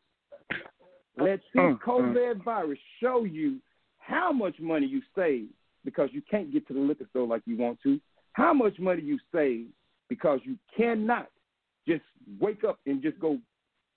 let 1.16 1.40
this 1.54 1.62
Mm, 1.62 1.78
COVID 1.80 2.44
virus 2.44 2.78
show 3.00 3.24
you 3.24 3.58
how 3.98 4.32
much 4.32 4.60
money 4.60 4.86
you 4.86 5.00
save 5.16 5.48
because 5.84 6.10
you 6.12 6.22
can't 6.30 6.52
get 6.52 6.68
to 6.68 6.74
the 6.74 6.80
liquor 6.80 7.06
store 7.10 7.26
like 7.26 7.42
you 7.46 7.56
want 7.56 7.80
to, 7.82 7.98
how 8.32 8.52
much 8.52 8.78
money 8.78 9.02
you 9.02 9.18
save 9.32 9.66
because 10.08 10.40
you 10.44 10.58
cannot 10.76 11.28
just 11.88 12.02
wake 12.38 12.64
up 12.64 12.78
and 12.86 13.02
just 13.02 13.18
go 13.18 13.38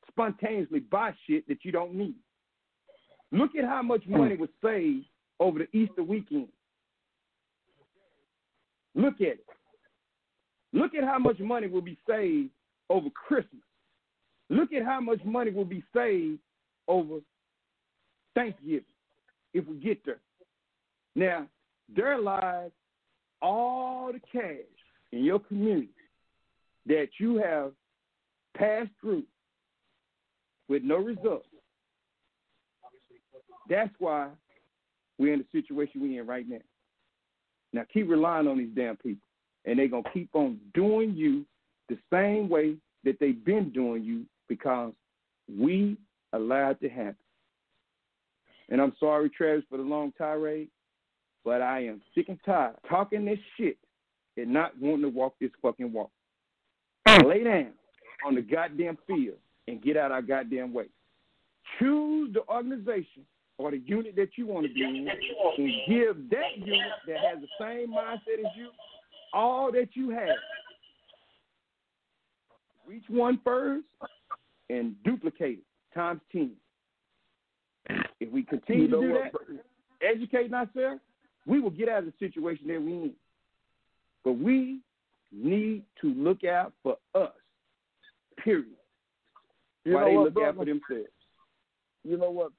spontaneously 0.07 0.79
buy 0.79 1.13
shit 1.27 1.47
that 1.47 1.63
you 1.63 1.71
don't 1.71 1.93
need. 1.93 2.15
Look 3.31 3.55
at 3.55 3.65
how 3.65 3.81
much 3.81 4.07
money 4.07 4.37
was 4.37 4.49
saved 4.63 5.05
over 5.39 5.59
the 5.59 5.77
Easter 5.77 6.03
weekend. 6.03 6.47
Look 8.95 9.15
at 9.15 9.27
it. 9.27 9.45
Look 10.71 10.95
at 10.95 11.03
how 11.03 11.19
much 11.19 11.39
money 11.39 11.67
will 11.67 11.81
be 11.81 11.97
saved 12.07 12.49
over 12.89 13.09
Christmas. 13.09 13.61
Look 14.49 14.73
at 14.73 14.83
how 14.83 15.01
much 15.01 15.23
money 15.25 15.51
will 15.51 15.65
be 15.65 15.83
saved 15.93 16.39
over 16.87 17.19
Thanksgiving 18.35 18.83
if 19.53 19.67
we 19.67 19.77
get 19.77 20.05
there. 20.05 20.19
Now, 21.15 21.47
there 21.93 22.19
lies 22.19 22.71
all 23.41 24.11
the 24.13 24.21
cash 24.31 24.65
in 25.11 25.23
your 25.23 25.39
community 25.39 25.89
that 26.85 27.07
you 27.19 27.37
have 27.37 27.71
passed 28.55 28.91
through 29.01 29.23
with 30.69 30.83
no 30.83 30.97
results. 30.97 31.47
That's 33.69 33.93
why 33.99 34.29
we're 35.17 35.33
in 35.33 35.39
the 35.39 35.61
situation 35.61 36.01
we're 36.01 36.21
in 36.21 36.27
right 36.27 36.47
now. 36.47 36.57
Now 37.73 37.83
keep 37.93 38.09
relying 38.09 38.47
on 38.47 38.57
these 38.57 38.69
damn 38.75 38.95
people, 38.97 39.21
and 39.65 39.77
they're 39.77 39.87
gonna 39.87 40.03
keep 40.13 40.29
on 40.33 40.59
doing 40.73 41.13
you 41.15 41.45
the 41.89 41.97
same 42.11 42.49
way 42.49 42.75
that 43.03 43.19
they've 43.19 43.43
been 43.43 43.71
doing 43.71 44.03
you 44.03 44.25
because 44.47 44.93
we 45.49 45.97
allowed 46.33 46.79
to 46.81 46.89
happen. 46.89 47.15
And 48.69 48.81
I'm 48.81 48.93
sorry, 48.99 49.29
Travis, 49.29 49.63
for 49.69 49.77
the 49.77 49.83
long 49.83 50.11
tirade, 50.17 50.69
but 51.45 51.61
I 51.61 51.85
am 51.85 52.01
sick 52.13 52.27
and 52.27 52.39
tired 52.45 52.75
talking 52.89 53.23
this 53.25 53.39
shit 53.55 53.77
and 54.35 54.51
not 54.51 54.77
wanting 54.79 55.03
to 55.03 55.09
walk 55.09 55.35
this 55.39 55.51
fucking 55.61 55.93
walk. 55.93 56.11
Lay 57.25 57.43
down 57.43 57.71
on 58.25 58.35
the 58.35 58.41
goddamn 58.41 58.97
field 59.07 59.37
and 59.67 59.81
get 59.81 59.97
out 59.97 60.11
our 60.11 60.21
goddamn 60.21 60.73
way. 60.73 60.87
Choose 61.79 62.33
the 62.33 62.41
organization 62.47 63.25
or 63.57 63.71
the 63.71 63.81
unit 63.85 64.15
that 64.15 64.29
you 64.35 64.45
want 64.45 64.67
to 64.67 64.73
be 64.73 64.83
in 64.83 65.07
and 65.07 65.71
give 65.87 66.29
that 66.29 66.57
unit 66.57 66.91
that 67.07 67.17
has 67.17 67.39
the 67.41 67.47
same 67.59 67.91
mindset 67.91 68.39
as 68.39 68.51
you 68.55 68.69
all 69.33 69.71
that 69.71 69.89
you 69.93 70.09
have. 70.09 70.29
Reach 72.87 73.03
one 73.09 73.39
first 73.43 73.85
and 74.69 74.95
duplicate 75.03 75.59
it 75.59 75.63
times 75.95 76.21
10. 76.31 76.51
If 78.19 78.31
we 78.31 78.43
continue 78.43 78.83
You 78.83 78.87
know 78.89 79.01
to 79.01 79.07
do 79.07 79.13
what, 79.13 79.31
that, 79.33 80.07
educating 80.07 80.53
ourselves, 80.53 81.01
we 81.45 81.59
will 81.59 81.69
get 81.69 81.89
out 81.89 81.99
of 81.99 82.05
the 82.05 82.13
situation 82.19 82.67
that 82.67 82.81
we're 82.81 83.05
in. 83.05 83.13
But 84.23 84.33
we 84.33 84.79
need 85.31 85.83
to 86.01 86.13
look 86.13 86.43
out 86.43 86.73
for 86.83 86.97
us, 87.15 87.31
period. 88.43 88.65
You 89.85 89.93
While 89.93 90.05
know 90.05 90.09
they 90.09 90.15
what, 90.17 90.23
look 90.25 90.33
brother? 90.33 90.49
out 90.49 90.55
for 90.55 90.65
themselves. 90.65 91.11
you 92.03 92.17
know 92.17 92.31
what? 92.31 92.51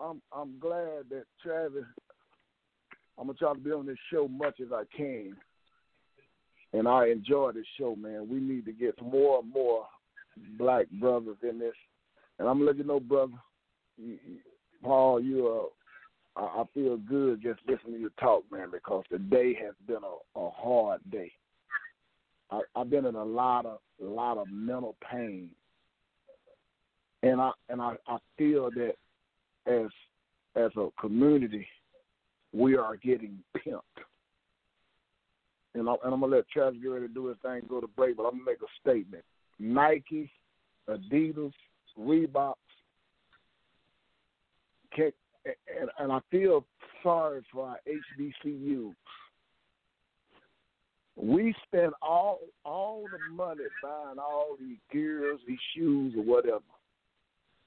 I'm 0.00 0.20
I'm 0.36 0.58
glad 0.58 1.04
that 1.10 1.24
Travis. 1.42 1.84
I'm 3.18 3.26
gonna 3.28 3.38
try 3.38 3.52
to 3.54 3.58
be 3.60 3.70
on 3.70 3.86
this 3.86 3.96
show 4.12 4.26
much 4.28 4.60
as 4.60 4.72
I 4.72 4.82
can, 4.94 5.36
and 6.74 6.86
I 6.88 7.06
enjoy 7.08 7.52
this 7.52 7.66
show, 7.78 7.96
man. 7.96 8.28
We 8.28 8.40
need 8.40 8.66
to 8.66 8.72
get 8.72 9.00
more 9.00 9.40
and 9.40 9.50
more 9.52 9.86
black 10.58 10.90
brothers 10.90 11.36
in 11.48 11.58
this, 11.58 11.74
and 12.38 12.48
I'm 12.48 12.58
gonna 12.58 12.70
let 12.70 12.76
you 12.78 12.84
know, 12.84 13.00
brother. 13.00 13.32
you- 13.96 14.18
you- 14.26 14.40
Paul, 14.82 15.20
you're 15.20 15.70
I, 16.36 16.64
feel 16.74 16.96
good 16.96 17.40
just 17.42 17.60
listening 17.68 17.94
to 17.94 18.00
you 18.00 18.10
talk, 18.18 18.42
man, 18.50 18.70
because 18.72 19.04
the 19.10 19.18
day 19.18 19.54
has 19.54 19.74
been 19.86 20.02
a, 20.02 20.40
a 20.40 20.50
hard 20.50 21.00
day. 21.10 21.30
I, 22.50 22.60
I've 22.74 22.90
been 22.90 23.06
in 23.06 23.14
a 23.14 23.24
lot 23.24 23.66
of 23.66 23.78
lot 24.00 24.38
of 24.38 24.48
mental 24.50 24.96
pain, 25.10 25.50
and 27.22 27.40
I 27.40 27.52
and 27.68 27.80
I, 27.80 27.94
I 28.08 28.18
feel 28.36 28.70
that 28.72 28.94
as 29.66 29.90
as 30.56 30.70
a 30.76 30.88
community, 31.00 31.66
we 32.52 32.76
are 32.76 32.96
getting 32.96 33.38
pimped. 33.56 33.80
And, 35.74 35.88
I, 35.88 35.94
I'm 36.04 36.20
gonna 36.20 36.26
let 36.26 36.48
Travis 36.48 36.80
get 36.80 36.88
ready 36.88 37.08
to 37.08 37.12
do 37.12 37.26
his 37.26 37.36
thing, 37.42 37.62
go 37.68 37.80
to 37.80 37.86
break, 37.86 38.16
but 38.16 38.24
I'm 38.24 38.38
gonna 38.38 38.44
make 38.44 38.62
a 38.62 38.80
statement. 38.80 39.24
Nike, 39.58 40.30
Adidas, 40.88 41.52
Reebok, 41.98 42.54
can, 44.94 45.12
and, 45.44 45.90
and 45.98 46.12
I 46.12 46.20
feel 46.30 46.64
sorry 47.02 47.42
for 47.52 47.68
our 47.68 47.78
HBCUs. 47.86 48.94
We 51.16 51.54
spend 51.66 51.92
all 52.02 52.40
all 52.64 53.04
the 53.04 53.32
money 53.32 53.62
buying 53.82 54.18
all 54.18 54.56
these 54.58 54.78
gears, 54.92 55.38
these 55.46 55.58
shoes, 55.74 56.14
or 56.16 56.22
whatever. 56.22 56.62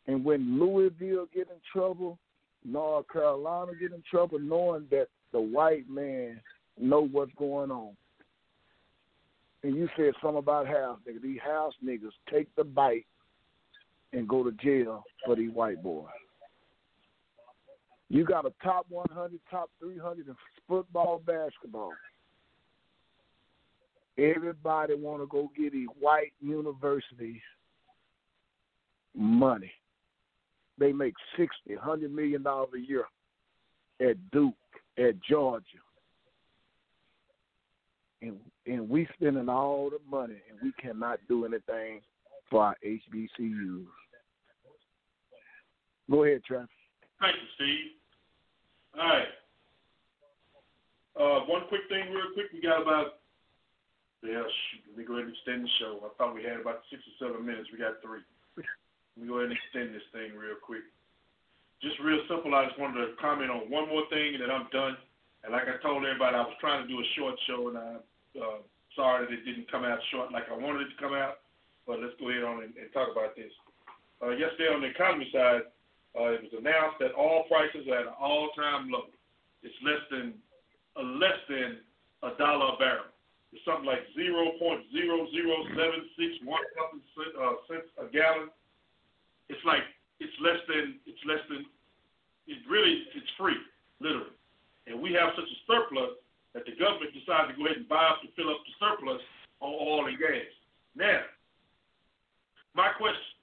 And 0.08 0.24
when 0.24 0.60
Louisville 0.60 1.28
get 1.34 1.48
in 1.50 1.60
trouble, 1.72 2.18
North 2.66 3.06
Carolina 3.12 3.72
get 3.80 3.94
in 3.94 4.04
trouble, 4.10 4.40
knowing 4.40 4.88
that 4.92 5.08
the 5.32 5.40
white 5.40 5.90
man 5.90 6.42
know 6.80 7.08
what's 7.08 7.32
going 7.38 7.72
on. 7.72 7.96
And 9.64 9.76
you 9.76 9.90
said 9.98 10.14
something 10.22 10.40
about 10.40 10.68
house 10.68 11.00
niggas. 11.08 11.22
These 11.22 11.40
house 11.44 11.74
niggas 11.84 12.12
take 12.32 12.48
the 12.56 12.64
bite 12.64 13.06
and 14.14 14.28
go 14.28 14.44
to 14.44 14.52
jail 14.52 15.04
for 15.26 15.36
these 15.36 15.52
white 15.52 15.84
boys. 15.84 16.06
You 18.10 18.24
got 18.24 18.46
a 18.46 18.54
top 18.64 18.86
100, 18.90 19.40
top 19.52 19.70
300 19.80 20.28
in 20.28 20.36
football, 20.68 21.22
basketball. 21.26 21.92
Everybody 24.18 24.96
want 24.96 25.22
to 25.22 25.28
go 25.28 25.52
get 25.58 25.74
these 25.74 25.88
white 26.00 26.34
universities 26.42 27.42
money. 29.16 29.72
They 30.80 30.92
make 30.92 31.14
sixty, 31.38 31.76
hundred 31.76 32.14
million 32.14 32.44
dollars 32.44 32.70
a 32.76 32.80
year 32.80 33.06
at 34.00 34.16
Duke, 34.32 34.54
at 34.98 35.16
Georgia, 35.28 35.66
and 38.22 38.38
and 38.66 38.90
we 38.90 39.08
spending 39.14 39.50
all 39.50 39.90
the 39.90 40.00
money, 40.10 40.42
and 40.50 40.60
we 40.62 40.72
cannot 40.82 41.20
do 41.28 41.46
anything 41.46 42.02
for 42.50 42.64
our 42.64 42.78
HBCUs. 42.86 43.86
Go 46.10 46.24
ahead, 46.24 46.42
Travis. 46.44 46.70
Thank 47.20 47.36
you, 47.36 47.48
Steve. 47.56 47.92
All 49.00 49.08
right. 49.08 49.28
Uh, 51.20 51.46
one 51.46 51.64
quick 51.68 51.82
thing, 51.90 52.14
real 52.14 52.32
quick. 52.34 52.48
We 52.54 52.62
got 52.62 52.82
about 52.82 53.18
yeah, 54.26 54.42
shoot, 54.42 54.82
let 54.90 54.98
me 54.98 55.06
go 55.06 55.22
ahead 55.22 55.30
and 55.30 55.36
extend 55.38 55.62
the 55.66 55.74
show. 55.78 56.02
I 56.02 56.10
thought 56.18 56.34
we 56.34 56.42
had 56.42 56.58
about 56.58 56.82
six 56.90 57.06
or 57.06 57.16
seven 57.22 57.46
minutes. 57.46 57.70
We 57.70 57.78
got 57.78 58.02
three. 58.02 58.26
Let 58.58 59.18
me 59.18 59.30
go 59.30 59.40
ahead 59.40 59.54
and 59.54 59.58
extend 59.58 59.94
this 59.94 60.06
thing 60.10 60.34
real 60.34 60.58
quick. 60.58 60.86
Just 61.82 62.02
real 62.02 62.22
simple. 62.26 62.54
I 62.58 62.66
just 62.66 62.82
wanted 62.82 63.06
to 63.06 63.14
comment 63.22 63.54
on 63.54 63.70
one 63.70 63.86
more 63.90 64.10
thing, 64.10 64.34
and 64.34 64.42
then 64.42 64.50
I'm 64.50 64.66
done. 64.74 64.98
And 65.44 65.54
like 65.54 65.68
I 65.70 65.82
told 65.82 66.04
everybody, 66.04 66.36
I 66.36 66.42
was 66.42 66.58
trying 66.60 66.84
to 66.84 66.90
do 66.90 67.00
a 67.00 67.08
short 67.16 67.36
show, 67.48 67.70
and 67.70 67.78
I'm 67.78 68.02
uh, 68.36 68.60
sorry 68.96 69.26
that 69.26 69.34
it 69.34 69.46
didn't 69.46 69.72
come 69.72 69.86
out 69.86 70.00
short 70.12 70.32
like 70.32 70.50
I 70.52 70.58
wanted 70.58 70.88
it 70.88 70.96
to 70.96 71.02
come 71.02 71.14
out. 71.14 71.46
But 71.86 72.00
let's 72.02 72.18
go 72.20 72.30
ahead 72.30 72.44
on 72.44 72.64
and, 72.64 72.76
and 72.76 72.92
talk 72.92 73.08
about 73.12 73.36
this. 73.36 73.52
Uh, 74.20 74.36
yesterday 74.36 74.74
on 74.74 74.82
the 74.82 74.92
economy 74.92 75.30
side, 75.32 75.70
uh, 76.18 76.34
it 76.36 76.42
was 76.44 76.54
announced 76.58 76.98
that 77.00 77.14
all 77.14 77.46
prices 77.48 77.88
are 77.88 78.02
at 78.02 78.10
an 78.10 78.18
all-time 78.20 78.90
low. 78.90 79.08
It's 79.64 79.78
less 79.86 80.02
than 80.10 80.34
uh, 80.98 81.06
less 81.22 81.38
than 81.48 81.80
a 82.26 82.34
dollar 82.36 82.74
a 82.74 82.78
barrel. 82.78 83.10
It's 83.54 83.64
something 83.64 83.86
like 83.86 84.04
zero 84.18 84.58
point 84.60 84.84
zero 84.92 85.30
zero 85.32 85.56
seven 85.78 86.10
six 86.18 86.36
one 86.44 86.62
something 86.76 87.02
uh, 87.38 87.56
cents 87.70 87.90
a 88.02 88.10
gallon. 88.12 88.50
It's 89.48 89.64
like 89.64 89.86
it's 90.20 90.34
less 90.42 90.60
than 90.68 91.00
it's 91.06 91.24
less 91.24 91.42
than 91.48 91.64
it 92.50 92.60
really 92.68 93.06
it's 93.16 93.32
free 93.38 93.58
literally, 94.00 94.37
and 94.88 94.96
we 94.98 95.12
have 95.14 95.36
such 95.36 95.48
a 95.48 95.60
surplus 95.68 96.16
that 96.56 96.64
the 96.64 96.74
government 96.80 97.12
decided 97.12 97.54
to 97.54 97.56
go 97.60 97.68
ahead 97.68 97.84
and 97.84 97.92
buy 97.92 98.08
up 98.08 98.24
to 98.24 98.32
fill 98.34 98.50
up 98.50 98.64
the 98.64 98.74
surplus 98.80 99.22
on 99.60 99.76
oil 99.76 100.08
and 100.08 100.18
gas. 100.18 100.48
Now, 100.96 101.28
my 102.74 102.90
question, 102.96 103.36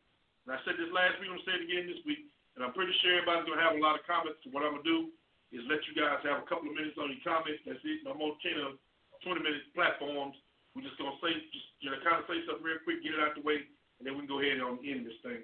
and 0.49 0.57
I 0.57 0.59
said 0.65 0.81
this 0.81 0.91
last 0.91 1.21
week, 1.21 1.29
I'm 1.29 1.39
gonna 1.39 1.47
say 1.47 1.57
it 1.61 1.69
again 1.69 1.87
this 1.87 2.03
week 2.09 2.27
and 2.55 2.63
I'm 2.63 2.75
pretty 2.75 2.95
sure 3.03 3.19
everybody's 3.19 3.51
gonna 3.51 3.63
have 3.63 3.75
a 3.75 3.83
lot 3.83 3.99
of 3.99 4.07
comments. 4.07 4.39
So 4.47 4.51
what 4.55 4.63
I'm 4.63 4.79
gonna 4.79 4.87
do 4.87 5.11
is 5.51 5.67
let 5.67 5.83
you 5.91 5.95
guys 5.95 6.23
have 6.23 6.43
a 6.43 6.47
couple 6.47 6.71
of 6.71 6.75
minutes 6.75 6.99
on 6.99 7.11
your 7.11 7.23
comments. 7.27 7.63
That's 7.67 7.83
it. 7.83 8.07
I'm 8.07 8.19
on 8.23 8.39
10 8.43 8.63
or 8.63 8.79
20 9.27 9.43
minute 9.43 9.67
platforms. 9.75 10.39
We're 10.75 10.87
just 10.87 10.99
gonna 10.99 11.19
say, 11.23 11.35
just 11.51 11.69
you 11.83 11.91
know, 11.91 11.99
kind 12.03 12.19
of 12.23 12.27
say 12.31 12.43
something 12.47 12.63
real 12.63 12.83
quick, 12.83 13.03
get 13.03 13.15
it 13.15 13.23
out 13.23 13.35
the 13.35 13.43
way, 13.43 13.67
and 13.99 14.07
then 14.07 14.15
we 14.15 14.27
can 14.27 14.31
go 14.31 14.39
ahead 14.43 14.59
and 14.59 14.83
end 14.87 15.07
this 15.07 15.19
thing. 15.23 15.43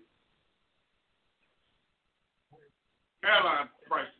Airline 3.26 3.68
prices. 3.86 4.19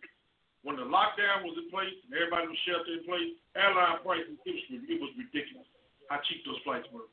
When 0.62 0.76
the 0.76 0.84
lockdown 0.84 1.40
was 1.42 1.56
in 1.56 1.72
place 1.72 1.96
and 2.04 2.12
everybody 2.12 2.48
was 2.52 2.60
sheltered 2.68 3.00
in 3.00 3.04
place, 3.08 3.32
airline 3.56 4.04
prices 4.04 4.36
it 4.44 4.52
was, 4.52 4.64
it 4.84 4.98
was 5.00 5.12
ridiculous 5.16 5.64
how 6.12 6.20
cheap 6.28 6.44
those 6.44 6.60
flights 6.66 6.90
were. 6.92 7.08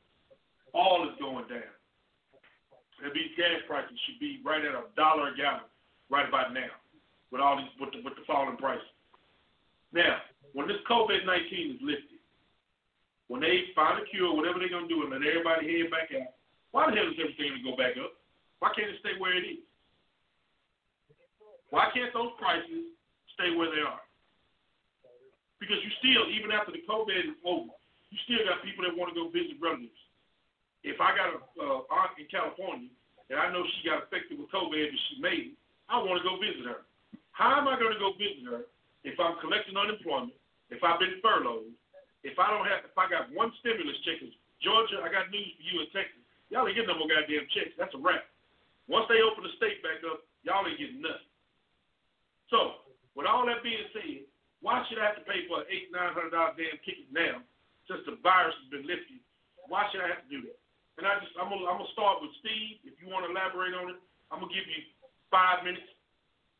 All 0.76 1.08
is 1.08 1.16
going 1.16 1.48
down. 1.48 1.72
And 3.00 3.14
these 3.14 3.32
gas 3.38 3.62
prices 3.64 3.94
should 4.04 4.18
be 4.20 4.42
right 4.44 4.60
at 4.60 4.74
a 4.74 4.84
dollar 4.98 5.32
a 5.32 5.34
gallon 5.38 5.70
right 6.10 6.28
about 6.28 6.52
now, 6.52 6.68
with 7.30 7.40
all 7.40 7.56
these 7.56 7.70
with 7.78 7.94
the, 7.94 8.02
with 8.02 8.18
the 8.18 8.26
falling 8.26 8.58
prices. 8.58 8.90
Now, 9.94 10.18
when 10.52 10.66
this 10.66 10.82
COVID 10.90 11.24
nineteen 11.24 11.78
is 11.78 11.80
lifted, 11.80 12.20
when 13.30 13.40
they 13.40 13.70
find 13.72 14.02
a 14.02 14.04
cure, 14.10 14.34
whatever 14.34 14.58
they're 14.58 14.68
gonna 14.72 14.90
do, 14.90 15.06
and 15.06 15.14
let 15.14 15.22
everybody 15.22 15.70
head 15.70 15.94
back 15.94 16.10
out, 16.10 16.34
why 16.72 16.90
the 16.90 16.96
hell 16.96 17.08
is 17.08 17.16
everything 17.16 17.48
going 17.48 17.62
to 17.62 17.70
go 17.70 17.76
back 17.80 17.96
up? 17.96 18.12
Why 18.58 18.74
can't 18.76 18.90
it 18.90 19.00
stay 19.00 19.16
where 19.16 19.36
it 19.36 19.46
is? 19.46 19.64
Why 21.70 21.88
can't 21.94 22.12
those 22.12 22.36
prices 22.36 22.92
stay 23.38 23.54
where 23.54 23.70
they 23.70 23.86
are? 23.86 24.02
Because 25.62 25.78
you 25.86 25.90
still, 26.02 26.26
even 26.34 26.50
after 26.50 26.74
the 26.74 26.82
COVID 26.90 27.14
is 27.14 27.38
over, 27.46 27.70
you 28.10 28.18
still 28.26 28.42
got 28.42 28.66
people 28.66 28.82
that 28.82 28.98
want 28.98 29.14
to 29.14 29.16
go 29.16 29.30
visit 29.30 29.58
relatives 29.62 29.98
if 30.86 31.00
I 31.02 31.10
got 31.14 31.34
a 31.34 31.40
uh, 31.58 31.80
aunt 31.90 32.14
in 32.18 32.30
California 32.30 32.90
and 33.30 33.36
I 33.38 33.50
know 33.50 33.66
she 33.66 33.88
got 33.88 34.06
affected 34.06 34.38
with 34.38 34.50
COVID 34.54 34.78
and 34.78 35.00
she 35.10 35.14
made 35.18 35.54
it, 35.54 35.56
I 35.90 35.98
want 35.98 36.22
to 36.22 36.26
go 36.26 36.38
visit 36.38 36.64
her. 36.64 36.86
How 37.34 37.58
am 37.58 37.66
I 37.66 37.78
going 37.78 37.94
to 37.94 38.02
go 38.02 38.14
visit 38.14 38.44
her 38.46 38.66
if 39.04 39.18
I'm 39.18 39.38
collecting 39.42 39.76
unemployment, 39.76 40.36
if 40.70 40.82
I've 40.82 40.98
been 40.98 41.18
furloughed, 41.22 41.70
if 42.26 42.34
I 42.38 42.50
don't 42.50 42.66
have, 42.66 42.86
if 42.86 42.96
I 42.98 43.06
got 43.06 43.30
one 43.34 43.52
stimulus 43.62 43.98
check? 44.02 44.22
In 44.22 44.30
Georgia, 44.62 45.02
I 45.02 45.08
got 45.10 45.30
news 45.30 45.54
for 45.54 45.64
you 45.64 45.74
in 45.82 45.88
Texas. 45.94 46.18
Y'all 46.50 46.66
ain't 46.66 46.74
getting 46.74 46.90
no 46.90 46.98
more 46.98 47.10
goddamn 47.10 47.46
checks. 47.52 47.76
That's 47.78 47.94
a 47.94 48.00
wrap. 48.00 48.26
Once 48.88 49.06
they 49.12 49.20
open 49.20 49.44
the 49.44 49.54
state 49.60 49.84
back 49.84 50.00
up, 50.08 50.24
y'all 50.42 50.64
ain't 50.64 50.80
getting 50.80 51.04
nothing. 51.04 51.28
So, 52.48 52.87
with 53.18 53.26
all 53.26 53.42
that 53.50 53.66
being 53.66 53.82
said, 53.90 54.22
why 54.62 54.86
should 54.86 55.02
I 55.02 55.10
have 55.10 55.18
to 55.18 55.26
pay 55.26 55.42
for 55.50 55.66
an 55.66 55.70
eight, 55.74 55.90
nine 55.90 56.14
hundred 56.14 56.30
dollar 56.30 56.54
damn 56.54 56.78
ticket 56.86 57.10
now, 57.10 57.42
since 57.90 58.06
the 58.06 58.14
virus 58.22 58.54
has 58.54 58.70
been 58.70 58.86
lifted? 58.86 59.18
Why 59.66 59.90
should 59.90 60.06
I 60.06 60.14
have 60.14 60.22
to 60.22 60.30
do 60.30 60.46
that? 60.46 60.58
And 61.02 61.04
I 61.06 61.18
just 61.18 61.34
I'm 61.34 61.50
gonna 61.50 61.66
I'm 61.66 61.82
gonna 61.82 61.90
start 61.98 62.22
with 62.22 62.30
Steve. 62.38 62.78
If 62.86 62.94
you 63.02 63.10
want 63.10 63.26
to 63.26 63.34
elaborate 63.34 63.74
on 63.74 63.90
it, 63.90 63.98
I'm 64.30 64.38
gonna 64.38 64.54
give 64.54 64.70
you 64.70 64.86
five 65.34 65.66
minutes, 65.66 65.90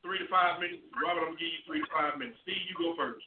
three 0.03 0.19
to 0.19 0.27
five 0.27 0.59
minutes. 0.59 0.83
Robert, 0.99 1.31
I'm 1.31 1.39
gonna 1.39 1.43
give 1.43 1.55
you 1.55 1.63
three 1.63 1.79
to 1.79 1.91
five 1.95 2.19
minutes. 2.19 2.43
Steve, 2.43 2.67
you 2.67 2.75
go 2.75 2.99
first. 2.99 3.23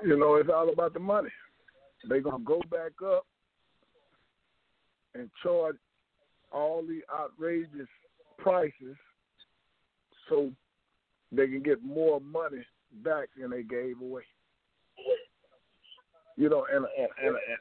You 0.00 0.16
know, 0.16 0.40
it's 0.40 0.48
all 0.48 0.72
about 0.72 0.96
the 0.96 1.04
money. 1.04 1.32
They're 2.08 2.24
gonna 2.24 2.44
go 2.44 2.64
back 2.72 2.96
up 3.04 3.28
and 5.12 5.28
charge 5.44 5.76
all 6.48 6.80
the 6.80 7.04
outrageous 7.12 7.88
prices 8.40 8.96
so 10.30 10.48
they 11.32 11.46
can 11.46 11.62
get 11.62 11.82
more 11.84 12.20
money 12.20 12.64
back 13.04 13.28
than 13.38 13.50
they 13.50 13.62
gave 13.62 14.00
away. 14.00 14.22
You 16.36 16.48
know, 16.48 16.66
and 16.72 16.86
and, 16.98 17.08
and, 17.22 17.36
and 17.36 17.58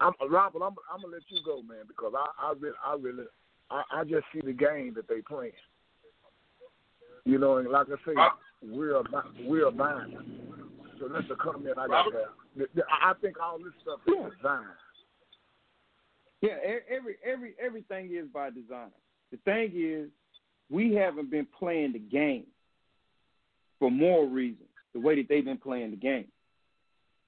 I'm 0.00 0.12
Robert. 0.30 0.62
I'm, 0.62 0.74
I'm 0.92 1.02
gonna 1.02 1.14
let 1.14 1.22
you 1.28 1.40
go, 1.44 1.62
man, 1.62 1.84
because 1.88 2.12
I 2.16 2.48
I 2.48 2.52
really 2.58 2.76
I 2.84 2.94
really 2.94 3.24
I, 3.70 3.82
I 3.92 4.04
just 4.04 4.24
see 4.32 4.40
the 4.44 4.52
game 4.52 4.94
that 4.94 5.08
they 5.08 5.20
playing. 5.20 5.52
You 7.24 7.38
know, 7.38 7.56
and 7.56 7.68
like 7.68 7.88
I 7.88 7.96
say, 8.06 8.14
we're 8.62 9.02
we're 9.44 9.70
buying. 9.70 10.16
So 10.98 11.08
that's 11.08 11.28
the 11.28 11.34
comment 11.34 11.76
I 11.78 11.88
got 11.88 12.06
there. 12.12 12.66
I 13.02 13.12
think 13.20 13.36
all 13.40 13.58
this 13.58 13.72
stuff 13.82 14.00
is 14.06 14.36
design. 14.36 14.64
Yeah, 16.40 16.56
every 16.88 17.16
every 17.24 17.54
everything 17.62 18.10
is 18.14 18.26
by 18.32 18.50
design. 18.50 18.90
The 19.32 19.38
thing 19.38 19.72
is, 19.74 20.08
we 20.70 20.94
haven't 20.94 21.30
been 21.30 21.46
playing 21.58 21.92
the 21.92 21.98
game 21.98 22.46
for 23.78 23.90
moral 23.90 24.28
reasons, 24.28 24.68
the 24.94 25.00
way 25.00 25.16
that 25.16 25.28
they've 25.28 25.44
been 25.44 25.58
playing 25.58 25.90
the 25.90 25.96
game. 25.96 26.26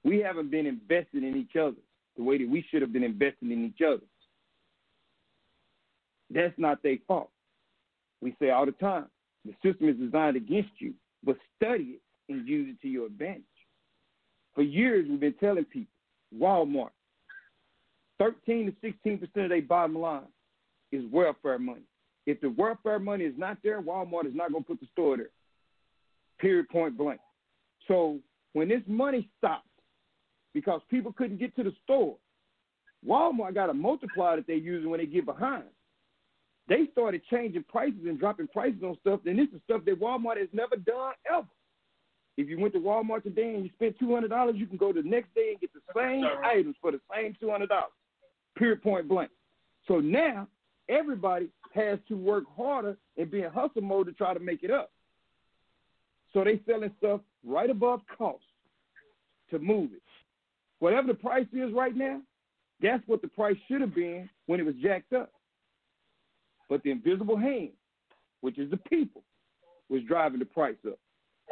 We 0.03 0.19
haven't 0.19 0.51
been 0.51 0.65
invested 0.65 1.23
in 1.23 1.35
each 1.35 1.55
other 1.55 1.77
the 2.17 2.23
way 2.23 2.37
that 2.37 2.49
we 2.49 2.65
should 2.69 2.81
have 2.81 2.91
been 2.91 3.03
investing 3.03 3.51
in 3.51 3.65
each 3.65 3.81
other. 3.85 4.03
That's 6.29 6.53
not 6.57 6.83
their 6.83 6.97
fault. 7.07 7.29
We 8.21 8.35
say 8.39 8.49
all 8.49 8.65
the 8.65 8.73
time, 8.73 9.05
The 9.45 9.53
system 9.63 9.89
is 9.89 9.95
designed 9.95 10.35
against 10.35 10.71
you, 10.79 10.93
but 11.23 11.37
study 11.55 11.97
it 11.97 12.01
and 12.27 12.47
use 12.47 12.69
it 12.69 12.81
to 12.81 12.87
your 12.87 13.07
advantage. 13.07 13.43
For 14.53 14.61
years, 14.61 15.07
we've 15.09 15.19
been 15.19 15.33
telling 15.33 15.65
people 15.65 15.93
Walmart, 16.37 16.89
13 18.19 18.65
to 18.67 18.73
16 18.81 19.17
percent 19.17 19.45
of 19.45 19.49
their 19.49 19.61
bottom 19.61 19.97
line 19.97 20.27
is 20.91 21.03
welfare 21.11 21.57
money. 21.57 21.88
If 22.29 22.41
the 22.41 22.51
welfare 22.51 22.99
money 22.99 23.25
is 23.25 23.33
not 23.37 23.57
there, 23.63 23.81
Walmart 23.81 24.27
is 24.27 24.35
not 24.35 24.51
going 24.51 24.63
to 24.63 24.67
put 24.67 24.79
the 24.79 24.85
store 24.91 25.17
there. 25.17 25.31
Period, 26.37 26.69
point 26.69 26.95
blank. 26.95 27.19
So 27.87 28.19
when 28.53 28.69
this 28.69 28.83
money 28.85 29.27
stopped 29.39 29.65
because 30.53 30.79
people 30.91 31.11
couldn't 31.11 31.39
get 31.39 31.55
to 31.55 31.63
the 31.63 31.73
store, 31.83 32.17
Walmart 33.03 33.55
got 33.55 33.71
a 33.71 33.73
multiplier 33.73 34.35
that 34.35 34.45
they're 34.45 34.57
using 34.57 34.91
when 34.91 34.99
they 34.99 35.07
get 35.07 35.25
behind. 35.25 35.63
They 36.67 36.87
started 36.91 37.23
changing 37.31 37.63
prices 37.63 38.01
and 38.05 38.19
dropping 38.19 38.49
prices 38.49 38.83
on 38.83 38.95
stuff, 39.01 39.21
and 39.25 39.39
this 39.39 39.47
is 39.47 39.59
stuff 39.63 39.81
that 39.85 39.99
Walmart 39.99 40.37
has 40.37 40.49
never 40.53 40.75
done 40.75 41.13
ever. 41.33 41.47
If 42.37 42.47
you 42.47 42.59
went 42.59 42.73
to 42.75 42.79
Walmart 42.79 43.23
today 43.23 43.55
and 43.55 43.63
you 43.63 43.71
spent 43.73 43.97
two 43.97 44.13
hundred 44.13 44.29
dollars, 44.29 44.53
you 44.57 44.67
can 44.67 44.77
go 44.77 44.93
the 44.93 45.01
next 45.01 45.33
day 45.33 45.49
and 45.49 45.59
get 45.59 45.71
the 45.73 45.81
same 45.95 46.25
items 46.45 46.75
for 46.79 46.91
the 46.91 47.01
same 47.11 47.35
two 47.39 47.49
hundred 47.49 47.69
dollars. 47.69 47.89
Period, 48.55 48.83
point 48.83 49.07
blank. 49.07 49.31
So 49.87 49.99
now 49.99 50.47
everybody 50.89 51.49
has 51.73 51.99
to 52.07 52.17
work 52.17 52.43
harder 52.57 52.97
and 53.17 53.31
be 53.31 53.43
in 53.43 53.51
hustle 53.51 53.81
mode 53.81 54.07
to 54.07 54.13
try 54.13 54.33
to 54.33 54.39
make 54.39 54.63
it 54.63 54.71
up. 54.71 54.91
So 56.33 56.43
they 56.43 56.61
selling 56.67 56.91
stuff 56.97 57.21
right 57.45 57.69
above 57.69 58.01
cost 58.17 58.43
to 59.51 59.59
move 59.59 59.91
it. 59.93 60.01
Whatever 60.79 61.07
the 61.07 61.13
price 61.13 61.47
is 61.53 61.71
right 61.73 61.95
now, 61.95 62.21
that's 62.81 63.03
what 63.07 63.21
the 63.21 63.27
price 63.27 63.57
should 63.67 63.81
have 63.81 63.95
been 63.95 64.29
when 64.45 64.59
it 64.59 64.65
was 64.65 64.75
jacked 64.81 65.13
up. 65.13 65.31
But 66.69 66.83
the 66.83 66.91
invisible 66.91 67.37
hand, 67.37 67.71
which 68.41 68.57
is 68.57 68.69
the 68.69 68.77
people, 68.77 69.23
was 69.89 70.01
driving 70.07 70.39
the 70.39 70.45
price 70.45 70.77
up. 70.87 70.99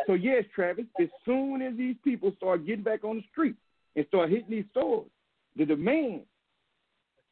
So 0.06 0.14
yes, 0.14 0.44
Travis, 0.54 0.86
as 1.02 1.08
soon 1.26 1.62
as 1.62 1.76
these 1.76 1.96
people 2.04 2.32
start 2.38 2.66
getting 2.66 2.84
back 2.84 3.04
on 3.04 3.18
the 3.18 3.24
street 3.32 3.56
and 3.96 4.06
start 4.08 4.30
hitting 4.30 4.50
these 4.50 4.66
stores, 4.72 5.10
the 5.56 5.66
demand 5.66 6.22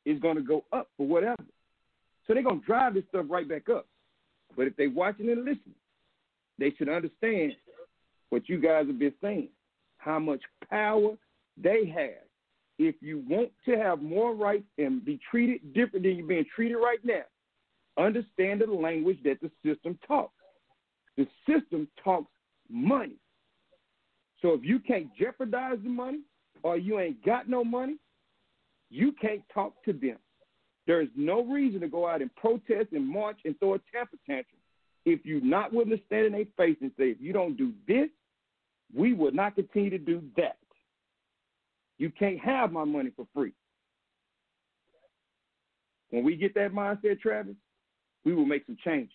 is 0.06 0.20
going 0.20 0.36
to 0.36 0.42
go 0.42 0.66
up 0.74 0.90
for 0.98 1.06
whatever. 1.06 1.44
So 2.26 2.34
they're 2.34 2.44
going 2.44 2.62
to 2.62 2.66
drive 2.66 2.94
this 2.96 3.04
stuff 3.10 3.26
right 3.30 3.48
back 3.48 3.70
up. 3.70 3.88
But 4.56 4.68
if 4.68 4.76
they're 4.76 4.90
watching 4.90 5.30
and 5.30 5.40
listening, 5.40 5.76
they 6.58 6.74
should 6.78 6.90
understand 6.90 7.54
what 8.30 8.48
you 8.50 8.60
guys 8.60 8.88
have 8.88 9.00
been 9.00 9.14
saying, 9.22 9.50
how 9.98 10.20
much 10.20 10.42
power 10.70 11.16
they 11.62 11.86
have. 11.86 12.24
If 12.78 12.96
you 13.02 13.24
want 13.30 13.52
to 13.66 13.78
have 13.78 14.02
more 14.02 14.34
rights 14.34 14.66
and 14.78 15.04
be 15.06 15.20
treated 15.30 15.74
different 15.74 16.04
than 16.04 16.18
you're 16.18 16.28
being 16.28 16.46
treated 16.54 16.76
right 16.76 17.00
now, 17.04 17.24
understand 17.98 18.62
the 18.62 18.72
language 18.72 19.20
that 19.24 19.40
the 19.42 19.50
system 19.64 19.98
talks. 20.06 20.34
The 21.18 21.28
system 21.48 21.88
talks 22.04 22.32
money. 22.70 23.16
So 24.42 24.54
if 24.54 24.64
you 24.64 24.80
can't 24.80 25.08
jeopardize 25.18 25.78
the 25.82 25.90
money 25.90 26.20
or 26.64 26.78
you 26.78 27.00
ain't 27.00 27.24
got 27.24 27.48
no 27.48 27.64
money, 27.64 27.96
you 28.90 29.14
can't 29.14 29.42
talk 29.54 29.74
to 29.86 29.94
them. 29.94 30.18
There 30.88 31.02
is 31.02 31.10
no 31.16 31.44
reason 31.44 31.82
to 31.82 31.88
go 31.88 32.08
out 32.08 32.22
and 32.22 32.34
protest 32.36 32.92
and 32.92 33.08
march 33.08 33.40
and 33.46 33.58
throw 33.60 33.74
a 33.76 33.80
temper 33.92 34.18
tantrum 34.28 34.60
if 35.06 35.24
you're 35.24 35.42
not 35.42 35.72
willing 35.72 35.92
to 35.92 36.00
stand 36.08 36.26
in 36.28 36.32
their 36.32 36.46
face 36.58 36.78
and 36.82 36.92
say, 36.98 37.10
if 37.12 37.18
you 37.20 37.32
don't 37.32 37.56
do 37.56 37.72
this, 37.88 38.10
we 38.94 39.14
will 39.14 39.32
not 39.32 39.56
continue 39.56 39.92
to 39.92 39.98
do 39.98 40.22
that. 40.36 40.58
You 41.98 42.10
can't 42.10 42.40
have 42.40 42.72
my 42.72 42.84
money 42.84 43.12
for 43.16 43.28
free. 43.34 43.54
When 46.10 46.24
we 46.24 46.36
get 46.36 46.54
that 46.56 46.74
mindset, 46.74 47.20
Travis, 47.20 47.56
we 48.26 48.34
will 48.34 48.46
make 48.46 48.66
some 48.66 48.78
changes. 48.84 49.14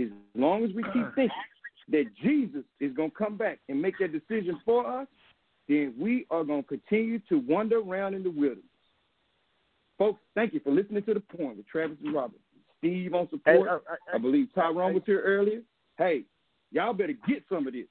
As 0.00 0.08
long 0.34 0.64
as 0.64 0.70
we 0.74 0.82
keep 0.82 1.06
uh. 1.06 1.10
thinking 1.14 1.36
that 1.90 2.04
Jesus 2.22 2.64
is 2.80 2.92
going 2.94 3.10
to 3.10 3.16
come 3.16 3.36
back 3.36 3.60
and 3.68 3.80
make 3.80 3.98
that 3.98 4.12
decision 4.12 4.60
for 4.64 4.86
us, 4.86 5.06
then 5.68 5.94
we 5.98 6.26
are 6.30 6.44
going 6.44 6.62
to 6.62 6.68
continue 6.68 7.20
to 7.28 7.38
wander 7.38 7.78
around 7.78 8.14
in 8.14 8.22
the 8.22 8.30
wilderness. 8.30 8.64
Folks, 9.98 10.20
thank 10.36 10.54
you 10.54 10.60
for 10.60 10.70
listening 10.70 11.02
to 11.04 11.14
The 11.14 11.20
Point 11.20 11.56
with 11.56 11.66
Travis 11.66 11.98
and 12.04 12.14
Robert. 12.14 12.38
Steve 12.78 13.12
on 13.14 13.28
support. 13.30 13.42
Hey, 13.44 13.68
uh, 13.68 13.74
uh, 13.74 14.14
I 14.14 14.18
believe 14.18 14.48
Tyrone 14.54 14.94
was 14.94 15.02
here 15.04 15.20
earlier. 15.20 15.62
Hey, 15.98 16.22
y'all 16.70 16.92
better 16.92 17.14
get 17.26 17.42
some 17.48 17.66
of 17.66 17.72
this. 17.72 17.86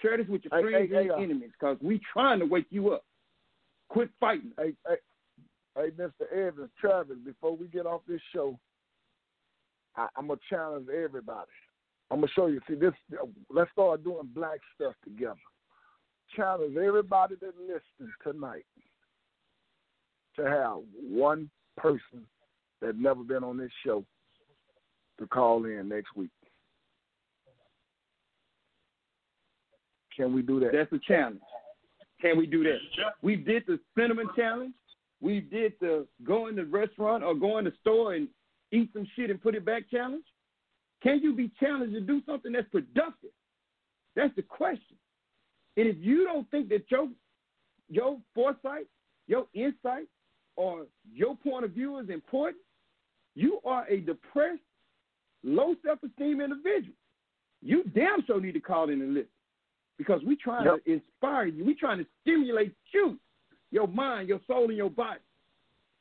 Share 0.00 0.16
this 0.16 0.26
with 0.26 0.42
your 0.44 0.62
friends 0.62 0.90
and 0.94 1.10
uh, 1.10 1.14
enemies 1.16 1.50
because 1.58 1.76
we 1.82 2.00
trying 2.12 2.38
to 2.38 2.46
wake 2.46 2.66
you 2.70 2.92
up. 2.92 3.04
Quit 3.90 4.08
fighting. 4.18 4.52
Hey, 4.56 4.72
hey, 4.88 4.96
hey, 5.76 5.90
Mr. 5.90 6.32
Evans, 6.32 6.70
Travis, 6.80 7.18
before 7.24 7.54
we 7.54 7.68
get 7.68 7.84
off 7.84 8.00
this 8.08 8.22
show, 8.34 8.58
I, 9.94 10.08
I'm 10.16 10.28
going 10.28 10.38
to 10.38 10.44
challenge 10.48 10.88
everybody. 10.88 11.50
I'm 12.10 12.20
going 12.20 12.28
to 12.28 12.34
show 12.34 12.46
you. 12.46 12.60
See, 12.66 12.74
this. 12.74 12.92
let's 13.50 13.70
start 13.72 14.02
doing 14.02 14.28
black 14.34 14.60
stuff 14.74 14.94
together. 15.04 15.36
Challenge 16.34 16.74
everybody 16.78 17.34
that's 17.38 17.52
listening 17.60 18.12
tonight 18.22 18.64
to 20.36 20.44
have 20.44 20.78
one 21.00 21.50
person 21.76 22.26
that 22.80 22.98
never 22.98 23.22
been 23.22 23.44
on 23.44 23.56
this 23.56 23.70
show 23.84 24.04
to 25.18 25.26
call 25.26 25.64
in 25.64 25.88
next 25.88 26.16
week. 26.16 26.30
Can 30.16 30.34
we 30.34 30.42
do 30.42 30.60
that? 30.60 30.70
That's 30.72 30.92
a 30.92 30.98
challenge. 31.06 31.40
Can 32.20 32.38
we 32.38 32.46
do 32.46 32.62
that? 32.64 32.78
We 33.22 33.36
did 33.36 33.64
the 33.66 33.80
cinnamon 33.96 34.28
challenge. 34.36 34.74
We 35.20 35.40
did 35.40 35.74
the 35.80 36.06
go 36.24 36.48
in 36.48 36.56
the 36.56 36.64
restaurant 36.64 37.24
or 37.24 37.34
go 37.34 37.58
in 37.58 37.64
the 37.64 37.72
store 37.80 38.14
and 38.14 38.28
eat 38.72 38.90
some 38.92 39.06
shit 39.16 39.30
and 39.30 39.40
put 39.40 39.54
it 39.54 39.64
back 39.64 39.84
challenge. 39.90 40.24
Can 41.02 41.20
you 41.20 41.34
be 41.34 41.50
challenged 41.58 41.94
to 41.94 42.00
do 42.00 42.20
something 42.26 42.52
that's 42.52 42.68
productive? 42.68 43.30
That's 44.14 44.34
the 44.36 44.42
question. 44.42 44.96
And 45.76 45.86
if 45.86 45.96
you 45.98 46.24
don't 46.24 46.50
think 46.50 46.68
that 46.68 46.84
your 46.90 47.08
your 47.88 48.18
foresight, 48.34 48.86
your 49.26 49.46
insight, 49.54 50.06
or 50.56 50.86
your 51.12 51.36
point 51.36 51.64
of 51.64 51.72
view 51.72 51.98
is 51.98 52.08
important, 52.10 52.58
you 53.34 53.60
are 53.64 53.86
a 53.88 54.00
depressed, 54.00 54.60
low 55.42 55.74
self 55.84 55.98
esteem 56.02 56.40
individual. 56.40 56.94
You 57.62 57.84
damn 57.94 58.24
sure 58.26 58.40
need 58.40 58.52
to 58.52 58.60
call 58.60 58.90
in 58.90 59.00
and 59.00 59.14
listen 59.14 59.28
because 59.98 60.20
we're 60.24 60.36
trying 60.42 60.66
yep. 60.66 60.84
to 60.84 60.92
inspire 60.92 61.46
you. 61.46 61.64
We're 61.64 61.76
trying 61.78 61.98
to 61.98 62.06
stimulate 62.20 62.74
you, 62.92 63.18
your 63.70 63.86
mind, 63.86 64.28
your 64.28 64.40
soul, 64.46 64.64
and 64.64 64.76
your 64.76 64.90
body 64.90 65.20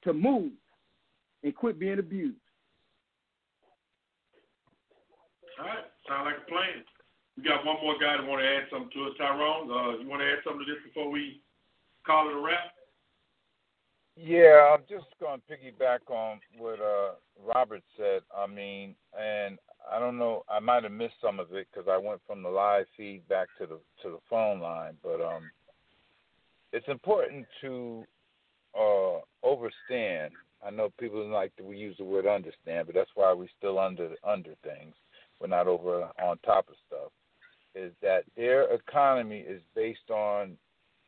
to 0.03 0.13
move 0.13 0.51
and 1.43 1.55
quit 1.55 1.79
being 1.79 1.99
abused. 1.99 2.37
All 5.59 5.67
right, 5.67 5.85
sound 6.07 6.25
like 6.25 6.35
a 6.41 6.49
plan. 6.49 6.83
We 7.37 7.43
got 7.43 7.65
one 7.65 7.77
more 7.83 7.95
guy 8.01 8.17
that 8.17 8.25
want 8.25 8.41
to 8.41 8.47
add 8.47 8.65
something 8.71 8.89
to 8.93 9.07
it. 9.07 9.17
Tyrone, 9.17 9.69
uh, 9.69 9.97
you 10.01 10.09
want 10.09 10.21
to 10.21 10.27
add 10.27 10.39
something 10.43 10.65
to 10.65 10.71
this 10.73 10.81
before 10.83 11.11
we 11.11 11.41
call 12.05 12.27
it 12.29 12.35
a 12.35 12.41
wrap? 12.41 12.73
Yeah, 14.15 14.73
I'm 14.73 14.83
just 14.89 15.05
going 15.19 15.41
to 15.41 15.53
piggyback 15.53 16.09
on 16.09 16.39
what 16.57 16.79
uh, 16.79 17.13
Robert 17.43 17.81
said. 17.97 18.21
I 18.37 18.45
mean, 18.45 18.95
and 19.19 19.57
I 19.91 19.99
don't 19.99 20.17
know, 20.17 20.43
I 20.49 20.59
might 20.59 20.83
have 20.83 20.91
missed 20.91 21.15
some 21.21 21.39
of 21.39 21.53
it 21.53 21.67
because 21.71 21.87
I 21.89 21.97
went 21.97 22.21
from 22.27 22.43
the 22.43 22.49
live 22.49 22.85
feed 22.97 23.27
back 23.29 23.47
to 23.59 23.65
the 23.65 23.79
to 24.03 24.09
the 24.09 24.19
phone 24.29 24.59
line. 24.59 24.97
But 25.01 25.21
um, 25.21 25.49
it's 26.73 26.87
important 26.87 27.45
to 27.61 28.03
uh, 28.77 29.19
understand. 29.49 30.33
I 30.65 30.69
know 30.69 30.91
people 30.99 31.27
like 31.27 31.55
to 31.55 31.63
we 31.63 31.77
use 31.77 31.95
the 31.97 32.03
word 32.03 32.27
understand, 32.27 32.87
but 32.87 32.95
that's 32.95 33.09
why 33.15 33.33
we're 33.33 33.47
still 33.57 33.79
under 33.79 34.09
under 34.27 34.53
things. 34.63 34.93
We're 35.39 35.47
not 35.47 35.67
over 35.67 36.03
on 36.21 36.37
top 36.45 36.67
of 36.69 36.75
stuff. 36.87 37.11
Is 37.73 37.93
that 38.01 38.25
their 38.35 38.71
economy 38.73 39.39
is 39.39 39.61
based 39.73 40.09
on 40.09 40.57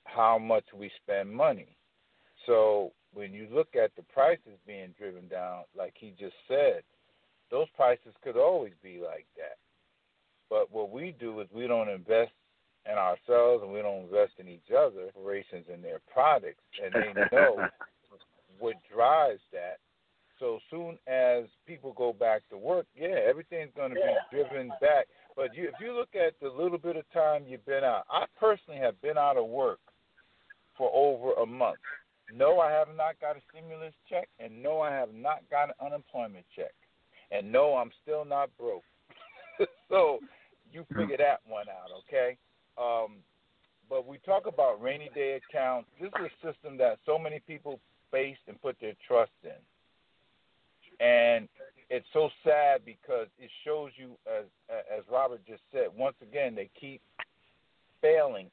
how 0.05 0.39
much 0.39 0.63
we 0.73 0.89
spend 1.03 1.29
money. 1.29 1.75
So 2.45 2.91
when 3.13 3.33
you 3.33 3.47
look 3.51 3.75
at 3.75 3.95
the 3.95 4.03
prices 4.13 4.57
being 4.65 4.93
driven 4.97 5.27
down, 5.27 5.63
like 5.77 5.93
he 5.95 6.13
just 6.19 6.35
said, 6.47 6.83
those 7.51 7.67
prices 7.75 8.13
could 8.23 8.37
always 8.37 8.73
be 8.81 8.99
like 9.03 9.27
that. 9.37 9.57
But 10.49 10.71
what 10.71 10.91
we 10.91 11.15
do 11.19 11.39
is 11.39 11.47
we 11.53 11.67
don't 11.67 11.89
invest 11.89 12.31
in 12.85 12.97
ourselves 12.97 13.63
and 13.63 13.71
we 13.71 13.81
don't 13.81 14.03
invest 14.03 14.33
in 14.39 14.47
each 14.47 14.71
other, 14.75 15.09
corporations 15.13 15.65
and 15.71 15.83
their 15.83 15.99
products, 16.11 16.63
and 16.83 16.93
they 16.93 17.13
know 17.31 17.67
what 18.59 18.75
drives 18.93 19.41
that. 19.51 19.77
So 20.39 20.59
soon 20.69 20.97
as 21.07 21.45
people 21.65 21.93
go 21.93 22.11
back 22.11 22.41
to 22.49 22.57
work, 22.57 22.85
yeah, 22.95 23.15
everything's 23.27 23.71
going 23.75 23.91
to 23.91 23.95
be 23.95 24.37
driven 24.37 24.69
back. 24.81 25.05
But 25.35 25.55
you, 25.55 25.69
if 25.69 25.75
you 25.79 25.93
look 25.93 26.09
at 26.15 26.33
the 26.41 26.49
little 26.49 26.77
bit 26.77 26.97
of 26.97 27.09
time 27.13 27.43
you've 27.47 27.65
been 27.65 27.83
out, 27.83 28.03
I 28.11 28.25
personally 28.39 28.79
have 28.79 28.99
been 29.01 29.17
out 29.17 29.37
of 29.37 29.45
work 29.45 29.79
for 30.77 30.91
over 30.93 31.33
a 31.41 31.45
month. 31.45 31.77
No, 32.31 32.59
I 32.59 32.71
have 32.71 32.87
not 32.95 33.19
got 33.19 33.35
a 33.35 33.41
stimulus 33.49 33.93
check, 34.09 34.29
and 34.39 34.61
no, 34.63 34.79
I 34.81 34.91
have 34.91 35.13
not 35.13 35.41
got 35.49 35.69
an 35.69 35.75
unemployment 35.85 36.45
check, 36.55 36.73
and 37.31 37.51
no, 37.51 37.75
I'm 37.75 37.91
still 38.01 38.25
not 38.25 38.49
broke. 38.57 38.83
so 39.89 40.19
you 40.71 40.85
figure 40.95 41.17
that 41.17 41.41
one 41.45 41.65
out, 41.69 41.89
okay? 42.07 42.37
Um, 42.77 43.17
but 43.89 44.07
we 44.07 44.17
talk 44.19 44.47
about 44.47 44.81
rainy 44.81 45.09
day 45.13 45.39
accounts. 45.49 45.89
This 45.99 46.07
is 46.19 46.31
a 46.31 46.47
system 46.47 46.77
that 46.77 46.99
so 47.05 47.19
many 47.19 47.39
people 47.45 47.79
face 48.11 48.37
and 48.47 48.61
put 48.61 48.77
their 48.79 48.93
trust 49.07 49.31
in. 49.43 49.51
And 51.05 51.47
it's 51.89 52.05
so 52.13 52.29
sad 52.43 52.81
because 52.85 53.27
it 53.37 53.49
shows 53.65 53.91
you, 53.97 54.11
as 54.27 54.45
as 54.69 55.03
Robert 55.11 55.41
just 55.47 55.61
said, 55.71 55.87
once 55.95 56.15
again 56.21 56.55
they 56.55 56.69
keep 56.79 57.01
failing 58.01 58.49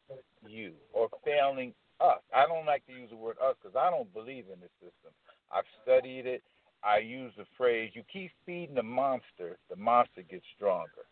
you 0.47 0.73
or 0.93 1.09
failing 1.25 1.73
us. 2.01 2.21
I 2.35 2.47
don't 2.47 2.67
like 2.67 2.87
to 2.87 2.93
use 2.93 3.11
the 3.11 3.17
word 3.17 3.37
us 3.43 3.57
because 3.63 3.77
I 3.77 3.91
don't 3.91 4.13
believe 4.13 4.45
in 4.53 4.61
this 4.61 4.71
system. 4.81 5.13
I've 5.53 5.65
studied 5.83 6.27
it. 6.27 6.43
I 6.83 6.99
use 6.99 7.33
the 7.37 7.45
phrase, 7.59 7.91
you 7.95 8.03
keep 8.11 8.31
feeding 8.47 8.75
the 8.75 8.83
monster, 8.83 9.59
the 9.69 9.77
monster 9.77 10.23
gets 10.23 10.45
stronger. 10.57 11.05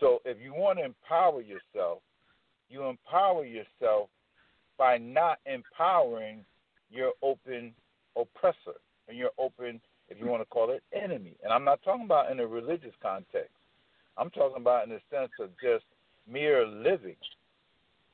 So 0.00 0.20
if 0.24 0.36
you 0.42 0.52
want 0.52 0.78
to 0.78 0.84
empower 0.84 1.40
yourself, 1.40 2.02
you 2.68 2.84
empower 2.84 3.44
yourself 3.44 4.10
by 4.78 4.98
not 4.98 5.38
empowering 5.46 6.44
your 6.90 7.12
open 7.22 7.72
oppressor 8.16 8.78
and 9.08 9.16
your 9.16 9.30
open, 9.38 9.80
if 10.08 10.18
you 10.20 10.26
want 10.26 10.42
to 10.42 10.46
call 10.46 10.70
it, 10.70 10.82
enemy. 10.92 11.36
And 11.42 11.52
I'm 11.52 11.64
not 11.64 11.82
talking 11.82 12.04
about 12.04 12.30
in 12.30 12.40
a 12.40 12.46
religious 12.46 12.94
context. 13.02 13.54
I'm 14.18 14.30
talking 14.30 14.60
about 14.60 14.84
in 14.84 14.90
the 14.90 15.00
sense 15.10 15.32
of 15.40 15.50
just 15.62 15.84
mere 16.30 16.66
living. 16.66 17.16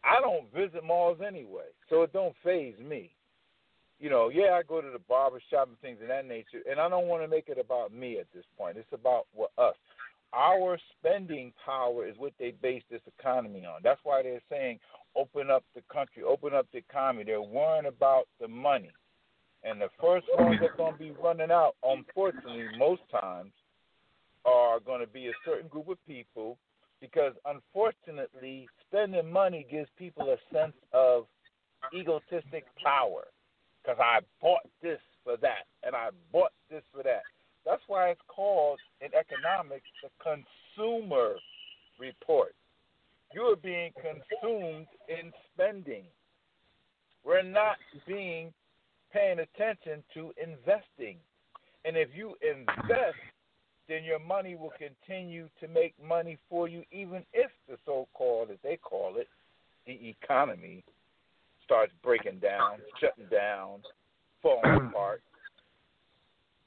I 0.09 0.21
don't 0.21 0.53
visit 0.55 0.85
malls 0.85 1.19
anyway, 1.27 1.69
so 1.91 2.03
it 2.03 2.13
don't 2.13 2.35
phase 2.43 2.79
me. 2.79 3.11
You 4.01 4.09
know, 4.11 4.31
yeah, 4.31 4.53
I 4.53 4.63
go 4.63 4.81
to 4.81 4.91
the 4.91 5.01
barber 5.09 5.41
shop 5.51 5.69
and 5.69 5.79
things 5.81 5.99
of 6.01 6.09
that 6.09 6.27
nature, 6.27 6.63
and 6.71 6.81
I 6.81 6.89
don't 6.89 7.09
want 7.09 7.23
to 7.23 7.29
make 7.29 7.49
it 7.49 7.59
about 7.59 7.93
me 7.93 8.19
at 8.19 8.27
this 8.33 8.45
point. 8.57 8.79
It's 8.79 8.93
about 8.93 9.27
what 9.35 9.51
us. 9.59 9.75
Our 10.33 10.79
spending 10.99 11.53
power 11.65 12.07
is 12.07 12.15
what 12.17 12.33
they 12.39 12.53
base 12.63 12.83
this 12.91 13.01
economy 13.19 13.65
on. 13.67 13.81
That's 13.83 14.01
why 14.05 14.23
they're 14.23 14.41
saying 14.51 14.79
open 15.17 15.51
up 15.51 15.65
the 15.75 15.83
country, 15.93 16.23
open 16.23 16.55
up 16.55 16.67
the 16.73 16.79
economy. 16.79 17.25
They're 17.25 17.43
worrying 17.43 17.87
about 17.87 18.29
the 18.41 18.49
money. 18.49 18.91
And 19.65 19.81
the 19.81 19.89
first 20.01 20.27
ones 20.39 20.59
that's 20.61 20.77
going 20.77 20.93
to 20.93 20.99
be 20.99 21.11
running 21.23 21.51
out, 21.51 21.75
unfortunately, 21.83 22.67
most 22.79 23.03
times, 23.11 23.53
are 24.45 24.81
going 24.81 25.01
to 25.01 25.07
be 25.07 25.27
a 25.27 25.33
certain 25.45 25.69
group 25.69 25.89
of 25.89 25.99
people 26.07 26.57
because, 27.01 27.33
unfortunately, 27.45 28.69
spending 28.87 29.31
money 29.31 29.67
gives 29.71 29.89
people 29.99 30.31
a 30.31 30.55
sense 30.55 30.75
of 30.93 31.27
egotistic 31.95 32.65
power 32.83 33.25
because 33.83 33.99
I 34.01 34.21
bought 34.41 34.69
this 34.83 34.99
for 35.25 35.37
that 35.39 35.67
and 35.85 35.95
I 35.95 36.11
bought 36.33 36.53
this 36.71 36.83
for 36.93 37.03
that. 37.03 37.23
That's 37.65 37.83
why 37.87 38.11
it's 38.11 38.21
called 38.29 38.81
in 39.01 39.09
economics 39.15 39.87
the 40.03 40.11
consumer 40.23 41.35
report. 41.99 42.55
You 43.35 43.43
are 43.43 43.57
being 43.57 43.93
consumed 44.01 44.87
in 45.09 45.33
spending. 45.53 46.05
We're 47.25 47.43
not 47.43 47.77
being 48.07 48.53
paying 49.13 49.39
attention 49.41 50.03
to 50.15 50.33
investing. 50.43 51.19
And 51.85 51.97
if 51.97 52.09
you 52.15 52.35
invest, 52.43 53.17
then 53.89 54.05
your 54.05 54.19
money 54.19 54.55
will 54.55 54.73
continue 54.79 55.49
to 55.61 55.69
make 55.69 55.95
money 56.07 56.39
for 56.49 56.69
you, 56.69 56.83
even 56.93 57.25
if 57.33 57.51
the 57.69 57.77
so 57.87 58.07
called, 58.15 58.51
as 58.51 58.59
they 58.63 58.77
call 58.77 59.17
it, 59.17 59.29
the 59.87 59.99
economy 60.09 60.85
starts 61.65 61.93
breaking 62.03 62.39
down, 62.39 62.79
shutting 63.01 63.29
down, 63.31 63.81
falling 64.43 64.87
apart. 64.91 65.23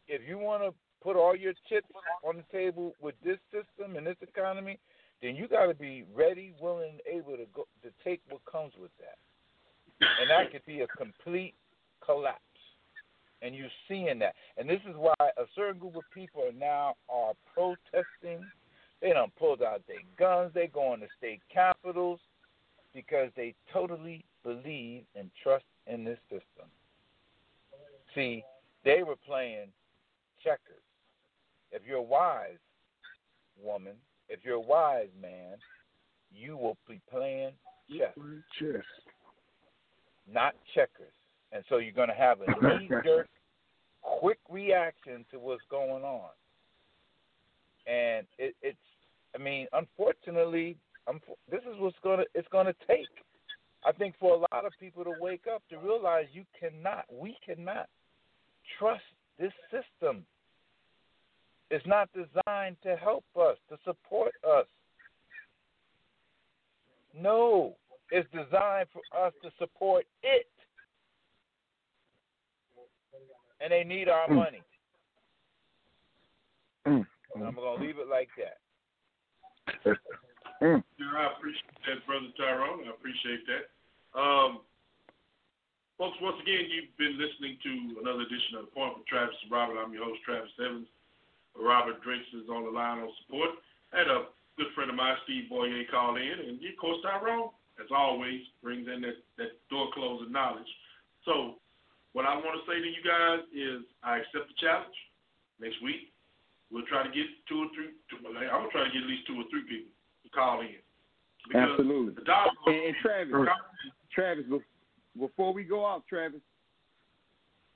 If 0.08 0.22
you 0.28 0.38
want 0.38 0.64
to 0.64 0.74
put 1.04 1.16
all 1.16 1.36
your 1.36 1.54
chips 1.70 1.88
on 2.24 2.38
the 2.38 2.44
table 2.52 2.94
with 3.02 3.16
this 3.24 3.38
system 3.52 3.96
and 3.96 4.06
this 4.06 4.18
economy, 4.22 4.80
then 5.22 5.36
you 5.36 5.48
got 5.48 5.68
to 5.68 5.76
be 5.76 6.04
ready, 6.16 6.54
willing, 6.60 6.98
able 7.12 7.38
to 7.38 7.46
go 7.54 7.68
to 7.84 7.90
take 8.04 8.22
what 8.30 8.42
comes 8.52 8.74
with 8.80 8.92
that, 9.00 9.18
and 10.20 10.30
that 10.30 10.52
could 10.52 10.66
be 10.66 10.82
a 10.82 10.88
complete 10.88 11.54
collapse. 12.04 12.40
And 13.42 13.56
you're 13.56 13.70
seeing 13.88 14.20
that, 14.20 14.36
and 14.58 14.70
this 14.70 14.82
is 14.88 14.96
why 14.96 15.16
a 15.20 15.46
certain 15.56 15.80
group 15.80 15.96
of 15.96 16.04
people 16.14 16.44
are 16.44 16.52
now 16.52 16.96
are 17.10 17.34
protesting. 17.54 18.46
They 19.02 19.14
don't 19.14 19.36
pulled 19.36 19.64
out 19.64 19.82
their 19.88 19.98
guns. 20.20 20.52
They 20.54 20.68
going 20.68 21.00
to 21.00 21.08
state 21.18 21.42
capitals 21.52 22.20
because 22.94 23.32
they 23.36 23.56
totally 23.74 24.24
believe 24.44 25.04
and 25.16 25.32
trust 25.42 25.66
in 25.88 26.04
this 26.04 26.20
system. 26.30 26.70
See, 28.14 28.44
they 28.84 29.04
were 29.04 29.16
playing 29.26 29.68
checkers. 30.44 30.84
If 31.72 31.82
you're 31.88 31.98
a 31.98 32.04
wise, 32.04 32.60
woman, 33.62 33.94
if 34.30 34.42
you're 34.44 34.56
a 34.56 34.60
wise 34.60 35.10
man, 35.22 35.58
you 36.34 36.58
will 36.58 36.78
be 36.88 37.00
playing 37.10 37.52
chess. 37.98 38.14
Chess. 38.60 38.84
Not 40.32 40.54
checkers. 40.76 41.14
And 41.52 41.64
so 41.70 41.78
you're 41.78 41.94
going 41.94 42.10
to 42.10 42.16
have 42.16 42.40
a 42.42 42.46
knee 42.80 42.90
jerk, 43.04 43.28
quick 44.02 44.40
reaction 44.50 45.26
to 45.32 45.40
what's 45.40 45.64
going 45.70 46.04
on. 46.04 46.30
And 47.88 48.26
it, 48.38 48.56
it's, 48.62 48.78
I 49.36 49.38
mean, 49.38 49.68
unfortunately, 49.74 50.78
this 51.50 51.62
is 51.62 51.80
what's 51.80 51.98
going 52.04 52.20
to, 52.20 52.26
it's 52.36 52.48
going 52.52 52.68
to 52.68 52.76
take. 52.88 53.08
I 53.84 53.92
think 53.92 54.16
for 54.20 54.36
a 54.36 54.56
lot 54.56 54.66
of 54.66 54.74
people 54.80 55.04
to 55.04 55.14
wake 55.20 55.46
up 55.54 55.64
to 55.70 55.78
realize 55.78 56.26
you 56.34 56.44
cannot, 56.60 57.06
we 57.12 57.36
cannot 57.46 57.88
trust 58.78 59.04
this 59.40 59.52
system. 59.72 60.24
It's 61.72 61.86
not 61.88 62.10
designed 62.14 62.78
to 62.84 62.96
help 62.96 63.24
us, 63.36 63.58
to 63.70 63.78
support 63.84 64.34
us. 64.48 64.66
No, 67.20 67.76
it's 68.12 68.30
designed 68.32 68.88
for 68.94 69.26
us 69.26 69.34
to 69.42 69.50
support 69.58 70.06
it. 70.22 70.48
And 73.62 73.72
they 73.72 73.84
need 73.84 74.10
our 74.10 74.28
mm. 74.28 74.36
money. 74.36 74.64
Mm. 76.88 77.06
I'm 77.36 77.56
going 77.56 77.80
to 77.80 77.86
leave 77.86 77.98
it 78.02 78.10
like 78.10 78.30
that. 78.42 78.58
mm. 80.62 80.82
I 80.82 81.30
appreciate 81.38 81.78
that, 81.86 82.06
Brother 82.08 82.34
Tyrone. 82.38 82.84
I 82.88 82.90
appreciate 82.90 83.46
that. 83.46 83.70
Um, 84.18 84.60
folks, 85.98 86.18
once 86.22 86.42
again, 86.42 86.66
you've 86.74 86.92
been 86.98 87.22
listening 87.22 87.62
to 87.62 88.02
another 88.02 88.26
edition 88.26 88.58
of 88.58 88.66
The 88.66 88.74
Point 88.74 88.98
with 88.98 89.08
Travis 89.08 89.38
and 89.44 89.52
Robert. 89.52 89.78
I'm 89.78 89.94
your 89.94 90.06
host, 90.10 90.26
Travis 90.26 90.52
Evans. 90.58 90.90
Robert 91.54 92.02
Drakes 92.02 92.28
is 92.34 92.50
on 92.50 92.66
the 92.66 92.74
line 92.74 93.00
on 93.00 93.14
support. 93.24 93.62
And 93.94 94.10
a 94.10 94.18
good 94.58 94.74
friend 94.74 94.90
of 94.90 94.98
mine, 94.98 95.16
Steve 95.24 95.50
Boyer, 95.50 95.86
called 95.92 96.18
in. 96.18 96.50
And 96.50 96.58
of 96.58 96.78
course, 96.80 96.98
Tyrone, 97.04 97.54
as 97.78 97.94
always, 97.94 98.42
brings 98.64 98.88
in 98.88 99.02
that, 99.06 99.22
that 99.38 99.54
door 99.70 99.94
closing 99.94 100.32
knowledge. 100.32 100.68
So, 101.26 101.61
what 102.14 102.26
I 102.26 102.36
want 102.36 102.60
to 102.60 102.64
say 102.68 102.80
to 102.80 102.88
you 102.88 103.04
guys 103.04 103.40
is 103.56 103.88
I 104.04 104.18
accept 104.20 104.52
the 104.52 104.58
challenge. 104.60 104.98
Next 105.60 105.82
week, 105.84 106.12
we'll 106.72 106.86
try 106.86 107.04
to 107.04 107.10
get 107.10 107.26
two 107.48 107.64
or 107.64 107.68
three. 107.76 107.96
Two, 108.10 108.18
I'm 108.26 108.34
to 108.34 108.70
try 108.72 108.84
to 108.84 108.92
get 108.92 109.04
at 109.04 109.10
least 109.10 109.28
two 109.28 109.40
or 109.40 109.46
three 109.50 109.64
people 109.64 109.92
to 110.24 110.30
call 110.30 110.62
in. 110.62 110.76
Absolutely. 111.56 112.14
And, 112.66 112.76
and 112.76 112.96
Travis, 113.02 113.34
Travis, 114.14 114.46
before 115.18 115.54
we 115.54 115.64
go 115.64 115.84
off, 115.84 116.04
Travis, 116.08 116.42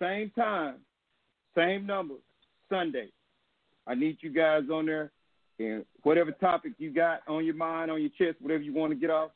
same 0.01 0.31
time, 0.31 0.75
same 1.55 1.85
number, 1.85 2.15
Sunday. 2.69 3.09
I 3.87 3.95
need 3.95 4.17
you 4.21 4.31
guys 4.31 4.63
on 4.71 4.85
there, 4.85 5.11
and 5.59 5.85
whatever 6.03 6.31
topic 6.31 6.73
you 6.77 6.91
got 6.91 7.21
on 7.27 7.45
your 7.45 7.55
mind, 7.55 7.91
on 7.91 8.01
your 8.01 8.11
chest, 8.17 8.41
whatever 8.41 8.63
you 8.63 8.73
want 8.73 8.91
to 8.91 8.99
get 8.99 9.09
off, 9.09 9.31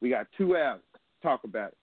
we 0.00 0.10
got 0.10 0.26
two 0.36 0.56
hours 0.56 0.80
to 0.92 1.26
talk 1.26 1.44
about 1.44 1.68
it. 1.68 1.78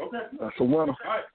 Okay. 0.00 0.24
That's 0.40 0.58
a 0.60 0.64
winner. 0.64 0.94
All 0.94 1.06
right. 1.06 1.28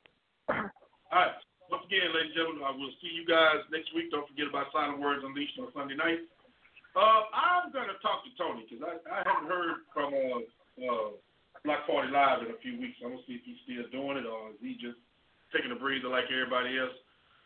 All 0.50 1.20
right. 1.20 1.36
Once 1.70 1.86
again, 1.86 2.10
ladies 2.12 2.34
and 2.34 2.38
gentlemen, 2.38 2.66
I 2.66 2.74
will 2.74 2.92
see 2.98 3.14
you 3.14 3.24
guys 3.30 3.62
next 3.70 3.94
week. 3.94 4.10
Don't 4.10 4.26
forget 4.26 4.50
about 4.50 4.74
Silent 4.74 4.98
Words 4.98 5.22
Unleashed 5.22 5.54
on 5.62 5.70
Sunday 5.72 5.94
night. 5.94 6.26
Uh, 6.98 7.30
I'm 7.30 7.70
going 7.70 7.88
to 7.88 7.98
talk 8.02 8.26
to 8.26 8.32
Tony 8.42 8.66
because 8.66 8.82
I, 8.82 8.98
I 9.06 9.22
haven't 9.22 9.46
heard 9.46 9.86
from 9.94 10.10
uh, 10.10 10.42
uh, 10.82 11.10
Block 11.62 11.86
Party 11.86 12.10
Live 12.10 12.42
in 12.42 12.50
a 12.50 12.60
few 12.66 12.82
weeks. 12.82 12.98
I'm 13.06 13.14
going 13.14 13.22
to 13.22 13.28
see 13.30 13.38
if 13.38 13.46
he's 13.46 13.62
still 13.70 13.86
doing 13.94 14.18
it 14.18 14.26
or 14.26 14.50
is 14.50 14.60
he 14.60 14.74
just 14.82 14.98
taking 15.54 15.70
a 15.70 15.78
breather 15.78 16.10
like 16.10 16.26
everybody 16.34 16.82
else. 16.82 16.98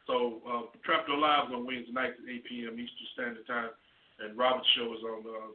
So 0.07 0.43
uh, 0.47 0.63
Trapdoor 0.87 1.19
Live 1.19 1.51
is 1.51 1.55
on 1.55 1.67
Wednesday 1.67 1.95
nights 1.95 2.19
at 2.19 2.27
8 2.27 2.47
p.m. 2.47 2.75
Eastern 2.75 3.07
Standard 3.15 3.47
Time, 3.47 3.71
and 4.19 4.35
Robert's 4.35 4.67
show 4.75 4.91
is 4.91 5.03
on 5.03 5.23
uh, 5.23 5.51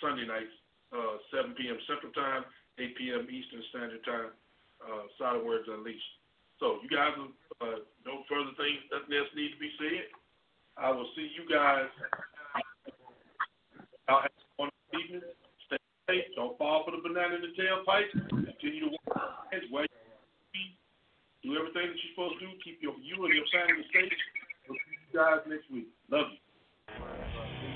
Sunday 0.00 0.24
nights, 0.24 0.52
uh, 0.92 1.20
7 1.32 1.52
p.m. 1.56 1.76
Central 1.84 2.12
Time, 2.12 2.44
8 2.80 2.96
p.m. 2.96 3.28
Eastern 3.28 3.64
Standard 3.68 4.04
Time. 4.04 4.32
Uh, 4.80 5.04
Solid 5.18 5.44
Words 5.44 5.68
Unleashed. 5.68 6.14
So 6.58 6.80
you 6.82 6.88
guys, 6.88 7.12
uh, 7.60 7.84
no 8.04 8.24
further 8.28 8.52
things, 8.56 8.80
nothing 8.92 9.12
need 9.36 9.52
to 9.52 9.60
be 9.60 9.70
said. 9.78 10.08
I 10.76 10.90
will 10.90 11.08
see 11.16 11.28
you 11.36 11.44
guys 11.48 11.88
out 14.08 14.28
on 14.58 14.68
evening. 14.92 15.22
Stay 15.66 15.76
safe. 16.08 16.24
Don't 16.36 16.56
fall 16.58 16.84
for 16.84 16.92
the 16.92 17.02
banana 17.02 17.36
in 17.36 17.42
the 17.42 17.52
tailpipe. 17.56 18.12
Continue 18.28 18.90
to 18.90 18.96
work 19.06 19.20
where 19.70 19.86
do 21.42 21.56
everything 21.56 21.88
that 21.88 21.96
you're 21.96 22.12
supposed 22.14 22.38
to 22.40 22.46
do. 22.46 22.52
Keep 22.62 22.82
your 22.82 22.94
you 23.00 23.24
and 23.24 23.34
your 23.34 23.48
family 23.52 23.84
safe. 23.92 24.12
We'll 24.68 24.76
see 24.76 24.96
you 25.00 25.18
guys 25.18 25.40
next 25.48 25.70
week. 25.70 25.88
Love 26.10 26.26
you. 26.32 27.69